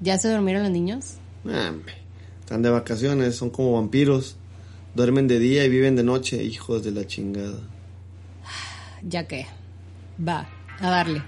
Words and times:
¿Ya 0.00 0.16
se 0.18 0.30
durmieron 0.30 0.62
los 0.62 0.72
niños? 0.72 1.14
Hombre, 1.44 1.94
están 2.40 2.62
de 2.62 2.70
vacaciones, 2.70 3.34
son 3.36 3.50
como 3.50 3.72
vampiros. 3.72 4.36
Duermen 4.94 5.28
de 5.28 5.38
día 5.38 5.64
y 5.64 5.68
viven 5.68 5.96
de 5.96 6.02
noche, 6.02 6.42
hijos 6.42 6.84
de 6.84 6.92
la 6.92 7.06
chingada. 7.06 7.58
Ya 9.02 9.28
que. 9.28 9.46
Va, 10.26 10.48
a 10.80 10.90
darle. 10.90 11.22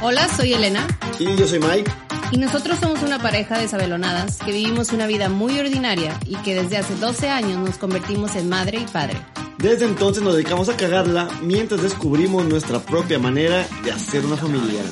Hola, 0.00 0.26
soy 0.34 0.54
Elena. 0.54 0.86
Y 1.18 1.36
yo 1.36 1.46
soy 1.46 1.58
Mike. 1.58 1.90
Y 2.30 2.38
nosotros 2.38 2.78
somos 2.78 3.02
una 3.02 3.20
pareja 3.20 3.58
de 3.58 3.68
sabelonadas 3.68 4.38
que 4.38 4.52
vivimos 4.52 4.92
una 4.92 5.06
vida 5.06 5.28
muy 5.28 5.58
ordinaria 5.58 6.18
y 6.24 6.36
que 6.36 6.54
desde 6.54 6.78
hace 6.78 6.94
12 6.94 7.28
años 7.28 7.58
nos 7.58 7.76
convertimos 7.76 8.36
en 8.36 8.48
madre 8.48 8.78
y 8.80 8.86
padre. 8.86 9.16
Desde 9.58 9.86
entonces 9.86 10.22
nos 10.22 10.34
dedicamos 10.34 10.68
a 10.68 10.76
cagarla 10.76 11.28
mientras 11.42 11.82
descubrimos 11.82 12.44
nuestra 12.44 12.78
propia 12.78 13.18
manera 13.18 13.66
de 13.82 13.90
hacer 13.90 14.24
una 14.24 14.36
familia. 14.36 14.82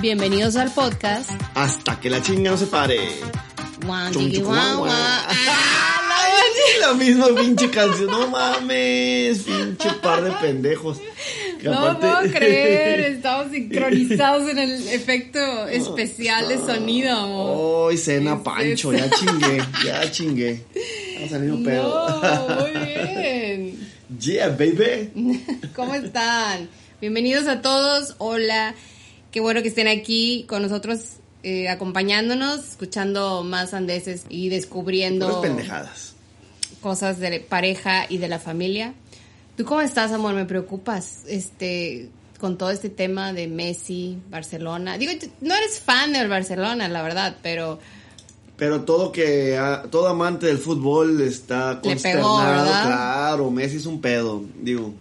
Bienvenidos 0.00 0.56
al 0.56 0.70
podcast. 0.72 1.30
Hasta 1.54 1.98
que 1.98 2.10
la 2.10 2.20
chinga 2.20 2.50
no 2.50 2.56
se 2.58 2.66
pare. 2.66 2.98
Guan, 3.86 4.12
Chum, 4.12 4.22
chiqui, 4.24 4.36
chiqui, 4.36 4.44
guan, 4.46 4.76
guan, 4.76 4.78
guan. 4.78 4.92
Ay, 5.28 6.80
La 6.80 6.92
misma 6.94 7.26
pinche 7.34 7.70
canción, 7.70 8.10
no 8.10 8.28
mames, 8.28 9.38
pinche 9.40 9.90
par 10.02 10.22
de 10.22 10.30
pendejos. 10.32 10.98
Que 11.60 11.68
No 11.68 11.78
aparte- 11.78 12.00
puedo 12.06 12.32
creer, 12.34 13.00
estamos 13.16 13.50
sincronizados 13.52 14.50
en 14.50 14.58
el 14.58 14.88
efecto 14.88 15.66
especial 15.68 16.48
de 16.48 16.58
sonido, 16.58 17.16
amor. 17.16 17.90
Ay, 17.92 17.96
cena 17.96 18.32
¿Qué 18.44 18.72
es 18.72 18.82
Pancho, 18.82 18.92
ya 18.92 19.08
chingué, 19.10 19.62
ya 19.84 20.10
chingué. 20.10 20.64
Vamos 21.14 21.26
a 21.32 21.34
salir 21.36 21.52
un 21.52 21.64
pedo. 21.64 22.20
No, 22.22 22.56
muy 22.60 22.70
bien. 22.86 23.88
Yeah, 24.18 24.48
baby. 24.50 25.10
¿Cómo 25.76 25.94
están? 25.94 26.68
Bienvenidos 27.00 27.46
a 27.46 27.62
todos. 27.62 28.16
Hola. 28.18 28.74
Qué 29.30 29.40
bueno 29.40 29.62
que 29.62 29.68
estén 29.68 29.88
aquí 29.88 30.44
con 30.48 30.62
nosotros, 30.62 31.14
eh, 31.42 31.68
acompañándonos, 31.68 32.68
escuchando 32.70 33.42
más 33.44 33.72
andeses 33.74 34.24
y 34.28 34.48
descubriendo 34.48 35.26
Puras 35.28 35.42
pendejadas. 35.42 36.14
cosas 36.80 37.18
de 37.18 37.40
pareja 37.40 38.06
y 38.08 38.18
de 38.18 38.28
la 38.28 38.38
familia. 38.38 38.94
¿Tú 39.56 39.64
cómo 39.64 39.80
estás, 39.80 40.12
amor? 40.12 40.34
Me 40.34 40.44
preocupas, 40.44 41.22
este, 41.26 42.10
con 42.38 42.58
todo 42.58 42.70
este 42.70 42.90
tema 42.90 43.32
de 43.32 43.46
Messi, 43.46 44.18
Barcelona. 44.30 44.98
Digo, 44.98 45.12
no 45.40 45.54
eres 45.54 45.80
fan 45.80 46.12
del 46.12 46.28
Barcelona, 46.28 46.88
la 46.88 47.02
verdad, 47.02 47.36
pero 47.42 47.78
Pero 48.62 48.82
todo 48.82 49.10
que 49.10 49.58
ah, 49.58 49.82
todo 49.90 50.06
amante 50.06 50.46
del 50.46 50.58
fútbol 50.58 51.20
está 51.20 51.82
pegó, 51.82 51.94
consternado, 51.94 52.64
claro, 52.64 53.50
Messi 53.50 53.78
es 53.78 53.86
un 53.86 54.00
pedo, 54.00 54.44
digo. 54.60 54.94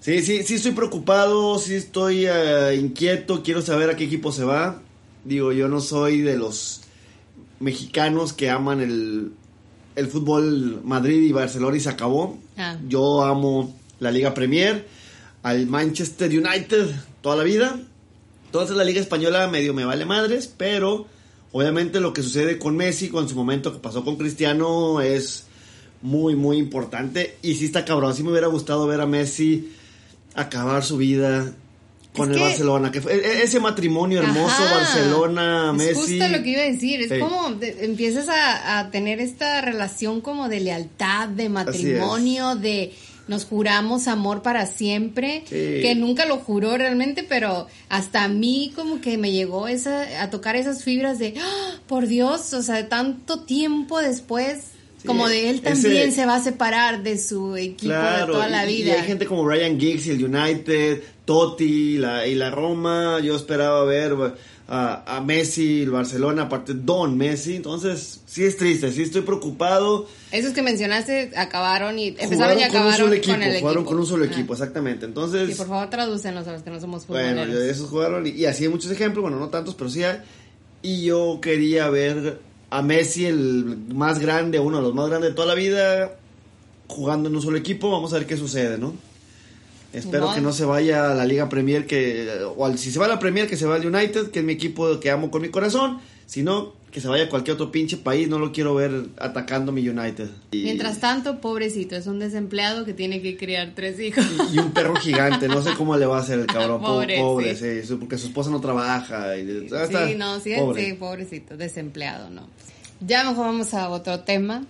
Sí, 0.00 0.22
sí, 0.22 0.42
sí 0.42 0.54
estoy 0.54 0.72
preocupado, 0.72 1.56
sí 1.60 1.76
estoy 1.76 2.26
eh, 2.26 2.74
inquieto, 2.76 3.44
quiero 3.44 3.62
saber 3.62 3.90
a 3.90 3.96
qué 3.96 4.02
equipo 4.02 4.32
se 4.32 4.42
va. 4.42 4.82
Digo, 5.24 5.52
yo 5.52 5.68
no 5.68 5.80
soy 5.80 6.22
de 6.22 6.36
los 6.36 6.80
mexicanos 7.60 8.32
que 8.32 8.50
aman 8.50 8.80
el, 8.80 9.30
el 9.94 10.08
fútbol 10.08 10.80
Madrid 10.82 11.22
y 11.22 11.30
Barcelona 11.30 11.76
y 11.76 11.80
se 11.80 11.90
acabó. 11.90 12.40
Ah. 12.56 12.76
Yo 12.88 13.22
amo 13.22 13.72
la 14.00 14.10
Liga 14.10 14.34
Premier, 14.34 14.88
al 15.44 15.68
Manchester 15.68 16.28
United 16.28 16.90
toda 17.20 17.36
la 17.36 17.44
vida. 17.44 17.78
Entonces 18.46 18.76
la 18.76 18.82
Liga 18.82 19.00
Española 19.00 19.46
medio 19.46 19.74
me 19.74 19.84
vale 19.84 20.04
madres, 20.04 20.52
pero 20.58 21.06
obviamente 21.56 22.00
lo 22.00 22.12
que 22.12 22.22
sucede 22.22 22.58
con 22.58 22.76
Messi, 22.76 23.08
con 23.08 23.28
su 23.28 23.36
momento 23.36 23.72
que 23.72 23.78
pasó 23.78 24.04
con 24.04 24.16
Cristiano, 24.16 25.00
es 25.00 25.44
muy, 26.02 26.34
muy 26.34 26.58
importante. 26.58 27.36
Y 27.42 27.54
sí 27.54 27.66
está 27.66 27.84
cabrón, 27.84 28.12
sí 28.14 28.22
me 28.24 28.30
hubiera 28.30 28.48
gustado 28.48 28.86
ver 28.88 29.00
a 29.00 29.06
Messi 29.06 29.70
acabar 30.34 30.84
su 30.84 30.96
vida 30.96 31.52
con 32.16 32.30
Es 32.30 32.36
el 32.36 32.42
que- 32.42 32.48
Barcelona. 32.48 32.90
Que 32.90 33.00
fue, 33.00 33.14
e- 33.14 33.42
ese 33.44 33.60
matrimonio 33.60 34.18
hermoso, 34.20 34.62
Ajá. 34.64 34.74
Barcelona, 34.78 35.68
Es 35.70 35.76
Messi. 35.78 36.18
justo 36.18 36.28
lo 36.36 36.42
que 36.42 36.50
iba 36.50 36.60
a 36.62 36.64
decir. 36.70 37.00
Es 37.02 37.08
Sí. 37.08 37.18
como 37.20 37.52
de- 37.52 37.84
empiezas 37.84 38.28
a, 38.28 38.80
a 38.80 38.90
tener 38.90 39.20
esta 39.20 39.60
relación 39.60 40.20
como 40.20 40.48
de 40.48 40.58
lealtad, 40.60 41.28
de 41.28 41.48
matrimonio, 41.48 42.56
de 42.56 42.92
nos 43.28 43.44
juramos 43.44 44.06
amor 44.08 44.42
para 44.42 44.66
siempre, 44.66 45.42
Sí. 45.48 45.80
que 45.82 45.94
nunca 45.96 46.26
lo 46.26 46.36
juró 46.38 46.76
realmente, 46.76 47.22
pero 47.26 47.66
hasta 47.88 48.24
a 48.24 48.28
mí 48.28 48.72
como 48.76 49.00
que 49.00 49.16
me 49.18 49.32
llegó 49.32 49.66
esa, 49.68 50.22
a 50.22 50.30
tocar 50.30 50.56
esas 50.56 50.84
fibras 50.84 51.18
de, 51.18 51.34
¡Ah! 51.40 51.76
por 51.86 52.06
Dios, 52.06 52.52
o 52.52 52.62
sea, 52.62 52.88
tanto 52.88 53.40
tiempo 53.40 54.00
después, 54.00 54.58
Sí, 55.00 55.06
como 55.06 55.28
de 55.28 55.50
él 55.50 55.60
ese- 55.64 55.82
también 55.82 56.12
se 56.12 56.24
va 56.26 56.36
a 56.36 56.42
separar 56.42 57.02
de 57.02 57.18
su 57.18 57.56
equipo 57.56 57.92
de 57.94 58.26
toda 58.26 58.48
la 58.48 58.68
y- 58.70 58.80
y 58.80 58.82
vida. 58.84 58.94
hay 58.94 59.02
gente 59.06 59.26
como 59.26 59.46
Ryan 59.48 59.78
Giggs 59.78 60.06
y 60.06 60.10
el 60.12 60.24
United, 60.24 61.02
Totti 61.26 61.96
la, 61.98 62.26
y 62.26 62.34
la 62.34 62.50
Roma. 62.50 63.20
Yo 63.22 63.36
esperaba 63.36 63.84
ver 63.84 64.14
a, 64.66 65.16
a 65.16 65.20
Messi, 65.20 65.82
el 65.82 65.90
Barcelona, 65.90 66.42
aparte 66.42 66.72
Don 66.74 67.16
Messi. 67.18 67.56
Entonces, 67.56 68.20
sí 68.26 68.44
es 68.44 68.56
triste, 68.56 68.90
sí 68.92 69.02
estoy 69.02 69.22
preocupado. 69.22 70.06
Esos 70.32 70.52
que 70.52 70.62
mencionaste 70.62 71.32
acabaron 71.36 71.98
y 71.98 72.08
empezaron 72.18 72.58
y 72.58 72.62
con 72.62 72.70
un 72.70 72.76
acabaron 72.76 72.96
solo 72.98 73.12
equipo, 73.12 73.32
con 73.34 73.42
el 73.42 73.48
equipo. 73.50 73.60
jugaron 73.60 73.84
con 73.84 73.98
un 73.98 74.06
solo 74.06 74.24
equipo, 74.24 74.52
exactamente. 74.54 75.04
Entonces, 75.06 75.48
Sí, 75.50 75.54
por 75.54 75.68
favor, 75.68 75.90
tradúcenos 75.90 76.46
a 76.48 76.52
los 76.52 76.62
que 76.62 76.70
no 76.70 76.80
somos 76.80 77.06
bueno, 77.06 77.42
futboleros. 77.42 77.62
de 77.62 77.70
esos 77.70 77.90
jugaron 77.90 78.26
y, 78.26 78.30
y 78.30 78.46
así 78.46 78.64
hay 78.64 78.70
muchos 78.70 78.90
ejemplos, 78.90 79.22
bueno, 79.22 79.38
no 79.38 79.48
tantos, 79.48 79.74
pero 79.74 79.90
sí 79.90 80.02
hay. 80.02 80.18
Y 80.82 81.04
yo 81.04 81.38
quería 81.42 81.88
ver 81.90 82.40
a 82.70 82.82
Messi, 82.82 83.26
el 83.26 83.78
más 83.94 84.18
grande, 84.18 84.58
uno 84.58 84.78
de 84.78 84.82
los 84.82 84.94
más 84.94 85.08
grandes 85.08 85.30
de 85.30 85.34
toda 85.36 85.46
la 85.48 85.54
vida, 85.54 86.16
jugando 86.88 87.28
en 87.28 87.36
un 87.36 87.42
solo 87.42 87.56
equipo. 87.58 87.90
Vamos 87.90 88.12
a 88.12 88.18
ver 88.18 88.26
qué 88.26 88.36
sucede, 88.36 88.78
¿no? 88.78 88.94
Espero 89.94 90.32
que 90.34 90.40
no 90.40 90.52
se 90.52 90.64
vaya 90.64 91.10
a 91.12 91.14
la 91.14 91.24
Liga 91.24 91.48
Premier, 91.48 91.86
que 91.86 92.28
o 92.56 92.64
al- 92.66 92.78
si 92.78 92.90
se 92.90 92.98
va 92.98 93.06
a 93.06 93.08
la 93.08 93.18
Premier, 93.18 93.46
que 93.48 93.56
se 93.56 93.66
va 93.66 93.76
al 93.76 93.86
United, 93.86 94.30
que 94.30 94.40
es 94.40 94.44
mi 94.44 94.52
equipo 94.54 94.98
que 95.00 95.10
amo 95.10 95.30
con 95.30 95.42
mi 95.42 95.48
corazón. 95.48 95.98
Si 96.26 96.42
no, 96.42 96.72
que 96.90 97.00
se 97.02 97.08
vaya 97.08 97.24
a 97.24 97.28
cualquier 97.28 97.54
otro 97.54 97.70
pinche 97.70 97.96
país, 97.98 98.28
no 98.28 98.38
lo 98.38 98.50
quiero 98.50 98.74
ver 98.74 99.08
atacando 99.18 99.72
mi 99.72 99.86
United. 99.86 100.28
Y- 100.52 100.62
Mientras 100.62 100.98
tanto, 101.00 101.40
pobrecito, 101.40 101.96
es 101.96 102.06
un 102.06 102.18
desempleado 102.18 102.84
que 102.84 102.94
tiene 102.94 103.20
que 103.20 103.36
criar 103.36 103.72
tres 103.74 104.00
hijos. 104.00 104.24
y 104.52 104.58
un 104.58 104.72
perro 104.72 104.94
gigante, 104.96 105.48
no 105.48 105.60
sé 105.62 105.74
cómo 105.76 105.96
le 105.96 106.06
va 106.06 106.18
a 106.18 106.20
hacer 106.20 106.38
el 106.40 106.46
cabrón, 106.46 106.80
po- 106.80 106.86
Pobre, 106.86 107.18
pobre, 107.18 107.54
sí. 107.56 107.86
sí, 107.86 107.94
porque 108.00 108.16
su 108.16 108.28
esposa 108.28 108.50
no 108.50 108.60
trabaja. 108.60 109.36
Y, 109.36 109.68
ah, 109.72 109.86
sí, 109.86 110.14
no, 110.16 110.40
sí, 110.40 110.54
pobre. 110.56 110.84
sí, 110.86 110.92
pobrecito, 110.94 111.56
desempleado, 111.56 112.30
¿no. 112.30 112.48
Ya 113.06 113.22
mejor 113.24 113.46
vamos 113.46 113.74
a 113.74 113.90
otro 113.90 114.20
tema. 114.20 114.64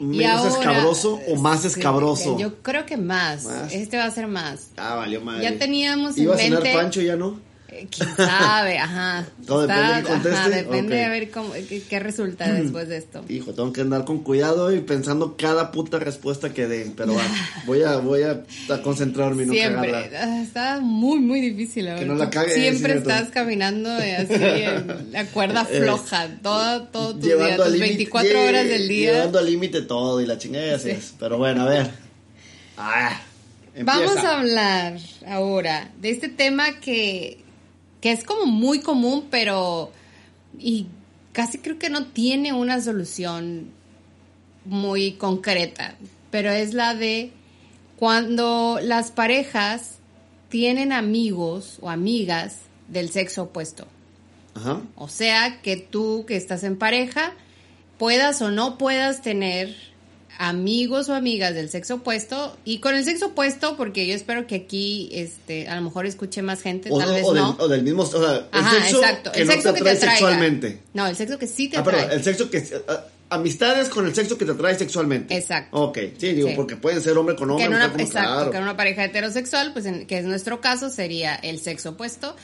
¿Menos 0.00 0.46
escabroso 0.46 1.20
o 1.28 1.36
más 1.36 1.64
escabroso? 1.64 2.38
Yo 2.38 2.56
creo 2.62 2.84
que 2.86 2.96
más. 2.96 3.44
Más. 3.44 3.72
Este 3.72 3.96
va 3.96 4.04
a 4.04 4.10
ser 4.10 4.26
más. 4.26 4.68
Ah, 4.76 4.94
valió 4.96 5.20
madre. 5.20 5.42
Ya 5.44 5.58
teníamos 5.58 6.16
en 6.16 6.24
¿Iba 6.24 6.34
a 6.34 6.38
cenar 6.38 6.62
mente- 6.62 6.76
Pancho 6.78 7.00
ya 7.00 7.16
no? 7.16 7.38
Eh, 7.76 7.88
¿Quién 7.90 8.08
sabe? 8.16 8.78
Ajá. 8.78 9.26
Todo 9.46 9.66
depende 9.66 9.94
de 9.94 10.02
conteste. 10.02 10.38
ajá, 10.38 10.48
depende 10.48 10.94
Ok. 10.96 11.02
de 11.02 11.08
ver 11.08 11.30
cómo, 11.30 11.52
qué, 11.52 11.82
qué 11.88 11.98
resulta 11.98 12.52
después 12.52 12.88
de 12.88 12.98
esto. 12.98 13.24
Hijo, 13.28 13.52
tengo 13.52 13.72
que 13.72 13.80
andar 13.80 14.04
con 14.04 14.18
cuidado 14.22 14.72
y 14.74 14.80
pensando 14.80 15.36
cada 15.36 15.72
puta 15.72 15.98
respuesta 15.98 16.52
que 16.54 16.66
den. 16.66 16.92
Pero 16.96 17.14
va, 17.14 17.22
voy 17.66 17.82
a, 17.82 17.96
voy 17.96 18.22
a, 18.22 18.42
a 18.72 18.82
concentrarme 18.82 19.42
y 19.42 19.46
no 19.46 19.52
Siempre. 19.52 19.90
cagarla. 19.90 20.18
Ah, 20.22 20.42
Está 20.42 20.80
muy, 20.80 21.18
muy 21.20 21.40
difícil. 21.40 21.86
la 21.86 21.96
Que 21.96 22.04
no 22.04 22.14
la 22.14 22.30
cague, 22.30 22.54
Siempre 22.54 22.94
estás 22.94 23.30
caminando 23.30 23.90
así 23.90 24.32
en 24.34 25.12
la 25.12 25.24
cuerda 25.26 25.64
floja. 25.64 26.28
Todo, 26.42 26.84
todo 26.84 27.14
tu 27.16 27.20
día, 27.26 27.34
Llevando 27.36 27.64
tus 27.64 27.72
límite- 27.72 27.86
24 27.88 28.30
lle- 28.30 28.48
horas 28.48 28.68
del 28.68 28.88
día. 28.88 29.12
Llevando 29.12 29.38
al 29.38 29.46
límite 29.46 29.82
todo 29.82 30.20
y 30.20 30.26
la 30.26 30.38
chingada 30.38 30.78
Sí. 30.78 30.96
Pero 31.18 31.38
bueno, 31.38 31.62
a 31.62 31.68
ver. 31.68 31.90
Ah, 32.76 33.20
Vamos 33.82 34.16
a 34.18 34.38
hablar 34.38 34.98
ahora 35.26 35.90
de 36.00 36.10
este 36.10 36.28
tema 36.28 36.78
que, 36.80 37.43
que 38.04 38.12
es 38.12 38.22
como 38.22 38.44
muy 38.44 38.80
común, 38.80 39.28
pero 39.30 39.90
y 40.58 40.88
casi 41.32 41.56
creo 41.56 41.78
que 41.78 41.88
no 41.88 42.08
tiene 42.08 42.52
una 42.52 42.82
solución 42.82 43.70
muy 44.66 45.12
concreta, 45.12 45.94
pero 46.30 46.50
es 46.50 46.74
la 46.74 46.94
de 46.94 47.32
cuando 47.96 48.78
las 48.82 49.10
parejas 49.10 50.00
tienen 50.50 50.92
amigos 50.92 51.78
o 51.80 51.88
amigas 51.88 52.58
del 52.88 53.08
sexo 53.08 53.44
opuesto. 53.44 53.86
Ajá. 54.52 54.82
O 54.96 55.08
sea, 55.08 55.62
que 55.62 55.78
tú 55.78 56.26
que 56.26 56.36
estás 56.36 56.62
en 56.62 56.76
pareja 56.76 57.32
puedas 57.96 58.42
o 58.42 58.50
no 58.50 58.76
puedas 58.76 59.22
tener 59.22 59.74
amigos 60.38 61.08
o 61.08 61.14
amigas 61.14 61.54
del 61.54 61.68
sexo 61.70 61.96
opuesto 61.96 62.56
y 62.64 62.78
con 62.78 62.94
el 62.94 63.04
sexo 63.04 63.26
opuesto 63.26 63.76
porque 63.76 64.06
yo 64.06 64.14
espero 64.14 64.46
que 64.46 64.56
aquí 64.56 65.08
este 65.12 65.68
a 65.68 65.76
lo 65.76 65.82
mejor 65.82 66.06
escuche 66.06 66.42
más 66.42 66.60
gente 66.62 66.88
O, 66.90 66.98
tal 66.98 67.12
vez 67.12 67.24
o 67.24 67.34
no 67.34 67.52
del, 67.52 67.60
o 67.60 67.68
del 67.68 67.82
mismo, 67.82 68.02
o 68.02 68.06
sea, 68.06 68.36
el 68.36 68.44
Ajá, 68.52 68.70
sexo 68.82 69.00
exacto 69.00 69.32
que 69.32 69.40
el 69.42 69.46
no 69.46 69.52
te 69.54 69.56
que 69.58 69.62
te 69.72 69.78
atrae 69.78 69.96
sexualmente. 69.96 70.80
no 70.92 71.06
el 71.06 71.16
sexo 71.16 71.38
que 71.38 71.46
sí 71.46 71.68
te 71.68 71.76
Ah, 71.76 71.80
atrae 71.80 72.00
perdón, 72.02 72.18
el 72.18 72.24
sexo 72.24 72.50
que... 72.50 72.64
ah, 72.88 73.04
amistades 73.30 73.88
con 73.88 74.06
el 74.06 74.14
sexo 74.14 74.36
que 74.38 74.44
te 74.44 74.52
atrae 74.52 74.76
sexualmente. 74.78 75.36
Exacto. 75.36 75.76
Ok, 75.76 75.98
sí, 76.18 76.32
digo, 76.34 76.48
Sí. 76.48 76.54
porque 76.54 76.76
pueden 76.76 77.00
ser 77.00 77.16
hombre 77.18 77.34
con 77.34 77.50
hombre, 77.50 77.64
que 77.66 77.70
en 77.72 77.74
una, 77.76 77.86
exacto, 77.86 78.10
claro. 78.34 78.50
que 78.52 78.56
en 78.58 78.62
una 78.62 78.76
pareja 78.76 79.04
heterosexual, 79.04 79.72
pues 79.72 79.86
en- 79.86 80.06
que 80.06 80.18
es 80.18 80.24
nuestro 80.24 80.60
caso, 80.60 80.88
sería 80.90 81.34
el 81.36 81.58
sexo 81.58 81.90
opuesto, 81.90 82.36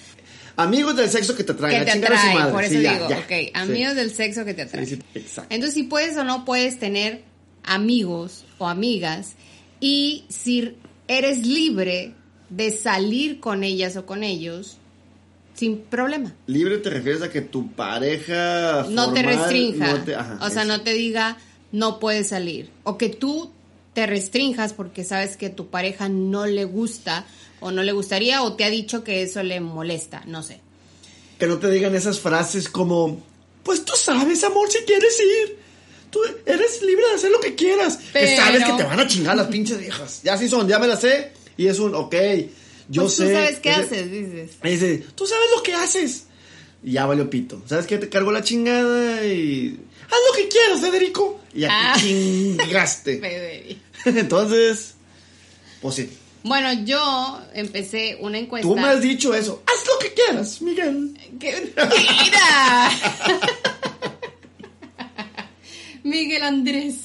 Amigos 0.57 0.97
del 0.97 1.09
sexo 1.09 1.37
que 1.37 1.45
te 1.45 1.53
atraen. 1.53 1.77
que 1.77 1.81
a 1.83 1.85
te 1.87 1.93
chingar 1.93 2.13
a 2.13 2.17
su 2.17 2.21
atrae, 2.23 2.35
madre. 2.39 2.53
por 2.53 2.65
eso 2.65 2.73
Sí, 2.73 2.79
digo, 2.81 3.09
ya. 3.09 3.19
ok, 3.19 3.29
Sí. 3.29 3.51
amigos 3.55 3.95
del 3.95 4.11
sexo 4.13 4.45
que 4.45 4.53
te 4.55 4.63
atraen. 4.63 5.03
Entonces, 5.49 5.75
si 5.75 5.85
puedes 5.85 6.17
o 6.17 6.25
no 6.25 6.45
puedes 6.45 6.79
tener 6.79 7.23
amigos 7.65 8.45
o 8.59 8.67
amigas, 8.69 9.35
y 9.81 10.25
si 10.29 10.77
eres 11.09 11.47
libre 11.47 12.15
de 12.49 12.71
salir 12.71 13.41
con 13.41 13.63
ellas 13.65 13.97
o 13.97 14.07
con 14.07 14.23
ellos 14.25 14.77
sin 15.55 15.79
problema. 15.79 16.35
Libre 16.47 16.79
te 16.79 16.91
refieres 16.91 17.23
a 17.23 17.31
que 17.31 17.41
tu 17.43 17.71
pareja 17.73 18.87
No 18.89 19.13
te 19.13 19.23
restrinja. 19.23 19.93
no 19.95 20.05
te- 20.05 20.15
ajá, 20.15 20.39
o 20.43 20.49
sea, 20.51 20.63
eso. 20.63 20.73
no 20.73 20.81
te 20.83 20.93
diga 20.95 21.37
no 21.73 22.01
puedes 22.01 22.29
salir. 22.29 22.71
O 22.83 22.99
que 22.99 23.09
tú 23.11 23.51
te 23.93 24.07
restrinjas 24.07 24.73
porque 24.73 25.05
sabes 25.05 25.37
que 25.37 25.51
tu 25.51 25.69
pareja 25.69 26.09
no 26.09 26.47
le 26.47 26.65
gusta 26.65 27.25
o 27.61 27.71
no 27.71 27.83
le 27.83 27.93
gustaría 27.93 28.43
o 28.43 28.55
te 28.55 28.65
ha 28.65 28.71
dicho 28.71 29.05
que 29.05 29.23
eso 29.23 29.43
le 29.43 29.61
molesta. 29.61 30.23
No 30.27 30.43
sé. 30.43 30.61
Que 31.39 31.47
no 31.47 31.59
te 31.59 31.71
digan 31.71 31.95
esas 31.95 32.19
frases 32.21 32.69
como, 32.69 33.23
pues 33.63 33.85
tú 33.85 33.93
sabes, 33.97 34.43
amor, 34.45 34.71
si 34.71 34.79
quieres 34.85 35.17
ir. 35.21 35.59
Tú 36.11 36.21
eres 36.47 36.83
libre 36.83 37.07
de 37.09 37.15
hacer 37.15 37.31
lo 37.31 37.41
que 37.41 37.55
quieras. 37.55 37.97
Que 37.99 38.05
Pero- 38.13 38.37
sabes 38.43 38.65
que 38.65 38.73
te 38.73 38.83
van 38.83 39.01
a 39.01 39.07
chingar 39.07 39.37
las 39.37 39.47
pinches 39.47 39.79
viejas. 39.79 40.21
Ya 40.25 40.37
sí 40.37 40.49
son, 40.49 40.67
ya 40.69 40.79
me 40.79 40.87
las 40.89 41.01
sé. 41.01 41.33
Y 41.57 41.67
es 41.69 41.79
un, 41.79 41.95
ok, 41.95 42.15
yo 42.89 43.03
Pues 43.03 43.15
sé. 43.15 43.27
tú 43.27 43.33
sabes 43.33 43.59
qué 43.61 43.71
ese- 43.71 43.81
haces, 43.83 44.11
dices. 44.11 44.51
Dice, 44.63 45.05
tú 45.15 45.27
sabes 45.27 45.47
lo 45.57 45.63
que 45.63 45.75
haces. 45.75 46.25
Y 46.83 46.93
ya 46.93 47.07
valió 47.07 47.29
pito. 47.29 47.63
¿Sabes 47.67 47.87
qué? 47.87 47.99
Te 47.99 48.09
cargo 48.09 48.33
la 48.33 48.43
chingada 48.43 49.25
y... 49.27 49.79
Haz 50.07 50.19
lo 50.31 50.37
que 50.37 50.49
quieras, 50.49 50.81
Federico. 50.81 51.41
Y 51.55 51.61
ya 51.61 51.69
Ah. 51.71 51.95
te 51.95 52.01
chingaste. 52.01 53.21
Entonces, 54.07 54.95
pues 55.83 55.95
sí. 55.95 56.11
Bueno, 56.43 56.73
yo 56.87 57.39
empecé 57.53 58.17
una 58.21 58.39
encuesta. 58.39 58.67
Tú 58.67 58.75
me 58.75 58.89
has 58.89 59.03
dicho 59.03 59.35
eso. 59.35 59.63
Haz 59.67 59.87
lo 59.87 59.99
que 59.99 60.15
quieras, 60.15 60.63
Miguel. 60.63 61.15
¡Qué 61.39 61.53
mentira! 61.77 62.91
Miguel 66.11 66.43
Andrés. 66.43 66.97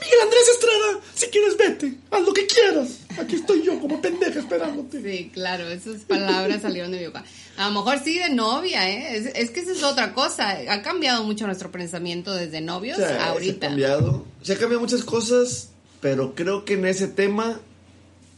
Miguel 0.00 0.18
Andrés 0.22 0.42
Estrada, 0.54 1.00
si 1.14 1.26
quieres 1.26 1.56
vete, 1.58 1.94
haz 2.10 2.22
lo 2.22 2.32
que 2.32 2.46
quieras. 2.46 3.00
Aquí 3.20 3.36
estoy 3.36 3.62
yo 3.62 3.78
como 3.78 4.00
pendeja 4.00 4.40
esperándote. 4.40 5.02
Sí, 5.02 5.30
claro, 5.32 5.68
esas 5.68 6.02
palabras 6.02 6.62
salieron 6.62 6.90
de 6.90 7.00
mi 7.00 7.06
boca. 7.06 7.22
A 7.58 7.68
lo 7.68 7.74
mejor 7.74 7.98
sí 8.02 8.18
de 8.18 8.30
novia, 8.30 8.88
¿eh? 8.90 9.16
Es, 9.18 9.26
es 9.34 9.50
que 9.50 9.60
esa 9.60 9.72
es 9.72 9.82
otra 9.82 10.14
cosa. 10.14 10.58
Ha 10.70 10.80
cambiado 10.80 11.22
mucho 11.24 11.44
nuestro 11.46 11.70
pensamiento 11.70 12.32
desde 12.34 12.62
novios 12.62 12.96
O 12.96 13.00
sea, 13.02 13.08
Se 13.10 13.14
ha 13.18 13.26
ahorita. 13.26 13.66
cambiado. 13.68 14.24
Se 14.42 14.54
ha 14.54 14.56
cambiado 14.56 14.80
muchas 14.80 15.04
cosas, 15.04 15.68
pero 16.00 16.34
creo 16.34 16.64
que 16.64 16.74
en 16.74 16.86
ese 16.86 17.06
tema 17.08 17.60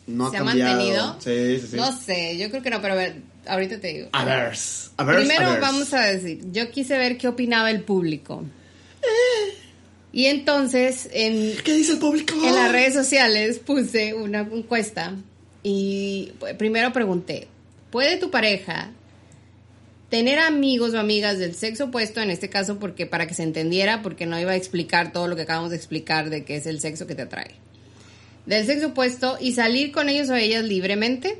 no 0.08 0.30
¿Se 0.32 0.38
ha 0.38 0.40
ha 0.40 0.44
cambiado. 0.44 0.74
mantenido? 0.74 1.16
Sí, 1.20 1.60
sí, 1.60 1.68
sí. 1.70 1.76
No 1.76 1.96
sé, 1.96 2.36
yo 2.38 2.50
creo 2.50 2.62
que 2.64 2.70
no, 2.70 2.82
pero 2.82 2.94
a 2.94 2.96
ver, 2.96 3.22
ahorita 3.46 3.80
te 3.80 3.86
digo. 3.92 4.08
A 4.10 4.24
ver, 4.24 4.52
a 4.96 5.04
ver, 5.04 5.16
Primero 5.16 5.46
a 5.46 5.50
ver. 5.52 5.60
vamos 5.60 5.94
a 5.94 6.00
decir, 6.00 6.40
yo 6.50 6.68
quise 6.72 6.98
ver 6.98 7.16
qué 7.18 7.28
opinaba 7.28 7.70
el 7.70 7.84
público. 7.84 8.42
Y 10.12 10.26
entonces, 10.26 11.08
en, 11.12 11.56
¿Qué 11.64 11.72
dice 11.72 11.92
el 11.92 11.98
público? 11.98 12.34
En 12.44 12.54
las 12.54 12.70
redes 12.70 12.92
sociales 12.92 13.58
puse 13.58 14.12
una 14.12 14.40
encuesta 14.40 15.14
y 15.62 16.32
pues, 16.38 16.54
primero 16.54 16.92
pregunté, 16.92 17.48
¿puede 17.90 18.18
tu 18.18 18.30
pareja 18.30 18.90
tener 20.10 20.38
amigos 20.40 20.92
o 20.92 20.98
amigas 20.98 21.38
del 21.38 21.54
sexo 21.54 21.84
opuesto, 21.84 22.20
en 22.20 22.30
este 22.30 22.50
caso 22.50 22.78
porque 22.78 23.06
para 23.06 23.26
que 23.26 23.32
se 23.32 23.44
entendiera, 23.44 24.02
porque 24.02 24.26
no 24.26 24.38
iba 24.38 24.52
a 24.52 24.56
explicar 24.56 25.10
todo 25.10 25.26
lo 25.26 25.36
que 25.36 25.42
acabamos 25.42 25.70
de 25.70 25.76
explicar 25.76 26.28
de 26.28 26.44
que 26.44 26.56
es 26.56 26.66
el 26.66 26.80
sexo 26.80 27.06
que 27.06 27.14
te 27.14 27.22
atrae? 27.22 27.52
Del 28.44 28.66
sexo 28.66 28.88
opuesto 28.88 29.38
y 29.40 29.52
salir 29.52 29.92
con 29.92 30.10
ellos 30.10 30.28
o 30.28 30.34
ellas 30.34 30.64
libremente. 30.64 31.38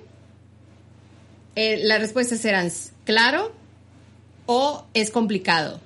Eh, 1.57 1.81
las 1.83 2.01
respuestas 2.01 2.43
eran 2.47 2.73
claro 3.05 3.53
o 4.47 4.87
es 4.95 5.11
complicado. 5.11 5.79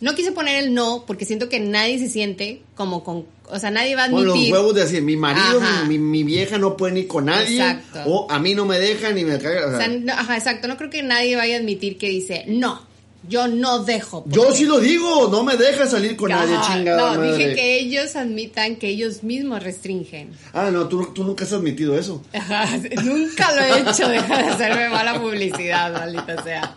No 0.00 0.14
quise 0.14 0.32
poner 0.32 0.62
el 0.64 0.74
no 0.74 1.04
porque 1.06 1.24
siento 1.24 1.48
que 1.48 1.60
nadie 1.60 1.98
se 1.98 2.08
siente 2.08 2.62
como 2.74 3.02
con, 3.04 3.24
o 3.48 3.58
sea, 3.58 3.70
nadie 3.70 3.94
va 3.96 4.04
a 4.04 4.10
Con 4.10 4.24
los 4.24 4.34
admitir. 4.34 4.52
huevos 4.52 4.74
de 4.74 4.82
decir, 4.82 5.02
mi 5.02 5.16
marido, 5.16 5.60
mi, 5.88 5.98
mi- 5.98 6.24
vieja 6.24 6.58
no 6.58 6.76
puede 6.76 6.98
ir 7.00 7.06
con 7.06 7.26
nadie. 7.26 7.56
Exacto. 7.60 8.02
O 8.06 8.30
a 8.30 8.38
mí 8.38 8.54
no 8.54 8.66
me 8.66 8.78
dejan 8.78 9.14
ni 9.14 9.24
me 9.24 9.38
cagan. 9.38 9.74
o 9.74 9.78
sea, 9.78 9.88
no- 9.88 10.12
ajá, 10.12 10.36
exacto. 10.36 10.68
No 10.68 10.76
creo 10.76 10.90
que 10.90 11.02
nadie 11.02 11.36
vaya 11.36 11.56
a 11.56 11.58
admitir 11.60 11.96
que 11.96 12.08
dice, 12.08 12.44
no, 12.48 12.82
yo 13.26 13.48
no 13.48 13.84
dejo. 13.84 14.24
yo 14.26 14.52
sí 14.52 14.64
lo 14.64 14.80
digo, 14.80 15.28
no 15.30 15.42
me 15.44 15.56
deja 15.56 15.86
salir 15.86 16.16
con 16.16 16.28
nadie, 16.30 16.56
chingada 16.66 16.98
No, 17.14 17.18
madre. 17.20 17.36
dije 17.38 17.54
que 17.54 17.78
ellos 17.78 18.16
admitan 18.16 18.76
que 18.76 18.88
ellos 18.88 19.22
mismos 19.22 19.62
restringen. 19.62 20.32
Ah, 20.52 20.70
no, 20.70 20.88
tú, 20.88 21.06
tú 21.14 21.24
nunca 21.24 21.44
has 21.44 21.52
admitido 21.54 21.96
eso. 21.98 22.20
Ajá, 22.34 22.66
nunca 23.04 23.52
lo 23.54 23.62
he 23.62 23.78
hecho, 23.90 24.08
deja 24.08 24.42
de 24.42 24.48
hacerme 24.50 24.90
mala 24.90 25.18
publicidad, 25.22 25.92
maldita 25.92 26.42
sea. 26.42 26.76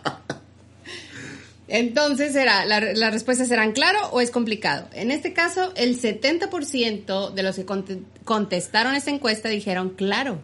Entonces, 1.68 2.34
era, 2.34 2.64
la- 2.64 2.80
las 2.80 3.12
respuestas 3.12 3.50
eran 3.50 3.72
claro 3.72 3.98
o 4.12 4.20
es 4.22 4.30
complicado. 4.30 4.88
En 4.94 5.10
este 5.10 5.32
caso, 5.34 5.72
el 5.76 6.00
70% 6.00 7.30
de 7.34 7.42
los 7.42 7.56
que 7.56 7.66
conte- 7.66 8.02
contestaron 8.24 8.94
esta 8.94 9.10
encuesta 9.10 9.48
dijeron 9.50 9.90
claro. 9.90 10.40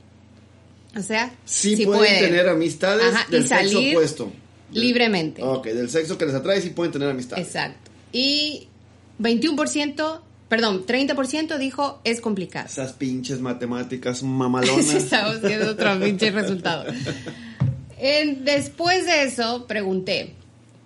O 0.97 1.00
sea, 1.03 1.35
Sí, 1.44 1.76
sí 1.76 1.87
pueden 1.87 2.21
tener 2.21 2.49
amistades 2.49 3.06
Ajá, 3.15 3.26
y 3.29 3.32
del 3.32 3.49
sexo 3.49 3.73
salir 3.73 3.97
opuesto. 3.97 4.32
Libremente. 4.73 5.43
Ok, 5.43 5.67
del 5.67 5.88
sexo 5.91 6.19
que 6.19 6.26
les 6.26 6.35
atrae 6.35 6.61
sí 6.61 6.71
pueden 6.71 6.93
tener 6.93 7.09
amistades. 7.09 7.47
Exacto. 7.47 7.91
Y 8.12 8.69
21%, 9.19 10.21
perdón, 10.49 10.85
30% 10.87 11.59
dijo 11.59 12.00
es 12.05 12.21
complicado. 12.21 12.67
Esas 12.67 12.93
pinches 12.93 13.41
matemáticas 13.41 14.23
mamalonas. 14.25 14.93
Estamos 14.94 15.41
viendo 15.43 15.71
otro 15.73 15.99
pinche 16.00 16.31
resultado. 16.31 16.85
En- 17.99 18.44
después 18.44 19.06
de 19.06 19.23
eso, 19.25 19.67
pregunté, 19.67 20.35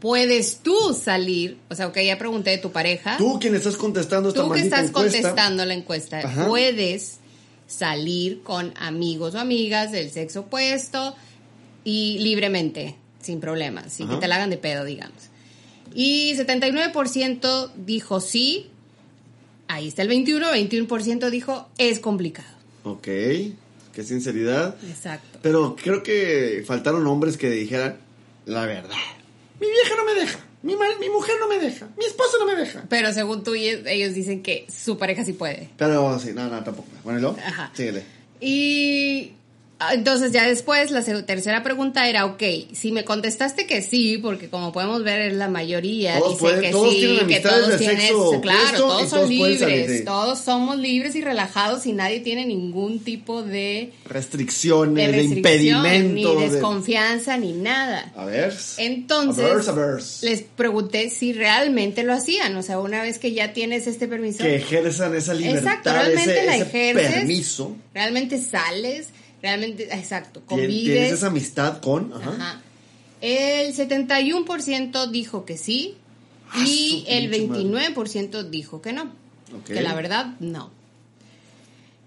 ¿puedes 0.01 0.59
tú 0.59 0.95
salir? 0.95 1.59
O 1.69 1.75
sea, 1.75 1.87
ok, 1.89 1.99
ya 2.01 2.19
pregunté 2.19 2.51
de 2.51 2.59
tu 2.59 2.73
pareja. 2.73 3.17
Tú 3.17 3.39
quien 3.39 3.55
estás 3.55 3.77
contestando 3.77 4.29
esta 4.31 4.43
Tú 4.43 4.51
que 4.51 4.61
estás 4.61 4.89
encuesta, 4.89 5.19
contestando 5.19 5.65
la 5.65 5.75
encuesta, 5.75 6.19
Ajá. 6.19 6.47
¿puedes 6.47 7.19
salir 7.67 8.43
con 8.43 8.73
amigos 8.79 9.35
o 9.35 9.39
amigas 9.39 9.93
del 9.93 10.11
sexo 10.11 10.41
opuesto 10.41 11.15
y 11.85 12.19
libremente, 12.21 12.97
sin 13.21 13.41
problemas, 13.41 13.93
sin 13.93 14.07
Ajá. 14.07 14.15
que 14.15 14.21
te 14.21 14.29
la 14.29 14.37
hagan 14.37 14.51
de 14.51 14.59
pedo, 14.59 14.85
digamos? 14.85 15.29
Y 15.95 16.35
79% 16.35 17.71
dijo 17.77 18.21
sí, 18.21 18.71
ahí 19.69 19.89
está 19.89 20.03
el 20.03 20.09
21, 20.09 20.47
21% 20.53 21.31
dijo 21.31 21.69
es 21.79 21.99
complicado. 21.99 22.49
Ok, 22.85 23.03
qué 23.03 24.05
sinceridad. 24.05 24.77
Exacto. 24.89 25.39
Pero 25.43 25.77
creo 25.77 26.03
que 26.03 26.63
faltaron 26.67 27.07
hombres 27.07 27.37
que 27.37 27.51
dijeran 27.51 27.97
la 28.47 28.65
verdad. 28.67 28.97
Mi 29.61 29.67
vieja 29.67 29.95
no 29.97 30.05
me 30.05 30.15
deja. 30.15 30.39
Mi, 30.63 30.75
mi 31.01 31.09
mujer 31.11 31.37
no 31.41 31.49
me 31.49 31.59
deja. 31.59 31.89
Mi 31.97 32.05
esposa 32.05 32.37
no 32.41 32.47
me 32.47 32.55
deja. 32.57 32.85
Pero 32.89 33.13
según 33.13 33.43
tú, 33.45 33.55
y- 33.55 33.69
ellos 33.87 34.15
dicen 34.15 34.43
que 34.43 34.67
su 34.69 34.99
pareja 34.99 35.25
sí 35.25 35.33
puede. 35.33 35.71
Pero 35.77 36.19
sí, 36.19 36.33
no, 36.35 36.49
no, 36.49 36.63
tampoco. 36.65 36.89
Bueno, 37.05 37.19
¿y 37.19 37.23
luego? 37.23 37.37
Ajá. 37.45 37.71
Síguele. 37.75 38.03
Y 38.41 39.33
entonces 39.93 40.33
ya 40.33 40.47
después 40.49 40.91
la 40.91 41.03
tercera 41.25 41.63
pregunta 41.63 42.09
era, 42.09 42.25
ok, 42.27 42.43
si 42.73 42.91
me 42.91 43.05
contestaste 43.05 43.67
que 43.67 43.81
sí, 43.81 44.19
porque 44.19 44.49
como 44.49 44.73
podemos 44.73 45.05
ver 45.05 45.21
es 45.21 45.35
la 45.35 45.49
mayoría, 45.49 46.19
Todos 46.19 46.31
dice 46.33 46.41
pueden- 46.41 46.61
que 46.63 46.71
todos 46.71 46.93
sí, 46.95 46.99
tienen 47.01 47.27
que 47.29 47.41
todos 47.41 47.69
del 47.69 47.79
tienen, 47.79 48.01
sexo 48.01 48.41
claro, 48.41 48.79
todos 48.79 49.01
son 49.03 49.19
todos 49.21 49.29
libres, 49.31 49.59
salir, 49.61 49.91
sí. 49.99 50.05
todos 50.05 50.39
somos 50.41 50.79
libres 50.79 51.15
y 51.15 51.21
relajados 51.23 51.87
y 51.87 51.93
nadie 51.93 52.21
tiene 52.21 52.45
ningún 52.45 52.99
tipo 53.05 53.43
de, 53.43 53.93
Restricciones, 54.05 54.95
de 55.07 55.13
de, 55.13 55.19
restricción, 55.19 55.77
impedimento. 55.87 56.35
ni 56.35 56.41
de- 56.43 56.51
desconfianza, 56.51 57.37
ni 57.37 57.53
nada. 57.53 58.13
A 58.17 58.25
ver. 58.25 58.53
Entonces, 58.79 59.69
A 59.69 59.99
les 60.23 60.43
pregunté 60.43 61.09
si 61.11 61.33
realmente 61.33 62.03
lo 62.03 62.15
hacían, 62.15 62.57
o 62.57 62.63
sea, 62.63 62.81
una 62.81 63.03
vez 63.03 63.19
que 63.19 63.33
ya 63.33 63.53
tienes 63.53 63.87
este 63.87 64.09
permiso, 64.09 64.43
Que 64.43 64.57
ejerzan 64.57 65.15
esa 65.15 65.35
libertad, 65.35 65.59
Exacto, 65.65 65.93
realmente 65.93 66.33
ese, 66.33 66.47
la 66.47 66.57
ese 66.57 66.65
ejerces. 66.67 67.15
permiso. 67.15 67.77
realmente 67.95 68.39
sales, 68.43 69.09
realmente, 69.43 69.85
exacto, 69.95 70.43
convives. 70.47 70.85
Tienes 70.85 71.13
esa 71.13 71.27
amistad 71.29 71.81
con... 71.81 72.13
Ajá. 72.13 72.31
Ajá. 72.31 72.61
El 73.21 73.75
71% 73.75 75.11
dijo 75.11 75.45
que 75.45 75.57
sí 75.57 75.97
Ah, 76.51 76.65
y 76.67 77.05
el 77.09 77.29
pinche 77.31 77.65
madre. 77.65 77.95
29% 77.95 78.49
dijo 78.49 78.81
que 78.81 78.93
no. 78.93 79.13
Que 79.67 79.83
la 79.83 79.95
verdad, 79.95 80.35
no. 80.41 80.71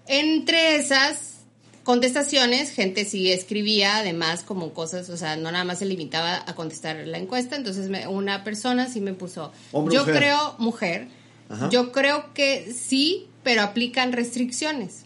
Entre 0.06 0.76
esas 0.76 1.36
contestaciones, 1.84 2.70
gente 2.70 3.04
sí 3.04 3.30
escribía 3.30 3.96
además 3.98 4.42
como 4.42 4.72
cosas, 4.72 5.10
o 5.10 5.16
sea, 5.16 5.36
no 5.36 5.50
nada 5.52 5.64
más 5.64 5.78
se 5.80 5.86
limitaba 5.86 6.42
a 6.46 6.54
contestar 6.54 6.96
la 7.06 7.18
encuesta, 7.18 7.56
entonces 7.56 7.88
me- 7.88 8.06
una 8.08 8.44
persona 8.44 8.88
sí 8.88 9.00
me 9.00 9.14
puso, 9.14 9.52
Hombre, 9.72 9.94
yo 9.94 10.00
mujer. 10.02 10.16
creo, 10.16 10.54
mujer, 10.58 11.08
Ajá. 11.48 11.68
yo 11.70 11.90
creo 11.92 12.32
que 12.34 12.72
sí, 12.72 13.26
pero 13.42 13.62
aplican 13.62 14.12
restricciones. 14.12 15.01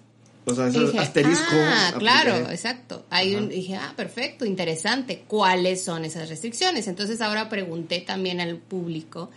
O 0.49 0.55
sea, 0.55 0.69
ese 0.69 0.79
Y 0.79 0.85
dije, 0.87 0.99
asterisco. 1.01 1.45
ah, 1.53 1.93
claro, 1.99 2.37
exacto. 2.51 3.05
Ahí 3.11 3.35
Ajá. 3.35 3.43
un- 3.43 3.49
dije, 3.49 3.75
ah, 3.75 3.93
perfecto, 3.97 4.45
interesante. 4.47 5.25
¿Cuáles 5.27 5.83
son 5.83 6.05
esas 6.05 6.29
restricciones? 6.29 6.87
Entonces 6.87 7.21
ahora 7.21 7.49
pregunté 7.49 8.01
también 8.01 8.41
al 8.41 8.57
público 8.57 9.29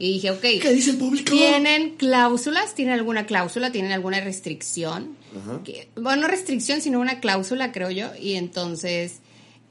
y 0.00 0.14
dije, 0.14 0.32
ok, 0.32 0.40
¿Qué 0.40 0.72
dice 0.72 0.90
el 0.90 0.96
público? 0.98 1.30
¿tienen 1.30 1.90
cláusulas? 1.96 2.74
¿Tienen 2.74 2.94
alguna 2.94 3.24
cláusula? 3.26 3.70
¿Tienen 3.70 3.92
alguna 3.92 4.20
restricción? 4.20 5.16
Ajá. 5.40 5.60
Que- 5.62 5.88
bueno, 5.94 6.22
no 6.22 6.28
restricción, 6.28 6.80
sino 6.80 6.98
una 6.98 7.20
cláusula, 7.20 7.70
creo 7.70 7.90
yo. 7.92 8.10
Y 8.20 8.34
entonces, 8.34 9.18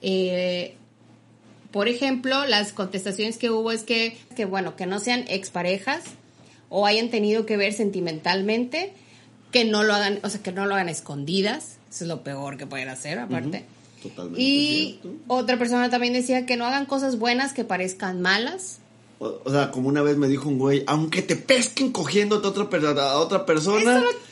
eh, 0.02 0.74
por 1.72 1.90
ejemplo, 1.90 2.46
las 2.46 2.72
contestaciones 2.72 3.38
que 3.38 3.50
hubo 3.50 3.74
es 3.74 3.84
que, 3.84 4.18
que, 4.38 4.46
bueno, 4.46 4.78
que 4.78 4.86
no 4.86 5.00
sean 5.00 5.26
exparejas 5.28 6.04
o 6.70 6.86
hayan 6.86 7.10
tenido 7.10 7.46
que 7.46 7.58
ver 7.58 7.74
sentimentalmente, 7.74 8.94
que 9.52 9.66
no 9.66 9.84
lo 9.84 9.94
hagan, 9.94 10.20
o 10.24 10.30
sea, 10.30 10.42
que 10.42 10.52
no 10.52 10.66
lo 10.66 10.76
hagan 10.76 10.90
escondidas, 10.90 11.78
Eso 11.90 12.04
es 12.04 12.08
lo 12.08 12.24
peor 12.24 12.58
que 12.58 12.68
pueden 12.68 12.90
hacer, 12.90 13.20
aparte. 13.20 13.66
Totalmente. 14.02 14.42
Y 14.42 15.00
cierto. 15.02 15.20
otra 15.28 15.58
persona 15.58 15.90
también 15.90 16.14
decía 16.14 16.46
que 16.46 16.58
no 16.58 16.66
hagan 16.66 16.86
cosas 16.86 17.18
buenas 17.18 17.54
que 17.54 17.64
parezcan 17.64 18.22
malas. 18.22 18.80
O, 19.20 19.42
o 19.44 19.52
sea, 19.52 19.72
como 19.72 19.90
una 19.90 20.02
vez 20.04 20.18
me 20.18 20.28
dijo 20.28 20.48
un 20.48 20.60
güey, 20.60 20.84
aunque 20.86 21.22
te 21.22 21.36
pesquen 21.36 21.92
cogiéndote 21.92 22.48
a 22.48 22.50
otra, 22.52 22.92
a 23.04 23.18
otra 23.18 23.46
persona. 23.46 23.98
Eso 23.98 24.02
no 24.02 24.27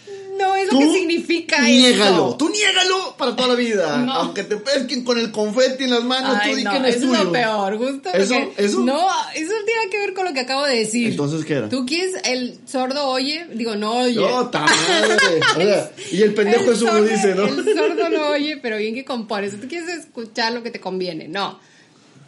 es 0.67 0.73
lo 0.73 0.79
que 0.79 0.91
significa 0.93 1.61
niégalo, 1.61 2.27
eso. 2.29 2.37
tú 2.37 2.49
niégalo 2.49 3.15
para 3.17 3.35
toda 3.35 3.49
la 3.49 3.55
vida. 3.55 3.97
No. 4.05 4.13
Aunque 4.13 4.43
te 4.43 4.57
pesquen 4.57 5.03
con 5.03 5.17
el 5.19 5.31
confeti 5.31 5.85
en 5.85 5.91
las 5.91 6.03
manos, 6.03 6.37
Ay, 6.41 6.51
tú 6.51 6.57
di 6.57 6.63
no, 6.63 6.71
que 6.71 6.79
no 6.79 6.85
es 6.87 6.95
eso 6.95 7.05
tuyo. 7.07 7.17
es 7.19 7.23
lo 7.25 7.31
peor, 7.31 7.77
justo. 7.77 8.09
¿Eso? 8.13 8.35
¿Eso? 8.57 8.79
No, 8.81 9.07
eso 9.35 9.51
tiene 9.65 9.89
que 9.89 9.97
ver 9.99 10.13
con 10.13 10.25
lo 10.25 10.33
que 10.33 10.39
acabo 10.41 10.65
de 10.65 10.77
decir. 10.79 11.11
Entonces, 11.11 11.45
¿qué 11.45 11.53
era? 11.53 11.69
Tú 11.69 11.85
quieres, 11.85 12.15
el 12.25 12.59
sordo 12.67 13.07
oye, 13.07 13.47
digo, 13.53 13.75
no 13.75 13.99
oye. 13.99 14.15
No, 14.15 14.49
madre. 14.51 15.89
Y 16.11 16.21
el 16.21 16.33
pendejo 16.33 16.71
lo 16.71 16.75
sordo- 16.75 17.03
dice, 17.03 17.35
¿no? 17.35 17.45
El 17.45 17.63
sordo 17.75 18.09
no 18.09 18.27
oye, 18.29 18.57
pero 18.57 18.77
bien 18.77 18.93
que 18.93 19.05
compone. 19.05 19.49
Tú 19.49 19.67
quieres 19.67 19.89
escuchar 19.89 20.53
lo 20.53 20.63
que 20.63 20.71
te 20.71 20.79
conviene. 20.79 21.27
No. 21.27 21.59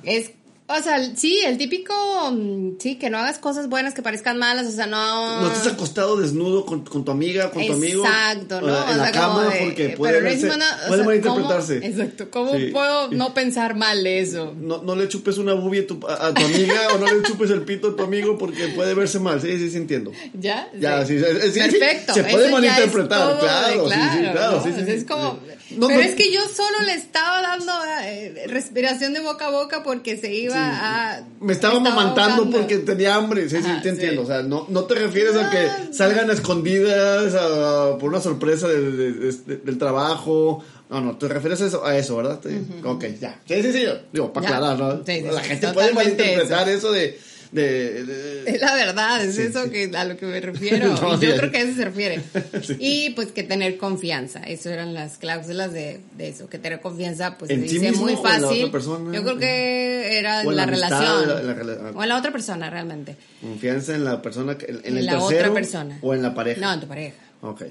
Es, 0.03 0.31
o 0.69 0.83
sea, 0.83 1.15
sí, 1.15 1.39
el 1.45 1.57
típico, 1.57 1.93
mm, 2.31 2.71
sí, 2.79 2.95
que 2.95 3.09
no 3.09 3.17
hagas 3.17 3.37
cosas 3.37 3.69
buenas 3.69 3.93
que 3.93 4.01
parezcan 4.01 4.37
malas, 4.37 4.67
o 4.67 4.71
sea, 4.71 4.85
no. 4.85 5.41
No 5.41 5.47
estés 5.51 5.71
acostado 5.73 6.17
desnudo 6.17 6.65
con, 6.65 6.83
con 6.83 7.05
tu 7.05 7.11
amiga, 7.11 7.51
con 7.51 7.65
tu 7.65 7.73
amigo. 7.73 8.03
Exacto, 8.05 8.59
¿no? 8.61 8.67
En 8.67 8.73
O 8.95 8.97
la 8.97 9.03
sea, 9.05 9.11
cama, 9.13 9.45
de- 9.45 9.59
porque 9.65 9.89
puede, 9.97 10.21
no 10.21 10.29
verse- 10.29 10.47
mana- 10.47 10.77
o 10.85 10.87
puede 10.89 11.03
malinterpretarse. 11.05 11.79
¿cómo- 11.79 11.91
exacto, 11.91 12.29
¿cómo 12.31 12.53
Sí. 12.57 12.65
puedo 12.73 13.09
no 13.11 13.33
pensar 13.33 13.75
mal 13.75 14.05
eso? 14.05 14.53
No, 14.59 14.81
no 14.83 14.95
le 14.95 15.07
chupes 15.07 15.37
una 15.37 15.53
boobie 15.53 15.81
a 15.83 15.87
tu, 15.87 15.99
a, 16.07 16.27
a 16.27 16.33
tu 16.33 16.43
amiga 16.45 16.87
o 16.93 16.97
no 16.97 17.05
le 17.13 17.23
chupes 17.23 17.49
el 17.51 17.61
pito 17.61 17.89
a 17.89 17.95
tu 17.95 18.03
amigo 18.03 18.37
porque 18.37 18.67
puede 18.69 18.93
verse 18.93 19.19
mal. 19.19 19.41
Sí, 19.41 19.57
sí, 19.57 19.69
sí, 19.71 19.77
entiendo. 19.77 20.11
¿Ya? 20.33 20.69
Ya, 20.77 21.05
sí, 21.05 21.17
sí, 21.17 21.59
Perfecto. 21.59 22.13
se 22.13 22.23
puede 22.25 22.51
malinterpretar, 22.51 23.39
claro, 23.39 23.87
sí, 23.89 23.95
sí, 24.13 24.19
claro, 24.31 24.57
¿no? 24.57 24.63
sí, 24.63 24.73
sí. 24.85 24.91
es 24.91 25.05
como... 25.05 25.39
No, 25.71 25.87
pero 25.87 25.99
no- 25.99 26.05
es 26.05 26.15
que 26.15 26.31
yo 26.31 26.41
solo 26.47 26.79
le 26.85 26.93
estaba 26.93 27.41
dando 27.41 27.71
eh, 28.03 28.45
respiración 28.47 29.13
de 29.13 29.19
boca 29.19 29.47
a 29.47 29.51
boca 29.51 29.83
porque 29.83 30.15
se 30.17 30.33
iba 30.33 30.55
a... 30.57 31.21
Me 31.41 31.53
estaba 31.53 31.79
mamantando 31.79 32.43
ahogando. 32.43 32.57
porque 32.59 32.77
tenía 32.77 33.15
hambre. 33.15 33.49
Sí, 33.49 33.57
sí, 33.57 33.69
te 33.77 33.83
sí. 33.83 33.89
entiendo. 33.89 34.21
O 34.21 34.25
sea, 34.25 34.43
no, 34.43 34.65
no 34.69 34.83
te 34.85 34.95
refieres 34.95 35.35
a 35.35 35.49
que 35.49 35.93
salgan 35.93 36.29
a 36.29 36.33
escondidas 36.33 37.33
a- 37.35 37.97
por 37.97 38.09
una 38.09 38.21
sorpresa 38.21 38.67
de- 38.67 38.91
de- 38.91 39.11
de- 39.31 39.57
del 39.57 39.77
trabajo. 39.77 40.63
No, 40.89 41.01
no, 41.01 41.17
te 41.17 41.27
refieres 41.27 41.61
a 41.61 41.65
eso, 41.67 41.85
a 41.85 41.97
eso 41.97 42.15
¿verdad? 42.15 42.39
Sí. 42.41 42.57
Ok, 42.85 43.03
ya. 43.19 43.41
Sí, 43.45 43.61
sí, 43.61 43.73
sí. 43.73 43.85
Digo, 44.13 44.31
para 44.31 44.47
aclarar, 44.47 44.79
¿no? 44.79 45.03
Sí, 45.05 45.19
sí, 45.19 45.21
La 45.29 45.41
gente 45.41 45.67
puede 45.73 45.91
malinterpretar 45.93 46.69
eso, 46.69 46.91
de, 46.93 47.19
de, 47.51 48.03
de- 48.05 48.49
Es 48.49 48.59
la 48.61 48.75
verdad, 48.75 49.23
es 49.23 49.35
Sí, 49.35 49.43
eso 49.43 49.63
sí. 49.65 49.69
que 49.69 49.91
a 49.97 50.03
lo 50.05 50.17
que 50.17 50.25
me 50.25 50.39
refiero. 50.41 50.89
No, 51.01 51.13
yo 51.13 51.17
bien. 51.19 51.37
creo 51.37 51.51
que 51.51 51.57
a 51.57 51.61
eso 51.61 51.75
se 51.75 51.85
refiere. 51.85 52.21
Sí. 52.63 52.75
Y 52.79 53.09
pues 53.11 53.31
que 53.31 53.43
tener 53.43 53.77
confianza. 53.77 54.39
Eso 54.41 54.69
eran 54.69 54.93
las 54.93 55.17
cláusulas 55.17 55.71
de, 55.73 56.01
de 56.17 56.29
eso. 56.29 56.49
Que 56.49 56.59
tener 56.59 56.81
confianza, 56.81 57.37
pues 57.37 57.49
¿En 57.51 57.67
se 57.67 57.73
dice 57.79 57.91
muy 57.93 58.15
fácil. 58.17 58.69
Yo 58.71 59.23
creo 59.23 59.37
que 59.37 60.17
era 60.17 60.41
en 60.41 60.47
la, 60.47 60.53
la 60.53 60.63
amistad, 60.63 60.89
relación. 60.89 61.27
la- 61.27 61.41
la 61.53 61.55
rela- 61.55 61.91
o 61.95 62.03
en 62.03 62.09
la 62.09 62.17
otra 62.17 62.31
persona, 62.31 62.69
realmente. 62.69 63.15
confianza 63.41 63.95
en 63.95 64.03
la 64.03 64.21
persona, 64.21 64.57
en, 64.67 64.81
En 64.83 64.97
el 64.97 65.05
la 65.05 65.13
tercero 65.13 65.39
otra 65.39 65.53
persona. 65.53 65.99
o 66.01 66.13
en 66.13 66.21
la 66.21 66.33
pareja. 66.33 66.59
No, 66.61 66.73
en 66.73 66.79
tu 66.81 66.87
pareja. 66.87 67.15
Ok, 67.41 67.63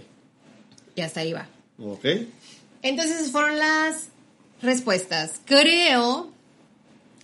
Y 0.95 1.00
hasta 1.02 1.21
ahí 1.21 1.33
va. 1.33 1.49
ok. 1.78 2.04
Entonces 2.83 3.30
fueron 3.33 3.59
las 3.59 4.09
respuestas. 4.62 5.33
Creo 5.45 6.30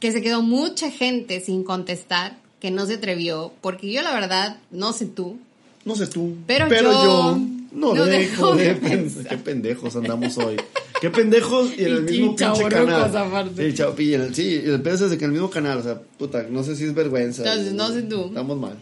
que 0.00 0.10
se 0.12 0.20
quedó 0.20 0.42
mucha 0.42 0.90
gente 0.90 1.40
sin 1.40 1.62
contestar, 1.62 2.36
que 2.62 2.70
no 2.70 2.86
se 2.86 2.94
atrevió, 2.94 3.52
porque 3.60 3.90
yo 3.90 4.02
la 4.02 4.14
verdad, 4.14 4.58
no 4.70 4.92
sé 4.92 5.06
tú, 5.06 5.36
No 5.84 5.96
sé 5.96 6.06
tú, 6.06 6.36
Pero 6.46 6.68
pero, 6.68 6.92
yo 6.92 7.02
yo, 7.02 7.38
no, 7.72 7.92
no 7.92 8.04
dejo 8.04 8.54
dejo 8.54 8.54
de 8.54 8.74
pensar. 8.88 9.26
Qué 9.26 9.36
pendejos 9.36 9.96
andamos 9.96 10.38
hoy. 10.38 10.54
Qué 11.00 11.10
pendejos 11.10 11.76
y 11.76 11.82
en 11.82 11.88
el 11.88 11.98
Y 12.08 12.20
mismo 12.20 12.36
pinche 12.36 12.68
canal. 12.68 13.50
Sí, 13.56 13.74
chao, 13.74 13.96
y 13.98 14.12
el, 14.12 14.32
sí, 14.32 14.62
el 14.64 14.80
pedo 14.80 15.06
es 15.06 15.10
de 15.10 15.18
que 15.18 15.24
en 15.24 15.30
el 15.30 15.32
mismo 15.32 15.50
canal, 15.50 15.78
o 15.78 15.82
sea, 15.82 16.00
puta, 16.00 16.44
no 16.48 16.62
sé 16.62 16.76
si 16.76 16.84
es 16.84 16.94
vergüenza. 16.94 17.42
Entonces, 17.42 17.72
no 17.72 17.90
sé 17.90 18.02
tú. 18.02 18.26
Estamos 18.26 18.56
mal. 18.56 18.76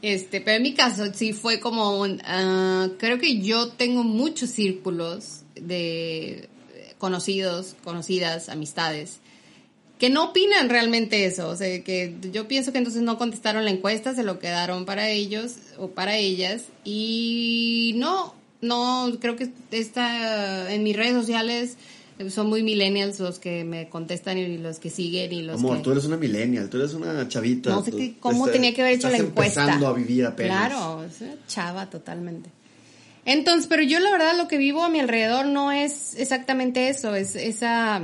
Este, 0.00 0.40
pero 0.40 0.56
en 0.56 0.62
mi 0.62 0.72
caso 0.72 1.04
sí 1.12 1.34
fue 1.34 1.60
como 1.60 2.00
un, 2.00 2.22
ah, 2.24 2.88
creo 2.98 3.18
que 3.18 3.42
yo 3.42 3.68
tengo 3.68 4.04
muchos 4.04 4.48
círculos 4.48 5.40
de 5.54 6.48
conocidos, 6.96 7.76
conocidas, 7.84 8.48
amistades, 8.48 9.18
que 10.02 10.10
no 10.10 10.24
opinan 10.24 10.68
realmente 10.68 11.26
eso, 11.26 11.48
o 11.48 11.54
sea, 11.54 11.80
que 11.84 12.16
yo 12.32 12.48
pienso 12.48 12.72
que 12.72 12.78
entonces 12.78 13.02
no 13.02 13.18
contestaron 13.18 13.64
la 13.64 13.70
encuesta, 13.70 14.16
se 14.16 14.24
lo 14.24 14.40
quedaron 14.40 14.84
para 14.84 15.08
ellos 15.10 15.52
o 15.78 15.90
para 15.90 16.16
ellas 16.16 16.62
y 16.84 17.92
no, 17.98 18.34
no, 18.62 19.12
creo 19.20 19.36
que 19.36 19.50
esta, 19.70 20.74
en 20.74 20.82
mis 20.82 20.96
redes 20.96 21.12
sociales 21.12 21.76
son 22.30 22.48
muy 22.48 22.64
millennials 22.64 23.20
los 23.20 23.38
que 23.38 23.62
me 23.62 23.88
contestan 23.88 24.38
y 24.38 24.58
los 24.58 24.80
que 24.80 24.90
siguen 24.90 25.32
y 25.32 25.42
los 25.42 25.60
Amor, 25.60 25.76
que... 25.76 25.84
tú 25.84 25.92
eres 25.92 26.04
una 26.04 26.16
millennial, 26.16 26.68
tú 26.68 26.78
eres 26.78 26.94
una 26.94 27.28
chavita. 27.28 27.70
No 27.70 27.84
sé 27.84 27.92
qué- 27.92 28.16
cómo 28.18 28.48
tenía 28.48 28.74
que 28.74 28.82
haber 28.82 28.94
hecho 28.94 29.08
la 29.08 29.18
encuesta. 29.18 29.60
empezando 29.60 29.86
a 29.86 29.92
vivir 29.92 30.26
apenas. 30.26 30.68
Claro, 30.68 31.04
es 31.04 31.20
una 31.20 31.36
chava 31.46 31.88
totalmente. 31.88 32.50
Entonces, 33.24 33.68
pero 33.68 33.84
yo 33.84 34.00
la 34.00 34.10
verdad 34.10 34.36
lo 34.36 34.48
que 34.48 34.58
vivo 34.58 34.82
a 34.82 34.88
mi 34.88 34.98
alrededor 34.98 35.46
no 35.46 35.70
es 35.70 36.16
exactamente 36.16 36.88
eso, 36.88 37.14
es 37.14 37.36
esa 37.36 38.02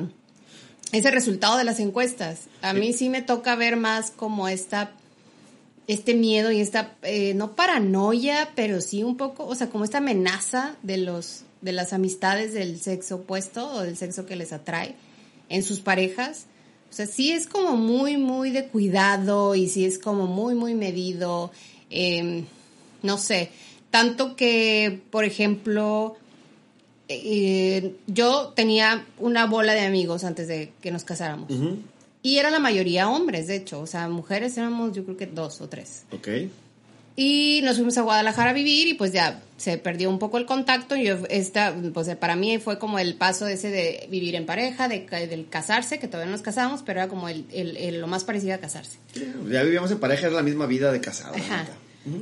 ese 0.92 1.11
resultado 1.11 1.57
de 1.57 1.64
las 1.64 1.80
encuestas. 1.80 2.45
A 2.62 2.73
mí 2.73 2.92
sí 2.92 3.09
me 3.09 3.23
toca 3.23 3.57
ver 3.57 3.76
más 3.76 4.11
como 4.11 4.49
esta 4.49 4.92
este 5.87 6.14
miedo 6.14 6.52
y 6.52 6.61
esta 6.61 6.97
eh, 7.02 7.33
no 7.33 7.57
paranoia, 7.57 8.50
pero 8.54 8.83
sí 8.83 9.02
un 9.02 9.16
poco, 9.16 9.47
o 9.47 9.54
sea, 9.54 9.71
como 9.71 9.85
esta 9.85 9.99
amenaza 9.99 10.76
de 10.83 10.99
los 10.99 11.45
de 11.62 11.73
las 11.73 11.92
amistades 11.92 12.52
del 12.52 12.80
sexo 12.80 13.16
opuesto 13.16 13.68
o 13.73 13.80
del 13.80 13.97
sexo 13.97 14.26
que 14.26 14.37
les 14.37 14.52
atrae 14.52 14.95
en 15.49 15.62
sus 15.62 15.80
parejas. 15.80 16.47
O 16.90 16.92
sea, 16.92 17.07
sí 17.07 17.33
es 17.33 17.47
como 17.47 17.76
muy, 17.76 18.16
muy 18.16 18.50
de 18.50 18.68
cuidado 18.68 19.54
y 19.54 19.68
sí 19.68 19.85
es 19.85 19.99
como 19.99 20.26
muy, 20.26 20.54
muy 20.54 20.75
medido. 20.75 21.50
eh, 21.90 22.45
no 23.02 23.18
sé, 23.18 23.50
tanto 23.90 24.37
que, 24.37 25.00
por 25.11 25.25
ejemplo, 25.25 26.16
eh, 27.09 27.95
yo 28.07 28.53
tenía 28.55 29.05
una 29.19 29.47
bola 29.47 29.75
de 29.75 29.81
amigos 29.81 30.25
antes 30.25 30.49
de 30.49 30.73
que 30.81 30.91
nos 30.91 31.05
casáramos. 31.05 31.50
Ujú, 31.50 31.79
Y 32.23 32.38
era 32.38 32.50
la 32.50 32.59
mayoría 32.59 33.09
hombres, 33.09 33.47
de 33.47 33.57
hecho. 33.57 33.81
O 33.81 33.87
sea, 33.87 34.09
mujeres 34.09 34.57
éramos 34.59 34.93
yo 34.95 35.05
creo 35.05 35.17
que 35.17 35.27
dos 35.27 35.61
o 35.61 35.69
tres. 35.69 36.03
Ok. 36.12 36.29
Y 37.21 37.62
nos 37.65 37.75
fuimos 37.77 37.99
a 37.99 38.03
Guadalajara 38.03 38.50
a 38.50 38.53
vivir 38.53 38.87
y 38.87 38.95
pues 38.95 39.12
ya 39.12 39.43
se 39.57 39.77
perdió 39.77 40.09
un 40.09 40.21
poco 40.21 40.38
el 40.38 40.47
contacto. 40.47 40.95
Y 40.95 41.05
yo, 41.05 41.17
esta, 41.31 41.75
pues 41.93 42.15
para 42.15 42.37
mí 42.37 42.59
fue 42.59 42.79
como 42.79 43.00
el 43.00 43.15
paso 43.17 43.49
ese 43.49 43.71
de 43.71 44.07
vivir 44.09 44.37
en 44.37 44.47
pareja, 44.47 44.87
de, 44.87 45.00
del 45.27 45.49
casarse, 45.49 45.99
que 45.99 46.07
todavía 46.07 46.27
no 46.27 46.33
nos 46.33 46.43
casamos, 46.43 46.83
pero 46.87 47.00
era 47.00 47.09
como 47.09 47.29
el, 47.29 47.45
el- 47.53 47.77
el- 47.77 48.00
lo 48.00 48.07
más 48.07 48.23
parecido 48.23 48.55
a 48.55 48.59
casarse. 48.59 48.99
Ya 49.50 49.62
vivíamos 49.65 49.91
en 49.91 49.99
pareja, 49.99 50.27
era 50.29 50.37
la 50.37 50.43
misma 50.43 50.67
vida 50.67 50.93
de 50.93 51.00
casado. 51.00 51.35
Ajá. 51.35 51.67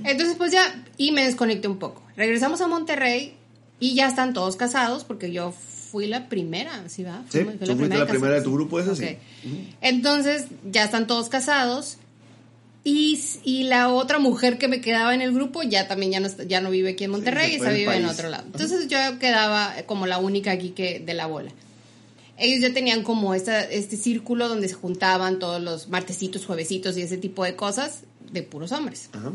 Entonces 0.04 0.34
pues 0.38 0.50
ya, 0.50 0.82
y 0.96 1.12
me 1.12 1.24
desconecté 1.24 1.68
un 1.68 1.78
poco. 1.78 2.02
Regresamos 2.16 2.60
a 2.62 2.66
Monterrey 2.66 3.34
y 3.80 3.94
ya 3.94 4.08
están 4.08 4.32
todos 4.34 4.56
casados 4.56 5.04
porque 5.04 5.32
yo 5.32 5.52
fui 5.52 6.06
la 6.06 6.28
primera, 6.28 6.88
¿sí 6.88 7.02
va? 7.04 7.22
Sí, 7.30 7.40
Fui- 7.40 7.56
fui 7.58 7.66
tú 7.66 7.76
fuiste 7.76 7.96
la 7.98 8.06
primera 8.06 8.34
de 8.34 8.42
tu 8.42 8.52
grupo, 8.54 8.80
ese 8.80 8.96
sí. 8.96 9.04
Ok. 9.04 9.50
Entonces 9.80 10.46
ya 10.70 10.84
están 10.84 11.06
todos 11.06 11.28
casados 11.28 11.98
y, 12.84 13.18
y 13.44 13.64
la 13.64 13.88
otra 13.92 14.18
mujer 14.18 14.58
que 14.58 14.68
me 14.68 14.80
quedaba 14.80 15.14
en 15.14 15.20
el 15.20 15.32
grupo 15.32 15.62
ya 15.62 15.88
también 15.88 16.12
ya 16.12 16.20
no, 16.20 16.28
ya 16.46 16.60
no 16.60 16.70
vive 16.70 16.90
aquí 16.90 17.04
en 17.04 17.10
Monterrey, 17.10 17.52
se 17.52 17.58
fue 17.58 17.66
esa 17.68 17.76
vive 17.76 17.96
en 17.96 18.02
país. 18.04 18.14
otro 18.18 18.28
lado. 18.30 18.44
Entonces 18.46 18.88
yo 18.88 18.98
quedaba 19.18 19.74
como 19.86 20.06
la 20.06 20.18
única 20.18 20.52
aquí 20.52 20.70
que 20.70 21.00
de 21.00 21.14
la 21.14 21.26
bola. 21.26 21.50
Ellos 22.38 22.60
ya 22.60 22.72
tenían 22.74 23.02
como 23.02 23.34
esta, 23.34 23.62
este 23.62 23.96
círculo 23.96 24.48
donde 24.48 24.68
se 24.68 24.74
juntaban 24.74 25.38
todos 25.38 25.60
los 25.60 25.88
martesitos, 25.88 26.44
juevesitos 26.46 26.96
y 26.98 27.02
ese 27.02 27.16
tipo 27.16 27.44
de 27.44 27.56
cosas 27.56 28.00
de 28.30 28.42
puros 28.42 28.72
hombres. 28.72 29.08
Ajá. 29.12 29.32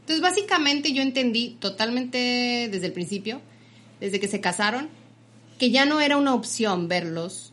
Entonces, 0.00 0.20
básicamente 0.22 0.92
yo 0.92 1.02
entendí 1.02 1.56
totalmente 1.58 2.68
desde 2.70 2.86
el 2.86 2.92
principio, 2.92 3.40
desde 4.00 4.20
que 4.20 4.28
se 4.28 4.40
casaron, 4.40 4.88
que 5.58 5.70
ya 5.70 5.86
no 5.86 6.00
era 6.00 6.16
una 6.16 6.34
opción 6.34 6.88
verlos 6.88 7.52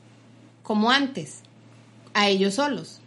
como 0.61 0.91
antes, 0.91 1.39
a 2.13 2.29
ellos 2.29 2.55
solos, 2.55 2.99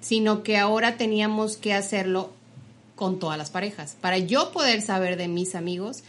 sino 0.00 0.42
que 0.42 0.56
ahora 0.56 0.96
teníamos 0.96 1.56
que 1.56 1.74
hacerlo 1.74 2.32
con 2.96 3.18
todas 3.18 3.38
las 3.38 3.50
parejas. 3.50 3.96
Para 4.00 4.18
yo 4.18 4.52
poder 4.52 4.82
saber 4.82 5.16
de 5.16 5.28
mis 5.28 5.54
amigos 5.54 6.02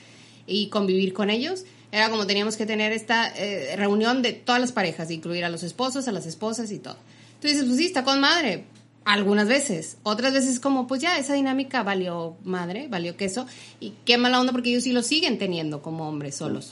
y 0.47 0.69
convivir 0.69 1.13
con 1.13 1.29
ellos, 1.29 1.65
era 1.91 2.09
como 2.09 2.25
teníamos 2.25 2.55
que 2.55 2.65
tener 2.65 2.93
esta 2.93 3.27
eh, 3.35 3.75
reunión 3.75 4.21
de 4.21 4.33
todas 4.33 4.61
las 4.61 4.71
parejas, 4.71 5.11
incluir 5.11 5.43
a 5.43 5.49
los 5.49 5.63
esposos, 5.63 6.07
a 6.07 6.11
las 6.11 6.25
esposas 6.25 6.71
y 6.71 6.79
todo. 6.79 6.97
Entonces, 7.35 7.63
pues 7.65 7.77
sí, 7.77 7.85
está 7.85 8.03
con 8.03 8.21
madre. 8.21 8.65
Algunas 9.03 9.47
veces. 9.47 9.97
Otras 10.03 10.31
veces 10.33 10.59
como, 10.59 10.85
pues 10.87 11.01
ya, 11.01 11.17
esa 11.17 11.33
dinámica 11.33 11.81
valió 11.83 12.35
madre, 12.43 12.87
valió 12.87 13.17
queso. 13.17 13.47
Y 13.79 13.93
qué 14.05 14.17
mala 14.17 14.39
onda 14.39 14.51
porque 14.51 14.69
ellos 14.69 14.83
sí 14.83 14.91
lo 14.91 15.01
siguen 15.01 15.37
teniendo 15.39 15.81
como 15.81 16.07
hombres 16.07 16.35
solos. 16.35 16.69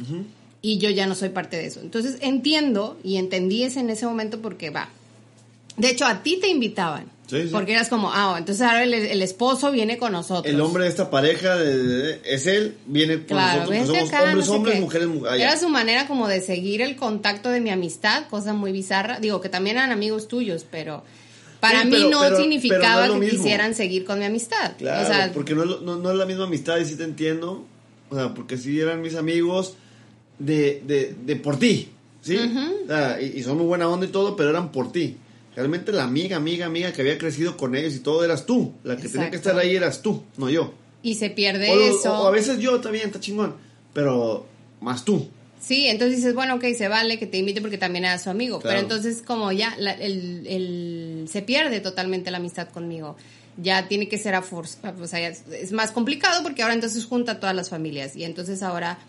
Y 0.61 0.77
yo 0.77 0.89
ya 0.91 1.07
no 1.07 1.15
soy 1.15 1.29
parte 1.29 1.57
de 1.57 1.65
eso. 1.65 1.79
Entonces 1.81 2.17
entiendo 2.21 2.99
y 3.03 3.15
entendí 3.17 3.63
ese 3.63 3.79
en 3.79 3.89
ese 3.89 4.05
momento 4.05 4.41
porque 4.41 4.69
va. 4.69 4.89
De 5.77 5.89
hecho, 5.89 6.05
a 6.05 6.21
ti 6.23 6.37
te 6.39 6.49
invitaban 6.49 7.05
Sí, 7.29 7.43
sí. 7.43 7.49
Porque 7.51 7.73
eras 7.73 7.89
como, 7.89 8.11
ah, 8.11 8.33
entonces 8.39 8.65
ahora 8.65 8.81
el, 8.83 8.91
el 8.91 9.21
esposo 9.21 9.71
viene 9.71 9.99
con 9.99 10.11
nosotros. 10.13 10.51
El 10.51 10.59
hombre 10.61 10.85
de 10.85 10.89
esta 10.89 11.11
pareja 11.11 11.55
de- 11.57 11.77
de- 11.83 12.21
es 12.25 12.47
él, 12.47 12.75
viene 12.87 13.17
con 13.17 13.25
Claro, 13.27 13.59
nosotros, 13.71 13.85
somos 13.87 14.09
acá, 14.09 14.23
hombres, 14.23 14.35
no 14.35 14.43
sé 14.51 14.51
hombres, 14.57 14.75
qué. 14.75 14.81
mujeres, 14.81 15.07
mujeres. 15.07 15.39
Era 15.41 15.55
su 15.59 15.69
manera 15.69 16.07
como 16.07 16.27
de 16.27 16.41
seguir 16.41 16.81
el 16.81 16.95
contacto 16.95 17.49
de 17.49 17.61
mi 17.61 17.69
amistad, 17.69 18.23
cosa 18.31 18.53
muy 18.53 18.71
bizarra. 18.71 19.19
Digo, 19.19 19.41
que 19.41 19.49
también 19.49 19.77
eran 19.77 19.91
amigos 19.91 20.27
tuyos, 20.27 20.65
pero 20.71 21.03
para 21.59 21.81
Sí, 21.81 21.87
mí 21.87 21.91
pero- 21.97 22.09
no 22.09 22.21
pero- 22.21 22.37
significaba 22.37 23.01
pero 23.03 23.13
no 23.15 23.19
que 23.21 23.29
quisieran 23.29 23.75
seguir 23.75 24.05
con 24.05 24.19
mi 24.19 24.25
amistad. 24.25 24.73
Claro, 24.77 25.03
o 25.03 25.05
sea, 25.13 25.31
porque 25.33 25.55
no 25.55 25.65
no, 25.65 25.97
no 25.97 26.11
es 26.11 26.17
la 26.17 26.25
misma 26.25 26.45
amistad 26.45 26.77
y 26.77 26.85
sí 26.85 26.95
te 26.95 27.03
entiendo. 27.03 27.65
O 28.09 28.15
sea, 28.15 28.33
porque 28.33 28.57
sí 28.57 28.79
eran 28.79 29.01
mis 29.01 29.15
amigos 29.15 29.75
de, 30.39 30.81
de, 30.87 31.15
de 31.25 31.35
por 31.35 31.57
ti, 31.59 31.89
¿sí? 32.21 32.37
O 32.37 32.87
sea, 32.87 33.21
y, 33.21 33.37
y 33.37 33.43
son 33.43 33.57
muy 33.57 33.67
buena 33.67 33.87
onda 33.87 34.05
y 34.05 34.09
todo, 34.09 34.35
pero 34.35 34.49
eran 34.49 34.71
por 34.71 34.91
ti. 34.91 35.17
Realmente 35.55 35.91
la 35.91 36.05
amiga, 36.05 36.37
amiga, 36.37 36.65
amiga 36.65 36.91
que 36.93 37.01
había 37.01 37.17
crecido 37.17 37.57
con 37.57 37.75
ellos 37.75 37.93
y 37.95 37.99
todo 37.99 38.23
eras 38.23 38.45
tú. 38.45 38.73
La 38.83 38.95
que 38.95 39.03
tenía 39.09 39.29
que 39.29 39.35
Exacto. 39.37 39.49
estar 39.49 39.59
ahí 39.59 39.75
eras 39.75 40.01
tú, 40.01 40.23
no 40.37 40.49
yo. 40.49 40.73
y 41.03 41.15
se 41.15 41.29
pierde 41.29 41.69
O, 41.69 41.79
eso. 41.79 42.13
o 42.13 42.27
a 42.27 42.31
veces 42.31 42.59
yo 42.59 42.79
también, 42.81 43.07
está 43.07 43.19
chingón, 43.19 43.55
pero 43.93 44.45
más 44.81 45.05
tú. 45.05 45.27
Sí, 45.61 45.87
entonces 45.87 46.17
dices, 46.17 46.33
bueno, 46.33 46.55
ok, 46.55 46.63
se 46.77 46.87
vale 46.87 47.19
que 47.19 47.27
te 47.27 47.37
invite 47.37 47.59
porque 47.61 47.77
también 47.77 48.05
era 48.05 48.17
su 48.17 48.29
amigo. 48.29 48.59
Claro. 48.59 48.77
Pero 48.77 48.81
entonces 48.81 49.21
como 49.21 49.51
ya 49.51 49.75
la- 49.77 49.91
el, 49.93 50.47
el- 50.47 51.27
se 51.31 51.41
pierde 51.41 51.79
totalmente 51.81 52.31
la 52.31 52.37
amistad 52.37 52.69
conmigo. 52.69 53.15
Ya 53.61 53.87
tiene 53.89 54.07
que 54.07 54.17
ser 54.17 54.35
a 54.35 54.41
fuerza, 54.41 54.93
o 55.01 55.05
sea, 55.07 55.27
es 55.27 55.71
más 55.73 55.91
complicado 55.91 56.43
porque 56.43 56.61
ahora 56.61 56.73
entonces 56.75 57.03
junta 57.03 57.33
a 57.33 57.39
todas 57.41 57.53
las 57.55 57.67
familias. 57.69 58.15
Y 58.15 58.23
entonces 58.23 58.63
ahora 58.63 58.99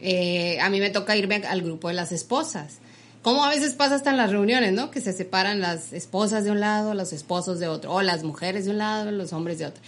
eh, 0.00 0.58
a 0.60 0.70
mí 0.70 0.80
me 0.80 0.88
toca 0.88 1.14
irme 1.14 1.36
al 1.46 1.60
grupo 1.62 1.88
de 1.88 1.94
las 1.94 2.10
esposas. 2.10 2.78
Como 3.20 3.44
a 3.44 3.50
veces 3.50 3.74
pasa 3.74 3.94
hasta 3.96 4.10
en 4.10 4.16
las 4.16 4.30
reuniones, 4.32 4.72
¿no? 4.72 4.90
Que 4.90 5.00
se 5.02 5.12
separan 5.12 5.60
las 5.60 5.92
esposas 5.92 6.42
de 6.44 6.50
un 6.50 6.58
lado, 6.60 6.94
los 6.94 7.12
esposos 7.12 7.60
de 7.60 7.68
otro, 7.68 7.92
o 7.92 8.02
las 8.02 8.24
mujeres 8.24 8.64
de 8.64 8.70
un 8.72 8.78
lado, 8.78 9.10
los 9.12 9.32
hombres 9.32 9.58
de 9.58 9.66
otro. 9.66 9.82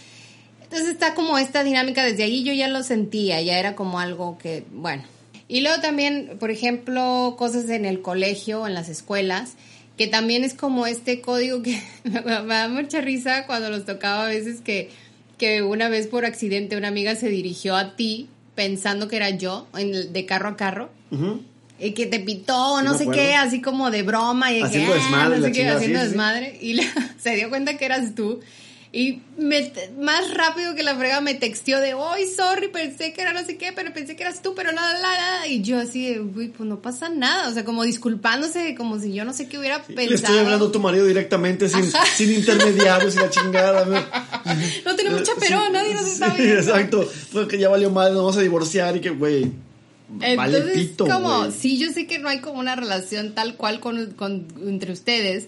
Entonces 0.63 0.87
está 0.89 1.15
como 1.15 1.37
esta 1.37 1.63
dinámica, 1.63 2.03
desde 2.05 2.23
ahí 2.23 2.43
yo 2.43 2.53
ya 2.53 2.67
lo 2.67 2.81
sentía, 2.83 3.41
ya 3.41 3.57
era 3.59 3.75
como 3.75 3.99
algo 3.99 4.37
que, 4.37 4.65
bueno. 4.71 5.03
Y 5.47 5.61
luego 5.61 5.79
también, 5.81 6.37
por 6.39 6.49
ejemplo, 6.51 7.35
cosas 7.37 7.69
en 7.69 7.85
el 7.85 8.01
colegio, 8.01 8.65
en 8.67 8.73
las 8.73 8.89
escuelas, 8.89 9.53
que 9.97 10.07
también 10.07 10.43
es 10.43 10.53
como 10.53 10.87
este 10.87 11.21
código 11.21 11.61
que 11.61 11.81
me 12.03 12.21
da 12.21 12.67
mucha 12.67 13.01
risa 13.01 13.45
cuando 13.45 13.69
nos 13.69 13.85
tocaba 13.85 14.25
a 14.25 14.29
veces 14.29 14.61
que, 14.61 14.89
que 15.37 15.61
una 15.61 15.87
vez 15.89 16.07
por 16.07 16.25
accidente 16.25 16.77
una 16.77 16.87
amiga 16.87 17.15
se 17.15 17.29
dirigió 17.29 17.75
a 17.75 17.95
ti 17.95 18.27
pensando 18.55 19.07
que 19.07 19.17
era 19.17 19.29
yo, 19.31 19.67
en 19.77 20.11
de 20.13 20.25
carro 20.25 20.49
a 20.49 20.57
carro. 20.57 20.89
Y 21.77 21.91
que 21.91 22.05
te 22.05 22.19
pitó, 22.21 22.81
no 22.81 22.93
me 22.93 22.97
sé 22.97 23.03
acuerdo. 23.03 23.21
qué, 23.21 23.35
así 23.35 23.61
como 23.61 23.91
de 23.91 24.01
broma 24.03 24.51
y 24.53 24.61
Haciendo 24.61 24.93
que, 24.93 24.97
desmadre, 24.99 25.37
no 25.39 25.45
sé 25.45 25.51
qué, 25.51 25.67
haciendo 25.67 25.79
sí, 25.79 25.85
sí, 25.85 26.01
sí. 26.03 26.07
desmadre. 26.09 26.57
Y 26.61 26.73
la- 26.73 26.83
se 27.19 27.35
dio 27.35 27.49
cuenta 27.49 27.77
que 27.77 27.85
eras 27.85 28.15
tú. 28.15 28.39
Y 28.97 29.21
me, 29.37 29.73
más 29.99 30.33
rápido 30.33 30.73
que 30.73 30.81
la 30.81 30.95
frega 30.95 31.19
me 31.19 31.33
texteó 31.33 31.81
de, 31.81 31.93
hoy 31.93 32.21
sorry, 32.33 32.69
pensé 32.69 33.11
que 33.11 33.23
era 33.23 33.33
no 33.33 33.43
sé 33.45 33.57
qué, 33.57 33.73
pero 33.75 33.91
pensé 33.93 34.15
que 34.15 34.23
eras 34.23 34.41
tú, 34.41 34.55
pero 34.55 34.71
nada, 34.71 34.93
nada. 35.01 35.47
Y 35.47 35.61
yo 35.63 35.77
así 35.79 36.13
de, 36.13 36.21
uy, 36.21 36.47
pues 36.47 36.69
no 36.69 36.81
pasa 36.81 37.09
nada. 37.09 37.49
O 37.49 37.53
sea, 37.53 37.65
como 37.65 37.83
disculpándose, 37.83 38.73
como 38.73 38.97
si 38.97 39.11
yo 39.13 39.25
no 39.25 39.33
sé 39.33 39.49
qué 39.49 39.59
hubiera 39.59 39.83
pensado. 39.83 40.07
Le 40.07 40.15
estoy 40.15 40.37
hablando 40.37 40.67
a 40.67 40.71
tu 40.71 40.79
marido 40.79 41.05
directamente, 41.05 41.67
sin, 41.67 41.83
sin 42.15 42.31
intermediarios 42.31 43.15
y 43.17 43.19
la 43.19 43.29
chingada. 43.29 43.83
¿no? 43.83 43.99
No 44.85 44.95
tenemos 44.95 45.23
chaperón, 45.23 45.65
Sí, 45.65 45.73
nadie 45.73 45.93
nos 45.93 46.05
está 46.07 46.33
sí, 46.33 46.41
viendo. 46.43 46.61
Exacto. 46.61 47.03
Fue 47.33 47.49
que 47.49 47.57
ya 47.57 47.67
valió 47.67 47.89
mal, 47.89 48.13
nos 48.13 48.21
vamos 48.21 48.37
a 48.37 48.41
divorciar 48.41 48.95
y 48.95 49.01
que, 49.01 49.09
güey. 49.09 49.51
Vale 50.07 50.33
Entonces, 50.57 50.73
pito, 50.73 51.05
como, 51.05 51.51
sí, 51.51 51.77
yo 51.77 51.91
sé 51.91 52.07
que 52.07 52.19
no 52.19 52.29
hay 52.29 52.39
como 52.39 52.59
una 52.61 52.77
relación 52.77 53.33
tal 53.35 53.55
cual 53.55 53.81
con, 53.81 54.11
con- 54.11 54.47
entre 54.65 54.93
ustedes, 54.93 55.47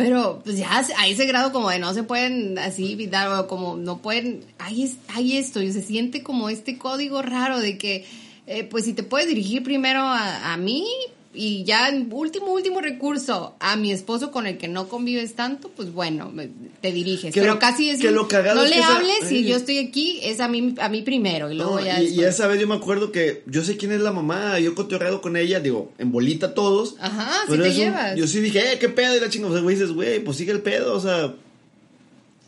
pero 0.00 0.40
pues 0.42 0.56
ya 0.56 0.82
a 0.96 1.08
ese 1.08 1.26
grado 1.26 1.52
como 1.52 1.68
de 1.68 1.78
no 1.78 1.92
se 1.92 2.02
pueden 2.02 2.58
así 2.58 2.94
evitar 2.94 3.28
o 3.38 3.46
como 3.46 3.76
no 3.76 3.98
pueden, 3.98 4.40
hay, 4.58 4.90
hay 5.08 5.36
esto 5.36 5.60
y 5.60 5.70
se 5.74 5.82
siente 5.82 6.22
como 6.22 6.48
este 6.48 6.78
código 6.78 7.20
raro 7.20 7.60
de 7.60 7.76
que, 7.76 8.06
eh, 8.46 8.64
pues 8.64 8.86
si 8.86 8.94
te 8.94 9.02
puedes 9.02 9.28
dirigir 9.28 9.62
primero 9.62 10.00
a, 10.00 10.54
a 10.54 10.56
mí 10.56 10.86
y 11.32 11.62
ya 11.64 11.88
en 11.88 12.08
último, 12.12 12.52
último 12.52 12.80
recurso 12.80 13.54
a 13.60 13.76
mi 13.76 13.92
esposo 13.92 14.32
con 14.32 14.46
el 14.48 14.58
que 14.58 14.66
no 14.66 14.88
convives 14.88 15.34
tanto, 15.34 15.68
pues 15.76 15.92
bueno, 15.92 16.30
me- 16.32 16.50
te 16.80 16.90
diriges. 16.92 17.32
Que 17.32 17.40
pero 17.40 17.54
lo- 17.54 17.58
casi 17.60 17.88
es, 17.90 18.00
que 18.00 18.10
lo 18.10 18.26
no 18.28 18.62
es 18.64 18.68
le 18.70 18.74
que 18.76 18.80
esa- 18.80 18.96
hables 18.96 19.16
si 19.28 19.44
yo 19.44 19.54
estoy 19.56 19.78
aquí, 19.78 20.18
es 20.22 20.40
a 20.40 20.48
mí, 20.48 20.74
a 20.80 20.88
mí 20.88 21.02
primero 21.02 21.50
y 21.50 21.54
luego 21.54 21.78
No, 21.78 21.84
ya 21.86 22.02
y, 22.02 22.20
esa 22.24 22.46
vez 22.48 22.60
yo 22.60 22.66
me 22.66 22.74
acuerdo 22.74 23.12
que 23.12 23.42
yo 23.46 23.62
sé 23.62 23.76
quién 23.76 23.92
es 23.92 24.00
la 24.00 24.10
mamá, 24.12 24.58
yo 24.58 24.74
cotorreado 24.74 25.20
con 25.20 25.36
ella, 25.36 25.60
digo, 25.60 25.92
en 25.98 26.10
bolita 26.10 26.52
todos. 26.54 26.96
Ajá, 27.00 27.30
sí 27.46 27.52
te 27.58 27.68
un- 27.68 27.74
llevas. 27.74 28.16
yo 28.16 28.26
sí 28.26 28.40
dije, 28.40 28.72
eh, 28.72 28.78
qué 28.80 28.88
pedo, 28.88 29.16
y 29.16 29.20
la 29.20 29.28
chingada, 29.30 29.52
o 29.52 29.54
sea, 29.54 29.62
güey, 29.62 29.76
dices, 29.76 29.92
güey, 29.92 30.18
pues 30.24 30.36
sigue 30.36 30.52
el 30.52 30.62
pedo, 30.62 30.94
o 30.96 31.00
sea, 31.00 31.34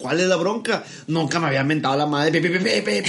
¿cuál 0.03 0.21
es 0.21 0.27
la 0.29 0.37
bronca? 0.37 0.85
Nunca 1.07 1.39
me 1.41 1.47
había 1.47 1.63
mentado 1.65 1.97
la 1.97 2.07
madre, 2.07 2.41
pe, 2.41 2.51
pe, 2.51 2.83
pe, 2.83 3.03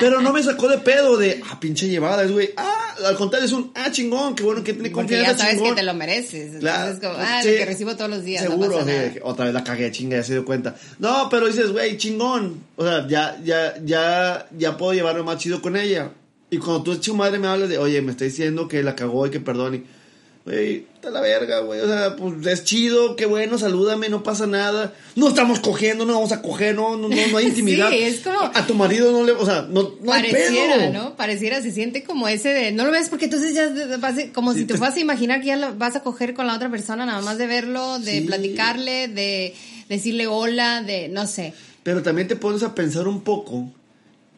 pero 0.00 0.20
no 0.20 0.32
me 0.32 0.42
sacó 0.42 0.68
de 0.68 0.78
pedo 0.78 1.16
de, 1.16 1.40
ah, 1.50 1.58
pinche 1.60 1.88
llevada, 1.88 2.24
es 2.24 2.32
güey, 2.32 2.50
ah, 2.56 2.94
al 3.06 3.16
contrario, 3.16 3.46
es 3.46 3.52
un, 3.52 3.70
ah, 3.74 3.90
chingón, 3.90 4.34
qué 4.34 4.42
bueno 4.42 4.62
que 4.64 4.72
tiene 4.72 4.90
Porque 4.90 5.14
confianza, 5.14 5.32
ya 5.32 5.38
sabes 5.38 5.54
chingón. 5.56 5.74
que 5.74 5.80
te 5.80 5.86
lo 5.86 5.94
mereces. 5.94 6.58
Claro. 6.60 6.90
Entonces, 6.90 7.08
como, 7.08 7.24
ah, 7.26 7.42
Sí. 7.42 7.50
lo 7.50 7.56
que 7.56 7.64
recibo 7.64 7.96
todos 7.96 8.10
los 8.10 8.24
días. 8.24 8.42
Seguro, 8.42 8.70
no 8.70 8.78
pasa 8.78 8.86
nada. 8.92 9.12
otra 9.22 9.44
vez 9.46 9.54
la 9.54 9.64
cagué, 9.64 9.90
chinga, 9.92 10.16
ya 10.16 10.24
se 10.24 10.32
dio 10.32 10.44
cuenta. 10.44 10.74
No, 10.98 11.28
pero 11.30 11.46
dices, 11.46 11.70
güey, 11.72 11.96
chingón. 11.96 12.60
O 12.76 12.84
sea, 12.84 13.06
ya, 13.08 13.38
ya, 13.44 13.74
ya, 13.84 14.46
ya 14.56 14.76
puedo 14.76 14.92
llevarme 14.92 15.22
más 15.22 15.38
chido 15.38 15.62
con 15.62 15.76
ella. 15.76 16.10
Y 16.50 16.58
cuando 16.58 16.82
tú, 16.82 16.96
chico 16.96 17.16
madre, 17.16 17.38
me 17.38 17.48
hablas 17.48 17.68
de, 17.68 17.78
oye, 17.78 18.00
me 18.02 18.12
está 18.12 18.24
diciendo 18.24 18.68
que 18.68 18.82
la 18.82 18.94
cagó 18.94 19.26
y 19.26 19.30
que 19.30 19.40
perdone. 19.40 19.82
Güey, 20.46 20.86
está 20.94 21.10
la 21.10 21.20
verga, 21.20 21.58
güey. 21.58 21.80
O 21.80 21.88
sea, 21.88 22.14
pues 22.14 22.46
es 22.46 22.62
chido, 22.62 23.16
qué 23.16 23.26
bueno, 23.26 23.58
salúdame, 23.58 24.08
no 24.08 24.22
pasa 24.22 24.46
nada. 24.46 24.94
No 25.16 25.26
estamos 25.28 25.58
cogiendo, 25.58 26.06
no 26.06 26.12
vamos 26.14 26.30
a 26.30 26.40
coger, 26.40 26.76
no, 26.76 26.96
no, 26.96 27.08
no, 27.08 27.16
no 27.32 27.36
hay 27.36 27.46
intimidad. 27.48 27.90
Sí, 27.90 27.96
es 28.02 28.20
como- 28.20 28.38
A 28.54 28.64
tu 28.64 28.74
marido 28.74 29.10
no 29.10 29.24
le, 29.24 29.32
o 29.32 29.44
sea, 29.44 29.62
no, 29.68 29.94
no 30.00 30.12
hay 30.12 30.22
Pareciera, 30.30 30.76
pedo. 30.76 30.92
¿no? 30.92 31.16
Pareciera, 31.16 31.60
se 31.62 31.72
siente 31.72 32.04
como 32.04 32.28
ese 32.28 32.50
de, 32.50 32.70
no 32.70 32.84
lo 32.84 32.92
ves 32.92 33.08
porque 33.08 33.24
entonces 33.24 33.54
ya 33.56 33.68
vas 33.98 34.14
como 34.32 34.54
si 34.54 34.66
te 34.66 34.74
vas 34.74 34.94
a 34.94 35.00
imaginar 35.00 35.40
que 35.40 35.48
ya 35.48 35.56
lo 35.56 35.74
vas 35.74 35.96
a 35.96 36.04
coger 36.04 36.32
con 36.32 36.46
la 36.46 36.54
otra 36.54 36.70
persona, 36.70 37.04
nada 37.06 37.20
más 37.22 37.38
de 37.38 37.48
verlo, 37.48 37.98
de 37.98 38.12
Sí. 38.12 38.20
platicarle, 38.20 39.08
de 39.08 39.52
decirle 39.88 40.28
hola, 40.28 40.80
de, 40.82 41.08
no 41.08 41.26
sé. 41.26 41.54
Pero 41.82 42.02
también 42.04 42.28
te 42.28 42.36
pones 42.36 42.62
a 42.62 42.72
pensar 42.72 43.08
un 43.08 43.22
poco 43.22 43.68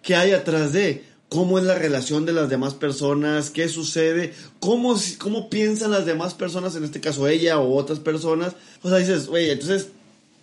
qué 0.02 0.16
hay 0.16 0.32
atrás 0.32 0.72
de 0.72 1.04
cómo 1.28 1.58
es 1.58 1.64
la 1.64 1.74
relación 1.74 2.24
de 2.24 2.32
las 2.32 2.48
demás 2.48 2.74
personas, 2.74 3.50
qué 3.50 3.68
sucede, 3.68 4.32
cómo, 4.60 4.96
cómo 5.18 5.50
piensan 5.50 5.90
las 5.90 6.06
demás 6.06 6.34
personas, 6.34 6.74
en 6.76 6.84
este 6.84 7.00
caso 7.00 7.28
ella 7.28 7.58
o 7.58 7.76
otras 7.76 7.98
personas. 7.98 8.54
O 8.82 8.88
sea, 8.88 8.98
dices, 8.98 9.26
güey, 9.26 9.50
entonces 9.50 9.88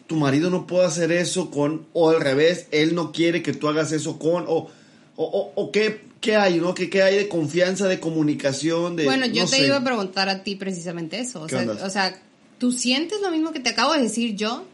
tu 0.07 0.15
marido 0.15 0.49
no 0.49 0.67
puede 0.67 0.85
hacer 0.85 1.11
eso 1.11 1.49
con, 1.49 1.87
o 1.93 2.09
al 2.09 2.21
revés, 2.21 2.67
él 2.71 2.93
no 2.93 3.11
quiere 3.11 3.41
que 3.41 3.53
tú 3.53 3.67
hagas 3.67 3.91
eso 3.91 4.19
con, 4.19 4.45
o, 4.47 4.69
o, 5.15 5.51
o, 5.55 5.71
qué, 5.71 6.01
qué 6.21 6.35
hay, 6.35 6.59
¿no? 6.59 6.75
¿Qué, 6.75 6.89
qué 6.89 7.01
hay 7.01 7.17
de 7.17 7.29
confianza, 7.29 7.87
de 7.87 7.99
comunicación, 7.99 8.95
de... 8.95 9.05
Bueno, 9.05 9.25
yo 9.25 9.43
no 9.43 9.49
te 9.49 9.57
sé. 9.57 9.65
iba 9.65 9.77
a 9.77 9.83
preguntar 9.83 10.29
a 10.29 10.43
ti 10.43 10.55
precisamente 10.55 11.19
eso. 11.19 11.43
O 11.43 11.47
¿Qué 11.47 11.63
sea, 11.63 11.85
o 11.85 11.89
sea, 11.89 12.21
¿tú 12.59 12.71
sientes 12.71 13.21
lo 13.21 13.31
mismo 13.31 13.51
que 13.51 13.59
te 13.59 13.69
acabo 13.69 13.93
de 13.93 14.01
decir 14.01 14.35
yo? 14.35 14.65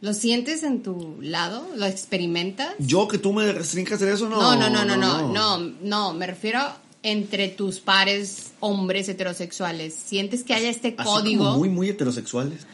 ¿Lo 0.00 0.14
sientes 0.14 0.62
en 0.62 0.82
tu 0.82 1.18
lado? 1.20 1.66
¿Lo 1.76 1.84
experimentas? 1.86 2.74
Yo 2.78 3.06
que 3.08 3.18
tú 3.18 3.32
me 3.32 3.50
restringas 3.52 4.00
en 4.02 4.08
eso, 4.08 4.28
no. 4.28 4.40
No, 4.40 4.56
no, 4.56 4.70
no, 4.70 4.84
no, 4.84 4.96
no, 4.96 5.28
no, 5.32 5.58
no, 5.82 6.14
me 6.14 6.26
refiero 6.26 6.60
entre 7.02 7.48
tus 7.48 7.80
pares 7.80 8.52
hombres 8.60 9.08
heterosexuales. 9.08 9.94
¿Sientes 9.94 10.42
que 10.44 10.54
haya 10.54 10.68
este 10.70 10.94
Así 10.98 11.08
código? 11.08 11.44
como 11.44 11.58
muy, 11.58 11.68
muy 11.68 11.88
heterosexuales. 11.90 12.66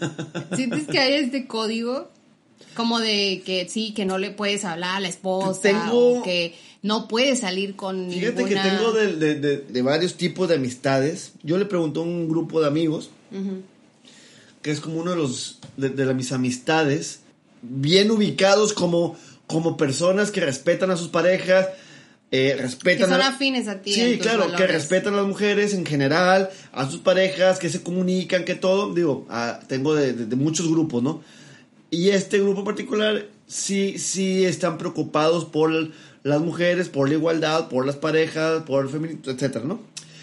¿Sientes 0.56 0.86
que 0.86 0.98
haya 0.98 1.16
este 1.16 1.46
código? 1.46 2.08
Como 2.76 2.98
de 2.98 3.42
que 3.46 3.68
sí, 3.68 3.92
que 3.94 4.04
no 4.04 4.18
le 4.18 4.30
puedes 4.30 4.64
hablar 4.64 4.96
a 4.96 5.00
la 5.00 5.08
esposa 5.08 5.60
Tengo- 5.62 6.18
o 6.20 6.22
que 6.22 6.54
no 6.82 7.08
puedes 7.08 7.40
salir 7.40 7.76
con 7.76 8.10
Fíjate 8.10 8.42
ninguna... 8.44 8.62
que 8.62 8.68
tengo 8.70 8.92
de, 8.92 9.16
de- 9.16 9.34
de- 9.36 9.56
de 9.58 9.82
varios 9.82 10.14
tipos 10.14 10.48
de 10.48 10.56
amistades. 10.56 11.32
Yo 11.42 11.56
le 11.56 11.64
pregunté 11.66 12.00
a 12.00 12.02
un 12.02 12.28
grupo 12.28 12.60
de 12.60 12.66
amigos, 12.66 13.10
que 14.64 14.70
es 14.72 14.80
como 14.80 14.98
uno 15.00 15.10
de 15.12 15.16
los 15.18 15.58
de, 15.76 15.90
de 15.90 16.14
mis 16.14 16.32
amistades, 16.32 17.20
bien 17.62 18.10
ubicados 18.10 18.72
como, 18.72 19.16
como 19.46 19.76
personas 19.76 20.30
que 20.30 20.40
respetan 20.40 20.90
a 20.90 20.96
sus 20.96 21.08
parejas, 21.08 21.68
eh, 22.30 22.54
que 22.56 22.62
respetan 22.62 23.10
son 23.10 23.20
a- 23.20 23.28
afines 23.28 23.68
a 23.68 23.82
ti. 23.82 23.92
Sí, 23.92 24.18
claro, 24.18 24.46
que 24.46 24.52
valores. 24.52 24.72
respetan 24.72 25.12
a 25.14 25.18
las 25.18 25.26
mujeres 25.26 25.74
en 25.74 25.84
general, 25.86 26.48
a 26.72 26.90
sus 26.90 27.00
parejas, 27.00 27.58
que 27.58 27.68
se 27.68 27.82
comunican, 27.82 28.44
que 28.44 28.54
todo. 28.54 28.92
Digo, 28.94 29.26
ah, 29.28 29.60
tengo 29.68 29.94
de, 29.94 30.14
de- 30.14 30.26
de 30.26 30.36
muchos 30.36 30.68
grupos, 30.68 31.02
¿no? 31.02 31.22
Y 31.90 32.08
este 32.08 32.38
grupo 32.40 32.60
en 32.60 32.64
particular 32.64 33.26
sí, 33.46 33.98
sí 33.98 34.44
están 34.46 34.78
preocupados 34.78 35.44
por 35.44 35.70
las 36.22 36.40
mujeres, 36.40 36.88
por 36.88 37.08
la 37.08 37.14
igualdad, 37.16 37.68
por 37.68 37.84
las 37.86 37.96
parejas, 37.96 38.62
por 38.62 38.82
el 38.86 38.90
feminismo, 38.90 39.30
etcétera, 39.30 39.64
¿no? 39.66 39.78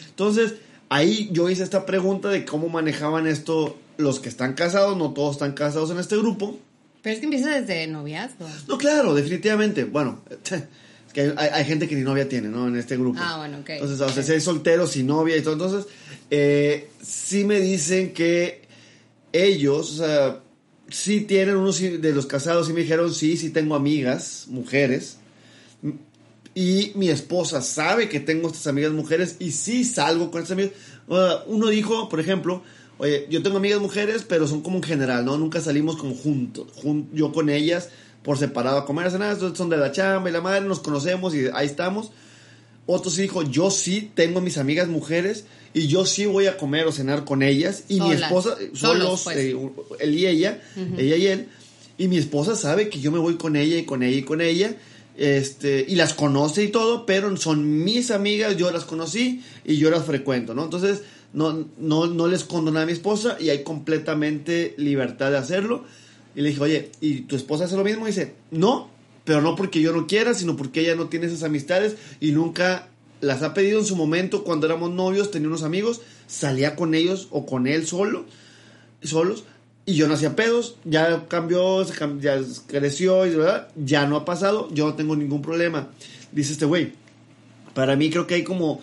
Entonces, 0.09 0.55
ahí 0.89 1.29
yo 1.31 1.47
hice 1.49 1.63
esta 1.63 1.85
pregunta 1.85 2.27
de 2.29 2.43
cómo 2.43 2.67
manejaban 2.69 3.27
esto 3.27 3.77
los 4.01 4.19
que 4.19 4.29
están 4.29 4.53
casados, 4.53 4.97
no 4.97 5.13
todos 5.13 5.35
están 5.35 5.53
casados 5.53 5.89
en 5.91 5.99
este 5.99 6.17
grupo. 6.17 6.59
Pero 7.01 7.13
es 7.13 7.19
que 7.19 7.25
empieza 7.25 7.49
desde 7.59 7.87
noviazgo. 7.87 8.47
No, 8.67 8.77
claro, 8.77 9.13
definitivamente. 9.15 9.85
Bueno, 9.85 10.21
es 10.45 11.13
que 11.13 11.21
hay, 11.21 11.33
hay- 11.37 11.49
hay 11.53 11.65
gente 11.65 11.87
que 11.87 11.95
ni 11.95 12.01
novia 12.01 12.27
tiene, 12.29 12.49
¿no? 12.49 12.67
En 12.67 12.75
este 12.75 12.97
grupo. 12.97 13.19
Ah, 13.21 13.37
bueno, 13.37 13.59
ok. 13.59 13.69
Entonces, 13.71 13.99
o 14.01 14.09
sea, 14.09 14.21
si 14.23 14.31
hay 14.33 14.41
solteros 14.41 14.91
sin 14.91 15.07
novia 15.07 15.35
y 15.37 15.41
todo. 15.41 15.53
Entonces, 15.53 15.85
eh, 16.29 16.89
sí 17.01 17.43
me 17.45 17.59
dicen 17.59 18.13
que 18.13 18.61
ellos, 19.33 19.91
o 19.93 19.97
sea, 20.05 20.39
sí 20.89 21.21
tienen 21.21 21.55
unos 21.55 21.79
de 21.79 22.11
los 22.13 22.25
casados 22.25 22.69
y 22.69 22.73
me 22.73 22.81
dijeron, 22.81 23.13
sí, 23.13 23.35
sí 23.37 23.49
tengo 23.49 23.75
amigas, 23.75 24.45
mujeres. 24.49 25.17
Y 26.53 26.91
mi 26.95 27.09
esposa 27.09 27.61
sabe 27.61 28.09
que 28.09 28.19
tengo 28.19 28.47
estas 28.49 28.67
amigas 28.67 28.91
mujeres 28.91 29.37
y 29.39 29.51
sí 29.51 29.85
salgo 29.85 30.29
con 30.31 30.41
estas 30.41 30.57
amigas. 30.57 30.73
Uno 31.47 31.67
dijo, 31.69 32.09
por 32.09 32.19
ejemplo, 32.19 32.61
oye, 33.01 33.25
yo 33.31 33.41
tengo 33.41 33.57
amigas 33.57 33.81
mujeres, 33.81 34.23
pero 34.27 34.47
son 34.47 34.61
como 34.61 34.77
en 34.77 34.83
general, 34.83 35.25
¿no? 35.25 35.35
Nunca 35.35 35.59
salimos 35.59 35.97
como 35.97 36.13
juntos, 36.13 36.67
yo 37.11 37.31
con 37.31 37.49
ellas 37.49 37.89
por 38.21 38.37
separado 38.37 38.77
a 38.77 38.85
comer, 38.85 39.07
a 39.07 39.09
cenar, 39.09 39.37
son 39.39 39.69
de 39.69 39.77
la 39.77 39.91
chamba 39.91 40.29
y 40.29 40.33
la 40.33 40.41
madre, 40.41 40.61
nos 40.61 40.81
conocemos 40.81 41.33
y 41.33 41.47
ahí 41.51 41.65
estamos. 41.65 42.11
Otro 42.85 43.09
sí 43.09 43.23
dijo, 43.23 43.41
yo 43.41 43.71
sí 43.71 44.11
tengo 44.13 44.39
mis 44.39 44.59
amigas 44.59 44.87
mujeres 44.87 45.45
y 45.73 45.87
yo 45.87 46.05
sí 46.05 46.27
voy 46.27 46.45
a 46.45 46.57
comer 46.57 46.85
o 46.85 46.91
cenar 46.91 47.25
con 47.25 47.41
ellas 47.41 47.85
y 47.89 47.99
mi 47.99 48.11
esposa, 48.11 48.55
solos, 48.73 49.21
pues. 49.23 49.37
eh, 49.37 49.57
él 49.99 50.13
y 50.13 50.27
ella, 50.27 50.61
ella 50.95 51.15
y 51.15 51.25
él, 51.25 51.47
y 51.97 52.07
mi 52.07 52.19
esposa 52.19 52.55
sabe 52.55 52.89
que 52.89 52.99
yo 52.99 53.11
me 53.11 53.17
voy 53.17 53.37
con 53.37 53.55
ella 53.55 53.77
y 53.77 53.85
con 53.85 54.03
ella 54.03 54.17
y 54.17 54.23
con 54.23 54.41
ella, 54.41 54.75
este, 55.17 55.83
y 55.87 55.95
las 55.95 56.13
conoce 56.13 56.65
y 56.65 56.67
todo, 56.67 57.07
pero 57.07 57.35
son 57.37 57.83
mis 57.83 58.11
amigas, 58.11 58.57
yo 58.57 58.69
las 58.69 58.85
conocí 58.85 59.41
y 59.65 59.77
yo 59.77 59.89
las 59.89 60.05
frecuento, 60.05 60.53
¿no? 60.53 60.63
Entonces, 60.65 61.01
no, 61.33 61.67
no, 61.77 62.07
no 62.07 62.27
les 62.27 62.41
escondo 62.41 62.71
nada 62.71 62.83
a 62.83 62.87
mi 62.87 62.93
esposa 62.93 63.37
y 63.39 63.49
hay 63.49 63.63
completamente 63.63 64.73
libertad 64.77 65.31
de 65.31 65.37
hacerlo. 65.37 65.85
Y 66.35 66.41
le 66.41 66.49
dije, 66.49 66.61
oye, 66.61 66.91
¿y 67.01 67.21
tu 67.21 67.35
esposa 67.35 67.65
hace 67.65 67.75
lo 67.75 67.83
mismo? 67.83 68.05
Y 68.05 68.11
dice, 68.11 68.35
no, 68.51 68.89
pero 69.25 69.41
no 69.41 69.55
porque 69.55 69.81
yo 69.81 69.93
no 69.93 70.07
quiera, 70.07 70.33
sino 70.33 70.55
porque 70.55 70.81
ella 70.81 70.95
no 70.95 71.07
tiene 71.07 71.27
esas 71.27 71.43
amistades 71.43 71.95
y 72.19 72.31
nunca 72.31 72.87
las 73.21 73.43
ha 73.43 73.53
pedido 73.53 73.79
en 73.79 73.85
su 73.85 73.95
momento 73.95 74.43
cuando 74.43 74.65
éramos 74.65 74.91
novios, 74.91 75.31
tenía 75.31 75.47
unos 75.47 75.63
amigos, 75.63 76.01
salía 76.27 76.75
con 76.75 76.95
ellos 76.95 77.27
o 77.31 77.45
con 77.45 77.67
él 77.67 77.85
solo, 77.85 78.25
solos, 79.03 79.43
y 79.85 79.93
yo 79.93 80.07
no 80.07 80.15
hacía 80.15 80.35
pedos, 80.35 80.75
ya 80.85 81.27
cambió, 81.27 81.85
ya 82.19 82.39
creció 82.67 83.25
y 83.25 83.35
¿verdad? 83.35 83.69
ya 83.75 84.05
no 84.05 84.15
ha 84.15 84.25
pasado, 84.25 84.69
yo 84.73 84.87
no 84.87 84.95
tengo 84.95 85.15
ningún 85.15 85.41
problema. 85.41 85.89
Dice 86.31 86.53
este 86.53 86.65
güey, 86.65 86.93
para 87.73 87.95
mí 87.95 88.09
creo 88.09 88.27
que 88.27 88.35
hay 88.35 88.43
como 88.43 88.81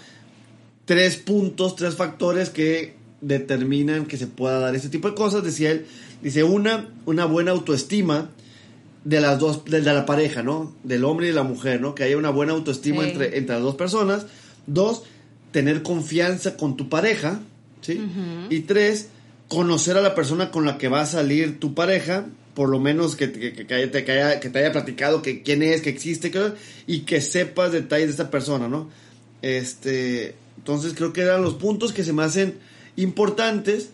tres 0.89 1.17
puntos, 1.17 1.77
tres 1.77 1.97
factores 1.97 2.49
que 2.49 2.95
determinan 3.21 4.07
que 4.07 4.17
se 4.17 4.27
pueda 4.27 4.59
dar 4.59 4.75
ese 4.75 4.89
tipo 4.89 5.11
de 5.11 5.15
cosas, 5.15 5.45
decía 5.45 5.71
él, 5.71 5.87
dice 6.23 6.45
una, 6.45 6.89
una 7.05 7.27
buena 7.27 7.51
autoestima, 7.51 8.31
de 9.05 9.21
las 9.21 9.39
dos, 9.39 9.67
de, 9.67 9.83
la 9.83 10.07
pareja, 10.07 10.43
¿no? 10.43 10.75
Del 10.85 11.05
hombre 11.05 11.27
y 11.27 11.29
de 11.29 11.35
la 11.35 11.43
mujer, 11.43 11.83
¿no? 11.83 11.95
Que 11.95 12.05
haya 12.05 12.17
una 12.17 12.31
buena 12.31 12.53
autoestima 12.55 13.07
entre, 13.07 13.37
entre 13.37 13.57
las 13.57 13.63
dos 13.63 13.75
personas. 13.75 14.27
Dos, 14.67 15.03
tener 15.53 15.83
confianza 15.83 16.57
con 16.57 16.79
tu 16.79 16.89
pareja, 16.89 17.41
¿sí? 17.83 18.01
Y 18.49 18.61
tres, 18.61 19.11
conocer 19.49 19.99
a 19.99 20.01
la 20.01 20.15
persona 20.15 20.51
con 20.51 20.65
la 20.65 20.79
que 20.79 20.89
va 20.89 21.03
a 21.03 21.07
salir 21.07 21.61
tu 21.61 21.75
pareja, 21.75 22.27
por 22.55 22.71
lo 22.71 22.81
menos 22.81 23.15
que, 23.15 23.31
que, 23.31 23.67
que, 23.67 23.75
haya, 23.75 24.41
que 24.41 24.49
te 24.49 24.59
haya 24.59 24.73
platicado 24.73 25.21
que 25.21 25.43
quién 25.43 25.63
es, 25.63 25.83
que 25.83 25.91
existe, 25.91 26.33
y 26.87 27.01
que 27.01 27.21
sepas 27.21 27.73
detalles 27.73 28.09
de 28.09 28.15
esa 28.15 28.31
persona, 28.31 28.69
¿no? 28.69 28.89
Este, 29.43 30.35
entonces 30.59 30.93
creo 30.95 31.13
que 31.13 31.23
eran 31.23 31.43
los 31.43 31.55
puntos 31.55 31.93
que 31.93 32.05
se 32.05 32.13
me 32.13 32.23
hacen 32.23 32.59
importantes 32.97 33.91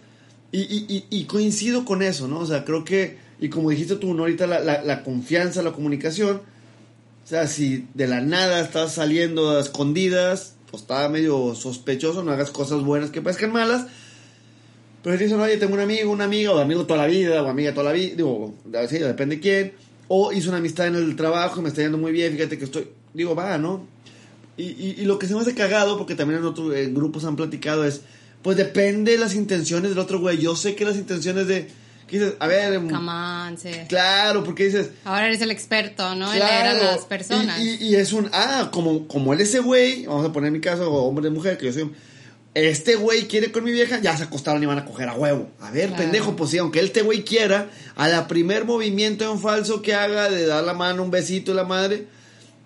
y, 0.50 1.24
coincido 1.24 1.84
con 1.84 2.02
eso, 2.02 2.28
¿no? 2.28 2.40
O 2.40 2.46
sea, 2.46 2.64
creo 2.64 2.84
que 2.84 3.18
y 3.40 3.48
como 3.48 3.70
dijiste 3.70 3.96
tú, 3.96 4.14
¿no? 4.14 4.22
ahorita 4.22 4.46
la, 4.46 5.02
confianza, 5.02 5.62
la 5.62 5.72
comunicación. 5.72 6.40
O 7.24 7.26
sea, 7.26 7.46
si 7.46 7.86
de 7.94 8.06
la 8.06 8.20
nada 8.20 8.60
estás 8.60 8.94
saliendo 8.94 9.50
a 9.50 9.60
escondidas, 9.60 10.54
pues 10.70 10.82
está 10.82 11.08
medio 11.08 11.54
sospechoso, 11.54 12.22
no 12.22 12.32
hagas 12.32 12.50
cosas 12.50 12.82
buenas 12.82 13.10
que 13.10 13.22
parezcan 13.22 13.52
malas. 13.52 13.86
Pero 15.02 15.18
si 15.18 15.24
dicen, 15.24 15.40
oye, 15.40 15.56
tengo 15.56 15.74
un 15.74 15.80
amigo, 15.80 16.10
una 16.10 16.24
amiga, 16.24 16.52
o 16.52 16.58
amigo 16.58 16.86
toda 16.86 17.00
la 17.00 17.06
vida, 17.06 17.42
o 17.42 17.48
amiga 17.48 17.72
toda 17.72 17.86
la 17.86 17.92
vida, 17.92 18.14
digo, 18.16 18.54
depende 18.64 19.36
de 19.36 19.40
quién. 19.40 19.72
O 20.08 20.32
hizo 20.32 20.50
una 20.50 20.58
amistad 20.58 20.86
en 20.86 20.94
el 20.96 21.16
trabajo 21.16 21.60
y 21.60 21.62
me 21.62 21.68
está 21.68 21.82
yendo 21.82 21.98
muy 21.98 22.12
bien, 22.12 22.32
fíjate 22.32 22.58
que 22.58 22.64
estoy, 22.64 22.88
digo, 23.12 23.34
va, 23.34 23.58
¿no? 23.58 23.86
Y, 24.56 25.00
y, 25.00 25.04
lo 25.04 25.18
que 25.18 25.26
se 25.26 25.34
me 25.34 25.40
hace 25.40 25.54
cagado, 25.54 25.98
porque 25.98 26.14
también 26.14 26.40
en 26.40 26.46
otros 26.46 26.72
grupos 26.92 27.24
han 27.24 27.34
platicado, 27.34 27.84
es, 27.84 28.02
pues 28.42 28.56
depende 28.56 29.12
de 29.12 29.18
las 29.18 29.34
intenciones 29.34 29.90
del 29.90 29.98
otro 29.98 30.20
güey. 30.20 30.38
Yo 30.38 30.54
sé 30.54 30.76
que 30.76 30.84
las 30.84 30.96
intenciones 30.96 31.48
de 31.48 31.68
dices, 32.10 32.34
a 32.38 32.46
ver. 32.46 32.78
Mm, 32.80 32.90
Come 32.90 33.10
on, 33.10 33.58
sí. 33.58 33.70
Claro, 33.88 34.44
porque 34.44 34.64
dices. 34.66 34.90
Ahora 35.04 35.26
eres 35.26 35.40
el 35.40 35.50
experto, 35.50 36.14
¿no? 36.14 36.30
Claro, 36.32 36.34
en 36.34 36.48
leer 36.48 36.66
a 36.66 36.92
las 36.92 37.04
personas. 37.04 37.60
Y, 37.60 37.94
es 37.94 38.12
un. 38.12 38.28
Ah, 38.32 38.70
como, 38.72 39.06
como 39.06 39.32
él, 39.32 39.40
ese 39.40 39.60
güey, 39.60 40.06
vamos 40.06 40.26
a 40.26 40.32
poner 40.32 40.50
mi 40.50 40.60
caso, 40.60 40.90
hombre 40.92 41.24
de 41.24 41.30
mujer, 41.30 41.58
que 41.58 41.66
yo 41.66 41.72
soy. 41.72 41.90
Este 42.54 42.94
güey 42.94 43.26
quiere 43.26 43.50
con 43.50 43.64
mi 43.64 43.72
vieja, 43.72 44.00
ya 44.00 44.16
se 44.16 44.22
acostaron 44.22 44.62
y 44.62 44.66
van 44.66 44.78
a 44.78 44.84
coger 44.84 45.08
a 45.08 45.14
huevo. 45.14 45.50
A 45.60 45.72
ver, 45.72 45.92
pendejo, 45.92 46.36
pues 46.36 46.50
sí, 46.50 46.58
aunque 46.58 46.78
este 46.78 47.02
güey 47.02 47.24
quiera, 47.24 47.68
a 47.96 48.06
la 48.06 48.28
primer 48.28 48.64
movimiento 48.64 49.28
en 49.28 49.40
falso 49.40 49.82
que 49.82 49.92
haga 49.92 50.30
de 50.30 50.46
dar 50.46 50.62
la 50.62 50.72
mano, 50.72 51.02
un 51.02 51.10
besito 51.10 51.50
y 51.50 51.54
la 51.54 51.64
madre, 51.64 52.06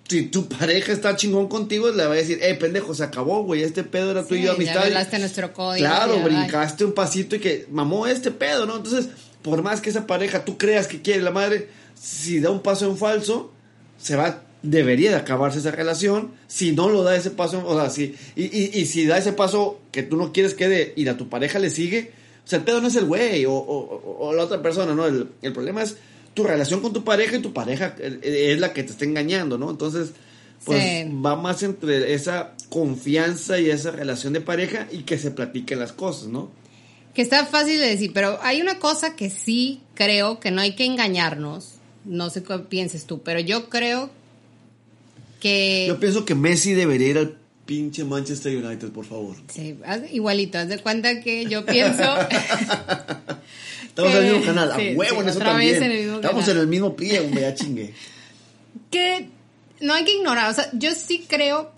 si 0.08 0.22
tu 0.22 0.48
pareja 0.48 0.92
está 0.92 1.16
chingón 1.16 1.48
contigo, 1.48 1.90
le 1.90 2.06
va 2.06 2.12
a 2.12 2.16
decir, 2.16 2.38
eh, 2.42 2.54
pendejo, 2.54 2.94
se 2.94 3.04
acabó, 3.04 3.44
güey, 3.44 3.62
este 3.62 3.84
pedo 3.84 4.10
era 4.10 4.26
tú 4.26 4.34
y 4.34 4.42
yo 4.42 4.52
amistad. 4.52 4.88
Ya 4.88 5.18
nuestro 5.18 5.52
código. 5.52 5.86
Claro, 5.86 6.22
brincaste 6.22 6.84
un 6.84 6.92
pasito 6.92 7.36
y 7.36 7.40
que 7.40 7.66
mamó 7.70 8.06
este 8.06 8.30
pedo, 8.30 8.64
¿no? 8.64 8.76
Entonces, 8.76 9.08
por 9.42 9.62
más 9.62 9.80
que 9.80 9.90
esa 9.90 10.06
pareja 10.06 10.44
tú 10.44 10.56
creas 10.56 10.86
que 10.86 11.02
quiere 11.02 11.20
la 11.22 11.30
madre, 11.30 11.68
si 12.00 12.40
da 12.40 12.50
un 12.50 12.62
paso 12.62 12.88
en 12.88 12.96
falso, 12.96 13.52
se 13.98 14.16
va, 14.16 14.42
debería 14.62 15.10
de 15.10 15.16
acabarse 15.16 15.58
esa 15.58 15.72
relación. 15.72 16.32
Si 16.46 16.72
no 16.72 16.88
lo 16.88 17.02
da 17.02 17.14
ese 17.14 17.30
paso, 17.30 17.62
o 17.66 17.78
sea, 17.78 17.90
si, 17.90 18.14
y, 18.34 18.78
y, 18.78 18.86
si 18.86 19.06
da 19.06 19.18
ese 19.18 19.34
paso 19.34 19.78
que 19.92 20.02
tú 20.02 20.16
no 20.16 20.32
quieres 20.32 20.54
que 20.54 20.68
dé 20.68 20.94
y 20.96 21.06
a 21.08 21.18
tu 21.18 21.28
pareja 21.28 21.58
le 21.58 21.68
sigue, 21.68 22.12
o 22.46 22.48
sea, 22.48 22.60
el 22.60 22.64
pedo 22.64 22.80
no 22.80 22.88
es 22.88 22.96
el 22.96 23.04
güey 23.04 23.44
o, 23.44 23.52
o, 23.52 24.32
la 24.32 24.44
otra 24.44 24.62
persona, 24.62 24.94
¿no? 24.94 25.06
El, 25.06 25.28
el, 25.42 25.52
problema 25.52 25.82
es 25.82 25.98
tu 26.38 26.44
relación 26.44 26.80
con 26.80 26.92
tu 26.92 27.02
pareja 27.02 27.36
y 27.36 27.42
tu 27.42 27.52
pareja 27.52 27.96
es 28.22 28.60
la 28.60 28.72
que 28.72 28.84
te 28.84 28.92
está 28.92 29.04
engañando, 29.04 29.58
¿no? 29.58 29.70
Entonces, 29.70 30.12
pues 30.64 31.06
va 31.06 31.34
más 31.34 31.64
entre 31.64 32.14
esa 32.14 32.54
confianza 32.68 33.58
y 33.58 33.70
esa 33.70 33.90
relación 33.90 34.32
de 34.32 34.40
pareja 34.40 34.86
y 34.92 34.98
que 34.98 35.18
se 35.18 35.32
platiquen 35.32 35.80
las 35.80 35.92
cosas, 35.92 36.28
¿no? 36.28 36.48
que 37.18 37.22
está 37.22 37.44
fácil 37.46 37.80
de 37.80 37.86
decir, 37.86 38.12
pero 38.14 38.38
hay 38.42 38.60
una 38.60 38.78
cosa 38.78 39.16
que 39.16 39.28
sí 39.28 39.80
creo 39.94 40.38
que 40.38 40.52
no 40.52 40.60
hay 40.60 40.76
que 40.76 40.84
engañarnos. 40.84 41.72
No 42.04 42.30
sé 42.30 42.44
qué 42.44 42.58
pienses 42.60 43.06
tú, 43.06 43.22
pero 43.22 43.40
yo 43.40 43.68
creo 43.68 44.08
que... 45.40 45.86
Yo 45.88 45.98
pienso 45.98 46.24
que 46.24 46.36
Messi 46.36 46.74
debería 46.74 47.08
ir 47.08 47.18
al 47.18 47.36
pinche 47.66 48.04
Manchester 48.04 48.64
United, 48.64 48.90
por 48.90 49.04
favor. 49.04 49.34
Sí, 49.52 49.76
igualito, 50.12 50.58
haz 50.58 50.68
de 50.68 50.78
cuenta 50.78 51.20
que 51.20 51.46
yo 51.46 51.66
pienso... 51.66 52.04
Estamos 53.98 54.14
en 54.14 54.26
el 54.26 54.32
mismo 54.32 54.46
canal, 54.46 54.70
a 54.70 54.76
huevo 54.76 55.22
en 55.22 55.28
eso 55.28 55.38
también. 55.40 55.82
Estamos 55.82 56.48
en 56.48 56.58
el 56.58 56.66
mismo 56.68 56.94
pie, 56.94 57.20
hombre, 57.20 57.42
ya 57.42 57.54
chingue. 57.54 57.94
Que 58.90 59.28
no 59.80 59.92
hay 59.92 60.04
que 60.04 60.14
ignorar, 60.14 60.50
o 60.50 60.54
sea, 60.54 60.70
yo 60.72 60.94
sí 60.94 61.26
creo 61.28 61.72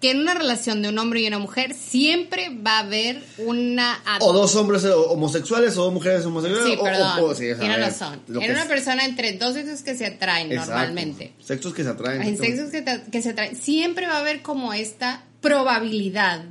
que 0.00 0.12
en 0.12 0.20
una 0.20 0.34
relación 0.34 0.82
de 0.82 0.88
un 0.88 0.98
hombre 0.98 1.20
y 1.20 1.26
una 1.26 1.38
mujer 1.38 1.74
siempre 1.74 2.48
va 2.48 2.78
a 2.78 2.80
haber 2.80 3.22
una... 3.38 4.00
O 4.20 4.32
dos 4.32 4.54
hombres 4.56 4.84
homosexuales 4.84 5.76
o 5.76 5.84
dos 5.84 5.92
mujeres 5.92 6.24
homosexuales. 6.24 6.72
Sí, 6.72 6.80
perdón, 6.82 7.36
tiene 7.36 7.76
razón. 7.76 8.20
En 8.28 8.50
una 8.50 8.66
persona 8.66 9.04
entre 9.04 9.32
dos 9.32 9.54
sexos 9.54 9.82
que 9.82 9.96
se 9.96 10.06
atraen 10.06 10.54
normalmente. 10.54 11.32
Sexos 11.40 11.74
que 11.74 11.82
se 11.82 11.90
atraen. 11.90 12.22
En 12.22 12.38
sexos 12.38 12.70
que, 12.70 13.22
se 13.22 13.30
atraen. 13.30 13.56
Siempre 13.56 14.06
va 14.06 14.14
a 14.14 14.20
haber 14.20 14.42
como 14.42 14.72
esta 14.72 15.24
probabilidad 15.40 16.44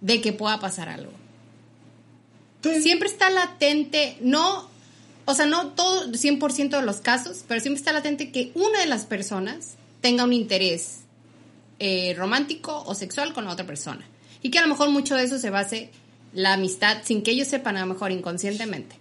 de 0.00 0.20
que 0.20 0.32
pueda 0.32 0.60
pasar 0.60 0.88
algo. 0.88 1.12
Siempre 2.82 3.08
está 3.08 3.30
latente, 3.30 4.16
no, 4.20 4.68
o 5.24 5.34
sea, 5.34 5.46
no 5.46 5.68
todo 5.68 6.08
100% 6.12 6.70
de 6.70 6.82
los 6.82 6.96
casos, 6.96 7.44
pero 7.46 7.60
siempre 7.60 7.78
está 7.78 7.92
latente 7.92 8.30
que 8.30 8.52
una 8.54 8.80
de 8.80 8.86
las 8.86 9.04
personas 9.06 9.74
tenga 10.00 10.24
un 10.24 10.32
interés 10.32 11.00
eh, 11.78 12.14
romántico 12.16 12.82
o 12.86 12.94
sexual 12.94 13.32
con 13.32 13.44
la 13.44 13.52
otra 13.52 13.66
persona. 13.66 14.04
Y 14.42 14.50
que 14.50 14.58
a 14.58 14.62
lo 14.62 14.68
mejor 14.68 14.90
mucho 14.90 15.14
de 15.16 15.24
eso 15.24 15.38
se 15.38 15.50
base 15.50 15.90
la 16.32 16.52
amistad 16.52 16.98
sin 17.04 17.22
que 17.22 17.30
ellos 17.30 17.48
sepan, 17.48 17.76
a 17.76 17.80
lo 17.80 17.86
mejor 17.86 18.12
inconscientemente. 18.12 18.96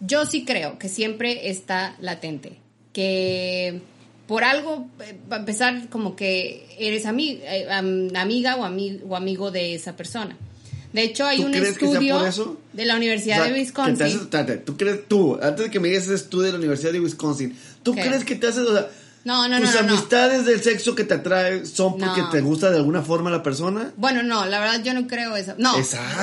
Yo 0.00 0.26
sí 0.26 0.44
creo 0.44 0.78
que 0.78 0.88
siempre 0.88 1.50
está 1.50 1.96
latente. 2.00 2.58
Que 2.92 3.82
por 4.26 4.44
algo, 4.44 4.86
eh, 5.00 5.18
a 5.30 5.36
empezar 5.36 5.88
como 5.88 6.16
que 6.16 6.66
eres 6.78 7.04
eh, 7.04 7.68
amiga 8.14 8.56
o, 8.56 8.62
o 8.62 9.16
amigo 9.16 9.50
de 9.50 9.74
esa 9.74 9.96
persona. 9.96 10.36
De 10.92 11.02
hecho, 11.02 11.26
hay 11.26 11.44
un 11.44 11.54
estudio 11.54 12.20
de 12.72 12.84
la 12.86 12.96
Universidad 12.96 13.44
de 13.44 13.52
Wisconsin. 13.52 14.30
¿Tú 14.64 14.76
crees 14.76 15.08
tú, 15.08 15.38
antes 15.42 15.66
de 15.66 15.70
que 15.70 15.80
me 15.80 15.88
digas 15.88 16.04
ese 16.04 16.14
estudio 16.14 16.46
de 16.46 16.52
la 16.52 16.58
Universidad 16.58 16.92
de 16.92 17.00
Wisconsin, 17.00 17.56
¿tú 17.82 17.94
crees 17.94 18.24
que 18.24 18.36
te 18.36 18.46
hace, 18.46 18.60
no, 19.26 19.48
no, 19.48 19.60
¿Tus 19.60 19.74
no, 19.74 19.80
amistades 19.80 20.46
del 20.46 20.62
sexo 20.62 20.94
que 20.94 21.02
te 21.02 21.14
atrae 21.14 21.66
son 21.66 21.98
porque 21.98 22.22
te 22.30 22.40
gusta 22.40 22.70
de 22.70 22.76
alguna 22.76 23.02
forma 23.02 23.28
la 23.28 23.42
persona? 23.42 23.92
Bueno, 23.96 24.22
no, 24.22 24.46
la 24.46 24.60
verdad 24.60 24.84
yo 24.84 24.94
no 24.94 25.08
creo 25.08 25.34
eso. 25.34 25.54
No, 25.58 25.74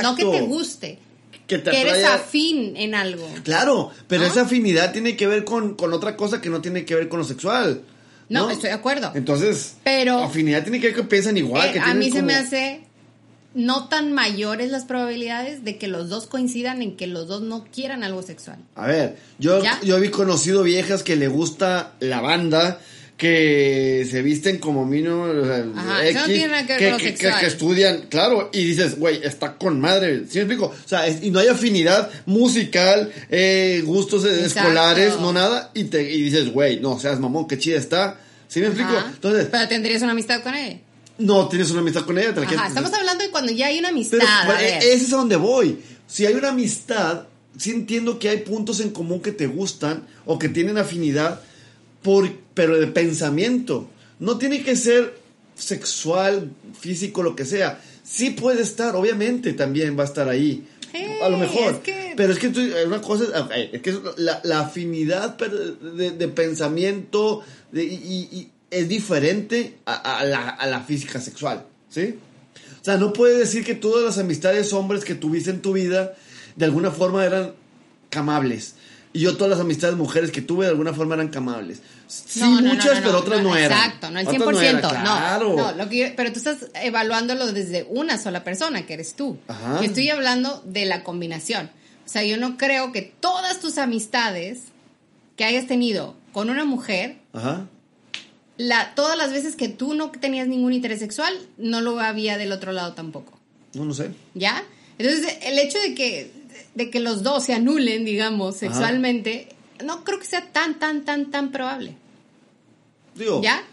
no 0.01 0.15
que 0.15 0.23
te 0.23 0.41
guste. 0.41 0.99
Que, 1.45 1.57
te 1.57 1.81
eres 1.81 2.05
afín 2.05 2.77
en 2.77 2.95
algo. 2.95 3.27
Claro, 3.43 3.91
pero 4.07 4.23
esa 4.23 4.43
afinidad 4.43 4.93
tiene 4.93 5.17
que 5.17 5.27
ver 5.27 5.43
con, 5.43 5.75
otra 5.77 6.15
cosa 6.15 6.39
que 6.39 6.49
no 6.49 6.61
tiene 6.61 6.85
que 6.85 6.95
ver 6.95 7.09
con 7.09 7.19
lo 7.19 7.25
sexual. 7.25 7.81
No, 8.29 8.49
estoy 8.49 8.69
de 8.69 8.75
acuerdo. 8.75 9.11
Entonces, 9.13 9.75
pero 9.83 10.23
afinidad 10.23 10.63
tiene 10.63 10.79
que 10.79 10.87
ver 10.87 10.95
que 10.95 11.03
piensan 11.03 11.35
igual. 11.35 11.75
Eh, 11.75 11.79
a 11.79 11.93
mí 11.93 12.09
se 12.09 12.21
me 12.21 12.35
hace 12.35 12.83
no 13.55 13.87
tan 13.87 14.13
mayores 14.13 14.71
las 14.71 14.85
probabilidades 14.85 15.63
de 15.63 15.77
que 15.77 15.87
los 15.87 16.09
dos 16.09 16.25
coincidan 16.27 16.81
en 16.81 16.95
que 16.97 17.07
los 17.07 17.27
dos 17.27 17.41
no 17.41 17.65
quieran 17.73 18.03
algo 18.03 18.21
sexual. 18.23 18.57
A 18.75 18.87
ver, 18.87 19.17
yo, 19.39 19.61
¿Ya? 19.63 19.79
yo 19.83 19.97
he 19.97 20.09
conocido 20.11 20.63
viejas 20.63 21.03
que 21.03 21.15
le 21.15 21.27
gusta 21.27 21.93
la 21.99 22.19
banda, 22.21 22.79
que 23.17 24.07
se 24.09 24.21
visten 24.23 24.57
como 24.57 24.85
mino, 24.85 25.21
o 25.21 25.45
sea, 25.45 25.65
Ajá, 25.75 26.05
eso 26.05 26.19
no 26.21 26.25
tiene 26.25 26.47
nada 26.47 26.65
que 26.65 26.73
ver 26.73 26.79
que, 26.79 26.89
con 26.89 26.97
que- 26.99 27.05
sexual. 27.05 27.33
que- 27.35 27.39
que 27.41 27.45
estudian, 27.45 28.01
claro, 28.09 28.49
y 28.51 28.63
dices, 28.65 28.97
güey, 28.97 29.19
está 29.23 29.55
con 29.57 29.79
madre, 29.79 30.23
¿sí 30.27 30.39
me 30.39 30.45
explico? 30.45 30.65
O 30.65 30.87
sea, 30.87 31.05
es- 31.07 31.23
y 31.23 31.29
no 31.29 31.39
hay 31.39 31.47
afinidad 31.47 32.09
musical, 32.25 33.11
eh, 33.29 33.81
gustos 33.85 34.25
Exacto. 34.25 34.45
escolares, 34.59 35.19
no 35.19 35.31
nada, 35.31 35.69
y, 35.75 35.85
te, 35.85 36.11
y 36.11 36.23
dices, 36.23 36.51
güey, 36.51 36.79
no 36.79 36.99
seas 36.99 37.19
mamón, 37.19 37.47
qué 37.47 37.57
chida 37.59 37.77
está, 37.77 38.17
¿sí 38.47 38.59
me 38.59 38.65
explico? 38.67 38.91
Ajá. 38.91 39.11
Entonces, 39.13 39.47
Pero 39.51 39.67
tendrías 39.67 40.01
una 40.01 40.11
amistad 40.11 40.41
con 40.41 40.55
él. 40.55 40.79
No 41.17 41.47
tienes 41.47 41.69
una 41.71 41.81
amistad 41.81 42.05
con 42.05 42.17
ella, 42.17 42.33
te 42.33 42.41
la 42.41 42.47
Ajá, 42.47 42.67
estamos 42.67 42.93
hablando 42.93 43.23
de 43.23 43.29
cuando 43.31 43.51
ya 43.51 43.67
hay 43.67 43.79
una 43.79 43.89
amistad. 43.89 44.17
pero 44.19 44.57
a 44.57 44.61
ver. 44.61 44.77
ese 44.83 44.95
es 45.05 45.13
a 45.13 45.17
donde 45.17 45.35
voy. 45.35 45.79
Si 46.07 46.25
hay 46.25 46.33
una 46.33 46.49
amistad, 46.49 47.23
sí 47.57 47.71
entiendo 47.71 48.19
que 48.19 48.29
hay 48.29 48.37
puntos 48.39 48.79
en 48.79 48.89
común 48.91 49.21
que 49.21 49.31
te 49.31 49.47
gustan 49.47 50.05
o 50.25 50.37
que 50.39 50.49
tienen 50.49 50.77
afinidad, 50.77 51.41
por, 52.01 52.29
pero 52.53 52.79
de 52.79 52.87
pensamiento. 52.87 53.89
No 54.19 54.37
tiene 54.37 54.63
que 54.63 54.75
ser 54.75 55.17
sexual, 55.55 56.51
físico, 56.79 57.23
lo 57.23 57.35
que 57.35 57.45
sea. 57.45 57.81
Sí 58.03 58.31
puede 58.31 58.61
estar, 58.61 58.95
obviamente 58.95 59.53
también 59.53 59.97
va 59.97 60.03
a 60.03 60.07
estar 60.07 60.27
ahí. 60.29 60.65
Eh, 60.93 61.19
a 61.23 61.29
lo 61.29 61.37
mejor. 61.37 61.73
es 61.73 61.79
que- 61.79 62.13
Pero 62.15 62.33
es 62.33 62.39
que 62.39 62.49
tú- 62.49 62.61
una 62.85 63.01
cosa 63.01 63.23
es, 63.55 63.69
es 63.73 63.81
que 63.81 63.97
la, 64.17 64.39
la 64.43 64.59
afinidad 64.61 65.35
de, 65.37 66.11
de 66.11 66.27
pensamiento 66.27 67.41
de- 67.71 67.83
y 67.85 68.49
es 68.73 68.87
diferente 68.89 69.77
a, 69.85 69.93
a 70.19 70.23
la, 70.25 70.49
a 70.49 70.65
la 70.67 70.81
física 70.81 71.19
sexual. 71.21 71.65
¿Sí? 71.89 72.15
O 72.81 72.83
sea, 72.85 72.97
no 72.97 73.13
puedes 73.13 73.37
decir 73.39 73.63
que 73.63 73.75
todas 73.75 74.03
las 74.03 74.17
amistades 74.17 74.73
hombres 74.73 75.05
que 75.05 75.15
tuviste 75.15 75.49
en 75.51 75.61
tu 75.61 75.73
vida 75.73 76.13
de 76.55 76.65
alguna 76.65 76.91
forma 76.91 77.23
eran 77.25 77.53
camables. 78.09 78.75
Y 79.13 79.19
yo 79.19 79.37
todas 79.37 79.51
las 79.51 79.59
amistades 79.59 79.95
mujeres 79.95 80.31
que 80.31 80.41
tuve 80.41 80.65
de 80.65 80.71
alguna 80.71 80.91
forma 80.93 81.13
eran 81.15 81.27
camables. 81.29 81.79
Sí, 82.07 82.39
No, 82.41 82.49
no, 82.49 82.61
no, 82.61 82.73
muchas, 82.73 82.95
no, 82.99 83.05
pero 83.05 83.19
otras 83.19 83.43
no, 83.43 83.55
eran. 83.55 83.71
Exacto, 83.77 84.09
no 84.09 84.19
el 84.19 84.27
Otras 84.27 84.41
100%. 84.41 84.81
no 84.81 84.89
claro. 84.89 85.55
no, 85.55 85.71
lo 85.73 85.89
que 85.89 85.97
yo- 85.97 86.15
pero 86.15 86.31
tú 86.33 86.39
estás 86.39 86.57
evaluándolo 86.81 87.51
desde 87.53 87.85
una 87.89 88.17
sola 88.17 88.43
persona, 88.43 88.85
que 88.85 88.93
eres 88.95 89.13
tú. 89.15 89.37
Ajá. 89.47 89.79
Y 89.81 89.85
estoy 89.85 90.09
hablando 90.09 90.61
de 90.65 90.85
la 90.85 91.03
combinación. 91.03 91.69
O 92.05 92.09
sea, 92.09 92.23
yo 92.23 92.37
no 92.37 92.57
creo 92.57 92.91
que 92.91 93.01
todas 93.01 93.59
tus 93.61 93.77
amistades 93.77 94.59
que 95.37 95.45
hayas 95.45 95.67
tenido 95.67 96.15
con 96.33 96.49
una 96.49 96.65
mujer, 96.65 97.17
Ajá. 97.33 97.67
La, 98.57 98.93
todas 98.95 99.17
las 99.17 99.31
veces 99.31 99.55
que 99.55 99.67
tú 99.69 99.93
no 99.93 100.11
tenías 100.11 100.47
ningún 100.47 100.73
interés 100.73 100.99
sexual, 100.99 101.33
no 101.57 101.81
lo 101.81 101.99
había 101.99 102.37
del 102.37 102.51
otro 102.51 102.71
lado 102.71 102.93
tampoco. 102.93 103.39
No, 103.73 103.85
no 103.85 103.93
sé. 103.93 104.11
¿Ya? 104.33 104.63
Entonces, 104.97 105.37
el 105.41 105.57
hecho 105.59 105.79
de 105.79 105.95
que, 105.95 106.31
de 106.75 106.89
que 106.89 106.99
los 106.99 107.23
dos 107.23 107.43
se 107.45 107.53
anulen, 107.53 108.05
digamos, 108.05 108.57
sexualmente, 108.57 109.47
no 109.83 110.03
creo 110.03 110.19
que 110.19 110.25
sea 110.25 110.51
tan, 110.51 110.77
tan, 110.79 111.03
tan, 111.05 111.31
tan 111.31 111.51
probable. 111.51 111.95
Digo, 113.15 113.41
¿Ya? 113.41 113.63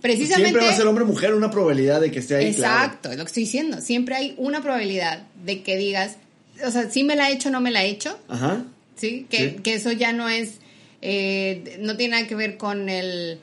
Precisamente. 0.00 0.44
siempre 0.50 0.66
va 0.66 0.72
a 0.72 0.76
ser 0.76 0.86
hombre 0.86 1.04
o 1.04 1.06
mujer 1.06 1.34
una 1.34 1.50
probabilidad 1.50 2.00
de 2.00 2.10
que 2.10 2.18
esté 2.20 2.36
ahí. 2.36 2.54
claro. 2.54 2.84
Exacto, 2.84 3.10
es 3.10 3.16
lo 3.18 3.24
que 3.24 3.28
estoy 3.28 3.42
diciendo. 3.44 3.80
Siempre 3.80 4.14
hay 4.14 4.34
una 4.36 4.62
probabilidad 4.62 5.26
de 5.44 5.62
que 5.62 5.76
digas, 5.76 6.16
o 6.64 6.70
sea, 6.70 6.90
si 6.90 7.02
me 7.02 7.16
la 7.16 7.30
he 7.30 7.34
hecho, 7.34 7.50
no 7.50 7.60
me 7.60 7.70
la 7.70 7.84
he 7.84 7.88
hecho, 7.90 8.18
Ajá. 8.28 8.64
¿sí? 8.96 9.26
Que, 9.30 9.50
Sí. 9.50 9.62
que 9.62 9.74
eso 9.74 9.92
ya 9.92 10.12
no 10.12 10.28
es, 10.28 10.54
eh, 11.02 11.78
no 11.80 11.96
tiene 11.96 12.16
nada 12.16 12.28
que 12.28 12.34
ver 12.34 12.56
con 12.56 12.88
el 12.88 13.40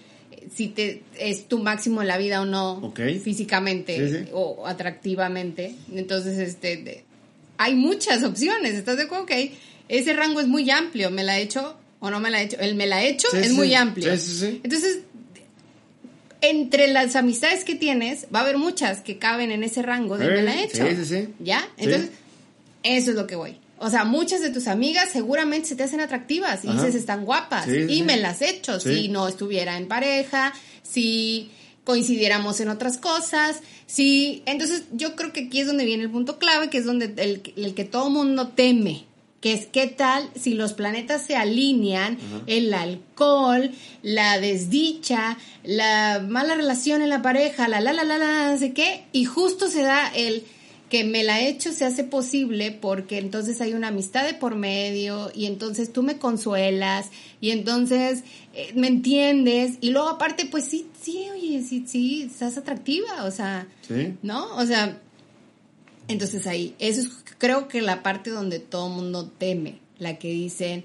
si 0.54 0.68
te 0.70 1.02
es 1.20 1.48
tu 1.48 1.60
máximo 1.60 2.02
en 2.02 2.08
la 2.08 2.18
vida 2.18 2.42
o 2.42 2.46
no 2.46 2.82
físicamente 3.20 4.10
Sí, 4.10 4.18
sí. 4.26 4.30
o 4.34 4.66
atractivamente. 4.68 5.76
Entonces, 5.94 6.38
este, 6.40 6.78
de- 6.78 7.04
hay 7.58 7.76
muchas 7.76 8.24
opciones. 8.24 8.74
¿Estás 8.74 8.98
de 8.98 9.04
acuerdo? 9.04 9.26
Que 9.26 9.54
ese 9.90 10.14
rango 10.14 10.40
es 10.42 10.48
muy 10.48 10.70
amplio. 10.72 11.12
¿Me 11.12 11.24
la 11.24 11.40
he 11.40 11.44
hecho 11.44 11.78
o 12.00 12.10
no 12.10 12.20
me 12.20 12.30
la 12.32 12.42
he 12.42 12.46
hecho? 12.46 12.58
El 12.60 12.76
me 12.76 12.88
la 12.88 13.04
he 13.04 13.10
hecho 13.10 13.28
Sí, 13.32 13.38
es 13.38 13.52
muy 13.54 13.74
amplio. 13.76 14.12
Entonces, 14.64 15.00
entre 16.42 16.88
las 16.88 17.16
amistades 17.16 17.64
que 17.64 17.76
tienes, 17.76 18.28
va 18.34 18.40
a 18.40 18.42
haber 18.44 18.58
muchas 18.58 19.02
que 19.02 19.18
caben 19.18 19.52
en 19.52 19.64
ese 19.64 19.82
rango 19.82 20.18
de 20.18 20.26
me 20.30 20.42
la 20.44 20.56
he 20.56 20.64
hecho. 20.66 20.84
¿Ya? 21.40 21.66
Entonces, 21.78 22.10
eso 22.84 23.12
es 23.12 23.16
lo 23.16 23.28
que 23.28 23.36
voy. 23.36 23.58
O 23.84 23.90
sea, 23.90 24.06
muchas 24.06 24.42
de 24.42 24.50
tus 24.50 24.68
amigas 24.68 25.10
seguramente 25.12 25.68
se 25.70 25.76
te 25.76 25.84
hacen 25.84 26.00
atractivas 26.02 26.64
y 26.64 26.70
Ajá. 26.70 26.78
dices 26.82 26.96
están 26.96 27.26
guapas 27.26 27.66
Sí, 27.66 27.78
y 27.90 27.96
sí. 27.98 28.04
me 28.04 28.18
las 28.18 28.42
he 28.42 28.50
hecho 28.50 28.80
Sí. 28.80 28.96
si 28.96 29.08
no 29.10 29.28
estuviera 29.28 29.78
en 29.78 29.88
pareja, 29.88 30.54
si 30.82 31.52
coincidiéramos 31.84 32.60
en 32.62 32.70
otras 32.70 32.98
cosas, 32.98 33.58
si 33.86 34.42
entonces 34.46 34.84
yo 34.94 35.16
creo 35.16 35.34
que 35.34 35.42
aquí 35.48 35.60
es 35.60 35.68
donde 35.68 35.86
viene 35.86 36.04
el 36.04 36.10
punto 36.10 36.40
clave, 36.40 36.70
que 36.70 36.78
es 36.78 36.86
donde 36.86 37.14
el, 37.18 37.42
el 37.58 37.74
que 37.74 37.84
todo 37.84 38.10
mundo 38.10 38.48
teme, 38.50 39.04
que 39.42 39.52
es 39.52 39.66
qué 39.66 39.88
tal 39.88 40.30
si 40.40 40.54
los 40.54 40.72
planetas 40.72 41.26
se 41.26 41.36
alinean, 41.36 42.18
el 42.48 42.74
alcohol, 42.74 43.72
la 44.02 44.40
desdicha, 44.40 45.38
la 45.66 46.24
mala 46.26 46.56
relación 46.56 47.02
en 47.02 47.10
la 47.10 47.22
pareja, 47.22 47.68
la 47.68 47.82
la 47.82 47.92
la 47.92 48.06
la 48.06 48.18
la, 48.18 48.52
no 48.54 48.58
sé 48.58 48.72
qué, 48.72 49.04
y 49.12 49.26
justo 49.26 49.70
se 49.70 49.82
da 49.82 50.08
el 50.16 50.46
que 50.94 51.04
me 51.04 51.24
la 51.24 51.42
he 51.42 51.48
hecho 51.50 51.74
se 51.74 51.86
hace 51.86 52.04
posible 52.04 52.70
porque 52.70 53.18
entonces 53.18 53.60
hay 53.62 53.74
una 53.74 53.88
amistad 53.88 54.28
de 54.28 54.36
por 54.36 54.54
medio 54.54 55.32
y 55.34 55.48
entonces 55.48 55.92
tú 55.92 56.04
me 56.04 56.20
consuelas 56.20 57.08
y 57.42 57.50
entonces 57.50 58.24
eh, 58.54 58.74
me 58.76 58.90
entiendes 58.90 59.80
y 59.82 59.90
luego 59.90 60.08
aparte 60.08 60.46
pues 60.46 60.66
sí, 60.66 60.86
sí, 61.02 61.26
oye, 61.34 61.64
sí, 61.64 61.84
sí, 61.88 62.28
estás 62.32 62.60
atractiva, 62.60 63.24
o 63.24 63.32
sea, 63.32 63.66
Sí. 63.88 64.14
¿no? 64.22 64.56
O 64.56 64.68
sea, 64.68 65.02
entonces 66.08 66.46
ahí, 66.46 66.76
eso 66.78 67.02
es 67.02 67.10
creo 67.40 67.68
que 67.68 67.82
la 67.82 68.04
parte 68.04 68.30
donde 68.30 68.60
todo 68.60 68.86
el 68.86 68.94
mundo 68.94 69.32
teme, 69.36 69.80
la 69.98 70.20
que 70.20 70.28
dicen, 70.28 70.84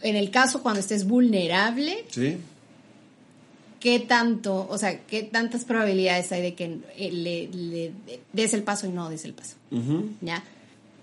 en 0.00 0.16
el 0.16 0.30
caso 0.30 0.62
cuando 0.62 0.80
estés 0.80 1.06
vulnerable, 1.06 2.06
Sí. 2.08 2.38
¿Qué 3.80 3.98
tanto, 3.98 4.66
o 4.68 4.78
sea, 4.78 5.00
qué 5.00 5.22
tantas 5.24 5.64
probabilidades 5.64 6.30
hay 6.32 6.42
de 6.42 6.54
que 6.54 6.78
eh, 6.96 7.10
le, 7.10 7.48
le 7.48 7.92
des 8.32 8.54
el 8.54 8.62
paso 8.62 8.86
y 8.86 8.90
no 8.90 9.10
des 9.10 9.24
el 9.24 9.32
paso? 9.34 9.56
Ujú. 9.72 10.10
¿Ya? 10.20 10.44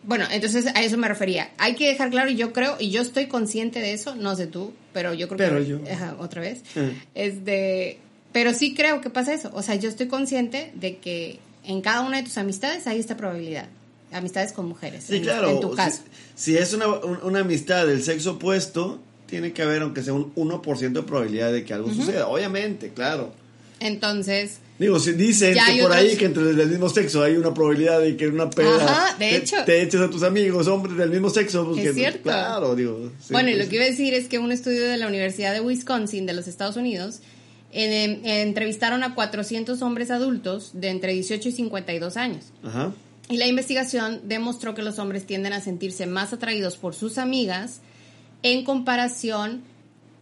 Bueno, 0.04 0.26
entonces 0.32 0.68
a 0.68 0.82
eso 0.84 0.96
me 0.98 1.08
refería. 1.10 1.50
Hay 1.58 1.76
que 1.76 1.88
dejar 1.90 2.10
claro, 2.12 2.30
y 2.30 2.36
yo 2.36 2.54
creo, 2.54 2.78
y 2.80 2.92
yo 2.92 3.02
estoy 3.02 3.28
consciente 3.28 3.80
de 3.80 3.92
eso, 3.94 4.16
no 4.16 4.36
sé 4.36 4.48
tú, 4.48 4.72
pero 4.94 5.14
yo 5.14 5.28
creo 5.28 5.38
Pero 5.38 5.60
que... 5.60 5.66
yo. 5.66 5.80
Ajá, 5.92 6.16
otra 6.20 6.42
vez. 6.42 6.62
Eh. 6.76 6.94
Este, 7.16 7.98
pero 8.32 8.54
sí 8.54 8.74
creo 8.74 9.02
que 9.02 9.10
pasa 9.10 9.34
eso. 9.34 9.50
O 9.54 9.62
sea, 9.64 9.76
yo 9.76 9.90
estoy 9.90 10.08
consciente 10.08 10.72
de 10.76 10.98
que 10.98 11.40
en 11.66 11.82
cada 11.82 12.02
una 12.02 12.18
de 12.18 12.24
tus 12.24 12.38
amistades 12.38 12.88
hay 12.88 13.00
esta 13.00 13.18
probabilidad. 13.18 13.68
Amistades 14.14 14.54
con 14.54 14.68
mujeres. 14.70 15.04
Sí, 15.06 15.18
en, 15.18 15.24
claro. 15.24 15.50
En 15.50 15.60
tu 15.60 15.72
caso. 15.72 16.02
Si, 16.36 16.52
si 16.54 16.58
es 16.58 16.74
una, 16.74 16.88
un- 16.88 17.20
una 17.24 17.40
amistad 17.42 17.86
del 17.88 18.02
sexo 18.04 18.34
opuesto, 18.34 19.02
tiene 19.28 19.54
que 19.54 19.62
haber, 19.62 19.82
aunque 19.84 20.02
sea 20.02 20.14
un 20.14 20.34
1% 20.36 20.92
de 20.94 21.04
probabilidad 21.04 21.52
de 21.52 21.64
que 21.64 21.74
algo 21.74 21.94
suceda. 21.94 22.28
Obviamente, 22.28 22.92
claro. 22.94 23.34
Entonces, 23.80 24.58
Digo, 24.80 25.00
si 25.00 25.14
dicen 25.14 25.54
que 25.56 25.82
por 25.82 25.92
otros- 25.92 25.96
ahí 25.96 26.16
que 26.18 26.26
entre 26.26 26.44
el 26.52 26.56
del 26.56 26.70
mismo 26.70 26.88
sexo 26.90 27.24
hay 27.24 27.36
una 27.36 27.52
probabilidad 27.54 28.00
de 28.00 28.16
que 28.16 28.28
una 28.28 28.48
peda 28.50 28.76
Ajá, 28.84 29.18
de 29.18 29.30
te, 29.30 29.36
hecho. 29.38 29.56
te 29.66 29.82
eches 29.82 30.02
a 30.02 30.10
tus 30.10 30.22
amigos, 30.24 30.68
hombres 30.68 30.98
del 30.98 31.10
mismo 31.10 31.30
sexo. 31.32 31.66
Pues 31.66 31.80
Es 31.80 31.84
que- 31.88 31.94
cierto. 31.94 32.22
Claro, 32.24 32.76
digo. 32.76 33.12
sí, 33.20 33.34
bueno, 33.34 33.50
y 33.50 33.54
pues, 33.54 33.66
lo 33.66 33.70
que 33.70 33.76
iba 33.78 33.86
a 33.86 33.88
decir 33.90 34.14
es 34.14 34.28
que 34.28 34.38
un 34.38 34.52
estudio 34.52 34.84
de 34.86 34.98
la 34.98 35.08
Universidad 35.08 35.54
de 35.54 35.62
Wisconsin 35.62 36.26
de 36.28 36.34
los 36.34 36.48
Estados 36.48 36.76
Unidos 36.76 37.20
eh, 37.74 38.20
eh, 38.24 38.42
entrevistaron 38.44 39.04
a 39.04 39.14
400 39.16 39.82
hombres 39.82 40.10
adultos 40.12 40.72
de 40.74 40.90
entre 40.90 41.14
18 41.14 41.50
y 41.50 41.52
52 41.52 42.16
años. 42.18 42.46
Ajá. 42.64 42.94
Y 43.30 43.38
la 43.38 43.48
investigación 43.48 44.22
demostró 44.26 44.74
que 44.76 44.84
los 44.84 45.00
hombres 45.00 45.26
tienden 45.26 45.54
a 45.54 45.62
sentirse 45.62 46.06
más 46.06 46.34
atraídos 46.34 46.78
por 46.78 46.94
sus 46.96 47.18
amigas 47.18 47.82
en 48.44 48.64
comparación 48.64 49.62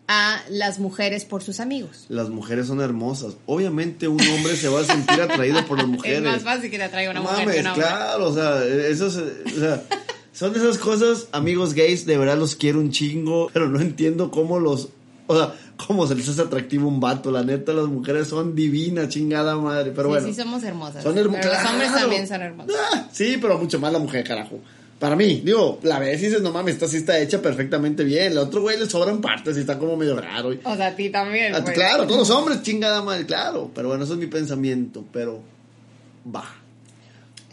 a 0.07 0.39
las 0.49 0.77
mujeres 0.79 1.25
por 1.25 1.41
sus 1.41 1.59
amigos. 1.59 2.05
Las 2.09 2.29
mujeres 2.29 2.67
son 2.67 2.79
hermosas. 2.79 3.37
Obviamente 3.47 4.07
un 4.07 4.21
hombre 4.21 4.55
se 4.55 4.67
va 4.69 4.81
a 4.81 4.83
sentir 4.83 5.19
atraído 5.21 5.65
por 5.65 5.79
las 5.79 5.87
mujeres. 5.87 6.19
Es 6.23 6.23
más 6.23 6.43
fácil 6.43 6.69
que 6.69 6.77
te 6.77 6.83
atraiga 6.83 7.11
una 7.11 7.21
mujer 7.21 7.49
que 7.51 7.59
una 7.61 7.73
hombre. 7.73 7.87
claro, 7.87 8.29
o 8.29 8.33
sea, 8.33 8.63
eso 8.63 9.07
es, 9.07 9.15
o 9.17 9.59
sea, 9.59 9.83
son 10.31 10.55
esas 10.55 10.77
cosas, 10.77 11.27
amigos 11.31 11.73
gays, 11.73 12.05
de 12.05 12.17
verdad 12.17 12.37
los 12.37 12.55
quiero 12.55 12.79
un 12.79 12.91
chingo, 12.91 13.49
pero 13.51 13.67
no 13.67 13.79
entiendo 13.79 14.29
cómo 14.29 14.59
los, 14.59 14.89
o 15.25 15.35
sea, 15.35 15.55
cómo 15.87 16.05
se 16.05 16.13
les 16.13 16.29
hace 16.29 16.41
atractivo 16.41 16.87
un 16.87 16.99
vato, 16.99 17.31
la 17.31 17.43
neta, 17.43 17.73
las 17.73 17.87
mujeres 17.87 18.27
son 18.27 18.53
divinas, 18.53 19.09
chingada 19.09 19.55
madre, 19.55 19.91
pero 19.95 20.03
sí, 20.09 20.11
bueno. 20.11 20.27
sí 20.27 20.33
somos 20.35 20.63
hermosas. 20.63 21.01
Son 21.03 21.17
hermo- 21.17 21.37
pero 21.41 21.51
los 21.53 21.65
hombres 21.71 21.91
también 21.93 22.27
son 22.27 22.41
hermosos. 22.43 22.75
Ah, 22.93 23.09
sí, 23.11 23.37
pero 23.41 23.57
mucho 23.57 23.79
más 23.79 23.91
la 23.91 23.99
mujer, 23.99 24.23
carajo. 24.23 24.59
Para 24.99 25.15
mí, 25.17 25.41
digo, 25.43 25.79
la 25.83 25.99
ves 25.99 26.21
y 26.21 26.27
dices, 26.27 26.41
no 26.41 26.51
mames, 26.53 26.75
esta 26.75 26.87
sí 26.87 26.97
está 26.97 27.19
hecha 27.19 27.41
perfectamente 27.41 28.03
bien. 28.05 28.31
El 28.31 28.37
otro 28.37 28.61
güey 28.61 28.79
le 28.79 28.89
sobran 28.89 29.19
partes 29.21 29.57
y 29.57 29.59
está 29.59 29.77
como 29.77 29.97
medio 29.97 30.15
raro. 30.19 30.53
y- 30.53 30.59
O 30.63 30.75
sea, 30.75 30.87
a 30.87 30.95
ti 30.95 31.09
también. 31.09 31.51
Pues. 31.51 31.71
claro, 31.75 32.05
todos 32.07 32.19
los 32.19 32.29
hombres, 32.29 32.61
chingada 32.63 33.01
madre, 33.03 33.25
claro. 33.25 33.69
Pero 33.75 33.89
bueno, 33.89 34.05
eso 34.05 34.13
es 34.13 34.19
mi 34.19 34.27
pensamiento, 34.27 35.03
pero 35.11 35.41
va. 36.33 36.45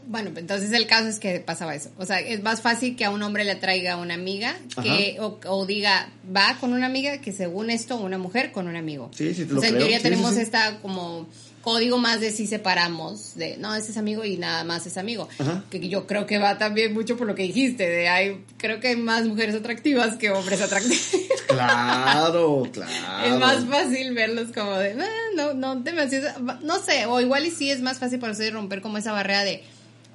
Bueno, 0.06 0.30
pues 0.30 0.40
entonces 0.42 0.72
el 0.72 0.86
caso 0.86 1.06
es 1.08 1.18
que 1.20 1.38
pasaba 1.40 1.74
eso. 1.76 1.90
O 1.96 2.04
sea, 2.04 2.18
es 2.20 2.42
más 2.42 2.60
fácil 2.60 2.96
que 2.96 3.04
a 3.04 3.10
un 3.10 3.22
hombre 3.22 3.44
le 3.44 3.52
atraiga 3.52 3.96
una 3.96 4.14
amiga 4.14 4.56
que 4.82 5.16
o, 5.20 5.38
o 5.46 5.64
diga 5.66 6.10
va 6.34 6.56
con 6.60 6.72
una 6.72 6.86
amiga 6.86 7.18
que 7.18 7.32
según 7.32 7.70
esto 7.70 7.96
una 7.96 8.18
mujer 8.18 8.50
con 8.50 8.66
un 8.66 8.74
amigo. 8.76 9.10
Sí, 9.14 9.32
sí, 9.32 9.44
te 9.44 9.52
o 9.52 9.54
lo 9.56 9.60
sea, 9.60 9.70
en 9.70 9.78
teoría 9.78 9.98
Sí, 9.98 10.02
tenemos 10.02 10.30
sí, 10.30 10.36
sí. 10.36 10.42
esta 10.42 10.78
como 10.80 11.28
código 11.62 11.98
más 11.98 12.20
de 12.20 12.30
si 12.30 12.46
separamos, 12.46 13.34
de 13.36 13.56
no, 13.56 13.74
ese 13.74 13.92
es 13.92 13.96
amigo 13.96 14.24
y 14.24 14.36
nada 14.36 14.64
más 14.64 14.86
es 14.86 14.96
amigo. 14.98 15.28
Ajá. 15.38 15.64
Que 15.70 15.88
yo 15.88 16.06
creo 16.06 16.26
que 16.26 16.38
va 16.38 16.58
también 16.58 16.92
mucho 16.92 17.16
por 17.16 17.26
lo 17.26 17.34
que 17.34 17.44
dijiste, 17.44 17.88
de 17.88 18.08
hay, 18.08 18.44
creo 18.58 18.80
que 18.80 18.88
hay 18.88 18.96
más 18.96 19.26
mujeres 19.26 19.54
atractivas 19.54 20.16
que 20.16 20.30
hombres 20.30 20.60
atractivos. 20.60 20.98
Claro, 21.52 22.62
claro. 22.72 23.26
Es 23.26 23.38
más 23.38 23.66
fácil 23.66 24.14
verlos 24.14 24.52
como 24.54 24.72
de, 24.78 24.92
"Ah, 24.98 25.06
no, 25.36 25.52
no 25.52 25.76
demasiado, 25.76 26.30
no 26.62 26.78
sé, 26.78 27.04
o 27.04 27.20
igual 27.20 27.44
y 27.44 27.50
sí 27.50 27.70
es 27.70 27.82
más 27.82 27.98
fácil 27.98 28.18
para 28.18 28.32
ustedes 28.32 28.54
romper 28.54 28.80
como 28.80 28.96
esa 28.96 29.12
barrera 29.12 29.44
de, 29.44 29.62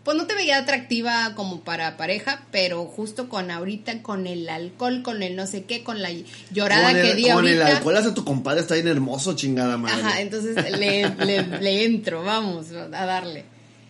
pues 0.08 0.15
no 0.15 0.26
te 0.26 0.36
veía 0.36 0.60
atractiva 0.60 1.34
como 1.36 1.65
para 1.65 1.98
pareja, 1.98 2.41
pero 2.50 2.86
justo 2.86 3.28
con 3.28 3.52
ahorita, 3.52 4.02
con 4.04 4.26
el 4.26 4.48
alcohol, 4.48 5.02
con 5.04 5.22
el 5.22 5.36
no 5.36 5.46
sé 5.46 5.65
qué, 5.65 5.84
con 5.84 6.02
la 6.02 6.08
llorada 6.50 6.93
con 6.93 7.02
que 7.02 7.12
el, 7.12 7.17
di 7.17 7.24
con 7.24 7.46
el 7.46 7.62
ahorita. 7.62 7.78
alcohol 7.78 7.98
hasta 7.98 8.13
tu 8.13 8.24
compadre 8.24 8.62
está 8.62 8.76
bien 8.76 8.88
hermoso, 8.88 9.36
chingada 9.36 9.76
madre. 9.76 10.02
Ajá, 10.02 10.22
entonces 10.22 10.56
le, 10.80 11.10
le, 11.26 11.60
le 11.60 11.84
entro, 11.84 12.24
vamos 12.24 12.67
a 12.72 12.88
darle. 12.88 13.43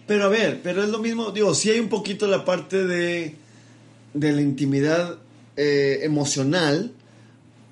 Pero 0.08 0.24
a 0.26 0.30
ver, 0.30 0.60
pero 0.64 0.84
es 0.84 0.90
lo 0.90 0.98
mismo, 0.98 1.30
digo, 1.30 1.54
sí 1.54 1.70
hay 1.70 1.80
un 1.80 1.90
poquito 1.90 2.26
la 2.26 2.44
parte 2.46 2.88
de, 2.88 3.36
de 4.16 4.32
la 4.32 4.42
intimidad 4.42 5.18
eh, 5.56 6.00
emocional, 6.02 6.94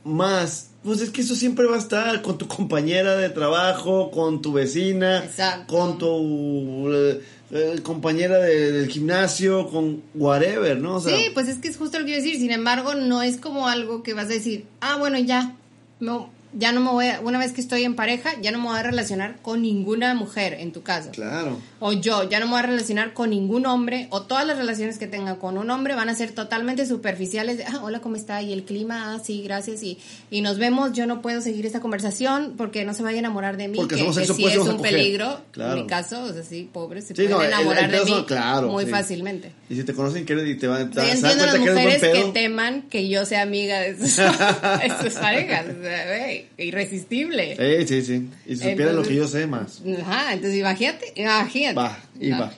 más, 0.03 0.69
pues 0.83 1.01
es 1.01 1.09
que 1.09 1.21
eso 1.21 1.33
siempre 1.33 1.65
va 1.65 1.77
a 1.77 1.79
estar 1.79 2.21
con 2.21 2.37
tu 2.37 2.47
compañera 2.47 3.15
de 3.15 3.29
trabajo, 3.31 4.11
con 4.11 4.43
tu 4.43 4.53
vecina, 4.53 5.25
Exacto. 5.25 5.75
con 5.75 5.97
tu 5.97 7.17
eh, 7.51 7.79
compañera 7.83 8.39
de- 8.39 8.71
del 8.71 8.87
gimnasio, 8.89 9.67
con 9.69 10.01
whatever, 10.15 10.77
¿no? 10.77 10.99
Sí, 10.99 11.29
pues 11.33 11.47
es 11.47 11.57
que 11.59 11.67
es 11.67 11.77
justo 11.77 11.99
lo 11.99 12.05
que 12.05 12.13
a 12.13 12.17
decir. 12.17 12.37
Sin 12.37 12.51
embargo, 12.51 12.95
no 12.95 13.21
es 13.21 13.37
como 13.37 13.67
algo 13.67 14.01
que 14.03 14.13
vas 14.13 14.25
a 14.25 14.29
decir, 14.29 14.65
ah, 14.81 14.97
bueno, 14.97 15.19
ya, 15.19 15.55
no, 15.99 16.29
ya 16.57 16.71
no 16.71 16.81
me 16.81 16.89
voy 16.91 17.07
a, 17.07 17.19
una 17.21 17.37
vez 17.37 17.51
que 17.51 17.61
estoy 17.61 17.83
en 17.83 17.95
pareja, 17.95 18.31
ya 18.41 18.51
no 18.51 18.57
me 18.59 18.65
voy 18.69 18.77
a 18.79 18.83
relacionar 18.83 19.37
con 19.41 19.61
ninguna 19.61 20.13
mujer, 20.13 20.55
en 20.59 20.71
tu 20.71 20.81
caso. 20.83 21.11
Claro. 21.11 21.59
O 21.79 21.93
yo, 21.93 22.27
ya 22.29 22.39
no 22.39 22.45
me 22.45 22.51
voy 22.53 22.59
a 22.59 22.63
relacionar 22.63 23.13
con 23.13 23.29
ningún 23.29 23.65
hombre, 23.65 24.07
o 24.09 24.21
todas 24.23 24.47
las 24.47 24.57
relaciones 24.57 24.97
que 24.97 25.07
tenga 25.07 25.35
con 25.35 25.57
un 25.57 25.69
hombre 25.69 25.95
van 25.95 26.09
a 26.09 26.15
ser 26.15 26.31
totalmente 26.31 26.85
superficiales. 26.85 27.57
De, 27.57 27.65
ah, 27.65 27.81
hola, 27.83 27.99
¿cómo 27.99 28.15
está? 28.15 28.41
Y 28.41 28.53
el 28.53 28.63
clima, 28.63 29.13
ah, 29.13 29.19
sí, 29.23 29.41
gracias. 29.43 29.83
Y, 29.83 29.97
y 30.31 30.41
nos 30.41 30.57
vemos, 30.57 30.93
yo 30.93 31.05
no 31.07 31.21
puedo 31.21 31.41
seguir 31.41 31.65
esta 31.65 31.79
conversación 31.81 32.53
porque 32.57 32.85
no 32.85 32.93
se 32.93 33.03
vaya 33.03 33.17
a 33.17 33.19
enamorar 33.19 33.57
de 33.57 33.67
mí, 33.67 33.77
Porque 33.77 33.95
que, 33.95 34.01
somos 34.01 34.17
que 34.17 34.25
sí 34.25 34.45
es 34.45 34.57
un 34.57 34.81
peligro. 34.81 35.41
Claro. 35.51 35.73
En 35.75 35.81
mi 35.83 35.87
caso, 35.87 36.23
o 36.23 36.33
sea, 36.33 36.43
sí, 36.43 36.69
pobre, 36.71 37.01
se 37.01 37.09
Sí, 37.09 37.13
pueden 37.13 37.31
no, 37.31 37.43
enamorar 37.43 37.85
el 37.85 37.91
de 37.91 38.05
mí 38.05 38.11
son- 38.11 38.25
claro, 38.25 38.69
muy 38.69 38.85
sí. 38.85 38.91
fácilmente. 38.91 39.51
Y 39.69 39.75
si 39.75 39.83
te 39.83 39.93
conocen 39.93 40.25
quieren 40.25 40.47
y 40.47 40.55
te 40.55 40.67
van 40.67 40.77
a 40.77 40.81
entiendo 40.83 41.27
a 41.27 41.33
las 41.47 41.53
que 41.55 41.59
mujeres 41.59 42.01
que 42.01 42.07
pedo. 42.09 42.31
teman 42.31 42.81
que 42.83 43.09
yo 43.09 43.25
sea 43.25 43.41
amiga 43.41 43.79
de 43.79 43.97
sus, 43.97 44.15
de 44.17 44.93
sus 45.03 45.13
parejas. 45.19 45.65
O 45.77 45.81
sea, 45.81 46.05
güey, 46.07 46.44
irresistible. 46.57 47.55
Eh, 47.57 47.85
sí, 47.87 48.01
sí. 48.01 48.27
Y 48.45 48.55
si 48.55 48.69
supieran 48.69 48.95
lo 48.95 49.03
que 49.03 49.15
yo 49.15 49.27
sé 49.27 49.47
más. 49.47 49.81
Ajá, 50.01 50.33
entonces 50.33 50.59
imagínate, 50.59 51.13
imagínate. 51.15 51.75
Va, 51.75 51.99
Ah. 52.31 52.53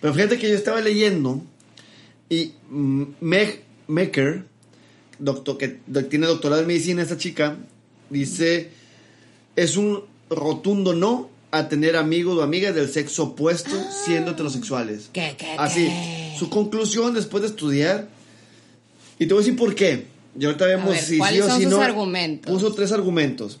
Pero 0.00 0.14
fíjate 0.14 0.38
que 0.38 0.48
yo 0.48 0.54
estaba 0.54 0.80
leyendo 0.80 1.42
y 2.28 2.52
mm, 2.70 3.02
Meg 3.20 3.62
Mecker, 3.86 4.44
doctor, 5.18 5.58
que 5.58 5.78
tiene 6.08 6.26
doctorado 6.26 6.62
en 6.62 6.68
medicina, 6.68 7.02
esta 7.02 7.18
chica, 7.18 7.58
dice, 8.10 8.70
es 9.56 9.76
un 9.76 10.04
rotundo 10.30 10.94
no 10.94 11.30
a 11.50 11.68
tener 11.68 11.96
amigos 11.96 12.38
o 12.38 12.42
amigas 12.42 12.74
del 12.74 12.88
sexo 12.90 13.24
opuesto 13.24 13.70
siendo 14.04 14.32
heterosexuales. 14.32 15.06
Ah. 15.06 15.10
¿Qué, 15.12 15.34
qué, 15.38 15.54
Así, 15.58 15.86
qué? 15.86 16.34
su 16.38 16.48
conclusión 16.50 17.14
después 17.14 17.42
de 17.42 17.48
estudiar, 17.48 18.08
y 19.18 19.26
te 19.26 19.34
voy 19.34 19.42
a 19.42 19.46
decir 19.46 19.58
por 19.58 19.74
qué. 19.74 20.06
Y 20.38 20.44
ahorita 20.44 20.66
vemos 20.66 20.90
ver, 20.90 20.98
si 20.98 21.06
sí 21.12 21.18
¿cuáles 21.18 21.42
o 21.44 21.48
son 21.48 21.56
si 21.58 21.64
sus 21.64 21.72
no. 21.72 21.80
argumentos? 21.80 22.52
Puso 22.52 22.72
tres 22.74 22.90
argumentos. 22.92 23.60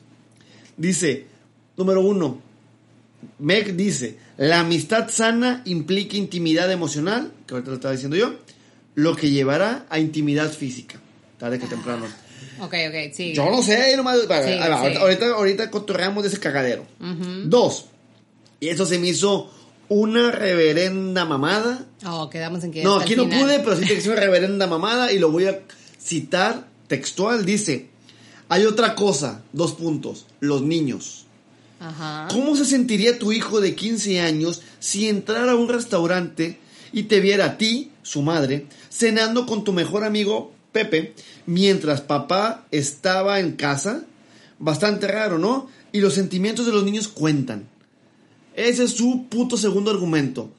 Dice, 0.76 1.26
número 1.76 2.00
uno, 2.00 2.40
Meg 3.38 3.74
dice, 3.76 4.18
la 4.36 4.60
amistad 4.60 5.08
sana 5.08 5.62
implica 5.64 6.16
intimidad 6.16 6.70
emocional, 6.70 7.32
que 7.46 7.54
ahorita 7.54 7.70
lo 7.70 7.76
estaba 7.76 7.92
diciendo 7.92 8.16
yo, 8.16 8.34
lo 8.94 9.14
que 9.16 9.30
llevará 9.30 9.86
a 9.88 9.98
intimidad 9.98 10.50
física, 10.52 11.00
tarde 11.38 11.58
que 11.58 11.66
temprano. 11.66 12.06
Ok, 12.60 12.74
ok, 12.88 13.12
sí. 13.12 13.32
Yo 13.34 13.50
no 13.50 13.62
sé, 13.62 13.96
nomás, 13.96 14.18
para- 14.26 14.44
Sí, 14.46 14.52
ahí 14.52 14.58
va, 14.70 14.78
sí. 14.78 14.82
ahorita, 14.82 15.00
ahorita, 15.00 15.26
ahorita 15.30 15.70
cotorreamos 15.70 16.22
de 16.24 16.28
ese 16.28 16.38
cagadero. 16.40 16.86
Dos, 17.44 17.86
y 18.60 18.68
eso 18.68 18.84
se 18.86 18.98
me 18.98 19.08
hizo 19.08 19.50
una 19.88 20.30
reverenda 20.30 21.24
mamada. 21.24 21.86
Oh, 22.06 22.28
quedamos 22.30 22.62
en 22.64 22.70
que. 22.72 22.82
No, 22.82 22.96
aquí 22.96 23.16
no 23.16 23.24
final. 23.24 23.40
pude, 23.40 23.58
pero 23.60 23.76
sí 23.76 23.86
te 23.86 23.94
hice 23.94 24.10
una 24.10 24.20
reverenda 24.20 24.66
mamada 24.66 25.12
y 25.12 25.18
lo 25.18 25.30
voy 25.30 25.46
a 25.46 25.60
citar 26.04 26.68
textual. 26.86 27.44
Dice, 27.44 27.88
hay 28.48 28.66
otra 28.66 28.94
cosa, 28.94 29.42
dos 29.52 29.72
puntos, 29.72 30.26
los 30.40 30.62
niños. 30.62 31.26
Ajá. 31.80 32.28
¿Cómo 32.30 32.56
se 32.56 32.64
sentiría 32.64 33.18
tu 33.18 33.32
hijo 33.32 33.60
de 33.60 33.74
15 33.74 34.20
años 34.20 34.62
si 34.78 35.08
entrara 35.08 35.52
a 35.52 35.56
un 35.56 35.68
restaurante 35.68 36.58
y 36.92 37.04
te 37.04 37.20
viera 37.20 37.44
a 37.46 37.58
ti, 37.58 37.90
su 38.02 38.22
madre, 38.22 38.66
cenando 38.90 39.46
con 39.46 39.64
tu 39.64 39.72
mejor 39.72 40.04
amigo 40.04 40.52
Pepe, 40.72 41.14
mientras 41.46 42.00
papá 42.00 42.66
estaba 42.70 43.40
en 43.40 43.52
casa? 43.52 44.04
Bastante 44.58 45.06
raro, 45.08 45.38
¿no? 45.38 45.68
Y 45.92 46.00
los 46.00 46.14
sentimientos 46.14 46.66
de 46.66 46.72
los 46.72 46.84
niños 46.84 47.08
cuentan. 47.08 47.68
Ese 48.54 48.84
es 48.84 48.92
su 48.92 49.26
puto 49.28 49.56
segundo 49.56 49.90
argumento. 49.90 50.50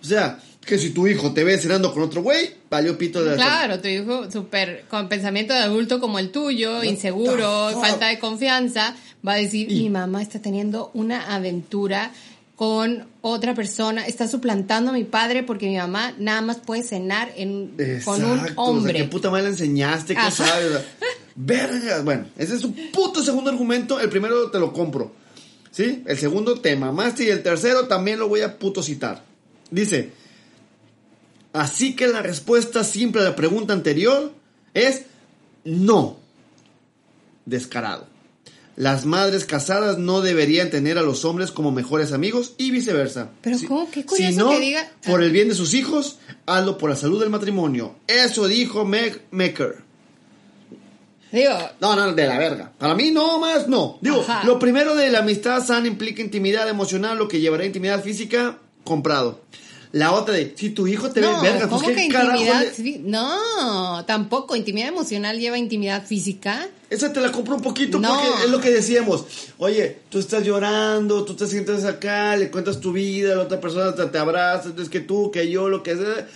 O 0.00 0.04
sea, 0.04 0.40
que 0.64 0.78
si 0.78 0.90
tu 0.90 1.06
hijo 1.08 1.32
te 1.32 1.42
ve 1.44 1.58
cenando 1.58 1.92
con 1.92 2.02
otro 2.02 2.22
güey, 2.22 2.50
valió 2.70 2.96
pito 2.96 3.22
de 3.22 3.30
la 3.30 3.36
Claro, 3.36 3.80
tu 3.80 3.88
hijo 3.88 4.30
súper 4.30 4.84
con 4.88 5.08
pensamiento 5.08 5.52
de 5.54 5.60
adulto 5.60 5.98
como 6.00 6.18
el 6.18 6.30
tuyo, 6.30 6.82
inseguro, 6.84 7.70
falta 7.80 8.06
de 8.08 8.18
confianza, 8.18 8.94
va 9.26 9.32
a 9.32 9.36
decir, 9.36 9.70
Y- 9.70 9.82
mi 9.84 9.90
mamá 9.90 10.22
está 10.22 10.40
teniendo 10.40 10.90
una 10.94 11.34
aventura 11.34 12.12
con 12.54 13.08
otra 13.22 13.54
persona, 13.54 14.06
está 14.06 14.28
suplantando 14.28 14.90
a 14.90 14.94
mi 14.94 15.02
padre 15.04 15.42
porque 15.42 15.66
mi 15.66 15.76
mamá 15.78 16.14
nada 16.18 16.42
más 16.42 16.58
puede 16.58 16.84
cenar 16.84 17.32
en, 17.36 17.70
con 18.04 18.22
un 18.24 18.30
Exacto, 18.38 18.42
o 18.42 18.44
sea, 18.44 18.54
hombre. 18.56 18.98
¿Qué 19.00 19.04
puta 19.04 19.30
madre 19.30 19.44
le 19.44 19.50
enseñaste? 19.50 20.14
¿Qué 20.14 20.20
Ajá. 20.20 20.30
sabes? 20.30 20.66
O 20.66 20.70
sea, 20.74 20.84
Vergas. 21.34 22.04
Bueno, 22.04 22.26
ese 22.38 22.54
es 22.56 22.60
su 22.60 22.72
puto 22.92 23.22
segundo 23.22 23.50
argumento. 23.50 23.98
El 23.98 24.10
primero 24.10 24.50
te 24.50 24.60
lo 24.60 24.72
compro. 24.72 25.12
¿Sí? 25.72 26.02
El 26.06 26.18
segundo 26.18 26.60
te 26.60 26.76
mamaste 26.76 27.24
y 27.24 27.30
el 27.30 27.42
tercero 27.42 27.88
también 27.88 28.18
lo 28.18 28.28
voy 28.28 28.42
a 28.42 28.58
puto 28.58 28.82
citar. 28.82 29.24
Dice, 29.70 30.10
así 31.52 31.94
que 31.96 32.06
la 32.08 32.22
respuesta 32.22 32.84
simple 32.84 33.20
a 33.22 33.24
la 33.24 33.36
pregunta 33.36 33.72
anterior 33.72 34.32
es 34.74 35.02
no. 35.64 36.16
Descarado. 37.46 38.06
Las 38.76 39.04
madres 39.04 39.44
casadas 39.44 39.98
no 39.98 40.22
deberían 40.22 40.70
tener 40.70 40.96
a 40.96 41.02
los 41.02 41.24
hombres 41.26 41.52
como 41.52 41.70
mejores 41.72 42.12
amigos 42.12 42.54
y 42.56 42.70
viceversa. 42.70 43.30
Pero 43.42 43.58
Si- 43.58 43.66
¿cómo? 43.66 43.90
Qué 43.90 44.04
curioso 44.06 44.30
si 44.32 44.36
no, 44.36 44.48
que 44.50 44.60
diga- 44.60 44.88
por 45.04 45.20
Ah. 45.20 45.24
el 45.24 45.30
bien 45.30 45.48
de 45.50 45.54
sus 45.54 45.74
hijos, 45.74 46.18
hazlo 46.46 46.78
por 46.78 46.88
la 46.88 46.96
salud 46.96 47.20
del 47.20 47.28
matrimonio. 47.28 47.96
Eso 48.06 48.46
dijo 48.48 48.84
Meg 48.86 49.22
Mecker. 49.30 49.82
Digo, 51.32 51.50
No, 51.80 51.96
no, 51.96 52.12
de 52.12 52.26
la 52.26 52.38
verga. 52.38 52.72
Para 52.78 52.94
mí 52.94 53.10
no 53.10 53.38
más, 53.38 53.66
no. 53.66 53.98
Digo, 54.02 54.20
Ajá. 54.20 54.44
lo 54.44 54.58
primero 54.58 54.94
de 54.94 55.10
la 55.10 55.20
amistad 55.20 55.64
sana 55.64 55.86
implica 55.86 56.20
intimidad 56.22 56.68
emocional, 56.68 57.16
lo 57.18 57.26
que 57.28 57.40
llevará 57.40 57.62
a 57.64 57.66
intimidad 57.66 58.02
física, 58.02 58.58
comprado. 58.84 59.40
La 59.92 60.12
otra 60.12 60.34
de, 60.34 60.54
si 60.56 60.70
tu 60.70 60.86
hijo 60.86 61.10
te 61.10 61.20
no, 61.20 61.42
ve 61.42 61.50
verga, 61.50 61.68
pues 61.68 61.82
¿cómo 61.82 61.88
qué 61.88 61.94
que 61.94 62.04
intimidad? 62.06 62.64
le- 62.78 62.98
No, 63.00 64.04
tampoco. 64.06 64.56
Intimidad 64.56 64.88
emocional 64.88 65.38
lleva 65.38 65.58
intimidad 65.58 66.06
física. 66.06 66.66
Esa 66.88 67.12
te 67.12 67.20
la 67.20 67.30
compro 67.30 67.56
un 67.56 67.60
poquito 67.62 67.98
No. 68.00 68.08
porque 68.08 68.44
es 68.44 68.50
lo 68.50 68.60
que 68.60 68.70
decíamos. 68.70 69.24
Oye, 69.58 69.98
tú 70.08 70.18
estás 70.18 70.44
llorando, 70.44 71.24
tú 71.24 71.34
te 71.34 71.46
sientes 71.46 71.84
acá, 71.84 72.36
le 72.36 72.50
cuentas 72.50 72.80
tu 72.80 72.92
vida, 72.92 73.34
la 73.34 73.42
otra 73.42 73.60
persona 73.60 73.94
te, 73.94 74.06
te 74.06 74.16
abraza, 74.18 74.68
entonces 74.70 74.88
que 74.90 75.00
tú, 75.00 75.30
que 75.30 75.50
yo, 75.50 75.68
lo 75.68 75.82
que 75.82 75.94
sea. 75.96 76.26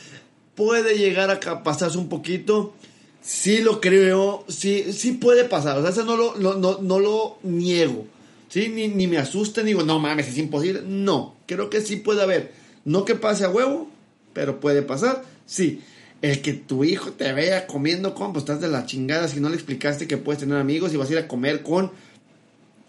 Puede 0.54 0.96
llegar 0.98 1.30
a 1.30 1.62
pasarse 1.62 1.96
un 1.98 2.08
poquito. 2.10 2.74
Sí 3.22 3.58
lo 3.58 3.80
creo, 3.80 4.44
sí, 4.48 4.92
sí 4.92 5.12
puede 5.12 5.44
pasar. 5.44 5.78
O 5.78 5.82
sea, 5.82 5.90
eso 5.90 6.04
no 6.04 6.16
lo, 6.16 6.36
no, 6.36 6.54
no, 6.54 6.78
no 6.82 6.98
lo 6.98 7.38
niego. 7.42 8.06
¿Sí? 8.48 8.68
Ni, 8.68 8.88
ni 8.88 9.06
me 9.06 9.18
asusta, 9.18 9.62
ni 9.62 9.68
digo, 9.68 9.82
no 9.82 9.98
mames, 9.98 10.28
es 10.28 10.38
imposible. 10.38 10.82
No, 10.86 11.34
creo 11.46 11.68
que 11.70 11.80
sí 11.80 11.96
puede 11.96 12.22
haber. 12.22 12.65
No 12.86 13.04
que 13.04 13.14
pase 13.16 13.44
a 13.44 13.50
huevo, 13.50 13.90
pero 14.32 14.58
puede 14.60 14.80
pasar. 14.80 15.22
Sí. 15.44 15.82
El 16.22 16.40
que 16.40 16.54
tu 16.54 16.82
hijo 16.84 17.12
te 17.12 17.30
vea 17.34 17.66
comiendo 17.66 18.14
con, 18.14 18.32
pues 18.32 18.44
estás 18.44 18.60
de 18.62 18.68
la 18.68 18.86
chingada 18.86 19.28
si 19.28 19.38
no 19.40 19.50
le 19.50 19.56
explicaste 19.56 20.06
que 20.08 20.16
puedes 20.16 20.40
tener 20.40 20.56
amigos 20.56 20.94
y 20.94 20.96
vas 20.96 21.10
a 21.10 21.12
ir 21.12 21.18
a 21.18 21.28
comer 21.28 21.62
con 21.62 21.92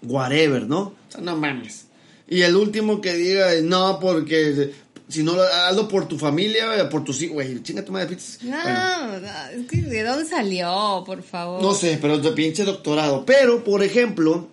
whatever, 0.03 0.65
¿no? 0.67 0.79
O 0.79 0.95
sea, 1.09 1.21
no 1.21 1.35
mames. 1.35 1.87
Y 2.29 2.41
el 2.41 2.55
último 2.55 3.01
que 3.01 3.13
diga, 3.15 3.47
no, 3.63 3.99
porque 3.99 4.71
si 5.09 5.23
no, 5.23 5.33
hazlo 5.41 5.87
por 5.87 6.07
tu 6.07 6.17
familia, 6.17 6.89
por 6.89 7.03
tus 7.03 7.21
hijos, 7.21 7.35
güey, 7.35 7.61
chinga 7.63 7.83
tu 7.83 7.91
madre. 7.91 8.17
No, 8.43 8.51
Bueno, 8.61 9.19
no, 9.19 9.61
es 9.61 9.67
que 9.67 9.81
¿de 9.81 10.03
dónde 10.03 10.25
salió, 10.25 11.03
por 11.05 11.23
favor? 11.23 11.61
no 11.61 11.73
sé, 11.73 11.97
pero 12.01 12.17
de 12.19 12.31
pinche 12.31 12.63
doctorado. 12.65 13.25
Pero, 13.25 13.63
por 13.63 13.83
ejemplo, 13.83 14.47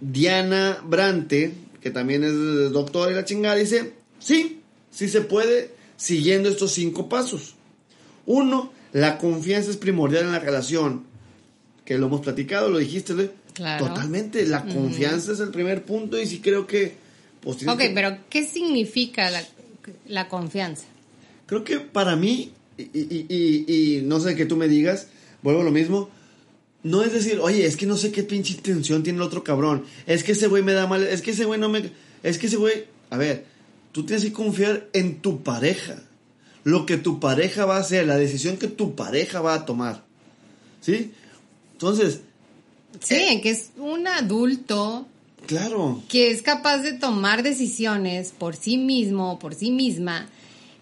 Diana 0.00 0.78
Brante, 0.84 1.52
que 1.80 1.90
también 1.90 2.24
es 2.24 2.72
doctora 2.72 3.10
y 3.12 3.14
la 3.14 3.24
chingada, 3.24 3.56
dice, 3.56 3.92
sí, 4.18 4.61
sí 4.92 5.08
se 5.08 5.22
puede 5.22 5.70
siguiendo 5.96 6.48
estos 6.48 6.72
cinco 6.72 7.08
pasos. 7.08 7.54
Uno, 8.26 8.72
la 8.92 9.18
confianza 9.18 9.70
es 9.70 9.76
primordial 9.76 10.24
en 10.26 10.32
la 10.32 10.38
relación. 10.38 11.04
Que 11.84 11.98
lo 11.98 12.06
hemos 12.06 12.20
platicado, 12.20 12.70
lo 12.70 12.78
dijiste, 12.78 13.14
¿no? 13.14 13.24
Claro. 13.54 13.88
Totalmente, 13.88 14.46
la 14.46 14.64
confianza 14.64 15.32
es 15.32 15.40
el 15.40 15.50
primer 15.50 15.82
punto 15.84 16.18
y 16.20 16.26
sí 16.26 16.40
creo 16.40 16.66
que 16.66 16.94
pues 17.40 17.66
Ok, 17.66 17.78
que- 17.78 17.90
pero 17.90 18.16
¿qué 18.30 18.46
significa 18.46 19.28
la, 19.30 19.42
la 20.06 20.28
confianza? 20.28 20.84
Creo 21.46 21.64
que 21.64 21.80
para 21.80 22.14
mí, 22.14 22.52
y, 22.78 22.82
y- 22.84 23.26
y- 23.28 23.96
y 23.98 24.02
no 24.02 24.20
sé 24.20 24.36
que 24.36 24.46
tú 24.46 24.56
me 24.56 24.68
digas, 24.68 25.08
vuelvo 25.42 25.62
a 25.62 25.64
lo 25.64 25.72
mismo. 25.72 26.08
No 26.84 27.02
es 27.02 27.12
decir, 27.12 27.40
oye, 27.40 27.66
es 27.66 27.76
que 27.76 27.84
no 27.86 27.96
sé 27.96 28.10
qué 28.12 28.22
pinche 28.22 28.54
intención 28.54 29.02
tiene 29.02 29.16
el 29.18 29.22
otro 29.22 29.42
cabrón. 29.44 29.84
Es 30.06 30.22
que 30.24 30.32
ese 30.32 30.46
güey 30.46 30.62
me 30.62 30.72
da 30.72 30.86
mal. 30.86 31.02
Es 31.02 31.20
que 31.20 31.32
ese 31.32 31.44
güey 31.44 31.58
no 31.60 31.68
me. 31.68 31.90
Es 32.22 32.38
que 32.38 32.46
ese 32.46 32.56
güey. 32.56 32.84
A 33.10 33.16
ver, 33.16 33.44
tú 33.92 34.04
tienes 34.04 34.24
que 34.24 34.32
confiar 34.32 34.88
en 34.92 35.20
tu 35.20 35.42
pareja. 35.42 35.96
Lo 36.64 36.86
que 36.86 36.96
tu 36.96 37.18
pareja 37.20 37.64
va 37.64 37.76
a 37.76 37.80
hacer, 37.80 38.06
la 38.06 38.16
decisión 38.16 38.56
que 38.56 38.68
tu 38.68 38.94
pareja 38.94 39.40
va 39.40 39.54
a 39.54 39.64
tomar. 39.66 40.04
¿Sí? 40.80 41.12
Entonces, 41.72 42.20
Sí, 43.00 43.14
Eh. 43.14 43.32
en 43.32 43.40
que 43.40 43.50
es 43.50 43.70
un 43.78 44.06
adulto 44.06 45.06
claro. 45.46 46.02
que 46.10 46.30
es 46.30 46.42
capaz 46.42 46.78
de 46.78 46.92
tomar 46.92 47.42
decisiones 47.42 48.32
por 48.36 48.54
sí 48.54 48.76
mismo, 48.76 49.38
por 49.38 49.54
sí 49.54 49.70
misma, 49.70 50.28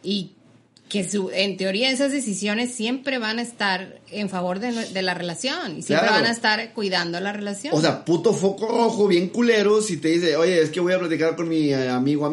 y 0.02 0.30
que 0.88 1.08
su, 1.08 1.30
en 1.30 1.56
teoría 1.56 1.88
esas 1.92 2.11
decisiones 2.11 2.74
siempre 2.74 3.18
van 3.18 3.38
a 3.38 3.42
estar 3.42 4.00
en 4.11 4.28
favor 4.28 4.58
de, 4.58 4.72
la 5.02 5.14
relación 5.14 5.78
y 5.78 5.82
siempre 5.82 6.08
Claro. 6.08 6.14
van 6.22 6.26
a 6.26 6.32
estar 6.32 6.72
cuidando 6.74 7.20
la 7.20 7.32
relación. 7.32 7.72
O 7.76 7.80
sea, 7.80 8.04
puto 8.04 8.32
foco 8.34 8.66
rojo, 8.66 9.06
bien 9.06 9.28
culero, 9.28 9.80
si 9.82 9.98
te 9.98 10.08
dice, 10.08 10.34
oye, 10.36 10.61
es 10.61 10.70
que 10.70 10.80
voy 10.80 10.92
a 10.94 10.98
platicar 10.98 11.36
con 11.36 11.48
mi 11.48 11.68
eh, 11.72 11.88
amigo 11.88 12.24
o 12.24 12.26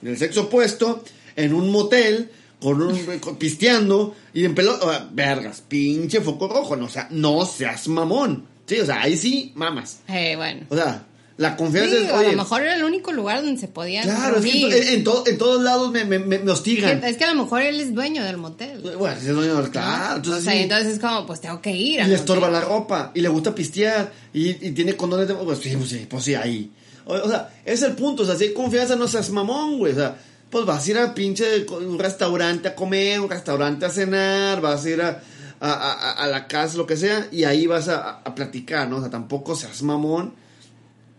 amiga 0.00 0.10
del 0.10 0.18
sexo 0.18 0.42
opuesto 0.42 1.02
en 1.36 1.52
un 1.54 1.70
motel, 1.70 2.30
con 2.60 2.80
un 2.80 2.96
con- 3.18 3.36
pisteando 3.36 4.14
y 4.32 4.44
en 4.44 4.54
pelota, 4.54 5.08
vergas, 5.12 5.62
pinche 5.66 6.20
foco 6.20 6.48
rojo, 6.48 6.76
no, 6.76 6.86
o 6.86 6.88
sea, 6.88 7.08
no 7.10 7.44
seas 7.46 7.88
mamón. 7.88 8.46
Sí, 8.66 8.80
o 8.80 8.86
sea, 8.86 9.02
ahí 9.02 9.16
sí 9.16 9.52
mamas. 9.54 9.98
Eh, 10.08 10.34
bueno. 10.36 10.62
O 10.70 10.74
sea, 10.76 11.04
la 11.36 11.54
confianza 11.54 11.94
Sí, 11.94 12.04
es, 12.04 12.10
a 12.10 12.16
oye, 12.18 12.30
lo 12.32 12.38
mejor 12.38 12.62
era 12.62 12.74
el 12.76 12.82
único 12.84 13.12
lugar 13.12 13.42
donde 13.44 13.60
se 13.60 13.68
podían 13.68 14.04
claro, 14.04 14.38
es 14.38 14.44
que 14.44 14.66
en, 14.66 14.94
en 14.94 15.04
to- 15.04 15.22
en 15.26 15.36
todos 15.38 15.62
lados 15.62 15.92
me, 15.92 16.04
me, 16.06 16.18
me- 16.18 16.50
hostigan. 16.50 17.04
Es 17.04 17.16
que 17.18 17.24
a 17.24 17.34
lo 17.34 17.42
mejor 17.44 17.60
él 17.62 17.78
es 17.78 17.94
dueño 17.94 18.24
del 18.24 18.38
motel. 18.38 18.82
¿no? 18.82 18.96
Bueno, 18.98 19.16
es 19.16 19.26
dueño 19.28 19.60
del- 19.60 19.70
claro, 19.70 20.16
entonces 20.16 20.40
o 20.40 20.44
sea, 20.44 20.52
sí. 20.54 20.58
entonces 20.60 20.94
es 20.94 20.98
como, 20.98 21.26
pues 21.26 21.40
tengo 21.42 21.60
que 21.60 21.72
ir. 21.72 22.00
y 22.00 22.04
le 22.04 22.14
estorba 22.14 22.48
la 22.50 22.62
ropa 22.62 23.12
y 23.14 23.20
le 23.20 23.28
gusta 23.28 23.54
pistear 23.54 24.10
y, 24.32 24.48
y 24.66 24.72
tiene 24.72 24.96
condones 24.96 25.28
de 25.28 25.34
pues 25.34 25.58
sí, 25.58 25.76
pues 25.76 25.90
sí, 25.90 26.06
pues 26.08 26.24
sí, 26.24 26.34
ahí. 26.34 26.70
O, 27.06 27.14
o 27.14 27.28
sea, 27.28 27.50
es 27.64 27.82
el 27.82 27.92
punto, 27.92 28.22
o 28.24 28.26
sea, 28.26 28.36
si 28.36 28.44
hay 28.44 28.52
confianza 28.52 28.96
no 28.96 29.08
seas 29.08 29.30
mamón, 29.30 29.78
güey, 29.78 29.92
o 29.92 29.96
sea, 29.96 30.16
pues 30.50 30.64
vas 30.66 30.86
a 30.86 30.90
ir 30.90 30.98
a 30.98 31.14
pinche 31.14 31.64
un 31.70 31.98
restaurante 31.98 32.68
a 32.68 32.74
comer, 32.74 33.20
un 33.20 33.30
restaurante 33.30 33.86
a 33.86 33.90
cenar, 33.90 34.60
vas 34.60 34.84
a 34.84 34.90
ir 34.90 35.00
a, 35.02 35.22
a, 35.60 35.70
a- 35.72 36.12
a 36.12 36.26
la 36.28 36.46
casa, 36.46 36.76
lo 36.76 36.86
que 36.86 36.96
sea, 36.96 37.28
y 37.32 37.44
ahí 37.44 37.66
vas 37.66 37.88
a, 37.88 38.18
a 38.20 38.34
platicar, 38.34 38.88
¿no? 38.88 38.96
O 38.98 39.00
sea, 39.00 39.10
tampoco 39.10 39.54
seas 39.56 39.82
mamón, 39.82 40.34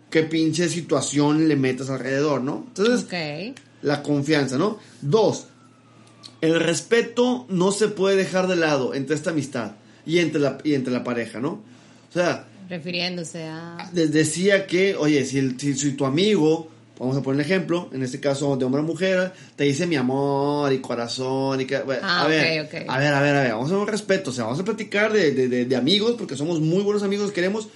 qué 0.09 0.23
pinche 0.23 0.69
situación 0.69 1.47
le 1.47 1.55
metas 1.55 1.89
alrededor, 1.89 2.41
¿no? 2.41 2.65
Entonces, 2.67 3.05
la 3.81 4.01
confianza, 4.03 4.57
¿no? 4.57 4.79
Dos, 5.01 5.47
el 6.41 6.59
respeto 6.59 7.45
no 7.49 7.71
se 7.71 7.87
puede 7.87 8.15
dejar 8.15 8.47
de 8.47 8.55
lado 8.55 8.93
entre 8.93 9.15
esta 9.15 9.31
amistad 9.31 9.71
y 10.05 10.19
entre 10.19 10.39
la, 10.41 10.57
y 10.63 10.73
entre 10.75 10.93
la 10.93 11.03
pareja, 11.03 11.39
¿no? 11.39 11.49
O 12.09 12.13
sea, 12.13 12.45
Refiriéndose 12.69 13.43
a... 13.45 13.89
decía 13.93 14.67
que, 14.67 14.95
oye, 14.95 15.23
si, 15.25 15.39
el- 15.39 15.59
si, 15.59 15.73
si 15.75 15.91
tu 15.93 16.05
amigo, 16.05 16.69
vamos 16.99 17.15
a 17.17 17.21
poner 17.21 17.35
un 17.39 17.41
ejemplo, 17.45 17.89
en 17.93 18.03
este 18.03 18.19
caso 18.19 18.55
de 18.57 18.65
hombre 18.65 18.81
a 18.81 18.83
mujer, 18.83 19.31
te 19.55 19.63
dice 19.65 19.85
mi 19.85 19.95
amor 19.95 20.71
y 20.73 20.79
corazón 20.79 21.61
y 21.61 21.65
que, 21.65 21.79
bueno, 21.79 22.01
Ah, 22.03 22.25
a 22.25 22.27
ver, 22.27 22.61
ok, 22.61 22.67
ok. 22.73 22.85
a 22.89 22.97
ver, 22.99 23.13
a 23.13 23.21
ver, 23.21 23.35
a 23.35 23.41
ver, 23.43 23.51
vamos 23.53 23.71
a 23.71 23.77
un 23.77 23.87
respeto, 23.87 24.31
o 24.31 24.33
sea, 24.33 24.45
vamos 24.45 24.59
a 24.59 24.65
platicar 24.65 25.13
de, 25.13 25.31
de, 25.31 25.47
de- 25.47 25.65
de 25.65 25.75
amigos 25.75 26.15
porque 26.17 26.35
somos 26.35 26.59
muy 26.59 26.81
buenos 26.83 27.03
amigos, 27.03 27.31
queremos, 27.31 27.67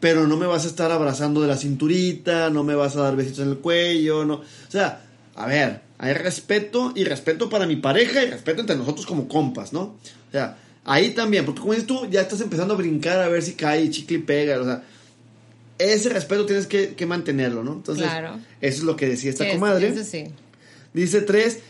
pero 0.00 0.26
no 0.26 0.36
me 0.36 0.46
vas 0.46 0.64
a 0.64 0.68
estar 0.68 0.90
abrazando 0.90 1.40
de 1.42 1.48
la 1.48 1.56
cinturita, 1.56 2.50
no 2.50 2.64
me 2.64 2.74
vas 2.74 2.96
a 2.96 3.02
dar 3.02 3.16
besitos 3.16 3.40
en 3.40 3.50
el 3.50 3.58
cuello, 3.58 4.24
no, 4.24 4.34
o 4.36 4.44
sea, 4.70 5.02
a 5.34 5.46
ver, 5.46 5.80
hay 5.98 6.12
respeto 6.14 6.92
y 6.96 7.04
respeto 7.04 7.48
para 7.48 7.66
mi 7.66 7.76
pareja 7.76 8.22
y 8.24 8.30
respeto 8.30 8.60
entre 8.60 8.76
nosotros 8.76 9.06
como 9.06 9.28
compas, 9.28 9.72
¿no? 9.72 9.80
O 10.28 10.32
sea, 10.32 10.58
ahí 10.84 11.10
también, 11.10 11.44
porque 11.44 11.60
como 11.60 11.72
dices 11.72 11.86
tú, 11.86 12.06
ya 12.10 12.20
estás 12.22 12.40
empezando 12.40 12.74
a 12.74 12.76
brincar 12.76 13.20
a 13.20 13.28
ver 13.28 13.42
si 13.42 13.54
cae 13.54 13.88
chicle 13.90 14.18
y 14.18 14.20
pega, 14.20 14.60
o 14.60 14.64
sea, 14.64 14.82
ese 15.78 16.08
respeto 16.08 16.46
tienes 16.46 16.66
que, 16.66 16.94
que 16.94 17.06
mantenerlo, 17.06 17.64
¿no? 17.64 17.72
Entonces, 17.72 18.04
Claro. 18.04 18.38
eso 18.60 18.78
es 18.78 18.82
lo 18.84 18.96
que 18.96 19.08
decía 19.08 19.30
esta 19.30 19.44
Sí, 19.44 19.50
comadre. 19.52 19.88
Eso 19.88 20.04
sí. 20.04 20.26
Dice 20.92 21.22
tres, 21.22 21.60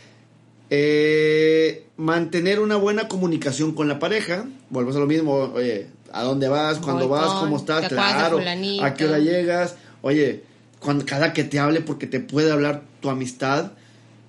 eh, 0.69 1.85
mantener 1.97 2.59
una 2.59 2.75
buena 2.75 3.07
comunicación 3.07 3.73
con 3.73 3.87
la 3.87 3.99
pareja. 3.99 4.45
Vuelves 4.69 4.95
a 4.95 4.99
lo 4.99 5.05
mismo, 5.07 5.33
oye, 5.33 5.87
¿a 6.11 6.23
dónde 6.23 6.47
vas? 6.47 6.79
¿Cuándo 6.79 7.07
vas? 7.07 7.31
¿Cómo 7.39 7.57
estás? 7.57 7.81
¿te 7.87 7.95
acuerdas 7.95 8.31
de 8.31 8.41
Claro. 8.41 8.85
¿A 8.85 8.93
qué 8.93 9.05
hora 9.05 9.19
llegas? 9.19 9.75
Oye, 10.01 10.43
cuando, 10.79 11.05
cada 11.05 11.33
que 11.33 11.43
te 11.43 11.59
hable 11.59 11.81
porque 11.81 12.07
te 12.07 12.19
puede 12.19 12.51
hablar 12.51 12.83
tu 13.01 13.09
amistad. 13.09 13.71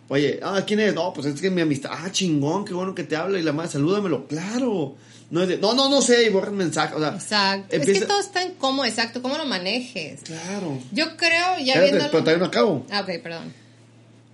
Oye, 0.09 0.39
ah, 0.43 0.63
¿quién 0.67 0.81
es? 0.81 0.95
No, 0.95 1.13
pues 1.13 1.27
es 1.27 1.41
que 1.41 1.47
es 1.47 1.53
mi 1.53 1.63
amistad. 1.63 1.91
Ah, 1.93 2.11
chingón, 2.13 2.65
qué 2.65 2.75
bueno 2.75 2.95
que 2.95 3.05
te 3.05 3.17
habla. 3.17 3.39
Y 3.39 3.43
la 3.43 3.53
madre, 3.53 3.71
salúdamelo. 3.71 4.27
Claro. 4.27 4.95
No 5.31 5.43
es 5.43 5.49
de, 5.49 5.59
no, 5.59 5.73
no, 5.75 5.89
no 5.89 6.03
sé, 6.03 6.27
y 6.27 6.29
borra 6.31 6.49
el 6.51 6.55
mensaje. 6.57 6.95
O 6.95 7.01
sea, 7.01 7.15
Exacto. 7.15 7.75
Es 7.75 7.87
que 7.87 8.01
todo 8.03 8.21
está 8.21 8.43
en 8.43 8.53
cómo, 8.55 8.85
exacto, 8.85 9.23
cómo 9.23 9.37
lo 9.39 9.47
manejes. 9.47 10.21
Claro. 10.23 10.79
Yo 10.93 11.17
creo, 11.17 11.59
ya 11.59 11.75
Espérate, 11.75 11.83
viéndolo... 11.85 12.11
pero 12.11 12.23
todavía 12.25 12.39
no 12.41 12.45
acabo. 12.47 12.87
Ah, 12.91 13.01
ok, 13.01 13.23
perdón. 13.23 13.53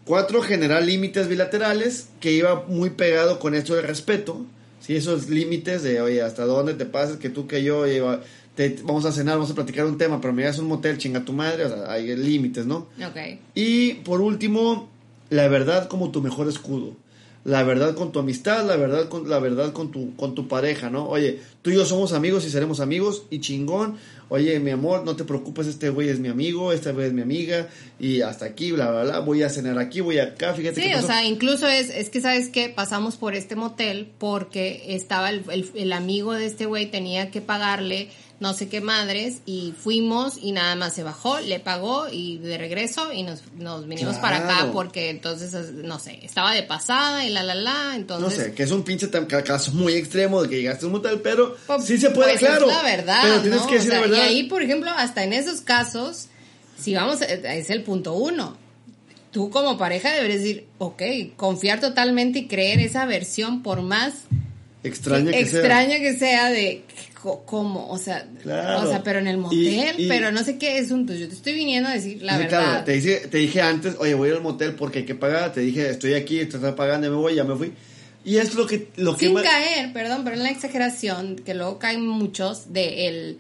Cuatro, 0.05 0.43
generar 0.43 0.83
límites 0.83 1.29
bilaterales, 1.29 2.09
que 2.21 2.33
iba 2.33 2.65
muy 2.67 2.91
pegado 2.91 3.39
con 3.39 3.55
esto 3.55 3.75
del 3.77 3.87
respeto. 3.87 4.45
Sí, 4.81 4.97
esos 4.97 5.29
límites 5.29 5.83
de, 5.83 6.01
oye, 6.01 6.21
hasta 6.23 6.45
dónde 6.45 6.75
te 6.75 6.87
pasas, 6.87 7.19
que 7.19 7.29
tú, 7.31 7.47
que 7.47 7.63
yo, 7.63 7.81
oye, 7.81 8.03
te- 8.57 8.79
vamos 8.83 9.05
a 9.05 9.13
cenar, 9.13 9.37
vamos 9.37 9.51
a 9.51 9.55
platicar 9.55 9.85
un 9.87 9.99
tema, 9.99 10.21
pero 10.21 10.33
me 10.33 10.43
llegas 10.43 10.59
a 10.59 10.63
un 10.63 10.69
motel, 10.69 10.99
chinga 10.99 11.25
tu 11.25 11.33
madre, 11.33 11.67
o 11.67 11.69
sea, 11.69 11.93
hay 11.93 12.17
límites, 12.17 12.67
¿no? 12.67 12.89
Ok. 13.07 13.39
Y 13.55 13.95
por 13.95 14.21
último, 14.21 14.89
la 15.31 15.49
verdad 15.49 15.89
como 15.89 16.11
tu 16.11 16.21
mejor 16.21 16.49
escudo. 16.49 16.95
La 17.43 17.63
verdad 17.63 17.95
con 17.95 18.13
tu 18.13 18.19
amistad, 18.19 18.67
la 18.67 18.77
verdad 18.77 19.09
con 19.09 19.31
la 19.31 19.39
verdad 19.39 19.73
con 19.73 19.91
tu 19.91 20.15
con 20.15 20.35
tu 20.35 20.47
pareja, 20.47 20.91
¿no? 20.91 21.09
Oye, 21.09 21.39
tú 21.63 21.71
y 21.71 21.75
yo 21.75 21.87
somos 21.87 22.13
amigos 22.13 22.45
y 22.45 22.51
seremos 22.51 22.81
amigos 22.81 23.23
y 23.31 23.41
chingón. 23.41 23.97
Oye, 24.29 24.61
mi 24.61 24.71
amor, 24.73 25.05
no 25.07 25.17
te 25.17 25.25
preocupes, 25.25 25.67
este 25.67 25.89
güey 25.89 26.11
es 26.11 26.19
mi 26.21 26.29
amigo, 26.29 26.71
esta 26.71 26.93
güey 26.93 27.07
es 27.07 27.15
mi 27.15 27.23
amiga 27.23 27.67
y 27.99 28.21
hasta 28.21 28.45
aquí, 28.45 28.73
bla 28.73 28.91
bla 28.91 29.05
bla. 29.05 29.19
Voy 29.21 29.43
a 29.43 29.49
cenar 29.49 29.79
aquí, 29.79 30.03
voy 30.03 30.19
acá, 30.19 30.53
fíjate 30.53 30.83
Sí, 30.83 30.89
qué 30.89 30.93
o 30.93 30.97
pasó. 30.97 31.07
sea, 31.07 31.25
incluso 31.25 31.67
es, 31.67 31.89
es 31.89 32.11
que, 32.11 32.21
¿sabes 32.21 32.51
qué? 32.51 32.69
Pasamos 32.69 33.17
por 33.17 33.35
este 33.35 33.57
motel 33.57 34.11
porque 34.19 34.95
estaba 34.95 35.31
el, 35.31 35.43
el- 35.51 35.71
el 35.77 35.93
amigo 35.95 36.35
de 36.35 36.45
este 36.45 36.67
güey, 36.67 36.91
tenía 36.91 37.31
que 37.31 37.41
pagarle 37.41 38.11
no 38.41 38.55
sé 38.55 38.71
qué 38.71 38.81
madres 38.81 39.43
y 39.45 39.75
fuimos 39.79 40.39
y 40.41 40.53
nada 40.53 40.75
más 40.75 40.95
se 40.95 41.03
bajó, 41.03 41.39
le 41.41 41.61
pagó 41.61 42.09
y 42.11 42.39
de 42.39 42.57
regreso 42.57 43.13
y 43.13 43.23
nos, 43.23 43.43
nos 43.59 43.87
vinimos 43.87 44.17
para 44.17 44.39
acá 44.39 44.71
porque 44.73 45.11
entonces, 45.11 45.53
no 45.73 45.99
sé, 45.99 46.21
estaba 46.23 46.53
de 46.55 46.63
pasada 46.63 47.25
y 47.27 47.29
la, 47.29 47.43
la, 47.43 47.55
la, 47.55 47.85
no 47.85 47.93
entonces... 47.93 48.45
sé, 48.45 48.55
que 48.55 48.63
es 48.63 48.71
un 48.71 48.83
pinche 48.83 49.11
caso 49.45 49.73
muy 49.73 49.93
extremo 49.93 50.43
de 50.43 50.49
que 50.49 50.57
llegaste 50.57 50.87
un 50.87 50.93
motel, 50.93 51.21
pero 51.21 51.55
Pues, 51.67 51.85
sí 51.85 51.99
se 51.99 52.09
puede, 52.11 52.31
pues, 52.31 52.41
claro. 52.41 52.69
Es 52.71 52.77
la 52.77 52.83
verdad. 52.83 53.21
Pero 53.23 53.41
tienes 53.43 53.61
¿no? 53.61 53.67
que 53.67 53.75
decir 53.75 53.91
O 53.91 53.93
sea, 53.93 54.01
la 54.01 54.07
verdad. 54.09 54.25
Y 54.25 54.29
ahí, 54.29 54.43
por 54.45 54.63
ejemplo, 54.63 54.91
hasta 54.91 55.23
en 55.23 55.35
esos 55.35 55.61
casos, 55.61 56.29
si 56.79 56.95
vamos, 56.95 57.21
a- 57.21 57.27
es 57.27 57.69
el 57.69 57.83
punto 57.83 58.15
uno. 58.15 58.57
Tú 59.33 59.51
como 59.51 59.77
pareja 59.77 60.13
deberías 60.13 60.41
decir, 60.41 60.67
ok, 60.79 61.03
confiar 61.37 61.79
totalmente 61.79 62.39
y 62.41 62.47
creer 62.49 62.81
esa 62.81 63.05
versión 63.05 63.63
por 63.63 63.83
más 63.83 64.15
extraña 64.83 65.31
que 65.33 65.47
sea. 65.47 65.61
extraña 65.61 65.99
que 65.99 66.17
sea 66.19 66.51
de 66.51 66.83
cómo, 67.45 67.89
o 67.91 67.99
sea, 67.99 68.27
Claro. 68.43 68.87
o 68.87 68.91
sea, 68.91 69.03
pero 69.03 69.19
en 69.19 69.27
el 69.27 69.37
Y- 69.37 69.39
motel, 69.41 69.95
y- 69.99 70.09
pero 70.09 70.33
no 70.33 70.43
sé 70.43 70.57
qué 70.57 70.79
es 70.79 70.91
un, 70.91 71.07
yo 71.07 71.29
te 71.29 71.35
estoy 71.35 71.53
viniendo 71.53 71.89
a 71.91 71.93
decir 71.93 72.23
la 72.23 72.33
Sí, 72.37 72.43
verdad. 72.45 72.65
claro, 72.65 72.85
te 72.85 72.93
dije, 72.93 73.17
te 73.31 73.39
dije 73.39 73.61
antes, 73.61 73.97
oye, 73.99 74.15
voy 74.15 74.31
al 74.31 74.41
motel 74.41 74.75
porque 74.75 75.01
hay 75.01 75.05
que 75.05 75.15
pagar. 75.15 75.53
Te 75.53 75.61
dije, 75.61 75.91
estoy 75.91 76.15
aquí, 76.15 76.37
te 76.47 76.57
estás 76.57 76.75
pagando, 76.75 77.07
ya 77.07 77.11
me 77.11 77.17
voy, 77.17 77.35
ya 77.35 77.45
me 77.45 77.57
fui. 77.57 77.73
Y 78.25 78.37
es 78.39 78.55
lo 78.55 78.67
que... 78.67 78.89
Lo 78.97 79.17
que 79.17 79.27
Sin 79.27 79.35
ma- 79.35 79.43
caer, 79.43 79.93
perdón, 79.93 80.25
pero 80.25 80.37
en 80.37 80.43
la 80.43 80.51
exageración, 80.51 81.37
que 81.37 81.55
luego 81.55 81.79
caen 81.79 82.07
muchos 82.07 82.73
de 82.73 83.09
el 83.09 83.39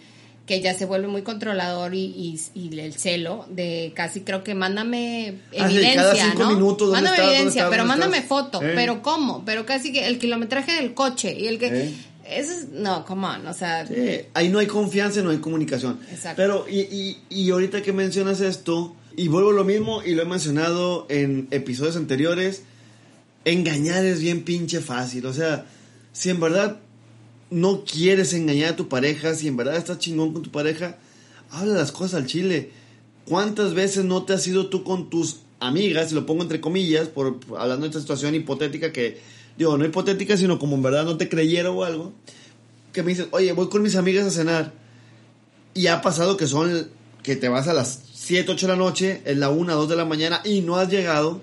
que 0.51 0.61
ya 0.61 0.74
se 0.74 0.84
vuelve 0.84 1.07
muy 1.07 1.22
controlador 1.22 1.94
y, 1.94 2.07
y, 2.07 2.40
y 2.59 2.76
el 2.80 2.92
celo 2.94 3.46
de 3.48 3.92
casi 3.94 4.22
creo 4.22 4.42
que 4.42 4.57
mándame 4.57 5.36
Ah, 5.57 5.66
evidencia, 5.70 5.94
cada 5.94 6.14
cinco 6.16 6.38
¿no? 6.42 6.51
minutos, 6.55 6.88
¿dónde 6.88 6.94
mándame 7.03 7.14
estás? 7.14 7.18
¿Dónde 7.26 7.34
evidencia, 7.36 7.61
estás? 7.61 7.70
pero 7.70 7.82
¿Dónde 7.84 7.88
mándame 8.01 8.16
estás? 8.16 8.28
foto, 8.28 8.61
Eh. 8.61 8.72
pero 8.74 9.01
¿cómo? 9.01 9.44
Pero 9.44 9.64
casi 9.64 9.92
que 9.92 10.09
el 10.09 10.18
kilometraje 10.18 10.72
del 10.72 10.92
coche 10.92 11.36
y 11.38 11.46
el 11.46 11.61
que 11.61 11.66
Eh. 11.68 11.94
eso 12.28 12.51
es 12.53 12.68
no, 12.70 13.05
come 13.05 13.28
on, 13.28 13.46
o 13.46 13.55
sea, 13.55 13.86
Sí, 13.86 13.94
ahí 14.34 14.48
no 14.48 14.59
hay 14.59 14.66
confianza 14.66 15.22
no 15.22 15.30
hay 15.30 15.38
comunicación. 15.38 16.01
Exacto. 16.11 16.34
Pero, 16.36 16.66
y, 16.68 16.80
y, 16.80 17.18
y 17.30 17.48
ahorita 17.53 17.80
que 17.82 17.92
mencionas 17.92 18.40
esto, 18.40 18.96
y 19.16 19.28
vuelvo 19.28 19.51
a 19.51 19.55
lo 19.55 19.64
mismo, 19.64 20.03
y 20.05 20.14
lo 20.16 20.22
he 20.22 20.26
mencionado 20.26 21.07
en 21.11 21.46
episodios 21.53 21.94
anteriores, 21.94 22.64
engañar 23.44 24.05
es 24.05 24.18
bien 24.20 24.42
pinche 24.42 24.80
fácil. 24.80 25.26
O 25.26 25.32
sea, 25.32 25.66
si 26.12 26.28
en 26.30 26.40
verdad 26.40 26.78
no 27.51 27.84
quieres 27.84 28.32
engañar 28.32 28.74
a 28.74 28.76
tu 28.76 28.88
pareja, 28.88 29.34
si 29.34 29.48
en 29.48 29.57
verdad 29.57 29.76
estás 29.76 29.98
chingón 29.98 30.32
con 30.32 30.42
tu 30.42 30.51
pareja, 30.51 30.98
habla 31.51 31.74
las 31.74 31.92
cosas 31.92 32.14
al 32.14 32.26
chile. 32.26 32.70
¿Cuántas 33.24 33.74
veces 33.74 34.05
no 34.05 34.24
te 34.24 34.32
has 34.32 34.46
ido 34.46 34.68
tú 34.68 34.84
con 34.84 35.11
tus 35.11 35.40
amigas, 35.61 36.11
y 36.11 36.14
lo 36.14 36.26
pongo 36.26 36.42
entre 36.42 36.61
comillas, 36.61 37.09
por 37.09 37.38
hablando 37.57 37.82
de 37.82 37.88
esta 37.88 38.01
situación 38.01 38.34
hipotética 38.34 38.92
que, 38.92 39.20
digo, 39.57 39.76
no 39.76 39.84
hipotética, 39.84 40.36
sino 40.36 40.59
como 40.59 40.76
en 40.76 40.82
verdad 40.82 41.05
no 41.05 41.16
te 41.16 41.28
creyeron 41.28 41.76
o 41.76 41.84
algo, 41.84 42.12
que 42.92 43.03
me 43.03 43.11
dices, 43.11 43.28
oye, 43.30 43.53
voy 43.53 43.68
con 43.68 43.82
mis 43.82 43.96
amigas 43.96 44.26
a 44.26 44.30
cenar. 44.30 44.72
Y 45.74 45.86
ha 45.86 46.03
pasado 46.03 46.36
que 46.36 46.46
son, 46.46 46.88
que 47.22 47.36
te 47.36 47.48
vas 47.48 47.68
a 47.68 47.74
las 47.74 48.01
7, 48.14 48.51
8 48.51 48.66
de 48.66 48.72
la 48.72 48.78
noche, 48.78 49.22
es 49.24 49.36
la 49.36 49.51
1, 49.51 49.74
2 49.74 49.88
de 49.88 49.96
la 49.96 50.05
mañana 50.05 50.40
y 50.44 50.62
no 50.62 50.76
has 50.76 50.88
llegado, 50.88 51.42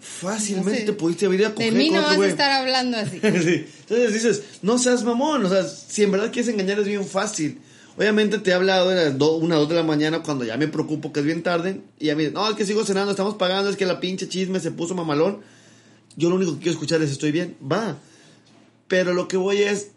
fácilmente 0.00 0.82
te 0.82 0.92
pudiste 0.92 1.28
venir 1.28 1.46
a 1.46 1.54
coger 1.54 1.72
De 1.72 1.78
mí 1.78 1.90
no 1.90 2.02
vas 2.02 2.18
a 2.18 2.26
estar 2.26 2.50
hablando 2.50 2.96
así. 2.96 3.18
Sí. 3.22 3.66
Entonces 3.80 4.12
dices, 4.14 4.42
no 4.62 4.78
seas 4.78 5.04
mamón, 5.04 5.44
o 5.44 5.48
sea, 5.48 5.64
si 5.64 6.02
en 6.02 6.10
verdad 6.12 6.30
quieres 6.32 6.50
engañar 6.52 6.78
es 6.80 6.86
bien 6.86 7.04
fácil. 7.06 7.60
Obviamente 7.96 8.38
te 8.38 8.50
he 8.50 8.54
hablado 8.54 8.88
de 8.90 8.96
las 8.96 9.18
do- 9.18 9.36
una, 9.36 9.54
dos 9.56 9.68
de 9.68 9.76
la 9.76 9.82
mañana 9.84 10.22
cuando 10.22 10.44
ya 10.44 10.56
me 10.56 10.66
preocupo 10.66 11.12
que 11.12 11.20
es 11.20 11.26
bien 11.26 11.42
tarde 11.42 11.80
y 12.00 12.06
ya 12.06 12.16
me 12.16 12.22
dicen, 12.22 12.34
no, 12.34 12.48
es 12.50 12.56
que 12.56 12.66
sigo 12.66 12.84
cenando, 12.84 13.10
estamos 13.12 13.34
pagando, 13.36 13.70
es 13.70 13.76
que 13.76 13.86
la 13.86 14.00
pinche 14.00 14.28
chisme 14.28 14.58
se 14.60 14.72
puso 14.72 14.94
mamalón. 14.94 15.40
Yo 16.16 16.28
lo 16.30 16.36
único 16.36 16.52
que 16.54 16.58
quiero 16.58 16.72
escuchar 16.72 17.02
es 17.02 17.10
estoy 17.10 17.30
bien, 17.32 17.56
va. 17.60 17.98
Pero 18.88 19.14
lo 19.14 19.28
que 19.28 19.36
voy 19.36 19.58
es, 19.62 19.88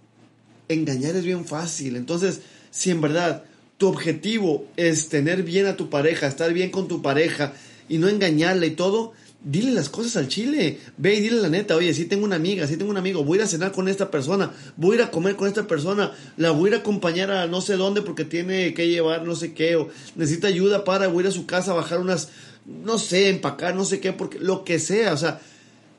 engañar 0.70 1.16
es 1.16 1.24
bien 1.24 1.46
fácil. 1.46 1.96
Entonces, 1.96 2.42
si 2.72 2.92
en 2.92 3.02
verdad 3.02 3.44
tu 3.78 3.88
objetivo 3.88 4.68
es 4.78 5.10
tener 5.10 5.44
bien 5.44 5.66
a 5.66 5.76
tu 5.76 5.90
pareja, 5.90 6.28
estar 6.28 6.54
bien 6.54 6.70
con 6.72 6.88
tu 6.88 7.02
pareja 7.02 7.54
y 7.90 7.98
no 7.98 8.08
engañarla 8.10 8.66
y 8.66 8.72
todo, 8.72 9.14
dile 9.44 9.72
las 9.72 9.90
cosas 9.90 10.18
al 10.18 10.28
chile. 10.28 10.80
Ve 10.98 11.16
y 11.16 11.22
dile 11.22 11.38
la 11.38 11.50
neta, 11.50 11.76
oye, 11.76 11.94
sí 11.94 12.06
tengo 12.06 12.26
una 12.26 12.36
amiga, 12.36 12.68
sí 12.68 12.78
tengo 12.78 12.92
un 12.92 12.98
amigo, 12.98 13.24
voy 13.24 13.38
a 13.38 13.42
ir 13.42 13.46
a 13.46 13.48
cenar 13.48 13.72
con 13.72 13.88
esta 13.88 14.12
persona, 14.12 14.52
voy 14.76 14.94
a 14.94 14.96
ir 15.00 15.06
a 15.06 15.12
comer 15.12 15.36
con 15.36 15.48
esta 15.48 15.68
persona, 15.68 16.12
la 16.38 16.52
voy 16.52 16.66
a 16.66 16.68
ir 16.70 16.76
a 16.76 16.80
acompañar 16.80 17.32
a 17.32 17.48
no 17.48 17.62
sé 17.62 17.76
dónde 17.76 18.02
porque 18.02 18.26
tiene 18.26 18.74
que 18.74 18.88
llevar 18.88 19.26
no 19.26 19.36
sé 19.36 19.54
qué, 19.54 19.76
o 19.76 19.90
necesita 20.16 20.48
ayuda 20.48 20.84
para, 20.84 21.06
a 21.06 21.14
ir 21.14 21.28
a 21.28 21.32
su 21.32 21.46
casa 21.46 21.72
a 21.72 21.76
bajar 21.76 22.00
unas, 22.00 22.30
no 22.66 23.00
sé, 23.00 23.30
empacar, 23.30 23.76
no 23.76 23.86
sé 23.86 24.00
qué, 24.00 24.14
porque 24.14 24.40
lo 24.40 24.64
que 24.64 24.80
sea, 24.80 25.14
o 25.14 25.18
sea, 25.18 25.40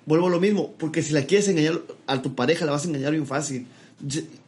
vuelvo 0.07 0.29
a 0.29 0.31
lo 0.31 0.41
mismo, 0.41 0.75
porque 0.79 1.03
si 1.03 1.13
la 1.13 1.23
quieres 1.23 1.49
engañar 1.49 1.81
a 2.07 2.23
tu 2.23 2.35
pareja, 2.35 2.65
la 2.65 2.73
vas 2.73 2.85
a 2.85 2.89
engañar 2.89 3.13
bien 3.13 3.27
fácil. 3.27 3.67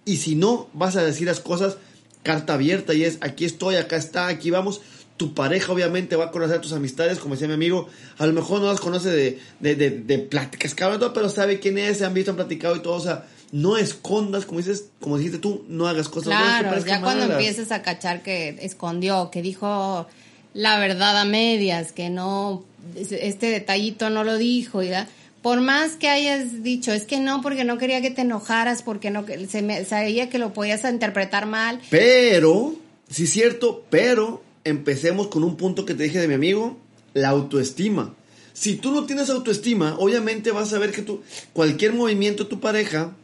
Y 0.04 0.16
si 0.16 0.34
no, 0.36 0.68
vas 0.72 0.96
a 0.96 1.04
decir 1.04 1.26
las 1.26 1.40
cosas 1.40 1.76
carta 2.22 2.54
abierta 2.54 2.94
y 2.94 3.04
es 3.04 3.18
aquí 3.20 3.44
estoy, 3.44 3.76
acá 3.76 3.96
está, 3.96 4.28
aquí 4.28 4.50
vamos. 4.50 4.80
Tu 5.20 5.34
pareja 5.34 5.70
obviamente 5.70 6.16
va 6.16 6.24
a 6.24 6.30
conocer 6.30 6.56
a 6.56 6.60
tus 6.62 6.72
amistades, 6.72 7.18
como 7.18 7.34
decía 7.34 7.46
mi 7.46 7.52
amigo, 7.52 7.90
a 8.16 8.26
lo 8.26 8.32
mejor 8.32 8.62
no 8.62 8.68
las 8.68 8.80
conoce 8.80 9.10
de, 9.10 9.38
de, 9.58 9.74
de, 9.74 9.90
de 9.90 10.18
pláticas, 10.18 10.74
cabrón, 10.74 11.12
pero 11.12 11.28
sabe 11.28 11.60
quién 11.60 11.76
es, 11.76 11.98
se 11.98 12.06
han 12.06 12.14
visto, 12.14 12.30
han 12.30 12.38
platicado 12.38 12.74
y 12.74 12.80
todo, 12.80 12.94
o 12.94 13.00
sea, 13.00 13.26
no 13.52 13.76
escondas, 13.76 14.46
como 14.46 14.60
dices, 14.60 14.86
como 14.98 15.18
dijiste 15.18 15.36
tú, 15.36 15.66
no 15.68 15.86
hagas 15.86 16.08
cosas 16.08 16.28
Claro, 16.28 16.70
ya 16.86 17.02
cuando 17.02 17.24
malas. 17.24 17.38
empiezas 17.38 17.70
a 17.70 17.82
cachar 17.82 18.22
que 18.22 18.56
escondió, 18.62 19.30
que 19.30 19.42
dijo 19.42 20.06
la 20.54 20.78
verdad 20.78 21.18
a 21.18 21.26
medias, 21.26 21.92
que 21.92 22.08
no, 22.08 22.64
este 22.96 23.50
detallito 23.50 24.08
no 24.08 24.24
lo 24.24 24.38
dijo, 24.38 24.82
¿ya? 24.82 25.06
Por 25.42 25.60
más 25.60 25.96
que 25.96 26.08
hayas 26.08 26.62
dicho, 26.62 26.94
es 26.94 27.04
que 27.04 27.20
no, 27.20 27.42
porque 27.42 27.64
no 27.64 27.76
quería 27.76 28.00
que 28.00 28.10
te 28.10 28.22
enojaras, 28.22 28.80
porque 28.80 29.10
no, 29.10 29.26
se 29.50 29.60
me, 29.60 29.84
sabía 29.84 30.30
que 30.30 30.38
lo 30.38 30.54
podías 30.54 30.82
interpretar 30.84 31.44
mal. 31.44 31.78
Pero, 31.90 32.74
sí 33.10 33.24
es 33.24 33.30
cierto, 33.30 33.84
pero 33.90 34.48
empecemos 34.64 35.28
con 35.28 35.44
un 35.44 35.56
punto 35.56 35.84
que 35.86 35.94
te 35.94 36.02
dije 36.04 36.18
de 36.20 36.28
mi 36.28 36.34
amigo, 36.34 36.78
la 37.14 37.30
autoestima. 37.30 38.14
Si 38.52 38.76
tú 38.76 38.90
no 38.92 39.04
tienes 39.06 39.30
autoestima, 39.30 39.96
obviamente 39.98 40.50
vas 40.50 40.72
a 40.72 40.78
ver 40.78 40.90
que 40.92 41.02
tú, 41.02 41.22
cualquier 41.52 41.92
movimiento 41.94 42.44
de 42.44 42.50
tu 42.50 42.60
pareja 42.60 43.16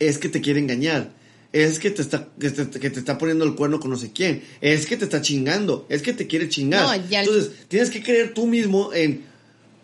es 0.00 0.18
que 0.18 0.28
te 0.28 0.40
quiere 0.40 0.60
engañar. 0.60 1.10
Es 1.52 1.78
que 1.78 1.90
te, 1.90 2.02
está, 2.02 2.28
que, 2.38 2.50
te, 2.50 2.78
que 2.78 2.90
te 2.90 2.98
está 2.98 3.16
poniendo 3.16 3.44
el 3.44 3.54
cuerno 3.54 3.80
con 3.80 3.90
no 3.90 3.96
sé 3.96 4.12
quién. 4.12 4.42
Es 4.60 4.86
que 4.86 4.96
te 4.96 5.04
está 5.04 5.22
chingando. 5.22 5.86
Es 5.88 6.02
que 6.02 6.12
te 6.12 6.26
quiere 6.26 6.48
chingar. 6.48 6.98
No, 7.00 7.08
ya- 7.08 7.20
Entonces, 7.22 7.52
tienes 7.68 7.90
que 7.90 8.02
creer 8.02 8.34
tú 8.34 8.46
mismo 8.46 8.92
en, 8.92 9.22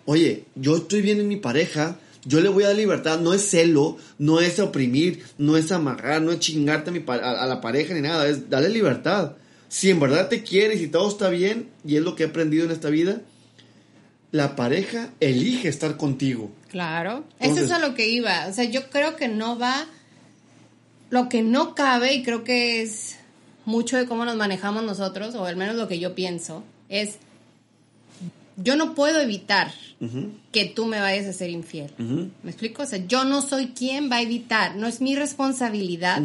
oye, 0.05 0.45
yo 0.57 0.77
estoy 0.77 1.01
bien 1.01 1.21
en 1.21 1.29
mi 1.29 1.37
pareja, 1.37 1.99
yo 2.27 2.41
le 2.41 2.49
voy 2.51 2.65
a 2.65 2.69
dar 2.69 2.77
libertad, 2.77 3.21
no 3.21 3.33
es 3.35 3.43
celo, 3.49 3.97
no 4.19 4.41
es 4.41 4.59
oprimir, 4.59 5.23
no 5.39 5.57
es 5.57 5.73
amarrar, 5.73 6.21
no 6.23 6.33
es 6.33 6.41
chingarte 6.41 6.91
a, 6.91 6.93
mi 6.93 7.03
a 7.07 7.47
la 7.47 7.61
pareja 7.61 7.95
ni 7.95 8.01
nada, 8.03 8.29
es 8.29 8.51
darle 8.51 8.69
libertad. 8.69 9.37
Si 9.75 9.91
en 9.91 9.99
verdad 9.99 10.29
te 10.29 10.45
quieres 10.45 10.81
y 10.81 10.87
todo 10.87 11.09
está 11.09 11.31
bien, 11.31 11.69
y 11.85 11.97
es 11.97 12.03
lo 12.03 12.15
que 12.15 12.23
he 12.23 12.27
aprendido 12.27 12.65
en 12.65 12.71
esta 12.71 12.91
vida, 12.91 13.23
la 14.31 14.55
pareja 14.55 15.11
elige 15.19 15.67
estar 15.67 15.97
contigo. 15.97 16.49
Claro. 16.69 17.25
Entonces- 17.41 17.65
Eso 17.65 17.75
es 17.75 17.83
a 17.83 17.85
lo 17.85 17.97
que 17.97 18.07
iba. 18.09 18.47
O 18.49 18.53
sea, 18.53 18.63
yo 18.63 18.89
creo 18.89 19.17
que 19.17 19.27
no 19.27 19.59
va. 19.59 19.87
Lo 21.11 21.29
que 21.29 21.43
no 21.43 21.75
cabe, 21.75 22.15
y 22.15 22.23
creo 22.23 22.45
que 22.45 22.83
es 22.83 23.17
mucho 23.65 23.97
de 23.97 24.07
cómo 24.07 24.25
nos 24.25 24.37
manejamos 24.37 24.85
nosotros, 24.85 25.35
o 25.35 25.45
al 25.45 25.57
menos 25.57 25.75
lo 25.75 25.89
que 25.89 25.99
yo 25.99 26.15
pienso, 26.15 26.63
es. 26.89 27.17
Yo 28.57 28.77
no 28.77 28.95
puedo 28.95 29.21
evitar 29.21 29.73
que 30.53 30.67
tú 30.67 30.87
me 30.87 31.01
vayas 31.01 31.27
a 31.27 31.33
ser 31.33 31.51
infiel. 31.51 31.91
¿Me 31.99 32.51
explico? 32.53 32.85
O 32.85 32.87
sea, 32.87 33.05
yo 33.09 33.25
no 33.25 33.43
soy 33.43 33.73
quien 33.77 34.09
va 34.09 34.17
a 34.19 34.23
evitar. 34.23 34.77
No 34.77 34.87
es 34.87 35.01
mi 35.01 35.17
responsabilidad 35.17 36.23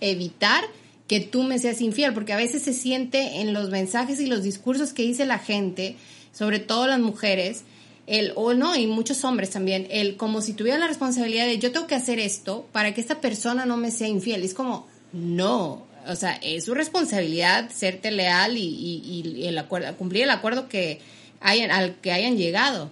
evitar 0.00 0.64
que 1.08 1.20
tú 1.20 1.42
me 1.44 1.58
seas 1.58 1.80
infiel, 1.80 2.12
porque 2.14 2.32
a 2.32 2.36
veces 2.36 2.62
se 2.62 2.72
siente 2.72 3.40
en 3.40 3.52
los 3.52 3.70
mensajes 3.70 4.20
y 4.20 4.26
los 4.26 4.42
discursos 4.42 4.92
que 4.92 5.02
dice 5.02 5.24
la 5.26 5.38
gente, 5.38 5.96
sobre 6.32 6.58
todo 6.58 6.86
las 6.86 6.98
mujeres, 7.00 7.62
el, 8.06 8.32
o 8.34 8.54
no, 8.54 8.76
y 8.76 8.86
muchos 8.86 9.24
hombres 9.24 9.50
también, 9.50 9.86
el 9.90 10.16
como 10.16 10.40
si 10.42 10.52
tuviera 10.52 10.78
la 10.78 10.86
responsabilidad 10.88 11.46
de 11.46 11.58
yo 11.58 11.72
tengo 11.72 11.86
que 11.86 11.94
hacer 11.94 12.18
esto 12.18 12.66
para 12.72 12.92
que 12.94 13.00
esta 13.00 13.20
persona 13.20 13.66
no 13.66 13.76
me 13.76 13.90
sea 13.90 14.08
infiel. 14.08 14.42
Es 14.44 14.54
como, 14.54 14.86
no, 15.12 15.84
o 16.08 16.14
sea, 16.16 16.34
es 16.42 16.64
su 16.64 16.74
responsabilidad 16.74 17.70
serte 17.72 18.10
leal 18.10 18.56
y, 18.56 18.62
y- 18.62 19.22
y 19.36 19.46
el 19.46 19.58
acuerdo, 19.58 19.96
cumplir 19.96 20.24
el 20.24 20.30
acuerdo 20.30 20.68
que 20.68 21.00
hayan, 21.40 21.70
al 21.70 21.96
que 21.96 22.12
hayan 22.12 22.36
llegado. 22.36 22.90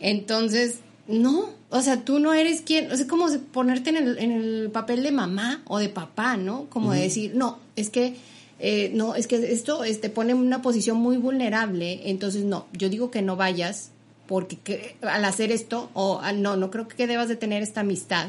Entonces, 0.00 0.76
no, 1.06 1.50
o 1.70 1.80
sea, 1.82 2.02
tú 2.04 2.18
no 2.18 2.32
eres 2.32 2.62
quien, 2.62 2.90
o 2.90 2.96
sea, 2.96 3.06
como 3.06 3.26
ponerte 3.52 3.90
en 3.90 3.96
el, 3.96 4.18
en 4.18 4.32
el 4.32 4.70
papel 4.72 5.02
de 5.02 5.12
mamá 5.12 5.62
o 5.66 5.78
de 5.78 5.88
papá, 5.88 6.36
¿no? 6.36 6.66
Como 6.70 6.92
de 6.92 7.00
decir, 7.00 7.32
no, 7.34 7.58
es 7.76 7.90
que, 7.90 8.14
eh, 8.58 8.90
no, 8.94 9.14
es 9.14 9.26
que 9.26 9.36
esto 9.52 9.84
es- 9.84 10.00
te 10.00 10.08
pone 10.08 10.32
en 10.32 10.38
una 10.38 10.62
posición 10.62 10.96
muy 10.98 11.16
vulnerable, 11.18 12.08
entonces 12.08 12.44
no, 12.44 12.66
yo 12.72 12.88
digo 12.88 13.10
que 13.10 13.20
no 13.22 13.36
vayas 13.36 13.90
porque 14.26 14.56
que- 14.56 14.96
al 15.02 15.24
hacer 15.26 15.52
esto, 15.52 15.90
o 15.92 16.20
ah, 16.22 16.32
no, 16.32 16.56
no 16.56 16.70
creo 16.70 16.88
que 16.88 17.06
debas 17.06 17.28
de 17.28 17.36
tener 17.36 17.62
esta 17.62 17.80
amistad. 17.80 18.28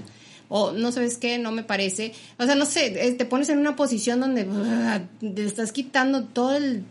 O 0.50 0.74
no 0.74 0.92
sabes 0.92 1.18
qué, 1.18 1.40
no 1.40 1.52
me 1.52 1.64
parece. 1.64 2.12
O 2.38 2.46
sea, 2.46 2.54
no 2.54 2.66
sé, 2.68 2.88
eh, 3.08 3.14
te 3.14 3.26
pones 3.26 3.50
en 3.50 3.58
una 3.58 3.76
posición 3.76 4.20
donde 4.20 4.46
ah, 4.52 5.02
te 5.20 5.44
estás 5.44 5.72
quitando 5.72 6.26
todo 6.26 6.56
el 6.56 6.84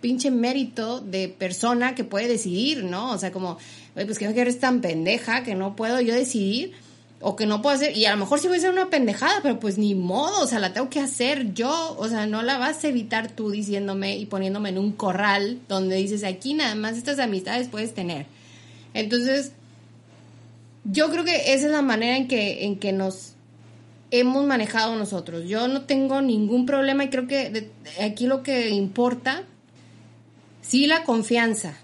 pinche 0.00 0.30
mérito 0.30 1.00
de 1.00 1.28
persona 1.28 1.94
que 1.94 2.04
puede 2.04 2.26
decidir, 2.26 2.84
¿no? 2.84 3.10
O 3.12 3.18
sea, 3.18 3.30
como, 3.30 3.58
"Oye, 3.96 4.06
pues 4.06 4.18
que 4.18 4.26
eres 4.26 4.58
tan 4.58 4.80
pendeja 4.80 5.42
que 5.42 5.54
no 5.54 5.76
puedo 5.76 6.00
yo 6.00 6.14
decidir 6.14 6.72
o 7.20 7.36
que 7.36 7.46
no 7.46 7.62
puedo 7.62 7.76
hacer, 7.76 7.96
y 7.96 8.04
a 8.06 8.10
lo 8.10 8.16
mejor 8.16 8.40
sí 8.40 8.48
voy 8.48 8.58
a 8.58 8.60
ser 8.60 8.72
una 8.72 8.90
pendejada, 8.90 9.40
pero 9.42 9.60
pues 9.60 9.78
ni 9.78 9.94
modo, 9.94 10.42
o 10.42 10.46
sea, 10.46 10.58
la 10.58 10.72
tengo 10.72 10.90
que 10.90 10.98
hacer 10.98 11.54
yo, 11.54 11.94
o 11.96 12.08
sea, 12.08 12.26
no 12.26 12.42
la 12.42 12.58
vas 12.58 12.82
a 12.82 12.88
evitar 12.88 13.30
tú 13.30 13.52
diciéndome 13.52 14.16
y 14.16 14.26
poniéndome 14.26 14.70
en 14.70 14.78
un 14.78 14.90
corral 14.90 15.60
donde 15.68 15.96
dices, 15.96 16.24
aquí 16.24 16.54
nada 16.54 16.74
más 16.74 16.96
estas 16.96 17.20
amistades 17.20 17.68
puedes 17.68 17.94
tener. 17.94 18.26
Entonces, 18.92 19.52
yo 20.84 21.10
creo 21.10 21.24
que 21.24 21.54
esa 21.54 21.66
es 21.66 21.72
la 21.72 21.82
manera 21.82 22.16
en 22.16 22.26
que, 22.26 22.64
en 22.64 22.76
que 22.76 22.92
nos 22.92 23.34
hemos 24.10 24.44
manejado 24.44 24.96
nosotros. 24.96 25.48
Yo 25.48 25.68
no 25.68 25.82
tengo 25.82 26.22
ningún 26.22 26.66
problema 26.66 27.04
y 27.04 27.08
creo 27.08 27.26
que 27.26 27.70
aquí 28.00 28.26
lo 28.26 28.42
que 28.42 28.70
importa, 28.70 29.44
sí 30.60 30.86
la 30.86 31.04
confianza, 31.04 31.78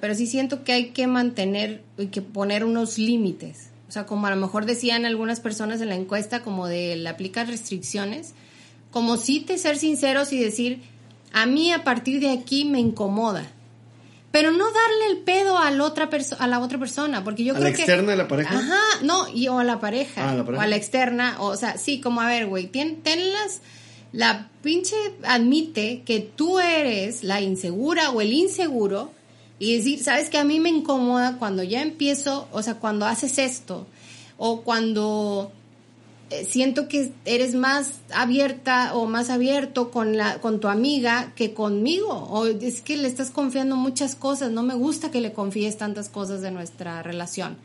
pero 0.00 0.14
sí 0.14 0.26
siento 0.26 0.64
que 0.64 0.72
hay 0.72 0.90
que 0.90 1.06
mantener 1.06 1.82
y 1.98 2.06
que 2.06 2.22
poner 2.22 2.64
unos 2.64 2.98
límites. 2.98 3.70
O 3.88 3.92
sea, 3.92 4.04
como 4.06 4.26
a 4.26 4.30
lo 4.30 4.36
mejor 4.36 4.66
decían 4.66 5.06
algunas 5.06 5.40
personas 5.40 5.80
en 5.80 5.88
la 5.88 5.94
encuesta, 5.94 6.42
como 6.42 6.66
de 6.68 6.96
le 6.96 7.08
aplicas 7.08 7.48
restricciones, 7.48 8.34
como 8.90 9.16
sí 9.16 9.40
te 9.40 9.56
ser 9.58 9.78
sinceros 9.78 10.32
y 10.32 10.38
decir, 10.38 10.80
a 11.32 11.46
mí 11.46 11.72
a 11.72 11.84
partir 11.84 12.20
de 12.20 12.30
aquí 12.30 12.64
me 12.64 12.80
incomoda. 12.80 13.46
Pero 14.30 14.52
no 14.52 14.64
darle 14.66 15.06
el 15.12 15.18
pedo 15.24 15.56
a 15.58 15.70
la 15.70 15.84
otra, 15.84 16.10
perso- 16.10 16.36
a 16.38 16.46
la 16.46 16.60
otra 16.60 16.78
persona, 16.78 17.24
porque 17.24 17.44
yo 17.44 17.54
¿A 17.54 17.56
creo 17.56 17.70
la 17.70 17.74
que... 17.76 17.82
externa 17.82 18.10
de 18.10 18.16
la 18.18 18.28
pareja? 18.28 18.58
Ajá, 18.58 18.78
no, 19.02 19.26
y 19.34 19.48
o 19.48 19.58
a 19.58 19.64
la 19.64 19.80
pareja, 19.80 20.30
Ah, 20.30 20.34
la 20.34 20.44
pareja. 20.44 20.60
o 20.60 20.64
a 20.64 20.66
la 20.68 20.76
externa, 20.76 21.36
o 21.40 21.56
sea, 21.56 21.78
sí, 21.78 21.98
como 22.00 22.20
a 22.20 22.26
ver, 22.26 22.46
güey, 22.46 22.66
ten, 22.66 22.96
tenlas, 23.02 23.62
la 24.12 24.48
pinche 24.62 24.96
admite 25.24 26.02
que 26.04 26.20
tú 26.20 26.58
eres 26.60 27.24
la 27.24 27.40
insegura 27.40 28.10
o 28.10 28.20
el 28.20 28.34
inseguro 28.34 29.12
y 29.58 29.76
decir, 29.76 30.02
sabes 30.02 30.30
que 30.30 30.38
a 30.38 30.44
mí 30.44 30.60
me 30.60 30.68
incomoda 30.70 31.36
cuando 31.38 31.62
ya 31.62 31.82
empiezo, 31.82 32.48
o 32.52 32.62
sea, 32.62 32.74
cuando 32.74 33.06
haces 33.06 33.38
esto, 33.38 33.86
o 34.36 34.60
cuando 34.62 35.50
eh, 36.30 36.44
siento 36.44 36.88
que 36.88 37.10
eres 37.24 37.54
más 37.54 37.92
abierta 38.14 38.94
o 38.94 39.06
más 39.06 39.30
abierto 39.30 39.90
con 39.90 40.16
la 40.16 40.40
con 40.40 40.60
tu 40.60 40.68
amiga 40.68 41.32
que 41.34 41.54
conmigo. 41.54 42.10
O 42.30 42.46
es 42.46 42.82
que 42.82 42.96
le 42.96 43.08
estás 43.08 43.30
confiando 43.30 43.76
muchas 43.76 44.14
cosas. 44.14 44.50
No 44.52 44.62
me 44.62 44.74
gusta 44.74 45.10
que 45.10 45.20
le 45.22 45.32
confíes 45.32 45.76
tantas 45.78 46.08
cosas 46.08 46.40
de 46.42 46.50
nuestra 46.50 47.02
relación. 47.02 47.56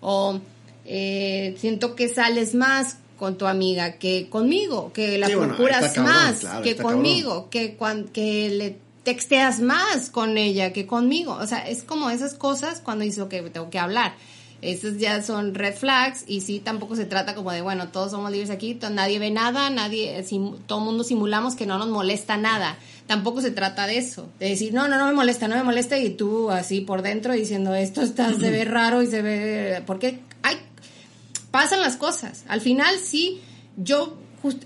O 0.00 0.38
eh, 0.84 1.56
siento 1.58 1.94
que 1.96 2.08
sales 2.08 2.54
más 2.54 2.98
con 3.18 3.38
tu 3.38 3.46
amiga 3.46 3.92
que 3.94 4.28
conmigo 4.28 4.92
que 4.92 5.16
la 5.16 5.28
Sí, 5.28 5.34
procuras 5.34 5.92
cabrón, 5.92 6.04
más 6.14 6.40
claro, 6.40 6.62
que 6.62 6.76
conmigo 6.76 7.48
que 7.50 7.76
cuan- 7.76 8.08
que 8.12 8.50
le 8.50 8.76
texteas 9.02 9.60
más 9.60 10.10
con 10.10 10.38
ella 10.38 10.72
que 10.72 10.86
conmigo 10.86 11.32
o 11.40 11.46
sea 11.46 11.68
es 11.68 11.82
como 11.82 12.10
esas 12.10 12.34
cosas 12.34 12.80
cuando 12.80 13.04
hizo 13.04 13.28
que 13.28 13.42
tengo 13.42 13.70
que 13.70 13.78
hablar 13.78 14.14
Esos 14.62 14.98
ya 14.98 15.20
son 15.22 15.56
red 15.56 15.74
flags 15.74 16.22
y 16.28 16.40
sí 16.40 16.60
tampoco 16.60 16.94
se 16.94 17.04
trata 17.04 17.34
como 17.34 17.50
de, 17.50 17.62
bueno, 17.62 17.88
todos 17.88 18.12
somos 18.12 18.30
libres 18.30 18.48
aquí, 18.48 18.78
nadie 18.92 19.18
ve 19.18 19.32
nada, 19.32 19.70
nadie, 19.70 20.24
todo 20.66 20.78
el 20.78 20.84
mundo 20.84 21.02
simulamos 21.02 21.56
que 21.56 21.66
no 21.66 21.78
nos 21.78 21.88
molesta 21.88 22.36
nada. 22.36 22.78
Tampoco 23.08 23.40
se 23.40 23.50
trata 23.50 23.88
de 23.88 23.98
eso, 23.98 24.28
de 24.38 24.50
decir, 24.50 24.72
no, 24.72 24.86
no, 24.86 24.98
no 24.98 25.06
me 25.08 25.14
molesta, 25.14 25.48
no 25.48 25.56
me 25.56 25.64
molesta 25.64 25.98
y 25.98 26.10
tú 26.10 26.48
así 26.52 26.80
por 26.80 27.02
dentro 27.02 27.32
diciendo, 27.32 27.74
esto 27.74 28.02
está, 28.02 28.32
se 28.32 28.50
ve 28.52 28.64
raro 28.64 29.02
y 29.02 29.08
se 29.08 29.20
ve, 29.20 29.82
porque 29.84 30.20
hay, 30.44 30.58
pasan 31.50 31.80
las 31.80 31.96
cosas. 31.96 32.44
Al 32.46 32.60
final 32.60 32.98
sí, 33.02 33.40
yo 33.76 34.16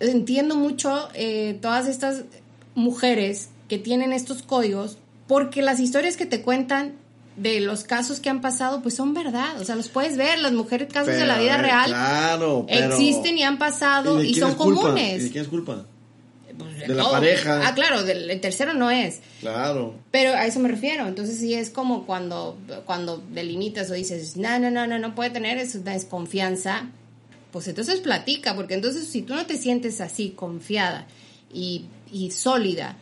entiendo 0.00 0.56
mucho 0.56 1.08
eh, 1.14 1.58
todas 1.62 1.88
estas 1.88 2.24
mujeres 2.74 3.48
que 3.68 3.78
tienen 3.78 4.12
estos 4.12 4.42
códigos 4.42 4.98
porque 5.26 5.62
las 5.62 5.80
historias 5.80 6.16
que 6.16 6.26
te 6.26 6.42
cuentan 6.42 6.94
de 7.36 7.60
los 7.60 7.84
casos 7.84 8.20
que 8.20 8.30
han 8.30 8.40
pasado, 8.40 8.82
pues 8.82 8.94
son 8.94 9.12
verdad. 9.12 9.60
O 9.60 9.64
sea, 9.64 9.76
los 9.76 9.88
puedes 9.88 10.16
ver, 10.16 10.38
las 10.38 10.52
mujeres, 10.52 10.88
casos 10.92 11.14
de 11.14 11.26
la 11.26 11.38
vida 11.38 11.58
real, 11.58 11.86
claro, 11.88 12.66
existen 12.68 13.36
y 13.38 13.42
han 13.42 13.58
pasado 13.58 14.22
y, 14.22 14.34
son 14.34 14.54
comunes. 14.54 15.20
¿Y 15.20 15.24
de 15.24 15.30
quién 15.30 15.44
es 15.44 15.48
culpa? 15.48 15.84
Pues, 16.56 16.88
de, 16.88 16.94
la 16.94 17.10
pareja. 17.10 17.68
Ah, 17.68 17.74
claro, 17.74 18.02
del 18.02 18.40
tercero 18.40 18.72
no 18.72 18.90
es. 18.90 19.20
Claro. 19.40 19.94
Pero 20.10 20.30
a 20.30 20.46
eso 20.46 20.60
me 20.60 20.68
refiero. 20.68 21.06
Entonces 21.06 21.38
sí 21.38 21.52
es 21.52 21.68
como 21.68 22.06
cuando, 22.06 22.56
cuando 22.86 23.22
delimitas 23.30 23.90
o 23.90 23.94
dices, 23.94 24.36
no, 24.36 24.58
no, 24.58 24.70
no, 24.70 24.86
no, 24.86 24.98
no 24.98 25.14
puede 25.14 25.30
tener 25.30 25.58
es 25.58 25.74
una 25.74 25.92
desconfianza. 25.92 26.86
Pues 27.52 27.68
entonces 27.68 28.00
platica, 28.00 28.54
porque 28.54 28.74
entonces 28.74 29.06
si 29.06 29.22
tú 29.22 29.34
no 29.34 29.44
te 29.44 29.58
sientes 29.58 30.00
así, 30.00 30.30
confiada 30.30 31.06
y, 31.52 31.86
y 32.10 32.30
sólida, 32.30 32.96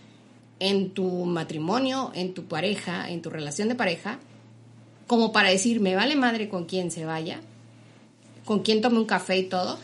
en 0.61 0.91
tu 0.91 1.25
matrimonio, 1.25 2.13
en 2.15 2.35
tu 2.35 2.45
pareja, 2.47 3.11
en 3.11 3.23
tu 3.23 3.31
relación 3.31 3.69
de 3.69 3.75
pareja, 3.75 4.19
como 5.07 5.33
para 5.33 5.51
decir, 5.51 5.81
me 5.81 5.97
vale 5.97 6.17
madre 6.17 6.49
con 6.49 6.65
quién 6.65 6.91
se 6.91 7.05
vaya, 7.05 7.41
con 8.45 8.63
quién 8.63 8.81
tome 8.81 8.99
un 8.99 9.05
café 9.05 9.39
y 9.39 9.45
todo. 9.45 9.79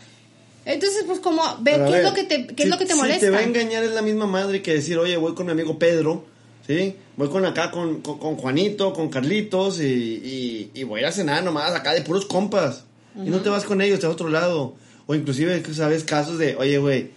Entonces, 0.64 1.04
pues 1.06 1.20
como, 1.20 1.42
ve, 1.60 1.72
¿qué, 1.72 1.98
es 1.98 2.04
lo 2.04 2.14
que 2.14 2.24
te, 2.24 2.46
qué 2.46 2.62
es 2.64 2.68
lo 2.68 2.78
que 2.78 2.86
te 2.86 2.94
molesta? 2.94 3.20
Si 3.20 3.26
te 3.26 3.30
va 3.30 3.38
a 3.38 3.42
engañar 3.42 3.82
es 3.82 3.92
la 3.92 4.02
misma 4.02 4.26
madre 4.26 4.62
que 4.62 4.74
decir, 4.74 4.98
oye, 4.98 5.16
voy 5.16 5.34
con 5.34 5.46
mi 5.46 5.52
amigo 5.52 5.78
Pedro, 5.78 6.24
¿sí? 6.66 6.96
Voy 7.16 7.28
con 7.28 7.44
acá 7.44 7.70
con, 7.70 8.00
con, 8.00 8.36
Juanito, 8.36 8.92
con 8.92 9.08
Carlitos 9.08 9.80
y, 9.80 10.70
y, 10.74 10.84
voy 10.84 11.04
a 11.04 11.12
cenar 11.12 11.42
nomás 11.42 11.72
acá 11.72 11.92
de 11.92 12.02
puros 12.02 12.26
compas. 12.26 12.84
Y 13.16 13.28
no 13.28 13.40
te 13.40 13.48
vas 13.48 13.64
con 13.64 13.80
ellos, 13.80 13.98
te 13.98 14.06
vas 14.06 14.12
a 14.12 14.14
otro 14.14 14.28
lado. 14.28 14.74
O 15.06 15.14
inclusive, 15.14 15.62
¿sabes? 15.74 16.04
Casos 16.04 16.38
de, 16.38 16.54
oye, 16.56 16.78
güey, 16.78 17.10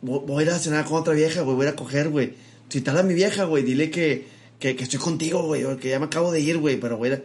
voy 0.00 0.42
a 0.42 0.46
ir 0.46 0.50
a 0.50 0.58
cenar 0.58 0.84
con 0.86 0.96
otra 0.96 1.12
vieja, 1.12 1.42
güey, 1.42 1.56
voy 1.56 1.66
a 1.66 1.68
ir 1.68 1.74
a 1.74 1.76
coger, 1.76 2.08
güey 2.08 2.34
si 2.72 2.80
tal 2.80 2.96
a 2.96 3.02
mi 3.02 3.12
vieja, 3.12 3.44
güey, 3.44 3.62
dile 3.62 3.90
que, 3.90 4.26
que, 4.58 4.74
que, 4.74 4.84
estoy 4.84 4.98
contigo, 4.98 5.42
güey, 5.42 5.76
que 5.76 5.90
ya 5.90 5.98
me 5.98 6.06
acabo 6.06 6.32
de 6.32 6.40
ir, 6.40 6.56
güey, 6.56 6.80
pero 6.80 6.96
güey. 6.96 7.20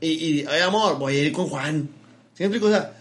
Y, 0.00 0.08
y 0.08 0.44
Ay, 0.50 0.62
amor, 0.62 0.98
voy 0.98 1.14
a 1.14 1.22
ir 1.22 1.32
con 1.32 1.46
Juan. 1.46 1.88
¿Sí 2.34 2.42
explico? 2.42 2.66
O 2.66 2.70
sea, 2.70 2.92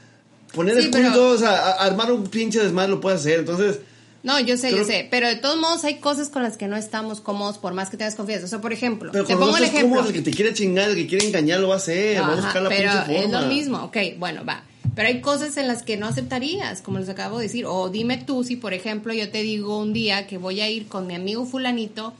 poner 0.54 0.78
el 0.78 0.92
punto, 0.92 1.30
o 1.30 1.38
sea, 1.38 1.72
armar 1.72 2.12
un 2.12 2.28
pinche 2.28 2.60
desmadre 2.60 2.90
lo 2.90 3.02
puede 3.02 3.16
hacer, 3.16 3.40
entonces. 3.40 3.80
No, 4.22 4.40
yo 4.40 4.56
sé, 4.56 4.70
yo 4.70 4.84
sé, 4.84 5.08
pero 5.10 5.28
de 5.30 5.38
todos 5.38 5.58
modos 5.58 5.84
hay 5.84 5.96
cosas 5.96 6.30
con 6.30 6.44
las 6.44 6.58
que 6.58 6.68
no 6.68 6.78
estamos 6.78 7.22
cómodos 7.22 7.58
por 7.58 7.74
más 7.74 7.90
que 7.90 7.98
tengas 7.98 8.14
confianza. 8.14 8.46
O 8.46 8.50
sea, 8.50 8.62
por 8.62 8.72
ejemplo, 8.72 9.12
te 9.12 9.24
pongo 9.36 9.58
el 9.58 9.64
ejemplo. 9.64 9.90
Cómodo, 9.90 10.10
el 10.10 10.14
que 10.14 10.22
te 10.22 10.30
quiere 10.30 10.54
chingar, 10.54 10.92
el 10.92 10.96
que 10.96 11.08
quiere 11.08 11.26
engañar 11.26 11.60
lo 11.60 11.70
va 11.70 11.74
a 11.74 11.78
hacer, 11.78 12.22
va 12.22 12.34
a 12.34 12.36
buscar 12.36 12.62
la 12.62 12.70
pero 12.70 12.92
pinche 13.08 13.24
es 13.24 13.32
lo 13.32 13.42
mismo, 13.48 13.84
ok, 13.86 13.98
bueno, 14.20 14.46
va. 14.46 14.64
Pero 15.00 15.08
hay 15.08 15.22
cosas 15.22 15.56
en 15.56 15.70
las 15.70 15.82
que 15.82 15.96
no 15.96 16.08
aceptarías, 16.08 16.82
como 16.82 17.00
les 17.00 17.08
acabo 17.08 17.38
de 17.38 17.44
decir. 17.44 17.66
O 17.66 17.88
dime 17.88 18.18
tú 18.18 18.44
si, 18.44 18.58
por 18.58 18.74
ejemplo, 18.74 19.14
yo 19.14 19.32
te 19.32 19.44
digo 19.44 19.80
un 19.80 19.94
día 19.94 20.28
que 20.28 20.38
voy 20.38 20.60
a 20.60 20.70
ir 20.70 20.88
con 20.88 21.08
mi 21.08 21.16
amigo 21.16 21.46
fulanito 21.46 22.14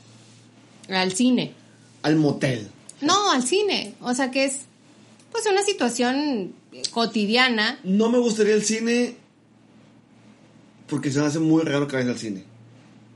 al 0.88 1.12
cine. 1.12 1.52
Al 2.04 2.16
motel. 2.16 2.70
No, 3.02 3.32
al 3.32 3.44
cine. 3.44 3.96
O 4.00 4.14
sea 4.14 4.32
que 4.32 4.46
es 4.46 4.62
pues 5.30 5.44
una 5.52 5.62
situación 5.62 6.54
cotidiana. 6.92 7.82
No 7.84 8.10
me 8.10 8.18
gustaría 8.18 8.54
el 8.54 8.64
cine 8.64 9.18
porque 10.88 11.12
se 11.12 11.20
me 11.20 11.26
hace 11.26 11.40
muy 11.40 11.64
raro 11.64 11.86
que 11.86 11.98
vayas 11.98 12.12
al 12.12 12.18
cine. 12.18 12.46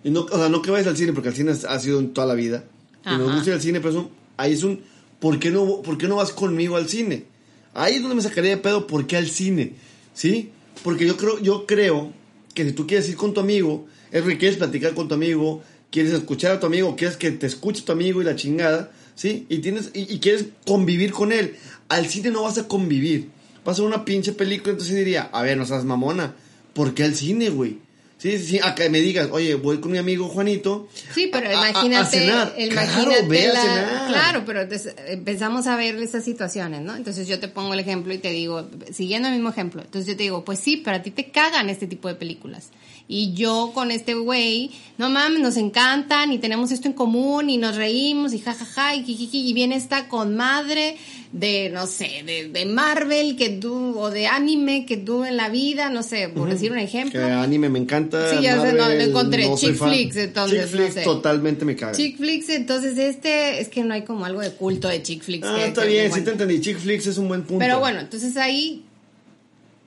Y 0.04 0.10
no, 0.10 0.26
o 0.30 0.38
sea, 0.38 0.50
no 0.50 0.62
que 0.62 0.72
vayas 0.72 0.88
al 0.88 0.98
cine 0.98 1.14
porque 1.14 1.30
el 1.30 1.36
cine 1.36 1.54
ha 1.70 1.80
sido 1.80 2.02
en 2.02 2.14
toda 2.14 2.28
la 2.28 2.34
vida. 2.34 2.66
Y 3.06 3.16
me 3.16 3.24
gusta 3.34 3.54
al 3.54 3.62
cine, 3.62 3.80
pero 3.80 4.10
ahí 4.36 4.52
es 4.52 4.64
un... 4.64 4.84
¿por 5.22 5.40
qué, 5.40 5.52
no, 5.52 5.82
¿Por 5.84 5.98
qué 5.98 6.10
no 6.10 6.18
vas 6.18 6.34
conmigo 6.34 6.76
al 6.76 6.90
cine? 6.90 7.32
Ahí 7.74 7.96
es 7.96 8.02
donde 8.02 8.16
me 8.16 8.22
sacaría 8.22 8.52
de 8.52 8.58
pedo, 8.58 8.88
¿por 8.88 9.08
qué 9.08 9.18
al 9.18 9.28
cine? 9.28 9.74
¿Sí? 10.14 10.52
Porque 10.84 11.06
yo 11.06 11.18
creo, 11.18 11.40
yo 11.40 11.66
creo 11.66 12.14
que 12.54 12.66
si 12.66 12.74
tú 12.74 12.86
quieres 12.86 13.10
ir 13.10 13.16
con 13.16 13.34
tu 13.34 13.40
amigo, 13.40 13.88
es 14.12 14.22
porque 14.22 14.38
quieres 14.38 14.58
platicar 14.58 14.94
con 14.94 15.08
tu 15.08 15.16
amigo, 15.16 15.64
quieres 15.92 16.12
escuchar 16.14 16.52
a 16.52 16.60
tu 16.60 16.66
amigo, 16.66 16.96
quieres 16.96 17.18
que 17.18 17.32
te 17.32 17.48
escuche 17.48 17.84
tu 17.84 17.92
amigo 17.92 18.22
y 18.22 18.26
la 18.26 18.36
chingada, 18.36 18.92
¿sí? 19.16 19.46
Y, 19.50 19.60
tienes, 19.60 19.92
y, 19.94 20.20
quieres 20.20 20.46
convivir 20.66 21.12
con 21.12 21.32
él. 21.32 21.56
Al 21.90 22.08
cine 22.08 22.32
no 22.32 22.44
vas 22.44 22.58
a 22.58 22.68
convivir. 22.68 23.30
Vas 23.66 23.80
a 23.80 23.84
una 23.84 24.04
pinche 24.04 24.34
película, 24.34 24.72
entonces 24.72 24.96
diría, 24.96 25.30
a 25.32 25.42
ver, 25.42 25.58
no 25.58 25.66
seas 25.66 25.86
mamona. 25.86 26.36
¿Por 26.74 26.94
qué 26.94 27.04
al 27.04 27.16
cine, 27.16 27.50
güey? 27.50 27.78
Sí, 28.24 28.40
sí, 28.40 28.58
a 28.64 28.74
que 28.74 28.90
me 28.90 29.02
digas, 29.02 29.28
oye, 29.34 29.56
voy 29.56 29.82
con 29.82 29.92
mi 29.92 29.98
amigo 29.98 30.30
Juanito. 30.30 30.88
Sí, 31.14 31.28
pero 31.30 31.52
imagínate. 31.52 32.24
Imagínate 32.58 33.28
claro, 33.28 34.08
claro, 34.08 34.44
pero 34.46 34.62
empezamos 35.08 35.68
a 35.68 35.76
ver 35.76 35.98
esas 35.98 36.24
situaciones, 36.24 36.84
¿no? 36.84 36.96
Entonces 36.96 37.28
yo 37.28 37.42
te 37.42 37.50
pongo 37.50 37.74
el 37.74 37.82
ejemplo 37.82 38.14
y 38.14 38.20
te 38.20 38.30
digo, 38.30 38.66
siguiendo 38.94 39.28
el 39.28 39.34
mismo 39.34 39.50
ejemplo, 39.50 39.82
entonces 39.82 40.08
yo 40.10 40.16
te 40.16 40.24
digo, 40.24 40.46
pues 40.46 40.60
sí, 40.60 40.78
pero 40.78 40.96
a 40.96 41.02
ti 41.02 41.12
te 41.12 41.32
cagan 41.32 41.70
este 41.70 41.86
tipo 41.86 42.08
de 42.08 42.16
películas. 42.16 42.70
Y 43.14 43.34
yo 43.34 43.70
con 43.76 43.92
este 43.92 44.16
güey, 44.16 44.72
no 44.98 45.08
mames, 45.12 45.40
nos 45.40 45.56
encantan 45.58 46.32
y 46.32 46.40
tenemos 46.40 46.72
esto 46.72 46.88
en 46.88 46.96
común 46.96 47.48
y 47.48 47.58
nos 47.58 47.76
reímos 47.76 48.34
y 48.34 48.40
jajaja 48.40 48.96
y 48.96 49.04
jijiji, 49.04 49.50
y 49.50 49.54
viene 49.54 49.76
esta 49.76 50.08
con 50.08 50.36
madre 50.36 50.98
de, 51.32 51.70
no 51.70 51.86
sé, 51.86 52.24
de, 52.26 52.50
de, 52.50 52.66
Marvel 52.66 53.36
que 53.36 53.50
tú, 53.50 54.00
o 54.00 54.10
de 54.10 54.26
anime 54.26 54.88
que 54.88 54.98
tú 54.98 55.26
en 55.26 55.38
la 55.38 55.50
vida, 55.50 55.92
no 55.92 56.02
sé, 56.02 56.28
por 56.28 56.50
decir 56.50 56.72
un 56.72 56.80
ejemplo. 56.80 57.20
Que 57.20 57.26
anime 57.26 57.70
me 57.70 57.78
encanta. 57.78 58.32
Sí, 58.32 58.42
ya 58.42 58.60
sé, 58.60 58.74
no, 58.74 58.90
lo 58.90 59.00
encontré. 59.00 59.48
chick 59.58 59.76
flicks, 59.76 60.16
entonces. 60.16 60.72
Chick 60.72 60.72
flicks 60.72 61.04
totalmente 61.04 61.66
me 61.66 61.76
caga. 61.76 61.94
Chick 61.94 62.18
flicks, 62.18 62.50
entonces 62.50 62.98
este, 62.98 63.62
es 63.62 63.70
que 63.70 63.84
no 63.84 63.94
hay 63.94 64.02
como 64.02 64.26
algo 64.26 64.42
de 64.42 64.54
culto 64.54 64.88
de 64.88 65.04
chick 65.04 65.22
flicks. 65.22 65.48
Ah, 65.48 65.68
está 65.68 65.86
bien, 65.86 66.12
sí 66.12 66.22
te 66.22 66.32
entendí. 66.32 66.60
Chick 66.60 66.80
flicks 66.80 67.06
es 67.06 67.20
un 67.20 67.28
buen 67.28 67.44
punto. 67.44 67.60
Pero 67.60 67.80
bueno, 67.80 68.00
entonces 68.00 68.38
ahí 68.38 68.84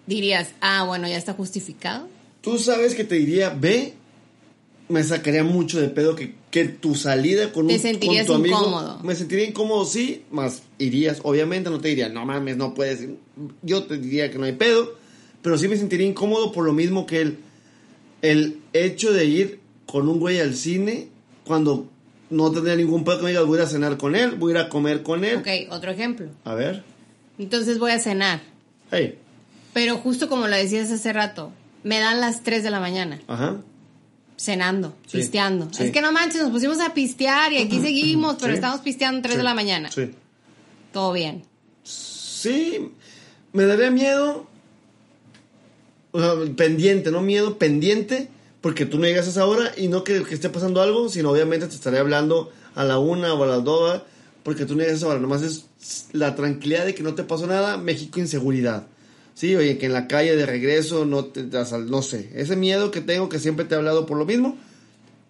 dirías, 0.07 0.51
ah, 0.61 0.85
bueno, 0.85 1.09
ya 1.09 1.17
está 1.17 1.33
justificado. 1.33 2.15
Tú 2.47 2.61
sabes 2.61 2.95
que 2.95 3.03
te 3.03 3.17
diría, 3.17 3.51
ve, 3.51 3.95
me 4.89 5.03
sacaría 5.03 5.43
mucho 5.43 5.81
de 5.81 5.89
pedo 5.89 6.15
que, 6.15 6.37
que 6.53 6.67
tu 6.67 6.95
salida 6.95 7.53
con, 7.53 7.69
un, 7.69 7.77
con 7.77 8.25
tu 8.25 8.35
amigo. 8.35 8.61
Incómodo. 8.61 9.01
Me 9.03 9.17
sentiría 9.17 9.47
incómodo, 9.47 9.85
sí, 9.85 10.23
más 10.31 10.63
irías, 10.79 11.19
obviamente 11.25 11.71
no 11.71 11.81
te 11.81 11.89
diría, 11.89 12.09
no 12.09 12.25
mames, 12.25 12.57
no 12.57 12.73
puedes. 12.73 13.09
Yo 13.63 13.83
te 13.83 13.99
diría 13.99 14.31
que 14.31 14.39
no 14.39 14.45
hay 14.45 14.53
pedo, 14.53 14.95
pero 15.43 15.59
sí 15.59 15.67
me 15.67 15.77
sentiría 15.77 16.07
incómodo 16.07 16.53
por 16.53 16.65
lo 16.65 16.73
mismo 16.73 17.05
que 17.05 17.21
el, 17.21 17.39
el 18.23 18.61
hecho 18.73 19.13
de 19.13 19.25
ir 19.25 19.59
con 19.85 20.09
un 20.09 20.21
güey 20.21 20.39
al 20.39 20.55
cine 20.55 21.09
cuando 21.45 21.89
no 22.31 22.53
tendría 22.53 22.77
ningún 22.77 23.03
pedo 23.03 23.19
que 23.19 23.25
me 23.25 23.31
digas, 23.31 23.45
voy 23.45 23.59
a 23.59 23.63
ir 23.63 23.67
a 23.67 23.71
cenar 23.71 23.97
con 23.97 24.15
él, 24.15 24.37
voy 24.37 24.53
a 24.53 24.55
ir 24.55 24.61
a 24.61 24.69
comer 24.69 25.03
con 25.03 25.25
él. 25.25 25.39
Ok, 25.39 25.49
otro 25.73 25.91
ejemplo. 25.91 26.29
A 26.45 26.55
ver. 26.55 26.85
Entonces 27.41 27.81
voy 27.81 27.91
a 27.91 27.99
cenar. 27.99 28.41
Hey. 28.93 29.19
Pero 29.73 29.97
justo 29.97 30.29
como 30.29 30.47
lo 30.47 30.55
decías 30.55 30.93
hace 30.93 31.13
rato, 31.13 31.51
me 31.87 32.01
dan 32.01 32.21
las 32.21 32.43
3 32.43 32.63
de 32.63 32.71
la 32.71 32.81
mañana. 32.81 33.21
Ajá 33.29 33.57
cenando, 34.37 34.95
pisteando. 35.11 35.69
Es 35.79 35.91
que 35.91 36.01
no 36.01 36.13
manches, 36.13 36.43
nos 36.43 36.51
pusimos 36.51 36.79
a 36.81 36.95
pistear 36.95 37.53
y 37.53 37.59
aquí 37.59 37.81
seguimos, 37.81 38.37
pero 38.41 38.53
estamos 38.53 38.81
pisteando 38.81 39.23
3 39.23 39.39
de 39.39 39.43
la 39.43 39.55
mañana. 39.55 39.91
Sí. 39.91 40.11
Todo 40.93 41.13
bien. 41.13 41.43
Sí, 41.83 42.93
me 43.53 43.65
daría 43.65 43.91
miedo. 43.91 44.47
O 46.13 46.21
sea, 46.21 46.35
pendiente, 46.55 47.11
no 47.11 47.21
miedo, 47.21 47.59
pendiente, 47.59 48.29
porque 48.61 48.87
tú 48.87 48.99
no 48.99 49.05
llegas 49.05 49.27
a 49.27 49.31
esa 49.31 49.47
hora 49.47 49.73
y 49.77 49.89
no 49.89 50.05
que, 50.05 50.23
que 50.23 50.35
esté 50.35 50.49
pasando 50.49 50.81
algo, 50.81 51.09
sino 51.09 51.31
obviamente 51.31 51.67
te 51.67 51.75
estaré 51.75 51.99
hablando 51.99 52.53
a 52.75 52.85
la 52.85 52.99
una 52.99 53.35
o 53.35 53.43
a 53.43 53.47
las 53.47 53.65
dos, 53.65 54.03
porque 54.43 54.65
tú 54.65 54.75
no 54.75 54.81
llegas 54.81 54.95
a 54.95 54.97
esa 54.99 55.09
hora. 55.09 55.19
Nomás 55.19 55.43
es 55.43 55.67
la 56.13 56.35
tranquilidad 56.35 56.87
de 56.87 56.95
que 56.95 57.03
no 57.03 57.15
te 57.15 57.25
pasó 57.25 57.47
nada, 57.47 57.77
México 57.77 58.21
inseguridad. 58.21 58.87
Sí, 59.37 59.55
oye, 59.55 59.77
que 59.77 59.85
en 59.85 59.93
la 59.93 60.09
calle 60.09 60.35
de 60.35 60.47
regreso 60.47 61.05
no 61.05 61.27
te 61.27 61.43
no 61.45 62.01
sé, 62.01 62.31
ese 62.35 62.57
miedo 62.57 62.91
que 62.91 63.03
tengo 63.03 63.29
que 63.29 63.39
siempre 63.39 63.67
te 63.67 63.75
he 63.75 63.77
hablado 63.77 64.07
por 64.07 64.17
lo 64.17 64.25
mismo, 64.25 64.57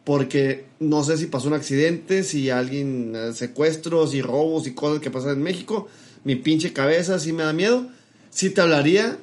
porque 0.05 0.65
no 0.79 1.03
sé 1.03 1.19
si 1.19 1.27
pasó 1.27 1.49
un 1.49 1.55
accidente, 1.55 2.23
si 2.23 2.49
alguien 2.49 3.15
eh, 3.17 3.33
secuestros 3.35 4.15
y 4.15 4.23
robos 4.23 4.69
y 4.69 4.75
cosas 4.75 5.01
que 5.01 5.11
pasan 5.11 5.33
en 5.33 5.43
México, 5.43 5.89
mi 6.23 6.37
pinche 6.37 6.73
cabeza 6.73 7.19
sí 7.19 7.33
me 7.33 7.43
da 7.43 7.53
miedo, 7.53 7.89
sí 8.31 8.51
te 8.51 8.61
hablaría 8.61 9.19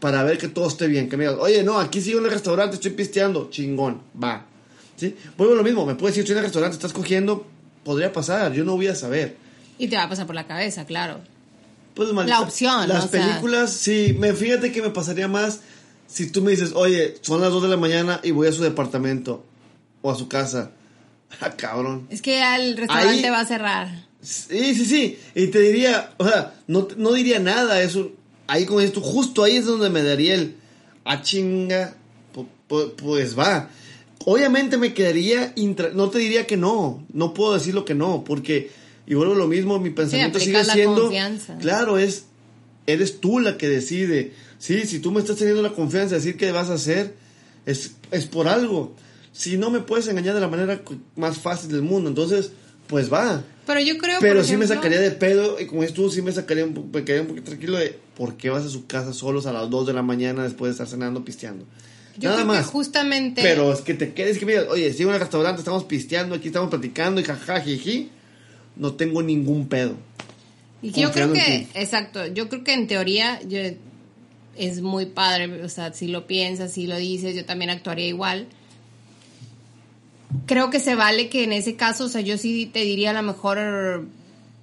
para 0.00 0.24
ver 0.24 0.36
que 0.36 0.48
todo 0.48 0.66
esté 0.66 0.88
bien, 0.88 1.08
que 1.08 1.16
me 1.16 1.28
oye, 1.28 1.62
no, 1.62 1.78
aquí 1.78 2.00
sigo 2.00 2.18
en 2.18 2.24
el 2.24 2.32
restaurante, 2.32 2.74
estoy 2.74 2.90
pisteando, 2.90 3.50
chingón, 3.50 4.00
va. 4.20 4.46
¿Sí? 4.96 5.14
Vuelvo 5.36 5.54
lo 5.54 5.62
mismo, 5.62 5.86
me 5.86 5.94
puedes 5.94 6.16
decir, 6.16 6.24
estoy 6.24 6.32
en 6.32 6.38
el 6.38 6.44
restaurante, 6.46 6.74
estás 6.74 6.92
cogiendo, 6.92 7.46
podría 7.84 8.12
pasar, 8.12 8.52
yo 8.52 8.64
no 8.64 8.74
voy 8.74 8.88
a 8.88 8.96
saber. 8.96 9.36
Y 9.78 9.86
te 9.86 9.94
va 9.94 10.02
a 10.02 10.08
pasar 10.08 10.26
por 10.26 10.34
la 10.34 10.48
cabeza, 10.48 10.86
claro. 10.86 11.20
Pues, 11.98 12.10
la 12.28 12.40
opción. 12.42 12.88
Las 12.88 13.08
películas, 13.08 13.72
sí, 13.72 14.14
me, 14.16 14.32
fíjate 14.32 14.70
que 14.70 14.80
me 14.80 14.90
pasaría 14.90 15.26
más 15.26 15.62
si 16.06 16.30
tú 16.30 16.42
me 16.42 16.52
dices, 16.52 16.70
oye, 16.76 17.16
son 17.22 17.40
las 17.40 17.50
2 17.50 17.64
de 17.64 17.68
la 17.68 17.76
mañana 17.76 18.20
y 18.22 18.30
voy 18.30 18.46
a 18.46 18.52
su 18.52 18.62
departamento 18.62 19.44
o 20.00 20.10
a 20.10 20.14
su 20.14 20.28
casa. 20.28 20.70
Ah, 21.40 21.50
cabrón. 21.50 22.06
Es 22.08 22.22
que 22.22 22.40
el 22.56 22.74
restaurante 22.74 23.28
va 23.30 23.40
a 23.40 23.44
cerrar. 23.44 24.06
Sí, 24.22 24.74
sí, 24.74 24.86
sí. 24.86 25.18
Y 25.34 25.48
te 25.48 25.60
diría, 25.60 26.14
o 26.16 26.26
sea, 26.26 26.54
no, 26.66 26.88
no 26.96 27.12
diría 27.12 27.38
nada. 27.38 27.82
Eso, 27.82 28.12
ahí 28.46 28.64
con 28.64 28.82
esto, 28.82 29.02
justo 29.02 29.44
ahí 29.44 29.56
es 29.56 29.66
donde 29.66 29.90
me 29.90 30.02
daría 30.02 30.34
el. 30.34 30.56
A 31.04 31.20
chinga. 31.20 31.94
Pues 32.66 33.38
va. 33.38 33.68
Obviamente 34.24 34.78
me 34.78 34.94
quedaría. 34.94 35.52
no 35.92 36.08
te 36.08 36.18
diría 36.18 36.46
que 36.46 36.56
no. 36.56 37.04
No 37.12 37.34
puedo 37.34 37.52
decir 37.52 37.74
lo 37.74 37.84
que 37.84 37.94
no. 37.94 38.24
Porque. 38.24 38.70
Y 39.08 39.14
vuelvo 39.14 39.34
lo 39.34 39.48
mismo, 39.48 39.80
mi 39.80 39.88
pensamiento 39.88 40.38
sigue 40.38 40.62
siendo. 40.64 41.10
Claro, 41.60 41.98
es. 41.98 42.26
Eres 42.86 43.20
tú 43.20 43.40
la 43.40 43.56
que 43.56 43.66
decide. 43.68 44.32
Sí, 44.58 44.84
si 44.84 44.98
tú 44.98 45.12
me 45.12 45.20
estás 45.20 45.36
teniendo 45.36 45.62
la 45.62 45.72
confianza 45.72 46.10
de 46.10 46.20
decir 46.20 46.36
qué 46.36 46.52
vas 46.52 46.68
a 46.68 46.74
hacer, 46.74 47.14
es, 47.64 47.92
es 48.10 48.26
por 48.26 48.48
algo. 48.48 48.94
Si 49.32 49.56
no 49.56 49.70
me 49.70 49.80
puedes 49.80 50.08
engañar 50.08 50.34
de 50.34 50.40
la 50.42 50.48
manera 50.48 50.82
más 51.16 51.38
fácil 51.38 51.70
del 51.70 51.82
mundo, 51.82 52.10
entonces, 52.10 52.50
pues 52.86 53.10
va. 53.10 53.42
Pero 53.66 53.80
yo 53.80 53.96
creo 53.96 54.18
Pero 54.20 54.44
sí 54.44 54.56
me 54.56 54.66
sacaría 54.66 55.00
de 55.00 55.10
pedo, 55.10 55.58
y 55.58 55.66
como 55.66 55.84
es 55.84 55.94
tú, 55.94 56.10
sí 56.10 56.20
me 56.20 56.32
sacaría 56.32 56.64
un, 56.64 56.90
me 56.92 57.04
quedaría 57.04 57.22
un 57.22 57.28
poquito 57.28 57.46
tranquilo 57.46 57.78
de 57.78 57.98
por 58.16 58.36
qué 58.36 58.50
vas 58.50 58.64
a 58.64 58.68
su 58.68 58.86
casa 58.86 59.14
solos 59.14 59.46
a 59.46 59.52
las 59.52 59.70
2 59.70 59.86
de 59.86 59.92
la 59.94 60.02
mañana 60.02 60.42
después 60.42 60.70
de 60.70 60.72
estar 60.72 60.86
cenando, 60.86 61.24
pisteando. 61.24 61.64
Yo 62.18 62.30
Nada 62.30 62.42
creo 62.42 62.46
más. 62.46 62.66
Que 62.66 62.72
justamente. 62.72 63.42
Pero 63.42 63.72
es 63.72 63.80
que 63.80 63.94
te 63.94 64.12
quedes 64.12 64.38
que 64.38 64.44
mira, 64.44 64.64
oye, 64.70 64.92
si 64.92 65.02
en 65.02 65.10
un 65.10 65.18
restaurante 65.18 65.60
estamos 65.60 65.84
pisteando, 65.84 66.34
aquí 66.34 66.48
estamos 66.48 66.68
platicando 66.68 67.20
y 67.20 67.24
jajaja, 67.24 67.64
no 68.78 68.94
tengo 68.94 69.22
ningún 69.22 69.68
pedo. 69.68 69.96
Y 70.80 70.92
yo 70.92 71.10
creo 71.10 71.32
que, 71.32 71.66
exacto, 71.74 72.26
yo 72.26 72.48
creo 72.48 72.62
que 72.62 72.72
en 72.72 72.86
teoría 72.86 73.40
es 74.56 74.80
muy 74.80 75.06
padre, 75.06 75.62
o 75.62 75.68
sea, 75.68 75.92
si 75.92 76.06
lo 76.06 76.26
piensas, 76.26 76.72
si 76.72 76.86
lo 76.86 76.96
dices, 76.96 77.34
yo 77.34 77.44
también 77.44 77.70
actuaría 77.70 78.06
igual 78.06 78.46
creo 80.46 80.70
que 80.70 80.80
se 80.80 80.94
vale 80.94 81.28
que 81.28 81.44
en 81.44 81.52
ese 81.52 81.76
caso, 81.76 82.04
o 82.04 82.08
sea, 82.08 82.20
yo 82.20 82.38
sí 82.38 82.66
te 82.66 82.80
diría 82.80 83.10
a 83.10 83.14
lo 83.14 83.22
mejor 83.22 83.58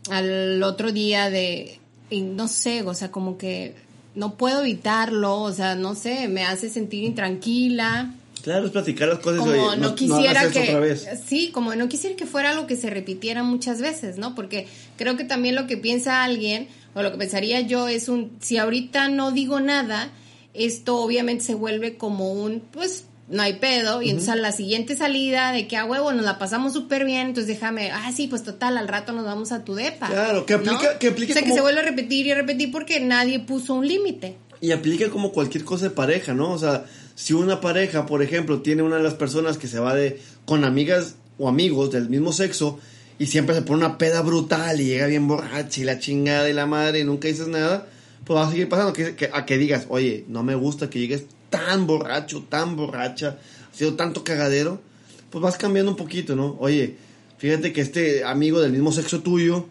al 0.09 0.63
otro 0.63 0.91
día 0.91 1.29
de, 1.29 1.79
no 2.11 2.47
sé, 2.47 2.83
o 2.83 2.93
sea, 2.93 3.11
como 3.11 3.37
que 3.37 3.75
no 4.13 4.35
puedo 4.35 4.61
evitarlo, 4.61 5.41
o 5.41 5.51
sea, 5.51 5.75
no 5.75 5.95
sé, 5.95 6.27
me 6.27 6.43
hace 6.43 6.69
sentir 6.69 7.03
intranquila. 7.03 8.13
Claro, 8.45 8.67
es 8.67 8.71
platicar 8.71 9.07
las 9.07 9.17
cosas. 9.17 9.39
Como 9.39 9.75
no, 9.75 9.95
quisiera 9.95 10.51
que 10.51 10.95
sí, 11.25 11.49
como 11.51 11.73
no 11.73 11.89
quisiera 11.89 12.15
que 12.15 12.27
fuera 12.27 12.51
algo 12.51 12.67
que 12.67 12.75
se 12.75 12.91
repitiera 12.91 13.41
muchas 13.41 13.81
veces, 13.81 14.19
¿no? 14.19 14.35
Porque 14.35 14.67
creo 14.97 15.17
que 15.17 15.23
también 15.23 15.55
lo 15.55 15.65
que 15.65 15.77
piensa 15.77 16.23
alguien 16.23 16.67
o 16.93 17.01
lo 17.01 17.11
que 17.11 17.17
pensaría 17.17 17.61
yo 17.61 17.87
es 17.87 18.07
un 18.07 18.37
si 18.41 18.59
ahorita 18.59 19.09
no 19.09 19.31
digo 19.31 19.61
nada, 19.61 20.11
esto 20.53 20.97
obviamente 20.97 21.43
se 21.43 21.55
vuelve 21.55 21.97
como 21.97 22.33
un 22.33 22.59
pues 22.59 23.05
no 23.29 23.41
hay 23.41 23.53
pedo. 23.53 24.03
Y 24.03 24.11
entonces 24.11 24.29
a 24.29 24.35
la 24.35 24.51
siguiente 24.51 24.95
salida 24.95 25.51
de 25.51 25.67
que 25.67 25.77
a 25.77 25.85
huevo 25.85 26.13
nos 26.13 26.23
la 26.23 26.37
pasamos 26.37 26.71
súper 26.73 27.03
bien, 27.03 27.29
entonces 27.29 27.47
déjame, 27.47 27.89
ah, 27.89 28.11
sí, 28.15 28.27
pues 28.27 28.43
total, 28.43 28.77
al 28.77 28.87
rato 28.87 29.11
nos 29.11 29.25
vamos 29.25 29.51
a 29.53 29.63
tu 29.63 29.73
depa. 29.73 30.05
Claro, 30.05 30.45
que 30.45 30.53
aplica, 30.53 30.99
que 30.99 31.07
aplique. 31.07 31.33
O 31.33 31.35
sea, 31.35 31.43
que 31.43 31.51
se 31.51 31.61
vuelve 31.61 31.79
a 31.79 31.83
repetir 31.83 32.27
y 32.27 32.31
a 32.31 32.35
repetir 32.35 32.71
porque 32.71 32.99
nadie 32.99 33.39
puso 33.39 33.73
un 33.73 33.87
límite. 33.87 34.37
Y 34.61 34.71
aplica 34.71 35.09
como 35.09 35.31
cualquier 35.31 35.63
cosa 35.63 35.85
de 35.85 35.95
pareja, 35.95 36.35
¿no? 36.35 36.51
O 36.51 36.59
sea, 36.59 36.85
si 37.15 37.33
una 37.33 37.61
pareja, 37.61 38.05
por 38.05 38.21
ejemplo, 38.21 38.61
tiene 38.61 38.83
una 38.83 38.97
de 38.97 39.03
las 39.03 39.13
personas 39.15 39.57
que 39.57 39.67
se 39.67 39.79
va 39.79 39.95
de 39.95 40.21
con 40.45 40.63
amigas 40.63 41.15
o 41.37 41.47
amigos 41.47 41.91
del 41.91 42.09
mismo 42.09 42.33
sexo 42.33 42.79
y 43.17 43.27
siempre 43.27 43.55
se 43.55 43.61
pone 43.61 43.85
una 43.85 43.97
peda 43.97 44.21
brutal 44.21 44.79
y 44.81 44.85
llega 44.85 45.07
bien 45.07 45.27
borracha 45.27 45.81
y 45.81 45.85
la 45.85 45.99
chingada 45.99 46.49
y 46.49 46.53
la 46.53 46.65
madre 46.65 46.99
y 46.99 47.03
nunca 47.05 47.27
dices 47.27 47.47
nada, 47.47 47.87
pues 48.25 48.37
va 48.37 48.47
a 48.47 48.51
seguir 48.51 48.67
pasando 48.67 48.93
que, 48.93 49.29
a 49.31 49.45
que 49.45 49.57
digas, 49.57 49.85
oye, 49.89 50.25
no 50.27 50.43
me 50.43 50.55
gusta 50.55 50.89
que 50.89 50.99
llegues 50.99 51.25
tan 51.49 51.87
borracho, 51.87 52.43
tan 52.49 52.75
borracha, 52.75 53.37
ha 53.71 53.75
sido 53.75 53.95
tanto 53.95 54.23
cagadero, 54.23 54.81
pues 55.29 55.41
vas 55.41 55.57
cambiando 55.57 55.91
un 55.91 55.97
poquito, 55.97 56.35
¿no? 56.35 56.57
Oye, 56.59 56.95
fíjate 57.37 57.71
que 57.71 57.81
este 57.81 58.25
amigo 58.25 58.59
del 58.59 58.73
mismo 58.73 58.91
sexo 58.91 59.21
tuyo 59.21 59.67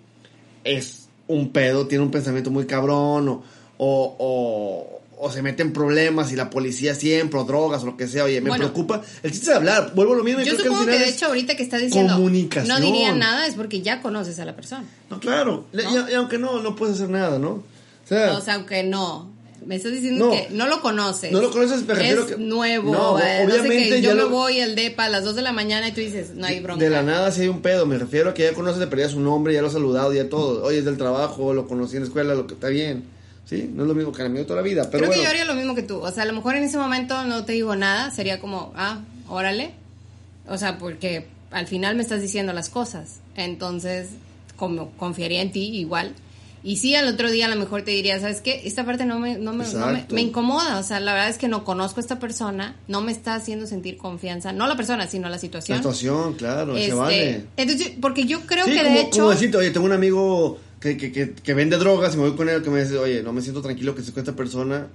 es 0.63 1.09
un 1.27 1.53
pedo, 1.53 1.87
tiene 1.87 2.05
un 2.05 2.11
pensamiento 2.11 2.51
muy 2.51 2.65
cabrón, 2.65 3.29
o, 3.29 3.43
o, 3.79 4.17
o, 4.19 5.03
se 5.31 5.43
mete 5.43 5.63
en 5.63 5.73
problemas 5.73 6.33
y 6.33 6.37
la 6.37 6.51
policía 6.51 6.95
siempre, 6.95 7.39
o 7.39 7.45
drogas, 7.45 7.83
o 7.83 7.87
lo 7.87 7.97
que 7.97 8.07
sea, 8.07 8.25
oye, 8.25 8.41
me 8.41 8.53
preocupa. 8.53 9.03
El 9.23 9.33
chiste 9.33 9.51
de 9.51 9.57
hablar, 9.57 9.93
vuelvo 9.95 10.15
a 10.15 10.17
lo 10.17 10.25
mismo. 10.25 10.41
Yo 10.41 10.57
creo 10.57 10.73
supongo 10.73 10.87
que, 10.87 10.99
de 10.99 11.09
hecho 11.09 11.27
ahorita 11.27 11.57
que 11.57 11.63
estás 11.63 11.81
diciendo 11.81 12.19
no 12.19 12.81
diría 12.81 13.15
nada 13.15 13.47
es 13.47 13.55
porque 13.55 13.83
ya 13.83 14.03
conoces 14.03 14.39
a 14.39 14.45
la 14.45 14.55
persona. 14.57 14.85
No, 15.11 15.21
claro, 15.21 15.67
Y, 15.73 16.15
aunque 16.15 16.39
no, 16.39 16.61
no 16.61 16.77
puedes 16.77 16.97
hacer 16.97 17.11
nada, 17.11 17.39
¿no? 17.39 17.51
O 17.51 18.07
sea, 18.07 18.37
o 18.37 18.41
sea 18.41 18.55
aunque 18.55 18.83
no, 18.83 19.35
me 19.67 19.77
estás 19.77 19.93
diciendo 19.93 20.31
que 20.31 20.49
no 20.51 20.67
lo 20.67 20.81
conoces. 20.81 21.33
No 21.33 21.41
lo 21.41 21.51
conoces, 21.51 21.85
pero 21.87 22.01
es 22.01 22.39
nuevo. 22.39 22.93
No, 22.93 23.19
eh, 23.19 23.45
obviamente 23.47 24.03
yo 24.03 24.15
me 24.15 24.25
voy 24.25 24.61
al 24.61 24.75
DEPA 24.75 25.05
a 25.05 25.09
las 25.09 25.25
2 25.25 25.37
de 25.37 25.43
la 25.43 25.53
mañana 25.53 25.89
y 25.89 25.93
tú 25.93 26.01
dices, 26.01 26.35
no 26.35 26.47
hay 26.47 26.61
bronca. 26.61 26.83
De 26.83 26.91
la 26.91 27.03
nada 27.03 27.31
sí 27.31 27.43
hay 27.43 27.49
un 27.49 27.63
pedo. 27.63 27.87
Me 27.87 27.99
refiero 27.99 28.31
a 28.31 28.35
que 28.35 28.45
ya 28.45 28.53
conoces, 28.53 28.81
de 28.81 28.87
perdida 28.87 29.09
su 29.09 29.21
nombre, 29.21 29.55
ya 29.55 29.61
lo 29.61 29.69
has 29.69 29.73
saludado, 29.73 30.13
ya 30.13 30.29
todo. 30.29 30.65
Oye, 30.65 30.79
es 30.79 30.85
del 30.85 30.99
trabajo, 30.99 31.55
lo 31.55 31.67
conocí 31.67 31.97
en 31.97 32.03
la 32.03 32.09
escuela, 32.09 32.35
lo 32.35 32.47
que 32.47 32.55
está 32.55 32.69
bien. 32.69 33.05
Sí, 33.47 33.71
no 33.73 33.83
es 33.83 33.89
lo 33.89 33.95
mismo 33.95 34.13
que 34.13 34.23
el 34.23 34.27
amigo 34.27 34.47
toda 34.47 34.57
la 34.57 34.63
vida. 34.63 34.89
Pero 34.91 35.05
Creo 35.05 35.17
que 35.17 35.23
yo 35.23 35.29
haría 35.29 35.45
lo 35.45 35.55
mismo 35.55 35.75
que 35.75 35.83
tú. 35.83 35.99
O 35.99 36.11
sea, 36.11 36.23
a 36.23 36.27
lo 36.27 36.33
mejor 36.33 36.57
en 36.57 36.65
ese 36.65 36.79
momento 36.79 37.25
no 37.25 37.45
te 37.45 37.53
digo 37.53 37.77
nada. 37.77 38.11
Sería 38.11 38.41
como, 38.41 38.73
ah, 38.77 39.01
órale. 39.29 39.73
O 40.49 40.57
sea, 40.57 40.79
porque 40.79 41.27
al 41.51 41.67
final 41.67 41.95
me 41.97 42.03
estás 42.03 42.23
diciendo 42.23 42.53
las 42.53 42.71
cosas. 42.71 43.21
Entonces, 43.37 44.09
como 44.57 44.91
confiaría 44.93 45.43
en 45.43 45.53
ti 45.53 45.77
igual. 45.77 46.15
Y 46.67 46.77
sí, 46.77 46.95
al 46.95 47.07
otro 47.07 47.31
día 47.31 47.45
a 47.45 47.49
lo 47.51 47.57
mejor 47.57 47.83
te 47.83 47.91
diría, 47.91 48.19
¿sabes 48.19 48.41
qué? 48.41 48.63
Esta 48.65 48.87
parte 48.87 49.05
no 49.05 49.21
me, 49.21 49.37
no 49.37 49.53
me, 49.53 49.67
me, 50.11 50.23
incomoda. 50.23 50.79
O 50.79 50.83
sea, 50.83 50.99
la 50.99 51.13
verdad 51.13 51.29
es 51.29 51.37
que 51.37 51.47
no 51.47 51.63
conozco 51.63 52.01
a 52.01 52.03
esta 52.03 52.19
persona, 52.19 52.75
no 52.89 53.03
me 53.03 53.13
está 53.13 53.35
haciendo 53.35 53.67
sentir 53.67 53.99
confianza. 53.99 54.51
No 54.51 54.67
la 54.67 54.75
persona, 54.75 55.07
sino 55.07 55.29
la 55.29 55.37
situación. 55.37 55.77
La 55.77 55.83
situación, 55.83 56.33
claro, 56.35 56.75
se 56.75 56.85
este, 56.85 56.95
vale. 56.95 57.45
Entonces, 57.59 57.93
porque 58.01 58.25
yo 58.25 58.41
creo 58.47 58.65
que 58.65 58.83
de 58.83 59.01
hecho... 59.03 59.19
Como 59.19 59.31
decirte, 59.31 59.59
oye, 59.59 59.73
tengo 59.73 59.85
un 59.85 59.93
amigo 59.93 60.59
que, 60.85 60.99
que, 60.99 61.13
que, 61.13 61.33
que, 61.33 61.55
vende 61.55 61.79
drogas 61.79 62.13
y 62.13 62.19
me 62.19 62.25
voy 62.29 62.37
con 62.37 62.51
él 62.51 62.63
que 62.63 62.69
me 62.69 62.83
dice, 62.83 62.99
oye, 62.99 63.23
no 63.23 63.33
me 63.33 63.41
siento 63.41 63.63
tranquilo 63.63 63.95
que 63.95 64.03
esté 64.03 64.13
con 64.13 64.21
esta 64.21 64.37
persona. 64.37 64.89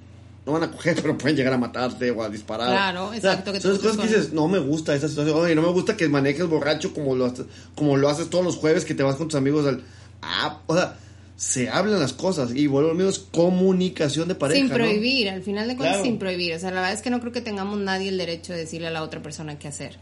No 0.45 0.53
van 0.53 0.63
a 0.63 0.71
coger, 0.71 0.95
pero 1.01 1.17
pueden 1.17 1.35
llegar 1.35 1.53
a 1.53 1.57
matarte 1.57 2.11
o 2.11 2.21
a 2.21 2.29
disparar. 2.29 2.69
Claro, 2.69 3.11
exacto. 3.11 3.59
son 3.59 3.77
cosas 3.77 3.97
que 3.97 4.07
dices, 4.07 4.31
no 4.31 4.47
me 4.47 4.59
gusta 4.59 4.93
esa 4.93 5.09
situación. 5.09 5.35
Oye, 5.35 5.55
no 5.55 5.63
me 5.63 5.71
gusta 5.71 5.97
que 5.97 6.07
manejes 6.07 6.45
borracho 6.45 6.93
como 6.93 7.15
lo, 7.15 7.33
como 7.73 7.97
lo 7.97 8.07
haces 8.07 8.29
todos 8.29 8.45
los 8.45 8.55
jueves 8.55 8.85
que 8.85 8.93
te 8.93 9.01
vas 9.01 9.15
con 9.15 9.27
tus 9.27 9.37
amigos 9.37 9.65
al... 9.65 9.81
Ah, 10.21 10.59
o 10.67 10.75
sea 10.75 10.97
se 11.39 11.69
hablan 11.69 12.01
las 12.01 12.11
cosas 12.11 12.53
y 12.53 12.67
vuelvo 12.67 12.91
al 12.91 12.99
es 12.99 13.17
comunicación 13.17 14.27
de 14.27 14.35
pareja. 14.35 14.59
Sin 14.59 14.69
prohibir, 14.69 15.29
al 15.29 15.41
final 15.41 15.69
de 15.69 15.77
cuentas 15.77 16.01
sin 16.01 16.19
prohibir. 16.19 16.53
O 16.53 16.59
sea, 16.59 16.69
la 16.69 16.81
verdad 16.81 16.91
es 16.91 17.01
que 17.01 17.09
no 17.09 17.21
creo 17.21 17.31
que 17.31 17.39
tengamos 17.39 17.79
nadie 17.79 18.09
el 18.09 18.17
derecho 18.17 18.51
de 18.51 18.59
decirle 18.59 18.87
a 18.87 18.91
la 18.91 19.03
otra 19.03 19.21
persona 19.21 19.57
qué 19.57 19.69
hacer. 19.69 19.97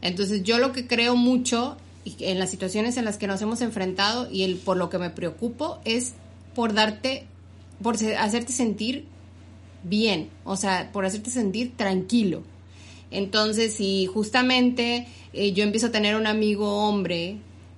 Entonces 0.00 0.44
yo 0.44 0.58
lo 0.58 0.70
que 0.70 0.86
creo 0.86 1.16
mucho 1.16 1.76
en 2.20 2.38
las 2.38 2.50
situaciones 2.50 2.96
en 2.96 3.04
las 3.04 3.16
que 3.16 3.26
nos 3.26 3.42
hemos 3.42 3.60
enfrentado 3.60 4.30
y 4.30 4.42
el 4.42 4.56
por 4.56 4.76
lo 4.76 4.90
que 4.90 4.98
me 4.98 5.10
preocupo 5.10 5.78
es 5.84 6.14
por 6.54 6.72
darte, 6.72 7.26
por 7.82 7.96
hacerte 7.96 8.52
sentir 8.52 9.04
bien, 9.82 10.30
o 10.44 10.56
sea, 10.56 10.90
por 10.92 11.04
hacerte 11.04 11.30
sentir 11.30 11.76
tranquilo. 11.76 12.42
Entonces, 13.10 13.74
si 13.74 14.06
justamente 14.06 15.06
eh, 15.32 15.52
yo 15.52 15.64
empiezo 15.64 15.88
a 15.88 15.92
tener 15.92 16.16
un 16.16 16.26
amigo 16.26 16.88
hombre 16.88 17.36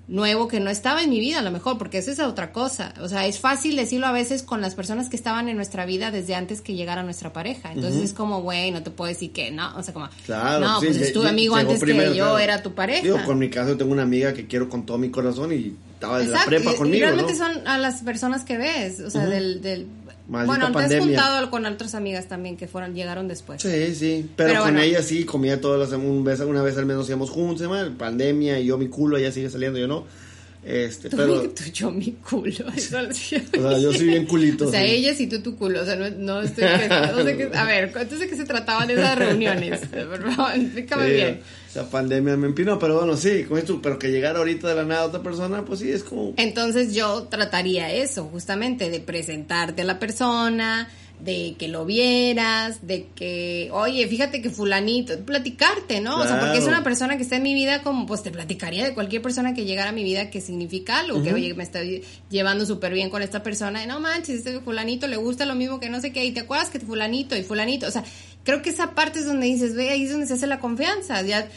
nuevo 0.08 0.48
que 0.48 0.58
no 0.58 0.70
estaba 0.70 1.02
en 1.02 1.10
mi 1.10 1.20
vida 1.20 1.38
a 1.38 1.42
lo 1.42 1.50
mejor, 1.50 1.78
porque 1.78 1.98
eso 1.98 2.10
es 2.10 2.18
otra 2.18 2.50
cosa. 2.50 2.94
O 3.00 3.08
sea, 3.08 3.26
es 3.26 3.38
fácil 3.38 3.76
decirlo 3.76 4.06
a 4.06 4.12
veces 4.12 4.42
con 4.42 4.60
las 4.60 4.74
personas 4.74 5.08
que 5.08 5.16
estaban 5.16 5.48
en 5.48 5.56
nuestra 5.56 5.84
vida 5.86 6.10
desde 6.10 6.34
antes 6.34 6.62
que 6.62 6.74
llegara 6.74 7.02
nuestra 7.02 7.32
pareja. 7.32 7.72
Entonces 7.72 8.02
es 8.02 8.12
como, 8.14 8.42
güey, 8.42 8.70
no 8.70 8.82
te 8.82 8.90
puedo 8.90 9.08
decir 9.08 9.32
que 9.32 9.50
no. 9.50 9.76
O 9.76 9.82
sea, 9.82 9.92
como, 9.92 10.08
claro, 10.24 10.66
no, 10.66 10.80
pues 10.80 10.96
es 10.96 11.12
tu 11.12 11.22
amigo 11.22 11.54
antes 11.56 11.82
que 11.82 12.14
yo 12.16 12.38
era 12.38 12.62
tu 12.62 12.74
pareja. 12.74 13.02
Digo, 13.02 13.22
con 13.24 13.38
mi 13.38 13.50
caso 13.50 13.76
tengo 13.76 13.92
una 13.92 14.02
amiga 14.02 14.32
que 14.32 14.46
quiero 14.46 14.68
con 14.68 14.86
todo 14.86 14.98
mi 14.98 15.10
corazón 15.10 15.52
y 15.52 15.76
estaba 15.92 16.22
en 16.22 16.32
la 16.32 16.44
prepa 16.44 16.74
conmigo. 16.74 16.96
Y 16.96 17.00
realmente 17.00 17.34
son 17.34 17.66
a 17.66 17.76
las 17.76 18.02
personas 18.02 18.44
que 18.44 18.56
ves, 18.56 19.00
o 19.00 19.10
sea, 19.10 19.26
del, 19.26 19.60
del 19.60 19.86
bueno, 20.28 20.70
te 20.72 20.78
has 20.78 20.98
juntado 20.98 21.50
con 21.50 21.64
otras 21.64 21.94
amigas 21.94 22.26
también 22.26 22.56
que 22.56 22.68
fueron, 22.68 22.94
llegaron 22.94 23.28
después. 23.28 23.62
Sí, 23.62 23.94
sí, 23.94 24.30
pero, 24.36 24.62
con 24.62 24.78
ella 24.78 25.02
sí 25.02 25.24
comía 25.24 25.60
todas 25.60 25.90
las 25.90 25.98
un 25.98 26.22
vez, 26.22 26.40
una 26.40 26.62
vez 26.62 26.76
al 26.76 26.86
menos 26.86 27.08
íbamos 27.08 27.30
juntos, 27.30 27.68
pandemia 27.96 28.60
y 28.60 28.66
yo 28.66 28.76
mi 28.76 28.88
culo, 28.88 29.16
ella 29.16 29.32
sigue 29.32 29.48
saliendo, 29.48 29.78
yo 29.78 29.88
no. 29.88 30.04
Este, 30.64 31.08
pero... 31.08 31.48
Tú, 31.50 31.64
yo 31.72 31.90
mi 31.90 32.12
culo. 32.12 32.50
Eso 32.76 32.98
o 32.98 33.12
sea, 33.12 33.78
yo 33.78 33.92
soy 33.92 34.08
bien 34.08 34.26
culito. 34.26 34.66
O 34.66 34.70
sea, 34.70 34.84
ella 34.84 35.14
sí 35.14 35.26
tú 35.26 35.40
tu 35.40 35.56
culo. 35.56 35.80
O 35.80 35.84
sea, 35.84 35.96
no, 35.96 36.10
no 36.10 36.42
estoy... 36.42 36.64
No 36.64 37.24
sé 37.24 37.36
qué, 37.36 37.50
a 37.54 37.64
ver, 37.64 37.84
entonces 37.84 38.18
de 38.18 38.28
qué 38.28 38.36
se 38.36 38.44
trataban 38.44 38.90
esas 38.90 39.16
reuniones? 39.16 39.80
Por 39.86 40.34
favor, 40.34 40.54
explícame 40.54 41.10
bien. 41.10 41.40
Esa 41.68 41.90
pandemia 41.90 42.36
me 42.38 42.46
empinó, 42.46 42.78
pero 42.78 42.96
bueno, 42.96 43.14
sí, 43.16 43.46
pero 43.82 43.98
que 43.98 44.10
llegara 44.10 44.38
ahorita 44.38 44.68
de 44.68 44.74
la 44.74 44.84
nada 44.84 45.04
otra 45.04 45.22
persona, 45.22 45.66
pues 45.66 45.80
sí, 45.80 45.92
es 45.92 46.02
como... 46.02 46.32
Entonces 46.38 46.94
yo 46.94 47.24
trataría 47.24 47.92
eso, 47.92 48.24
justamente, 48.24 48.88
de 48.88 49.00
presentarte 49.00 49.82
a 49.82 49.84
la 49.84 49.98
persona, 49.98 50.88
de 51.20 51.56
que 51.58 51.68
lo 51.68 51.84
vieras, 51.84 52.86
de 52.86 53.06
que, 53.14 53.70
oye, 53.72 54.06
fíjate 54.06 54.40
que 54.40 54.50
fulanito, 54.50 55.18
platicarte, 55.20 56.00
¿no? 56.00 56.20
O 56.20 56.24
sea, 56.24 56.38
porque 56.38 56.58
es 56.58 56.64
una 56.64 56.84
persona 56.84 57.16
que 57.16 57.22
está 57.22 57.36
en 57.36 57.42
mi 57.42 57.54
vida 57.54 57.82
como, 57.82 58.06
pues 58.06 58.22
te 58.22 58.30
platicaría 58.30 58.84
de 58.84 58.94
cualquier 58.94 59.20
persona 59.20 59.52
que 59.52 59.64
llegara 59.64 59.90
a 59.90 59.92
mi 59.92 60.04
vida 60.04 60.30
que 60.30 60.40
significa 60.40 61.00
algo, 61.00 61.22
que, 61.22 61.32
oye, 61.32 61.52
me 61.54 61.64
estoy 61.64 62.04
llevando 62.30 62.66
súper 62.66 62.92
bien 62.92 63.10
con 63.10 63.22
esta 63.22 63.42
persona, 63.42 63.82
y 63.82 63.86
no 63.86 64.00
manches, 64.00 64.36
este 64.36 64.60
fulanito 64.60 65.06
le 65.06 65.16
gusta 65.16 65.44
lo 65.44 65.54
mismo 65.54 65.80
que 65.80 65.90
no 65.90 66.00
sé 66.00 66.12
qué, 66.12 66.24
y 66.24 66.32
te 66.32 66.40
acuerdas 66.40 66.70
que 66.70 66.78
fulanito 66.78 67.36
y 67.36 67.42
fulanito, 67.42 67.86
o 67.88 67.90
sea, 67.90 68.04
creo 68.44 68.62
que 68.62 68.70
esa 68.70 68.94
parte 68.94 69.18
es 69.18 69.26
donde 69.26 69.46
dices, 69.46 69.74
ve, 69.74 69.90
ahí 69.90 70.04
es 70.04 70.12
donde 70.12 70.26
se 70.26 70.34
hace 70.34 70.46
la 70.46 70.60
confianza, 70.60 71.20
ya 71.22 71.48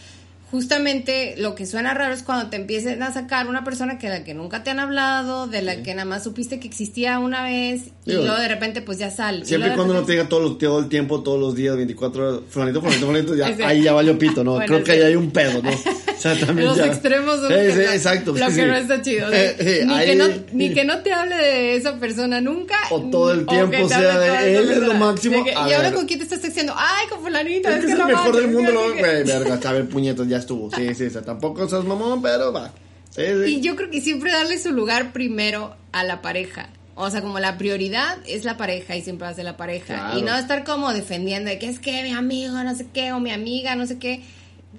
justamente 0.52 1.36
lo 1.38 1.56
que 1.56 1.66
suena 1.66 1.94
raro 1.94 2.14
es 2.14 2.24
cuando 2.24 2.50
te 2.50 2.58
empiecen 2.58 3.02
a 3.02 3.12
sacar 3.14 3.48
una 3.48 3.64
persona 3.64 3.98
que 3.98 4.10
la 4.10 4.24
que 4.24 4.34
nunca 4.34 4.64
te 4.64 4.70
han 4.70 4.80
hablado, 4.80 5.48
de 5.48 5.62
la 5.62 5.82
que 5.82 5.94
nada 5.96 6.06
más 6.06 6.24
supiste 6.24 6.60
que 6.60 6.68
existía 6.68 7.20
una 7.20 7.44
vez 7.44 7.82
y 8.06 8.12
Digo, 8.12 8.24
luego 8.24 8.38
de 8.40 8.48
repente 8.48 8.82
pues 8.82 8.98
ya 9.00 9.10
sale. 9.10 9.46
Siempre 9.46 9.72
y 9.72 9.76
cuando 9.76 9.94
de 9.94 10.00
no 10.02 10.06
te 10.06 10.12
diga 10.12 10.28
todo, 10.30 10.42
lo- 10.42 10.58
todo 10.58 10.80
el 10.80 10.90
tiempo, 10.90 11.24
todos 11.24 11.40
los 11.40 11.56
días, 11.56 11.76
24 11.78 12.28
horas, 12.30 12.42
fulanito, 12.50 12.82
fulanito, 12.82 13.06
fulanito, 13.08 13.36
ya, 13.36 13.46
ahí 13.68 13.82
ya 13.84 13.94
valió 13.94 14.18
pito, 14.20 14.44
¿no? 14.44 14.52
Bueno, 14.54 14.68
Creo 14.68 14.84
que 14.84 14.92
ahí 14.92 15.02
hay 15.02 15.16
un 15.16 15.32
pedo, 15.32 15.62
¿no? 15.64 15.72
O 16.22 16.24
sea, 16.24 16.40
también 16.40 16.68
Los 16.68 16.78
ya- 16.78 16.86
extremos 16.86 17.38
son 17.38 17.44
lo 17.50 17.50
que 17.50 17.96
exacto. 17.96 18.34
lo 18.38 18.50
sí, 18.52 18.56
que 18.58 18.66
no 18.68 18.76
está 18.76 19.02
chido. 19.02 19.26
o 19.28 19.32
sea, 19.32 19.40
Eh, 19.58 19.84
ni, 19.88 19.94
ahí- 19.96 20.06
que 20.06 20.16
no, 20.16 20.26
ni 20.54 20.72
que 20.72 20.84
no 20.86 21.00
te 21.00 21.12
hable 21.14 21.36
de 21.36 21.76
esa 21.76 21.98
persona 21.98 22.40
nunca. 22.40 22.76
O 22.92 23.02
todo 23.10 23.32
el 23.34 23.48
tiempo 23.48 23.90
sea 23.90 24.20
de 24.20 24.56
él 24.56 24.70
es 24.70 24.78
lo 24.78 24.94
máximo, 24.94 25.38
De 25.38 25.46
que- 25.46 25.52
y 25.54 25.74
ahora 25.74 25.92
con 25.92 26.06
quién 26.06 26.20
te 26.20 26.26
estás 26.26 26.40
texteando. 26.42 26.76
Ay, 26.78 27.08
con 27.10 27.22
fulanito. 27.22 27.70
Es 27.70 27.86
que 27.86 27.92
es 27.94 27.98
no 27.98 28.08
el 28.08 28.14
mejor 28.14 28.36
del 28.36 28.48
mundo, 28.50 28.94
verga, 29.02 29.60
a 29.68 29.74
ver, 29.74 29.88
puñetos, 29.90 30.28
ya 30.28 30.38
estuvo. 30.42 30.70
Sí, 30.76 30.94
sí, 30.94 31.10
sea, 31.10 31.22
tampoco 31.22 31.68
seas 31.68 31.86
mamón, 31.86 32.22
pero 32.22 32.52
va. 32.52 32.72
Sí, 33.10 33.24
sí. 33.46 33.56
Y 33.56 33.62
yo 33.62 33.76
creo 33.76 33.90
que 33.90 34.02
siempre 34.02 34.32
darle 34.32 34.60
su 34.60 34.72
lugar 34.72 35.14
primero 35.14 35.76
a 35.92 36.04
la 36.04 36.22
pareja. 36.22 36.70
O 36.96 37.10
sea, 37.10 37.22
como 37.22 37.40
la 37.40 37.58
prioridad 37.58 38.18
es 38.28 38.44
la 38.44 38.58
pareja 38.58 38.96
y 38.96 39.02
siempre 39.02 39.26
va 39.26 39.32
a 39.32 39.36
ser 39.36 39.46
la 39.46 39.58
pareja. 39.58 39.96
Claro. 39.96 40.20
Y 40.20 40.22
no 40.22 40.36
estar 40.36 40.64
como 40.64 40.94
defendiendo 40.94 41.50
de 41.50 41.58
que 41.58 41.68
es 41.68 41.80
que 41.80 42.04
mi 42.04 42.12
amigo, 42.12 42.62
no 42.64 42.76
sé 42.76 42.88
qué, 42.94 43.12
o 43.14 43.20
mi 43.20 43.32
amiga, 43.32 43.76
no 43.76 43.88
sé 43.88 43.98
qué. 43.98 44.22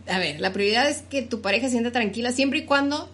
A 0.07 0.19
ver, 0.19 0.41
la 0.41 0.53
prioridad 0.53 0.89
es 0.89 1.03
que 1.03 1.23
tu 1.23 1.41
pareja 1.41 1.67
se 1.67 1.73
sienta 1.73 1.91
tranquila 1.91 2.33
siempre 2.33 2.61
y 2.61 2.65
cuando 2.65 3.09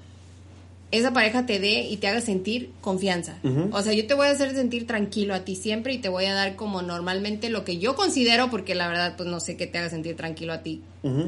esa 0.90 1.12
pareja 1.12 1.44
te 1.44 1.58
dé 1.58 1.82
y 1.82 1.98
te 1.98 2.08
haga 2.08 2.20
sentir 2.20 2.70
confianza. 2.80 3.36
O 3.72 3.82
sea, 3.82 3.92
yo 3.92 4.06
te 4.06 4.14
voy 4.14 4.26
a 4.26 4.30
hacer 4.30 4.54
sentir 4.54 4.86
tranquilo 4.86 5.34
a 5.34 5.40
ti 5.40 5.54
siempre 5.54 5.92
y 5.92 5.98
te 5.98 6.08
voy 6.08 6.24
a 6.24 6.34
dar 6.34 6.56
como 6.56 6.82
normalmente 6.82 7.50
lo 7.50 7.64
que 7.64 7.78
yo 7.78 7.94
considero, 7.94 8.50
porque 8.50 8.74
la 8.74 8.88
verdad, 8.88 9.14
pues 9.16 9.28
no 9.28 9.40
sé 9.40 9.56
qué 9.56 9.66
te 9.66 9.78
haga 9.78 9.90
sentir 9.90 10.16
tranquilo 10.16 10.52
a 10.54 10.62
ti, 10.62 10.82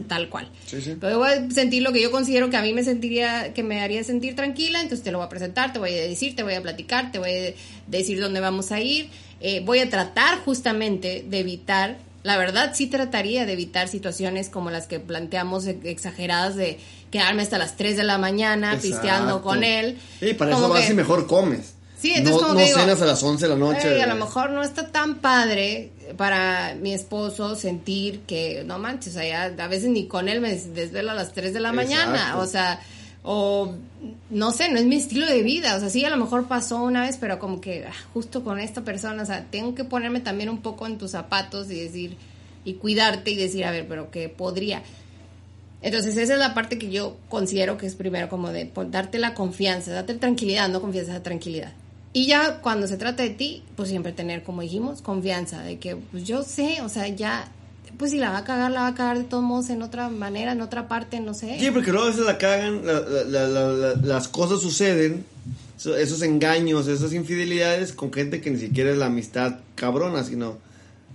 Tal 0.08 0.28
cual. 0.28 0.48
Sí, 0.66 0.80
sí. 0.82 0.96
Pero 1.00 1.18
voy 1.18 1.28
a 1.30 1.50
sentir 1.50 1.82
lo 1.82 1.92
que 1.92 2.02
yo 2.02 2.10
considero 2.10 2.50
que 2.50 2.56
a 2.56 2.62
mí 2.62 2.72
me 2.72 2.82
sentiría, 2.82 3.54
que 3.54 3.62
me 3.62 3.80
haría 3.80 4.02
sentir 4.04 4.34
tranquila, 4.34 4.80
entonces 4.80 5.04
te 5.04 5.12
lo 5.12 5.18
voy 5.18 5.26
a 5.26 5.28
presentar, 5.28 5.72
te 5.72 5.78
voy 5.78 5.90
a 5.90 6.02
decir, 6.02 6.34
te 6.34 6.42
voy 6.42 6.54
a 6.54 6.60
platicar, 6.62 7.12
te 7.12 7.18
voy 7.18 7.30
a 7.30 7.54
decir 7.86 8.20
dónde 8.20 8.40
vamos 8.40 8.72
a 8.72 8.80
ir. 8.80 9.08
Eh, 9.40 9.62
voy 9.64 9.78
a 9.78 9.88
tratar 9.88 10.38
justamente 10.40 11.24
de 11.28 11.38
evitar, 11.38 11.98
la 12.24 12.36
verdad 12.36 12.72
sí 12.74 12.88
trataría 12.88 13.46
de 13.46 13.52
evitar 13.54 13.88
situaciones 13.88 14.48
como 14.50 14.70
las 14.70 14.86
que 14.86 15.00
planteamos 15.00 15.66
exageradas 15.66 16.56
de 16.56 16.78
quedarme 17.10 17.42
hasta 17.42 17.56
las 17.56 17.76
3 17.76 17.96
de 17.96 18.04
la 18.04 18.18
mañana 18.18 18.72
pisteando 18.82 19.40
con 19.42 19.64
él. 19.64 19.96
Sí, 20.20 20.34
para 20.34 20.50
eso 20.52 20.68
vas 20.68 20.86
que- 20.86 20.92
y 20.92 20.94
mejor 20.96 21.26
comes. 21.26 21.74
Sí, 22.00 22.12
entonces 22.14 22.40
no, 22.40 22.48
como 22.48 22.54
no 22.54 22.60
que 22.60 22.66
digo, 22.66 22.78
cenas 22.78 23.02
a 23.02 23.04
las 23.04 23.22
11 23.22 23.44
de 23.44 23.48
la 23.50 23.58
noche. 23.58 24.02
A 24.02 24.06
lo 24.06 24.14
mejor 24.14 24.50
no 24.50 24.62
está 24.62 24.90
tan 24.90 25.16
padre 25.16 25.92
para 26.16 26.74
mi 26.74 26.94
esposo 26.94 27.54
sentir 27.56 28.20
que, 28.20 28.64
no 28.64 28.78
manches, 28.78 29.14
o 29.14 29.18
sea, 29.18 29.50
ya 29.50 29.64
a 29.64 29.68
veces 29.68 29.90
ni 29.90 30.06
con 30.06 30.28
él 30.28 30.40
me 30.40 30.54
desvelo 30.54 31.10
a 31.10 31.14
las 31.14 31.32
3 31.32 31.52
de 31.52 31.60
la 31.60 31.72
mañana, 31.72 32.38
o 32.38 32.46
sea, 32.46 32.80
o 33.22 33.74
no 34.30 34.50
sé, 34.52 34.70
no 34.70 34.78
es 34.78 34.86
mi 34.86 34.96
estilo 34.96 35.26
de 35.26 35.42
vida, 35.42 35.76
o 35.76 35.80
sea, 35.80 35.90
sí, 35.90 36.02
a 36.02 36.08
lo 36.08 36.16
mejor 36.16 36.48
pasó 36.48 36.82
una 36.82 37.02
vez, 37.02 37.18
pero 37.18 37.38
como 37.38 37.60
que 37.60 37.84
ah, 37.86 37.92
justo 38.14 38.42
con 38.42 38.58
esta 38.58 38.80
persona, 38.80 39.22
o 39.22 39.26
sea, 39.26 39.44
tengo 39.50 39.74
que 39.74 39.84
ponerme 39.84 40.20
también 40.20 40.48
un 40.48 40.62
poco 40.62 40.86
en 40.86 40.96
tus 40.96 41.10
zapatos 41.10 41.70
y 41.70 41.80
decir, 41.80 42.16
y 42.64 42.74
cuidarte 42.74 43.32
y 43.32 43.36
decir, 43.36 43.66
a 43.66 43.72
ver, 43.72 43.86
pero 43.86 44.10
que 44.10 44.30
podría. 44.30 44.82
Entonces 45.82 46.16
esa 46.16 46.32
es 46.32 46.38
la 46.38 46.54
parte 46.54 46.78
que 46.78 46.90
yo 46.90 47.18
considero 47.28 47.76
que 47.76 47.86
es 47.86 47.94
primero 47.94 48.30
como 48.30 48.50
de 48.50 48.70
darte 48.90 49.18
la 49.18 49.34
confianza, 49.34 49.92
darte 49.92 50.14
tranquilidad, 50.14 50.68
no 50.70 50.80
confianza, 50.80 51.22
tranquilidad. 51.22 51.72
Y 52.12 52.26
ya 52.26 52.60
cuando 52.60 52.86
se 52.88 52.96
trata 52.96 53.22
de 53.22 53.30
ti, 53.30 53.62
pues 53.76 53.88
siempre 53.88 54.12
tener, 54.12 54.42
como 54.42 54.62
dijimos, 54.62 55.00
confianza, 55.02 55.62
de 55.62 55.78
que 55.78 55.96
pues 55.96 56.24
yo 56.24 56.42
sé, 56.42 56.82
o 56.82 56.88
sea, 56.88 57.06
ya, 57.08 57.50
pues 57.98 58.10
si 58.10 58.16
la 58.18 58.30
va 58.30 58.38
a 58.38 58.44
cagar, 58.44 58.72
la 58.72 58.80
va 58.80 58.86
a 58.88 58.94
cagar 58.94 59.18
de 59.18 59.24
todos 59.24 59.44
modos 59.44 59.70
en 59.70 59.82
otra 59.82 60.08
manera, 60.08 60.52
en 60.52 60.60
otra 60.60 60.88
parte, 60.88 61.20
no 61.20 61.34
sé. 61.34 61.58
Sí, 61.60 61.70
porque 61.70 61.92
luego 61.92 62.06
a 62.06 62.10
veces 62.10 62.24
la 62.26 62.36
cagan, 62.38 62.84
la- 62.84 63.00
la- 63.00 63.24
la- 63.24 63.48
la- 63.48 63.68
la- 63.72 63.94
las 63.94 64.26
cosas 64.26 64.60
suceden, 64.60 65.24
so- 65.76 65.96
esos 65.96 66.22
engaños, 66.22 66.88
esas 66.88 67.12
infidelidades 67.12 67.92
con 67.92 68.12
gente 68.12 68.40
que 68.40 68.50
ni 68.50 68.58
siquiera 68.58 68.90
es 68.90 68.98
la 68.98 69.06
amistad 69.06 69.60
cabrona, 69.76 70.24
sino 70.24 70.58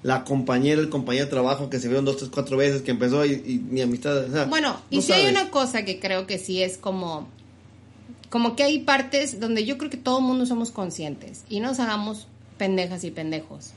la 0.01 0.23
compañera, 0.23 0.79
el 0.79 0.89
compañero 0.89 1.25
de 1.25 1.31
trabajo 1.31 1.69
que 1.69 1.79
se 1.79 1.87
vieron 1.87 2.05
dos, 2.05 2.17
tres, 2.17 2.29
cuatro 2.33 2.55
veces, 2.55 2.83
que 2.83 2.91
empezó 2.91 3.25
y, 3.25 3.31
y 3.33 3.65
ni 3.69 3.81
amistad. 3.81 4.17
o 4.25 4.31
sea, 4.31 4.45
Bueno, 4.45 4.79
y 4.89 5.01
si 5.01 5.11
hay 5.11 5.27
una 5.27 5.49
cosa 5.49 5.83
que 5.83 5.99
creo 5.99 6.25
que 6.27 6.37
sí 6.37 6.61
es 6.63 6.77
como, 6.77 7.27
como 8.35 8.57
que 8.57 8.63
hay 8.63 8.79
partes 8.79 9.39
donde 9.39 9.63
yo 9.63 9.77
creo 9.77 9.89
que 9.89 9.95
todo 9.95 10.17
el 10.19 10.25
mundo 10.25 10.45
somos 10.45 10.69
conscientes 10.69 11.45
y 11.47 11.61
nos 11.61 11.79
hagamos 11.79 12.27
pendejas 12.57 13.05
y 13.05 13.11
pendejos. 13.11 13.69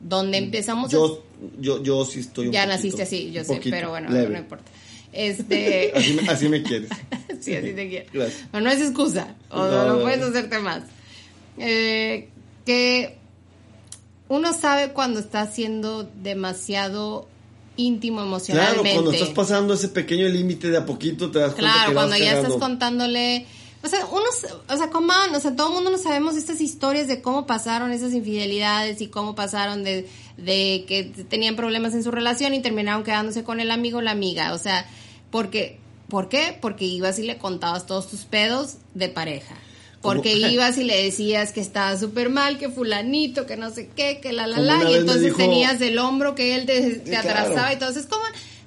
Donde 0.00 0.38
empezamos 0.38 0.92
a 0.92 0.96
Mm, 0.96 1.00
Yo, 1.00 1.22
yo, 1.60 1.82
yo 1.84 2.04
sí 2.04 2.18
estoy 2.18 2.48
un 2.48 2.52
ya 2.52 2.62
poquito, 2.62 2.76
naciste 2.76 3.02
así, 3.04 3.30
yo 3.30 3.44
sé, 3.44 3.60
pero 3.70 3.90
bueno, 3.90 4.10
leve. 4.10 4.30
no 4.30 4.38
importa. 4.40 4.64
Este, 5.12 5.92
Así, 5.94 6.12
me- 6.14 6.28
así 6.28 6.48
me 6.48 6.62
quieres. 6.64 6.90
sí, 7.40 7.54
así 7.54 7.72
te 7.72 7.88
quiero. 7.88 8.06
Gracias. 8.12 8.48
No 8.52 8.68
es 8.68 8.80
excusa, 8.80 9.36
o 9.48 9.64
No, 9.64 10.00
puedes 10.00 10.20
hacerte 10.22 10.58
más. 10.58 10.82
Eh, 11.58 12.30
que 12.66 13.16
uno 14.28 14.52
sabe 14.54 14.88
cuando 14.90 15.20
está 15.20 15.46
siendo 15.46 16.02
demasiado 16.20 17.28
íntimo 17.76 18.16
Claro, 18.16 18.28
emocionalmente. 18.28 18.92
cuando 18.92 19.12
estás 19.12 19.28
pasando 19.30 19.74
ese 19.74 19.86
pequeño 19.86 20.26
límite 20.26 20.68
de 20.68 20.78
a 20.78 20.84
poquito 20.84 21.30
te 21.30 21.38
das 21.38 21.52
cuenta 21.54 21.72
Claro, 21.72 21.90
que 21.90 21.94
vas 21.94 22.04
cuando 22.08 22.24
ya 22.24 22.32
estás 22.40 22.54
contándole, 22.54 23.46
o 23.84 23.88
sea, 23.88 24.06
unos, 24.06 24.46
o 24.68 24.76
sea, 24.76 24.88
come 24.90 25.12
on, 25.14 25.34
o 25.34 25.40
sea, 25.40 25.54
todo 25.54 25.68
el 25.68 25.74
mundo 25.74 25.90
no 25.90 25.98
sabemos 25.98 26.36
estas 26.36 26.60
historias 26.60 27.06
de 27.06 27.20
cómo 27.20 27.46
pasaron 27.46 27.92
esas 27.92 28.14
infidelidades 28.14 29.00
y 29.00 29.08
cómo 29.08 29.34
pasaron 29.34 29.84
de, 29.84 30.08
de 30.38 30.84
que 30.88 31.04
tenían 31.28 31.54
problemas 31.56 31.92
en 31.94 32.02
su 32.02 32.10
relación 32.10 32.54
y 32.54 32.60
terminaron 32.62 33.04
quedándose 33.04 33.44
con 33.44 33.60
el 33.60 33.70
amigo 33.70 33.98
o 33.98 34.02
la 34.02 34.12
amiga, 34.12 34.54
o 34.54 34.58
sea, 34.58 34.86
porque, 35.30 35.78
¿por 36.08 36.28
qué? 36.28 36.56
Porque 36.60 36.84
ibas 36.86 37.18
y 37.18 37.22
le 37.24 37.36
contabas 37.38 37.86
todos 37.86 38.08
tus 38.08 38.20
pedos 38.24 38.76
de 38.94 39.08
pareja. 39.08 39.54
Porque 40.00 40.32
Como- 40.34 40.46
ibas 40.52 40.76
y 40.78 40.84
le 40.84 41.02
decías 41.02 41.52
que 41.52 41.60
estaba 41.60 41.96
súper 41.98 42.28
mal, 42.30 42.58
que 42.58 42.68
fulanito, 42.68 43.46
que 43.46 43.56
no 43.56 43.70
sé 43.70 43.88
qué, 43.94 44.20
que 44.20 44.32
la 44.32 44.46
la 44.46 44.56
Como 44.56 44.66
la, 44.84 44.90
y 44.90 44.94
entonces 44.94 45.22
dijo- 45.24 45.36
tenías 45.38 45.80
el 45.80 45.98
hombro 45.98 46.34
que 46.34 46.54
él 46.54 46.66
te, 46.66 46.80
te 46.96 47.10
Sí, 47.10 47.14
atrasaba 47.14 47.52
claro. 47.52 47.70
y 47.70 47.72
entonces 47.74 48.06
como 48.06 48.22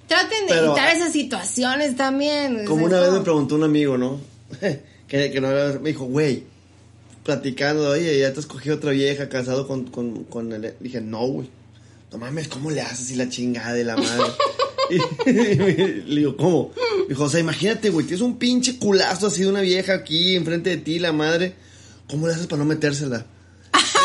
traten 0.07 0.47
de 0.47 0.53
Pero- 0.53 0.65
evitar 0.67 0.95
esas 0.95 1.11
situaciones 1.11 1.95
también. 1.95 2.65
Como 2.65 2.85
una 2.85 2.97
vez 2.99 3.07
como- 3.09 3.19
me 3.19 3.23
preguntó 3.23 3.55
un 3.55 3.63
amigo, 3.63 3.97
¿no? 3.97 4.19
que, 5.07 5.31
que 5.31 5.41
no 5.41 5.49
me 5.81 5.89
dijo, 5.89 6.05
güey, 6.05 6.43
platicando, 7.23 7.89
oye, 7.89 8.19
ya 8.19 8.33
te 8.33 8.39
has 8.39 8.45
cogido 8.45 8.75
otra 8.75 8.91
vieja 8.91 9.29
casado 9.29 9.67
con, 9.67 9.85
con, 9.85 10.23
con 10.25 10.51
el... 10.53 10.73
Dije, 10.79 11.01
no, 11.01 11.25
güey. 11.27 11.49
No 12.11 12.17
mames, 12.17 12.47
¿cómo 12.47 12.71
le 12.71 12.81
haces 12.81 13.11
y 13.11 13.15
la 13.15 13.27
chingada 13.27 13.73
de 13.73 13.83
la 13.83 13.97
madre? 13.97 14.31
y, 15.25 15.31
le 15.31 16.15
digo, 16.21 16.37
¿cómo? 16.37 16.71
Dijo, 17.09 17.23
o 17.25 17.29
sea, 17.29 17.39
imagínate, 17.39 17.89
güey, 17.89 18.05
tienes 18.05 18.21
un 18.21 18.37
pinche 18.37 18.77
culazo 18.77 19.27
así 19.27 19.41
de 19.41 19.49
una 19.49 19.61
vieja 19.61 19.93
aquí 19.93 20.35
enfrente 20.35 20.69
de 20.69 20.77
ti, 20.77 20.99
la 20.99 21.11
madre. 21.11 21.53
¿Cómo 22.09 22.27
le 22.27 22.33
haces 22.33 22.47
para 22.47 22.59
no 22.59 22.65
metérsela? 22.65 23.25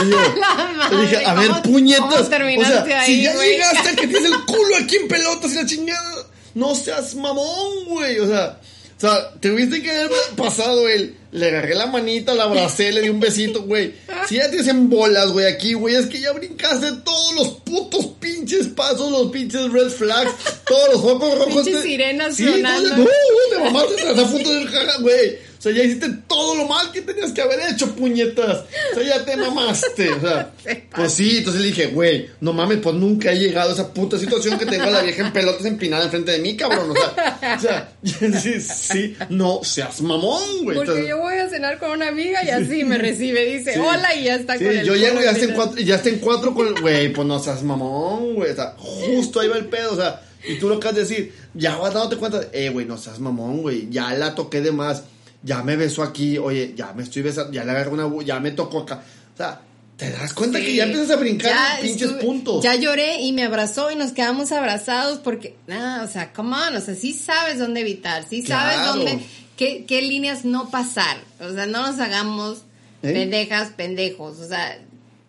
Y 0.05 0.11
yo, 0.11 0.17
La 0.41 0.55
madre, 0.77 0.97
le 0.97 1.03
dije, 1.03 1.25
a 1.25 1.35
ver, 1.35 1.49
¿cómo- 1.49 1.63
puñetas. 1.63 2.23
o 2.23 2.27
sea, 2.29 3.01
ahí, 3.01 3.07
si 3.17 3.23
ya 3.23 3.35
güey? 3.35 3.51
llegaste 3.51 3.97
que 3.97 4.09
tienes 4.09 4.25
el 4.33 4.45
culo 4.45 4.77
aquí 4.83 4.97
en 4.97 5.07
pelotas 5.09 5.53
y 5.53 5.57
la 5.57 5.67
chingada, 5.67 6.27
no 6.55 6.75
seas 6.75 7.15
mamón, 7.15 7.85
güey. 7.87 8.19
O 8.19 8.27
sea, 8.27 8.61
o 9.03 9.09
sea, 9.09 9.33
te 9.41 9.49
tuviste 9.51 9.83
que 9.83 9.91
haber 9.91 10.11
pasado 10.37 10.89
él. 10.89 11.17
Le 11.33 11.49
agarré 11.49 11.75
la 11.75 11.87
manita, 11.87 12.35
la 12.35 12.45
abracé, 12.45 12.93
le 12.93 13.01
di 13.01 13.09
un 13.09 13.19
besito, 13.19 13.63
güey. 13.63 13.95
Si 14.29 14.37
ya 14.37 14.49
tienes 14.49 14.69
en 14.69 14.89
bolas, 14.89 15.31
güey, 15.33 15.47
aquí, 15.47 15.73
güey, 15.73 15.97
es 15.97 16.07
que 16.07 16.21
ya 16.21 16.31
brincaste 16.31 16.93
todos 17.05 17.35
los 17.35 17.49
putos 17.65 18.07
pinches 18.21 18.69
pasos, 18.69 19.11
los 19.11 19.33
pinches 19.33 19.73
red 19.73 19.89
flags, 19.89 20.31
todos 20.69 20.93
los 20.93 21.01
focos 21.03 21.37
rojos. 21.37 21.65
Pinches 21.65 21.83
te- 21.83 21.89
sirenas 21.89 22.37
sí, 22.37 22.45
sonando. 22.45 22.91
no, 22.91 22.97
no, 23.05 23.07
te 23.51 23.59
mamaste, 23.59 23.95
estás 23.97 24.19
a 24.19 24.31
punto 24.31 24.53
de 24.53 24.67
güey. 25.01 25.39
O 25.63 25.65
sea, 25.65 25.71
ya 25.71 25.85
hiciste 25.85 26.09
todo 26.27 26.57
lo 26.57 26.67
mal 26.67 26.91
que 26.91 27.03
tenías 27.03 27.31
que 27.31 27.41
haber 27.41 27.61
hecho, 27.71 27.95
puñetas. 27.95 28.65
O 28.91 28.95
sea, 28.97 29.05
ya 29.05 29.25
te 29.25 29.37
mamaste. 29.37 30.11
O 30.11 30.21
sea, 30.21 30.51
Se 30.65 30.89
pues 30.93 31.15
sí, 31.15 31.37
entonces 31.39 31.63
le 31.63 31.69
dije, 31.69 31.87
güey, 31.87 32.31
no 32.41 32.53
mames, 32.53 32.79
pues 32.79 32.97
nunca 32.97 33.31
he 33.31 33.39
llegado 33.39 33.71
a 33.71 33.73
esa 33.73 33.95
puta 33.95 34.19
situación 34.19 34.59
que 34.59 34.67
tengo 34.67 34.87
a 34.87 34.91
la 34.91 35.03
vieja 35.03 35.25
en 35.25 35.33
pelotas 35.33 35.65
empinada 35.65 36.03
enfrente 36.03 36.33
de 36.33 36.41
mí, 36.41 36.57
cabrón. 36.57 36.91
O 36.91 36.95
sea, 36.95 37.57
o 37.57 37.61
sea 37.61 37.93
sí, 38.41 38.61
sí, 38.61 39.17
no 39.29 39.61
seas 39.63 40.01
mamón, 40.01 40.65
güey. 40.65 40.79
Porque 40.79 40.81
Entonces, 40.81 41.09
yo 41.09 41.19
voy 41.19 41.35
a 41.35 41.49
cenar 41.49 41.79
con 41.79 41.93
una 41.93 42.09
amiga 42.09 42.43
y 42.43 42.51
así 42.51 42.83
me 42.83 42.99
recibe, 42.99 43.45
dice 43.45 43.75
sí. 43.75 43.79
hola 43.79 44.17
y 44.17 44.25
ya 44.25 44.35
está 44.35 44.59
Sí, 44.59 44.65
con 44.65 44.77
el 44.77 44.85
yo 44.85 44.97
llego 44.97 45.21
y 45.21 45.23
ya 45.23 45.31
está 45.31 45.45
en 45.45 45.55
cuatro, 45.55 45.81
ya 45.81 45.95
está 45.95 46.09
en 46.09 46.19
cuatro 46.19 46.55
con 46.55 46.67
el, 46.67 46.81
güey, 46.81 47.13
pues 47.13 47.29
no 47.29 47.39
seas 47.39 47.63
mamón, 47.63 48.35
güey. 48.35 48.51
O 48.51 48.55
sea, 48.57 48.75
justo 48.79 49.39
ahí 49.39 49.47
va 49.47 49.59
el 49.59 49.67
pedo, 49.67 49.93
o 49.93 49.97
sea, 49.97 50.23
y 50.45 50.57
tú 50.59 50.69
lo 50.69 50.79
acabas 50.79 50.97
de 50.97 51.03
decir, 51.03 51.33
ya 51.55 51.77
vas 51.77 51.95
dándote 51.95 52.17
cuenta, 52.17 52.41
eh, 52.53 52.71
güey, 52.71 52.85
no 52.85 52.99
seas 52.99 53.21
mamón, 53.21 53.63
güey, 53.63 53.89
ya 53.91 54.13
la 54.15 54.35
toqué 54.35 54.61
de 54.61 54.73
más, 54.73 55.05
ya 55.43 55.63
me 55.63 55.77
besó 55.77 56.03
aquí, 56.03 56.39
oye, 56.39 56.73
ya 56.77 56.93
me 56.93 57.03
estoy 57.03 57.23
besando, 57.23 57.53
ya 57.53 57.65
le 57.65 57.71
agarré 57.73 57.91
una, 57.91 58.09
ya 58.25 58.39
me 58.41 58.51
tocó 58.53 58.81
acá. 58.81 59.03
O 59.35 59.37
sea, 59.37 59.61
te 59.97 60.11
das 60.11 60.33
cuenta 60.35 60.59
Sí. 60.59 60.65
que 60.67 60.75
ya 60.77 60.85
empiezas 60.85 61.11
a 61.11 61.17
brincar 61.17 61.51
Ya 61.53 61.77
en 61.79 61.87
pinches 61.87 62.09
estuve- 62.11 62.21
puntos. 62.25 62.63
Ya 62.65 62.75
lloré 62.77 63.21
y 63.21 63.33
me 63.33 63.45
abrazó 63.45 63.91
y 63.91 63.97
nos 63.97 64.13
quedamos 64.13 64.53
abrazados 64.53 65.19
porque, 65.19 65.57
nada, 65.67 66.05
o 66.05 66.09
sea, 66.09 66.33
come 66.33 66.57
on, 66.57 66.77
o 66.77 66.81
sea, 66.81 66.95
sí 66.95 67.13
sabes 67.13 67.59
dónde 67.59 67.81
evitar, 67.81 68.25
sí 68.29 68.43
sabes 68.43 68.77
Claro. 68.77 68.95
dónde, 68.97 69.19
qué, 69.57 69.85
qué 69.87 70.03
líneas 70.03 70.45
no 70.45 70.71
pasar, 70.71 71.19
o 71.41 71.53
sea, 71.53 71.67
no 71.67 71.87
nos 71.87 71.99
hagamos 72.01 72.63
¿Eh? 73.03 73.13
pendejas, 73.13 73.71
pendejos, 73.71 74.39
o 74.39 74.49
sea, 74.49 74.79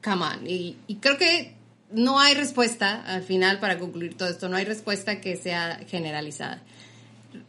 come 0.03 0.25
on, 0.25 0.47
y, 0.47 0.77
y 0.87 0.95
creo 0.95 1.17
que 1.17 1.53
no 1.91 2.19
hay 2.19 2.33
respuesta 2.33 3.03
al 3.05 3.21
final 3.23 3.59
para 3.59 3.77
concluir 3.79 4.15
todo 4.15 4.29
esto, 4.29 4.47
no 4.49 4.57
hay 4.57 4.65
respuesta 4.65 5.19
que 5.21 5.35
sea 5.37 5.79
generalizada. 5.87 6.61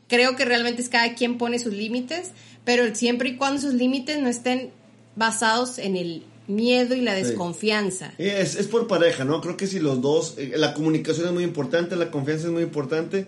creo 0.08 0.36
que 0.36 0.44
realmente 0.44 0.80
es 0.82 0.88
cada 0.88 1.14
quien 1.14 1.38
pone 1.38 1.58
sus 1.58 1.72
límites, 1.72 2.30
pero 2.64 2.94
siempre 2.94 3.30
y 3.30 3.36
cuando 3.36 3.60
sus 3.60 3.74
límites 3.74 4.20
no 4.20 4.28
estén 4.28 4.70
basados 5.16 5.78
en 5.78 5.96
el 5.96 6.22
miedo 6.46 6.94
y 6.94 7.00
la 7.00 7.14
desconfianza. 7.14 8.12
Es, 8.18 8.56
es 8.56 8.66
por 8.66 8.86
pareja, 8.86 9.24
¿no? 9.24 9.40
Creo 9.40 9.56
que 9.56 9.66
si 9.66 9.78
los 9.78 10.00
dos, 10.02 10.34
eh, 10.36 10.52
la 10.56 10.74
comunicación 10.74 11.26
es 11.26 11.32
muy 11.32 11.44
importante, 11.44 11.96
la 11.96 12.10
confianza 12.10 12.46
es 12.46 12.52
muy 12.52 12.62
importante 12.62 13.26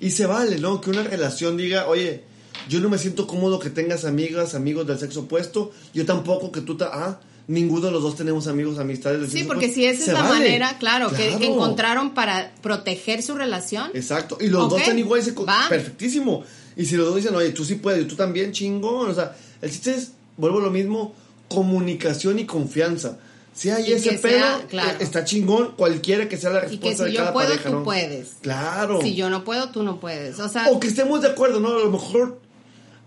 y 0.00 0.10
se 0.10 0.26
vale, 0.26 0.58
¿no? 0.58 0.80
Que 0.80 0.90
una 0.90 1.02
relación 1.04 1.56
diga, 1.56 1.86
oye, 1.86 2.22
yo 2.68 2.80
no 2.80 2.88
me 2.88 2.98
siento 2.98 3.26
cómodo 3.26 3.58
que 3.60 3.70
tengas 3.70 4.04
amigas, 4.04 4.54
amigos 4.54 4.86
del 4.86 4.98
sexo 4.98 5.20
opuesto, 5.20 5.70
yo 5.94 6.04
tampoco 6.06 6.50
que 6.50 6.60
tú, 6.60 6.76
ta 6.76 6.90
ah, 6.92 7.20
ninguno 7.46 7.86
de 7.86 7.92
los 7.92 8.02
dos 8.02 8.16
tenemos 8.16 8.48
amigos, 8.48 8.78
amistades 8.80 9.20
del 9.20 9.30
Sí, 9.30 9.38
sexo 9.38 9.48
porque 9.48 9.66
opuesto. 9.66 9.80
si 9.80 9.86
esa 9.86 10.02
es 10.02 10.12
la 10.12 10.22
vale. 10.24 10.34
manera, 10.46 10.76
claro, 10.80 11.10
que, 11.10 11.16
que 11.16 11.28
Claro. 11.36 11.44
encontraron 11.54 12.14
para 12.14 12.52
proteger 12.62 13.22
su 13.22 13.34
relación. 13.36 13.90
Exacto, 13.94 14.38
y 14.40 14.48
los 14.48 14.64
Ok, 14.64 14.70
dos 14.70 14.80
están 14.80 14.98
igual, 14.98 15.22
se 15.22 15.34
co- 15.34 15.46
va. 15.46 15.66
perfectísimo. 15.68 16.42
Y 16.76 16.84
si 16.84 16.96
los 16.96 17.06
dos 17.06 17.16
dicen, 17.16 17.34
oye, 17.34 17.50
tú 17.50 17.64
sí 17.64 17.76
puedes, 17.76 18.02
y 18.02 18.04
tú 18.06 18.16
también, 18.16 18.52
chingón. 18.52 19.10
O 19.10 19.14
sea, 19.14 19.34
el 19.62 19.70
chiste 19.70 19.94
es, 19.94 20.12
vuelvo 20.36 20.58
a 20.58 20.62
lo 20.62 20.70
mismo, 20.70 21.14
comunicación 21.48 22.38
y 22.38 22.44
confianza. 22.46 23.18
Si 23.54 23.70
hay 23.70 23.88
Y 23.88 23.92
ese 23.94 24.18
pedo, 24.18 24.44
claro. 24.68 24.98
está 25.00 25.24
chingón, 25.24 25.72
cualquiera 25.76 26.28
que 26.28 26.36
sea 26.36 26.50
la 26.50 26.58
Y 26.70 26.76
que 26.78 26.90
respuesta 26.90 27.04
si 27.04 27.10
de 27.10 27.16
yo 27.16 27.20
cada 27.22 27.32
puedo, 27.32 27.48
pareja, 27.48 27.70
tú 27.70 27.76
¿no? 27.76 27.84
puedes. 27.84 28.28
Claro. 28.42 29.00
Si 29.00 29.14
yo 29.14 29.30
no 29.30 29.44
puedo, 29.44 29.70
tú 29.70 29.82
no 29.82 29.98
puedes. 29.98 30.38
O 30.38 30.48
sea, 30.50 30.68
O 30.70 30.78
que 30.78 30.88
estemos 30.88 31.22
de 31.22 31.28
acuerdo, 31.28 31.58
¿no? 31.60 31.70
A 31.70 31.78
lo 31.84 31.90
mejor 31.90 32.38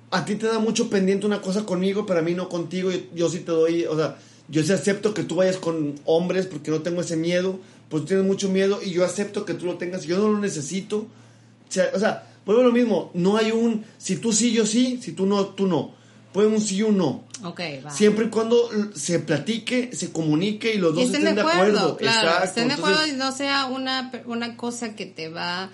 a 0.09 0.25
ti 0.25 0.33
te 0.35 0.47
da 0.47 0.57
mucho 0.57 0.89
pendiente 0.89 1.27
una 1.27 1.39
cosa 1.41 1.65
conmigo, 1.67 2.07
pero 2.07 2.19
a 2.19 2.23
mí 2.23 2.33
no 2.33 2.49
contigo. 2.49 2.89
Yo, 2.89 2.97
yo 3.13 3.29
sí 3.29 3.41
te 3.41 3.51
doy, 3.51 3.85
o 3.85 3.95
sea, 3.95 4.17
yo 4.47 4.63
sí 4.63 4.73
acepto 4.73 5.13
que 5.13 5.23
tú 5.23 5.35
vayas 5.35 5.57
con 5.57 5.99
hombres 6.05 6.47
porque 6.47 6.71
no 6.71 6.81
tengo 6.81 7.01
ese 7.01 7.15
miedo, 7.15 7.59
pues 7.89 8.01
tú 8.01 8.07
tienes 8.07 8.25
mucho 8.25 8.49
miedo 8.49 8.79
y 8.83 8.89
yo 8.89 9.05
acepto 9.05 9.45
que 9.45 9.53
tú 9.53 9.67
lo 9.67 9.77
tengas. 9.77 10.05
Yo 10.05 10.17
no 10.17 10.29
lo 10.31 10.39
necesito. 10.39 10.97
O 10.97 11.71
sea, 11.71 11.91
o 11.93 11.99
sea 11.99 12.25
vuelvo 12.55 12.61
a 12.61 12.65
lo 12.65 12.71
mismo. 12.71 13.11
No 13.13 13.37
hay 13.37 13.51
un, 13.51 13.85
si 13.97 14.17
tú 14.17 14.33
sí, 14.33 14.51
yo 14.51 14.65
sí, 14.65 14.99
si 15.01 15.11
tú 15.11 15.25
no, 15.25 15.45
tú 15.47 15.67
no. 15.67 15.93
Puede 16.33 16.47
un 16.47 16.61
sí 16.61 16.77
y 16.77 16.83
un 16.83 16.97
no. 16.97 17.23
ok, 17.43 17.59
va. 17.85 17.91
Siempre 17.91 18.25
y 18.25 18.29
cuando 18.29 18.69
se 18.95 19.19
platique, 19.19 19.89
se 19.95 20.11
comunique 20.11 20.73
y 20.73 20.77
los 20.77 20.93
y 20.93 20.95
dos 20.95 21.05
estén 21.05 21.21
estén 21.21 21.35
de 21.35 21.41
acuerdo, 21.41 21.77
acuerdo. 21.79 21.97
claro, 21.97 22.27
Exacto. 22.27 22.45
estén 22.45 22.67
de 22.67 22.73
acuerdo 22.75 23.07
y 23.07 23.11
no 23.13 23.31
sea 23.31 23.65
una, 23.65 24.11
una 24.25 24.55
cosa 24.57 24.95
que 24.95 25.05
te 25.07 25.29
va 25.29 25.69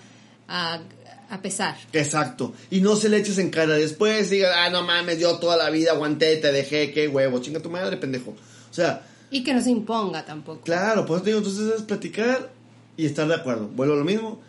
a, 0.48 0.80
a 1.28 1.42
pesar. 1.42 1.76
Exacto. 1.92 2.54
Y 2.70 2.80
no 2.80 2.96
se 2.96 3.08
le 3.10 3.18
eches 3.18 3.36
en 3.38 3.50
cara. 3.50 3.74
Después 3.74 4.30
diga, 4.30 4.64
ah, 4.64 4.70
no 4.70 4.82
mames, 4.82 5.18
yo 5.18 5.38
toda 5.38 5.56
la 5.56 5.68
vida 5.70 5.92
aguanté, 5.92 6.36
te 6.36 6.52
dejé, 6.52 6.92
qué 6.92 7.06
huevo, 7.08 7.38
chinga 7.40 7.60
tu 7.60 7.68
madre, 7.70 7.96
pendejo. 7.98 8.30
O 8.70 8.74
sea, 8.74 9.02
Y 9.30 9.42
que 9.44 9.52
no 9.52 9.60
se 9.62 9.70
imponga 9.70 10.24
tampoco. 10.24 10.60
claro, 10.62 11.04
pues 11.04 11.22
te 11.22 11.30
digo, 11.30 11.38
entonces 11.38 11.70
es 11.76 11.82
platicar 11.82 12.50
y 12.96 13.04
estar 13.06 13.28
de 13.28 13.34
acuerdo. 13.34 13.68
Vuelvo 13.68 13.92
a 13.94 13.98
lo 13.98 14.04
mismo. 14.04 14.40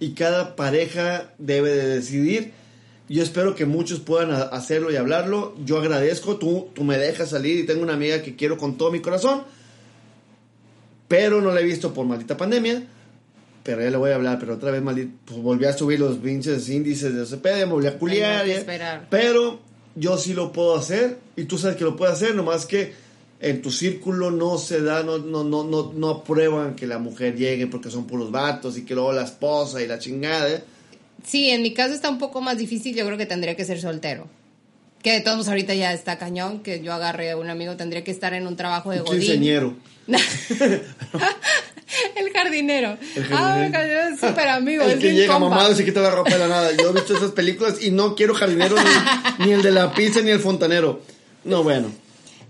Y 0.00 0.12
cada 0.12 0.56
pareja 0.56 1.32
debe 1.38 1.70
de 1.70 1.86
decidir. 1.88 2.52
Yo 3.08 3.22
espero 3.22 3.54
que 3.54 3.66
muchos 3.66 4.00
puedan 4.00 4.32
hacerlo 4.32 4.90
y 4.90 4.96
hablarlo. 4.96 5.54
Yo 5.64 5.78
agradezco, 5.78 6.36
tú, 6.36 6.70
tú 6.74 6.84
me 6.84 6.98
dejas 6.98 7.30
salir 7.30 7.58
y 7.58 7.66
tengo 7.66 7.82
una 7.82 7.94
amiga 7.94 8.22
que 8.22 8.34
quiero 8.34 8.56
con 8.56 8.76
todo 8.76 8.90
mi 8.90 9.00
corazón. 9.00 9.42
Pero 11.08 11.40
no 11.40 11.52
la 11.52 11.60
he 11.60 11.64
visto 11.64 11.92
por 11.92 12.06
maldita 12.06 12.36
pandemia. 12.36 12.86
Pero 13.62 13.82
ya 13.82 13.90
le 13.90 13.96
voy 13.96 14.10
a 14.10 14.16
hablar, 14.16 14.38
pero 14.38 14.54
otra 14.54 14.70
vez 14.70 14.82
maldito, 14.82 15.12
pues 15.24 15.40
volví 15.40 15.64
a 15.64 15.72
subir 15.72 15.98
los 15.98 16.18
pinches 16.18 16.68
índices 16.68 17.14
de 17.14 17.22
OCP, 17.22 17.44
me 17.44 17.64
volví 17.64 17.86
a 17.86 17.98
culiar. 17.98 18.46
Pero 19.08 19.60
yo 19.94 20.18
sí 20.18 20.34
lo 20.34 20.52
puedo 20.52 20.76
hacer 20.76 21.18
y 21.36 21.44
tú 21.44 21.56
sabes 21.56 21.76
que 21.76 21.84
lo 21.84 21.96
puedo 21.96 22.12
hacer, 22.12 22.34
nomás 22.34 22.66
que 22.66 22.92
en 23.46 23.60
tu 23.62 23.70
círculo 23.70 24.30
no 24.30 24.56
se 24.58 24.80
da, 24.80 25.02
no, 25.02 25.18
no, 25.18 25.44
no, 25.44 25.64
no, 25.64 25.92
no 25.94 26.08
aprueban 26.10 26.74
que 26.74 26.86
la 26.86 26.98
mujer 26.98 27.36
llegue 27.36 27.66
porque 27.66 27.90
son 27.90 28.06
puros 28.06 28.30
vatos 28.30 28.76
y 28.78 28.84
que 28.84 28.94
luego 28.94 29.12
la 29.12 29.22
esposa 29.24 29.82
y 29.82 29.86
la 29.86 29.98
chingada. 29.98 30.48
¿eh? 30.50 30.64
Sí, 31.24 31.50
en 31.50 31.62
mi 31.62 31.74
caso 31.74 31.92
está 31.94 32.08
un 32.10 32.18
poco 32.18 32.40
más 32.40 32.56
difícil, 32.58 32.94
yo 32.96 33.04
creo 33.04 33.18
que 33.18 33.26
tendría 33.26 33.54
que 33.54 33.64
ser 33.64 33.80
soltero. 33.80 34.26
Que 35.02 35.12
de 35.12 35.20
todos 35.20 35.36
modos 35.36 35.48
ahorita 35.48 35.74
ya 35.74 35.92
está 35.92 36.16
cañón, 36.18 36.60
que 36.62 36.80
yo 36.80 36.92
agarre 36.94 37.30
a 37.32 37.36
un 37.36 37.50
amigo, 37.50 37.76
tendría 37.76 38.02
que 38.02 38.10
estar 38.10 38.32
en 38.32 38.46
un 38.46 38.56
trabajo 38.56 38.90
de 38.90 39.00
godín. 39.00 39.20
quinceañero. 39.20 39.74
el 42.16 42.32
jardinero. 42.32 42.96
El 43.14 43.24
Ah, 43.24 43.36
jardinero. 43.36 43.64
el 43.66 43.72
jardinero 43.72 44.00
es 44.14 44.20
súper 44.20 44.48
amigo, 44.48 44.82
El 44.84 44.90
es 44.92 44.98
que 44.98 45.12
llega 45.14 45.34
compa. 45.34 45.48
mamado 45.50 45.72
y 45.72 45.76
se 45.76 45.84
quita 45.84 46.00
la 46.00 46.10
ropa 46.10 46.30
de 46.30 46.38
la 46.38 46.48
nada. 46.48 46.70
Yo 46.76 46.90
he 46.90 46.92
visto 46.94 47.16
esas 47.16 47.32
películas 47.32 47.82
y 47.82 47.90
no 47.90 48.14
quiero 48.14 48.34
jardinero 48.34 48.76
ni, 49.38 49.46
ni 49.46 49.52
el 49.52 49.62
de 49.62 49.70
la 49.70 49.92
pizza 49.94 50.20
ni 50.22 50.30
el 50.30 50.40
fontanero. 50.40 51.02
No, 51.44 51.62
bueno. 51.62 51.88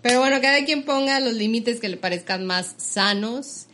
Pero 0.05 0.21
bueno, 0.21 0.39
cada 0.43 0.63
quien 0.67 0.83
ponga 0.83 1.19
los 1.19 1.33
límites 1.33 1.81
que 1.81 1.89
le 1.89 1.97
parezcan 1.97 2.45
más 2.45 2.75
sanos, 2.77 3.69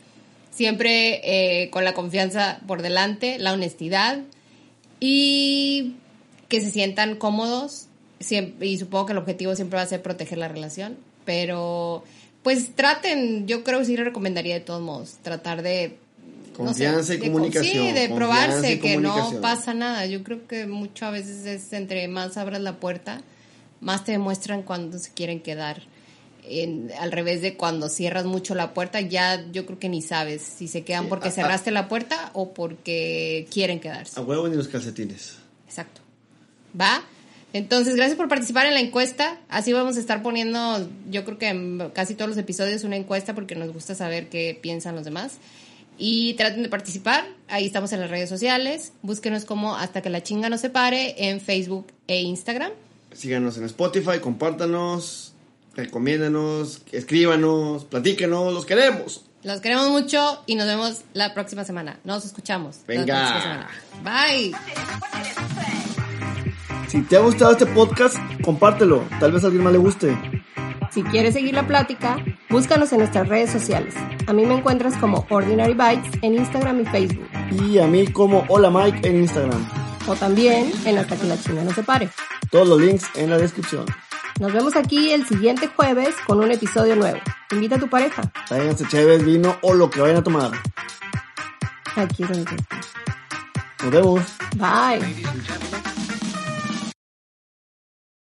siempre 0.53 1.21
eh, 1.25 1.71
con 1.71 1.83
la 1.85 1.93
confianza 1.93 2.61
por 2.69 2.83
delante, 2.83 3.41
la 3.41 3.53
honestidad. 3.53 4.21
Y 5.01 5.97
que 6.47 6.61
se 6.61 6.71
sientan 6.71 7.17
cómodos. 7.17 7.89
Siempre, 8.21 8.69
y 8.69 8.79
supongo 8.79 9.07
que 9.07 9.13
el 9.13 9.19
objetivo 9.19 9.57
siempre 9.57 9.79
va 9.79 9.83
a 9.83 9.87
ser 9.87 10.03
proteger 10.03 10.39
la 10.39 10.47
relación, 10.47 10.99
pero 11.25 12.05
pues 12.45 12.77
traten, 12.77 13.49
yo 13.49 13.65
creo 13.65 13.81
que 13.81 13.87
sí 13.87 13.97
le 13.97 14.05
recomendaría 14.05 14.55
de 14.55 14.61
todos 14.61 14.83
modos, 14.83 15.17
tratar 15.23 15.63
de... 15.63 15.97
no 16.53 16.67
Confianza 16.67 17.03
sé, 17.03 17.15
y 17.15 17.19
de 17.19 17.27
comunicación, 17.27 17.87
Sí, 17.89 17.93
de 17.93 18.09
probarse 18.09 18.79
que 18.79 18.99
no 18.99 19.41
pasa 19.41 19.75
nada. 19.75 20.07
Yo 20.07 20.23
creo 20.23 20.47
que 20.47 20.69
mucho 20.69 21.07
a 21.07 21.11
veces 21.11 21.45
es 21.45 21.73
entre 21.73 22.07
más 22.07 22.37
abras 22.37 22.61
la 22.61 22.77
puerta, 22.77 23.21
más 23.81 24.05
te 24.05 24.13
demuestran 24.13 24.63
cuando 24.63 24.97
se 25.01 25.13
quieren 25.13 25.41
quedar. 25.41 25.83
En- 26.45 26.91
al 26.99 27.13
revés 27.13 27.43
de 27.43 27.57
cuando 27.57 27.89
cierras 27.89 28.25
mucho 28.25 28.55
la 28.55 28.75
puerta, 28.75 29.01
ya 29.01 29.45
yo 29.53 29.67
creo 29.67 29.79
que 29.79 29.89
ni 29.89 30.03
sabes 30.03 30.43
si 30.43 30.69
se 30.69 30.83
quedan 30.83 31.05
Sí, 31.05 31.09
porque 31.09 31.29
a- 31.29 31.31
a- 31.31 31.35
cerraste 31.35 31.71
la 31.71 31.89
puerta 31.89 32.31
o 32.35 32.53
porque 32.53 33.47
quieren 33.53 33.81
quedarse. 33.81 34.19
A 34.19 34.23
huevo 34.23 34.49
ni 34.49 34.57
los 34.57 34.69
calcetines. 34.69 35.37
Exacto. 35.67 36.01
¿Va? 36.79 37.03
Entonces, 37.53 37.97
gracias 37.97 38.17
por 38.17 38.29
participar 38.29 38.67
en 38.67 38.75
la 38.75 38.81
encuesta. 38.81 39.41
Así 39.49 39.73
vamos 39.73 39.97
a 39.97 40.01
estar 40.01 40.23
poniendo, 40.23 40.89
yo 41.11 41.25
creo 41.25 41.37
que 41.39 41.49
en 41.49 41.91
casi 41.93 42.15
todos 42.15 42.29
los 42.29 42.39
episodios, 42.39 42.85
una 42.85 42.97
encuesta 42.97 43.35
porque 43.35 43.57
nos 43.57 43.73
gusta 43.73 43.95
saber 43.97 44.29
qué 44.29 44.57
piensan 44.61 44.95
los 44.95 45.05
demás. 45.05 45.39
Y 45.99 46.35
traten 46.35 46.63
de 46.63 46.69
participar. 46.69 47.27
Ahí 47.49 47.67
estamos 47.67 47.93
en 47.93 48.01
las 48.01 48.09
redes 48.09 48.29
sociales. 48.29 48.93
Búsquenos 49.03 49.45
como 49.45 49.77
Hasta 49.77 50.01
que 50.01 50.09
la 50.11 50.23
chinga 50.23 50.49
nos 50.49 50.61
separe 50.63 51.29
en 51.29 51.41
Facebook 51.41 51.89
e 52.07 52.21
Instagram. 52.23 52.71
Síganos 53.13 53.59
en 53.59 53.65
Spotify, 53.65 54.21
compártanos, 54.21 55.30
recomiéndanos, 55.75 56.83
escríbanos, 56.93 57.85
platíquenos, 57.85 58.53
los 58.53 58.67
queremos. 58.67 59.25
Los 59.43 59.61
queremos 59.61 59.89
mucho 59.91 60.43
y 60.47 60.55
nos 60.57 60.67
vemos 60.67 61.01
la 61.15 61.33
próxima 61.33 61.65
semana. 61.65 61.99
Nos 62.05 62.25
escuchamos. 62.27 62.77
la 62.87 62.95
Venga. 62.95 63.17
próxima 63.17 63.43
semana. 63.43 63.71
Bye. 64.05 64.53
Si 66.89 67.01
te 67.03 67.17
ha 67.17 67.21
gustado 67.21 67.53
este 67.53 67.67
podcast, 67.67 68.17
compártelo. 68.45 69.05
Tal 69.21 69.33
vez 69.33 69.43
a 69.45 69.47
alguien 69.47 69.63
más 69.65 69.73
le 69.73 69.79
guste. 69.79 70.19
Si 70.93 71.03
quieres 71.05 71.35
seguir 71.35 71.55
la 71.55 71.67
plática, 71.67 72.17
búscanos 72.51 72.93
en 72.93 72.99
nuestras 72.99 73.29
redes 73.29 73.51
sociales. 73.51 73.95
A 74.27 74.33
mí 74.33 74.45
me 74.45 74.55
encuentras 74.57 74.97
como 74.97 75.25
Ordinary 75.31 75.73
Bites 75.75 76.19
en 76.23 76.35
Instagram 76.35 76.81
y 76.81 76.85
Facebook. 76.87 77.29
Y 77.53 77.79
a 77.79 77.87
mí 77.87 78.09
como 78.09 78.45
Hola 78.49 78.71
Mike 78.71 79.09
en 79.09 79.21
Instagram. 79.21 79.65
O 80.09 80.17
también 80.17 80.73
en 80.85 80.99
Hasta 80.99 81.17
que 81.17 81.27
la 81.27 81.41
chinga 81.41 81.63
no 81.63 81.73
se 81.73 81.85
pare. 81.85 82.09
Todos 82.51 82.67
los 82.67 82.81
links 82.81 83.07
en 83.15 83.31
la 83.31 83.39
descripción. 83.39 83.87
Nos 84.41 84.55
vemos 84.55 84.75
aquí 84.75 85.13
el 85.13 85.27
siguiente 85.27 85.67
jueves 85.67 86.15
con 86.27 86.41
un 86.41 86.51
episodio 86.51 86.97
nuevo. 86.97 87.19
Invita 87.51 87.77
a 87.77 87.79
tu 87.79 87.91
pareja. 87.91 88.23
Tráiganse 88.49 88.87
chéves, 88.89 89.23
vino 89.23 89.59
o 89.61 89.75
lo 89.75 89.91
que 89.91 90.01
vayan 90.01 90.17
a 90.17 90.25
tomar. 90.25 90.51
Aquí 91.95 92.23
es 92.23 92.29
donde. 92.31 92.57
Nos 93.83 93.91
vemos. 93.91 94.23
Bye. 94.57 95.81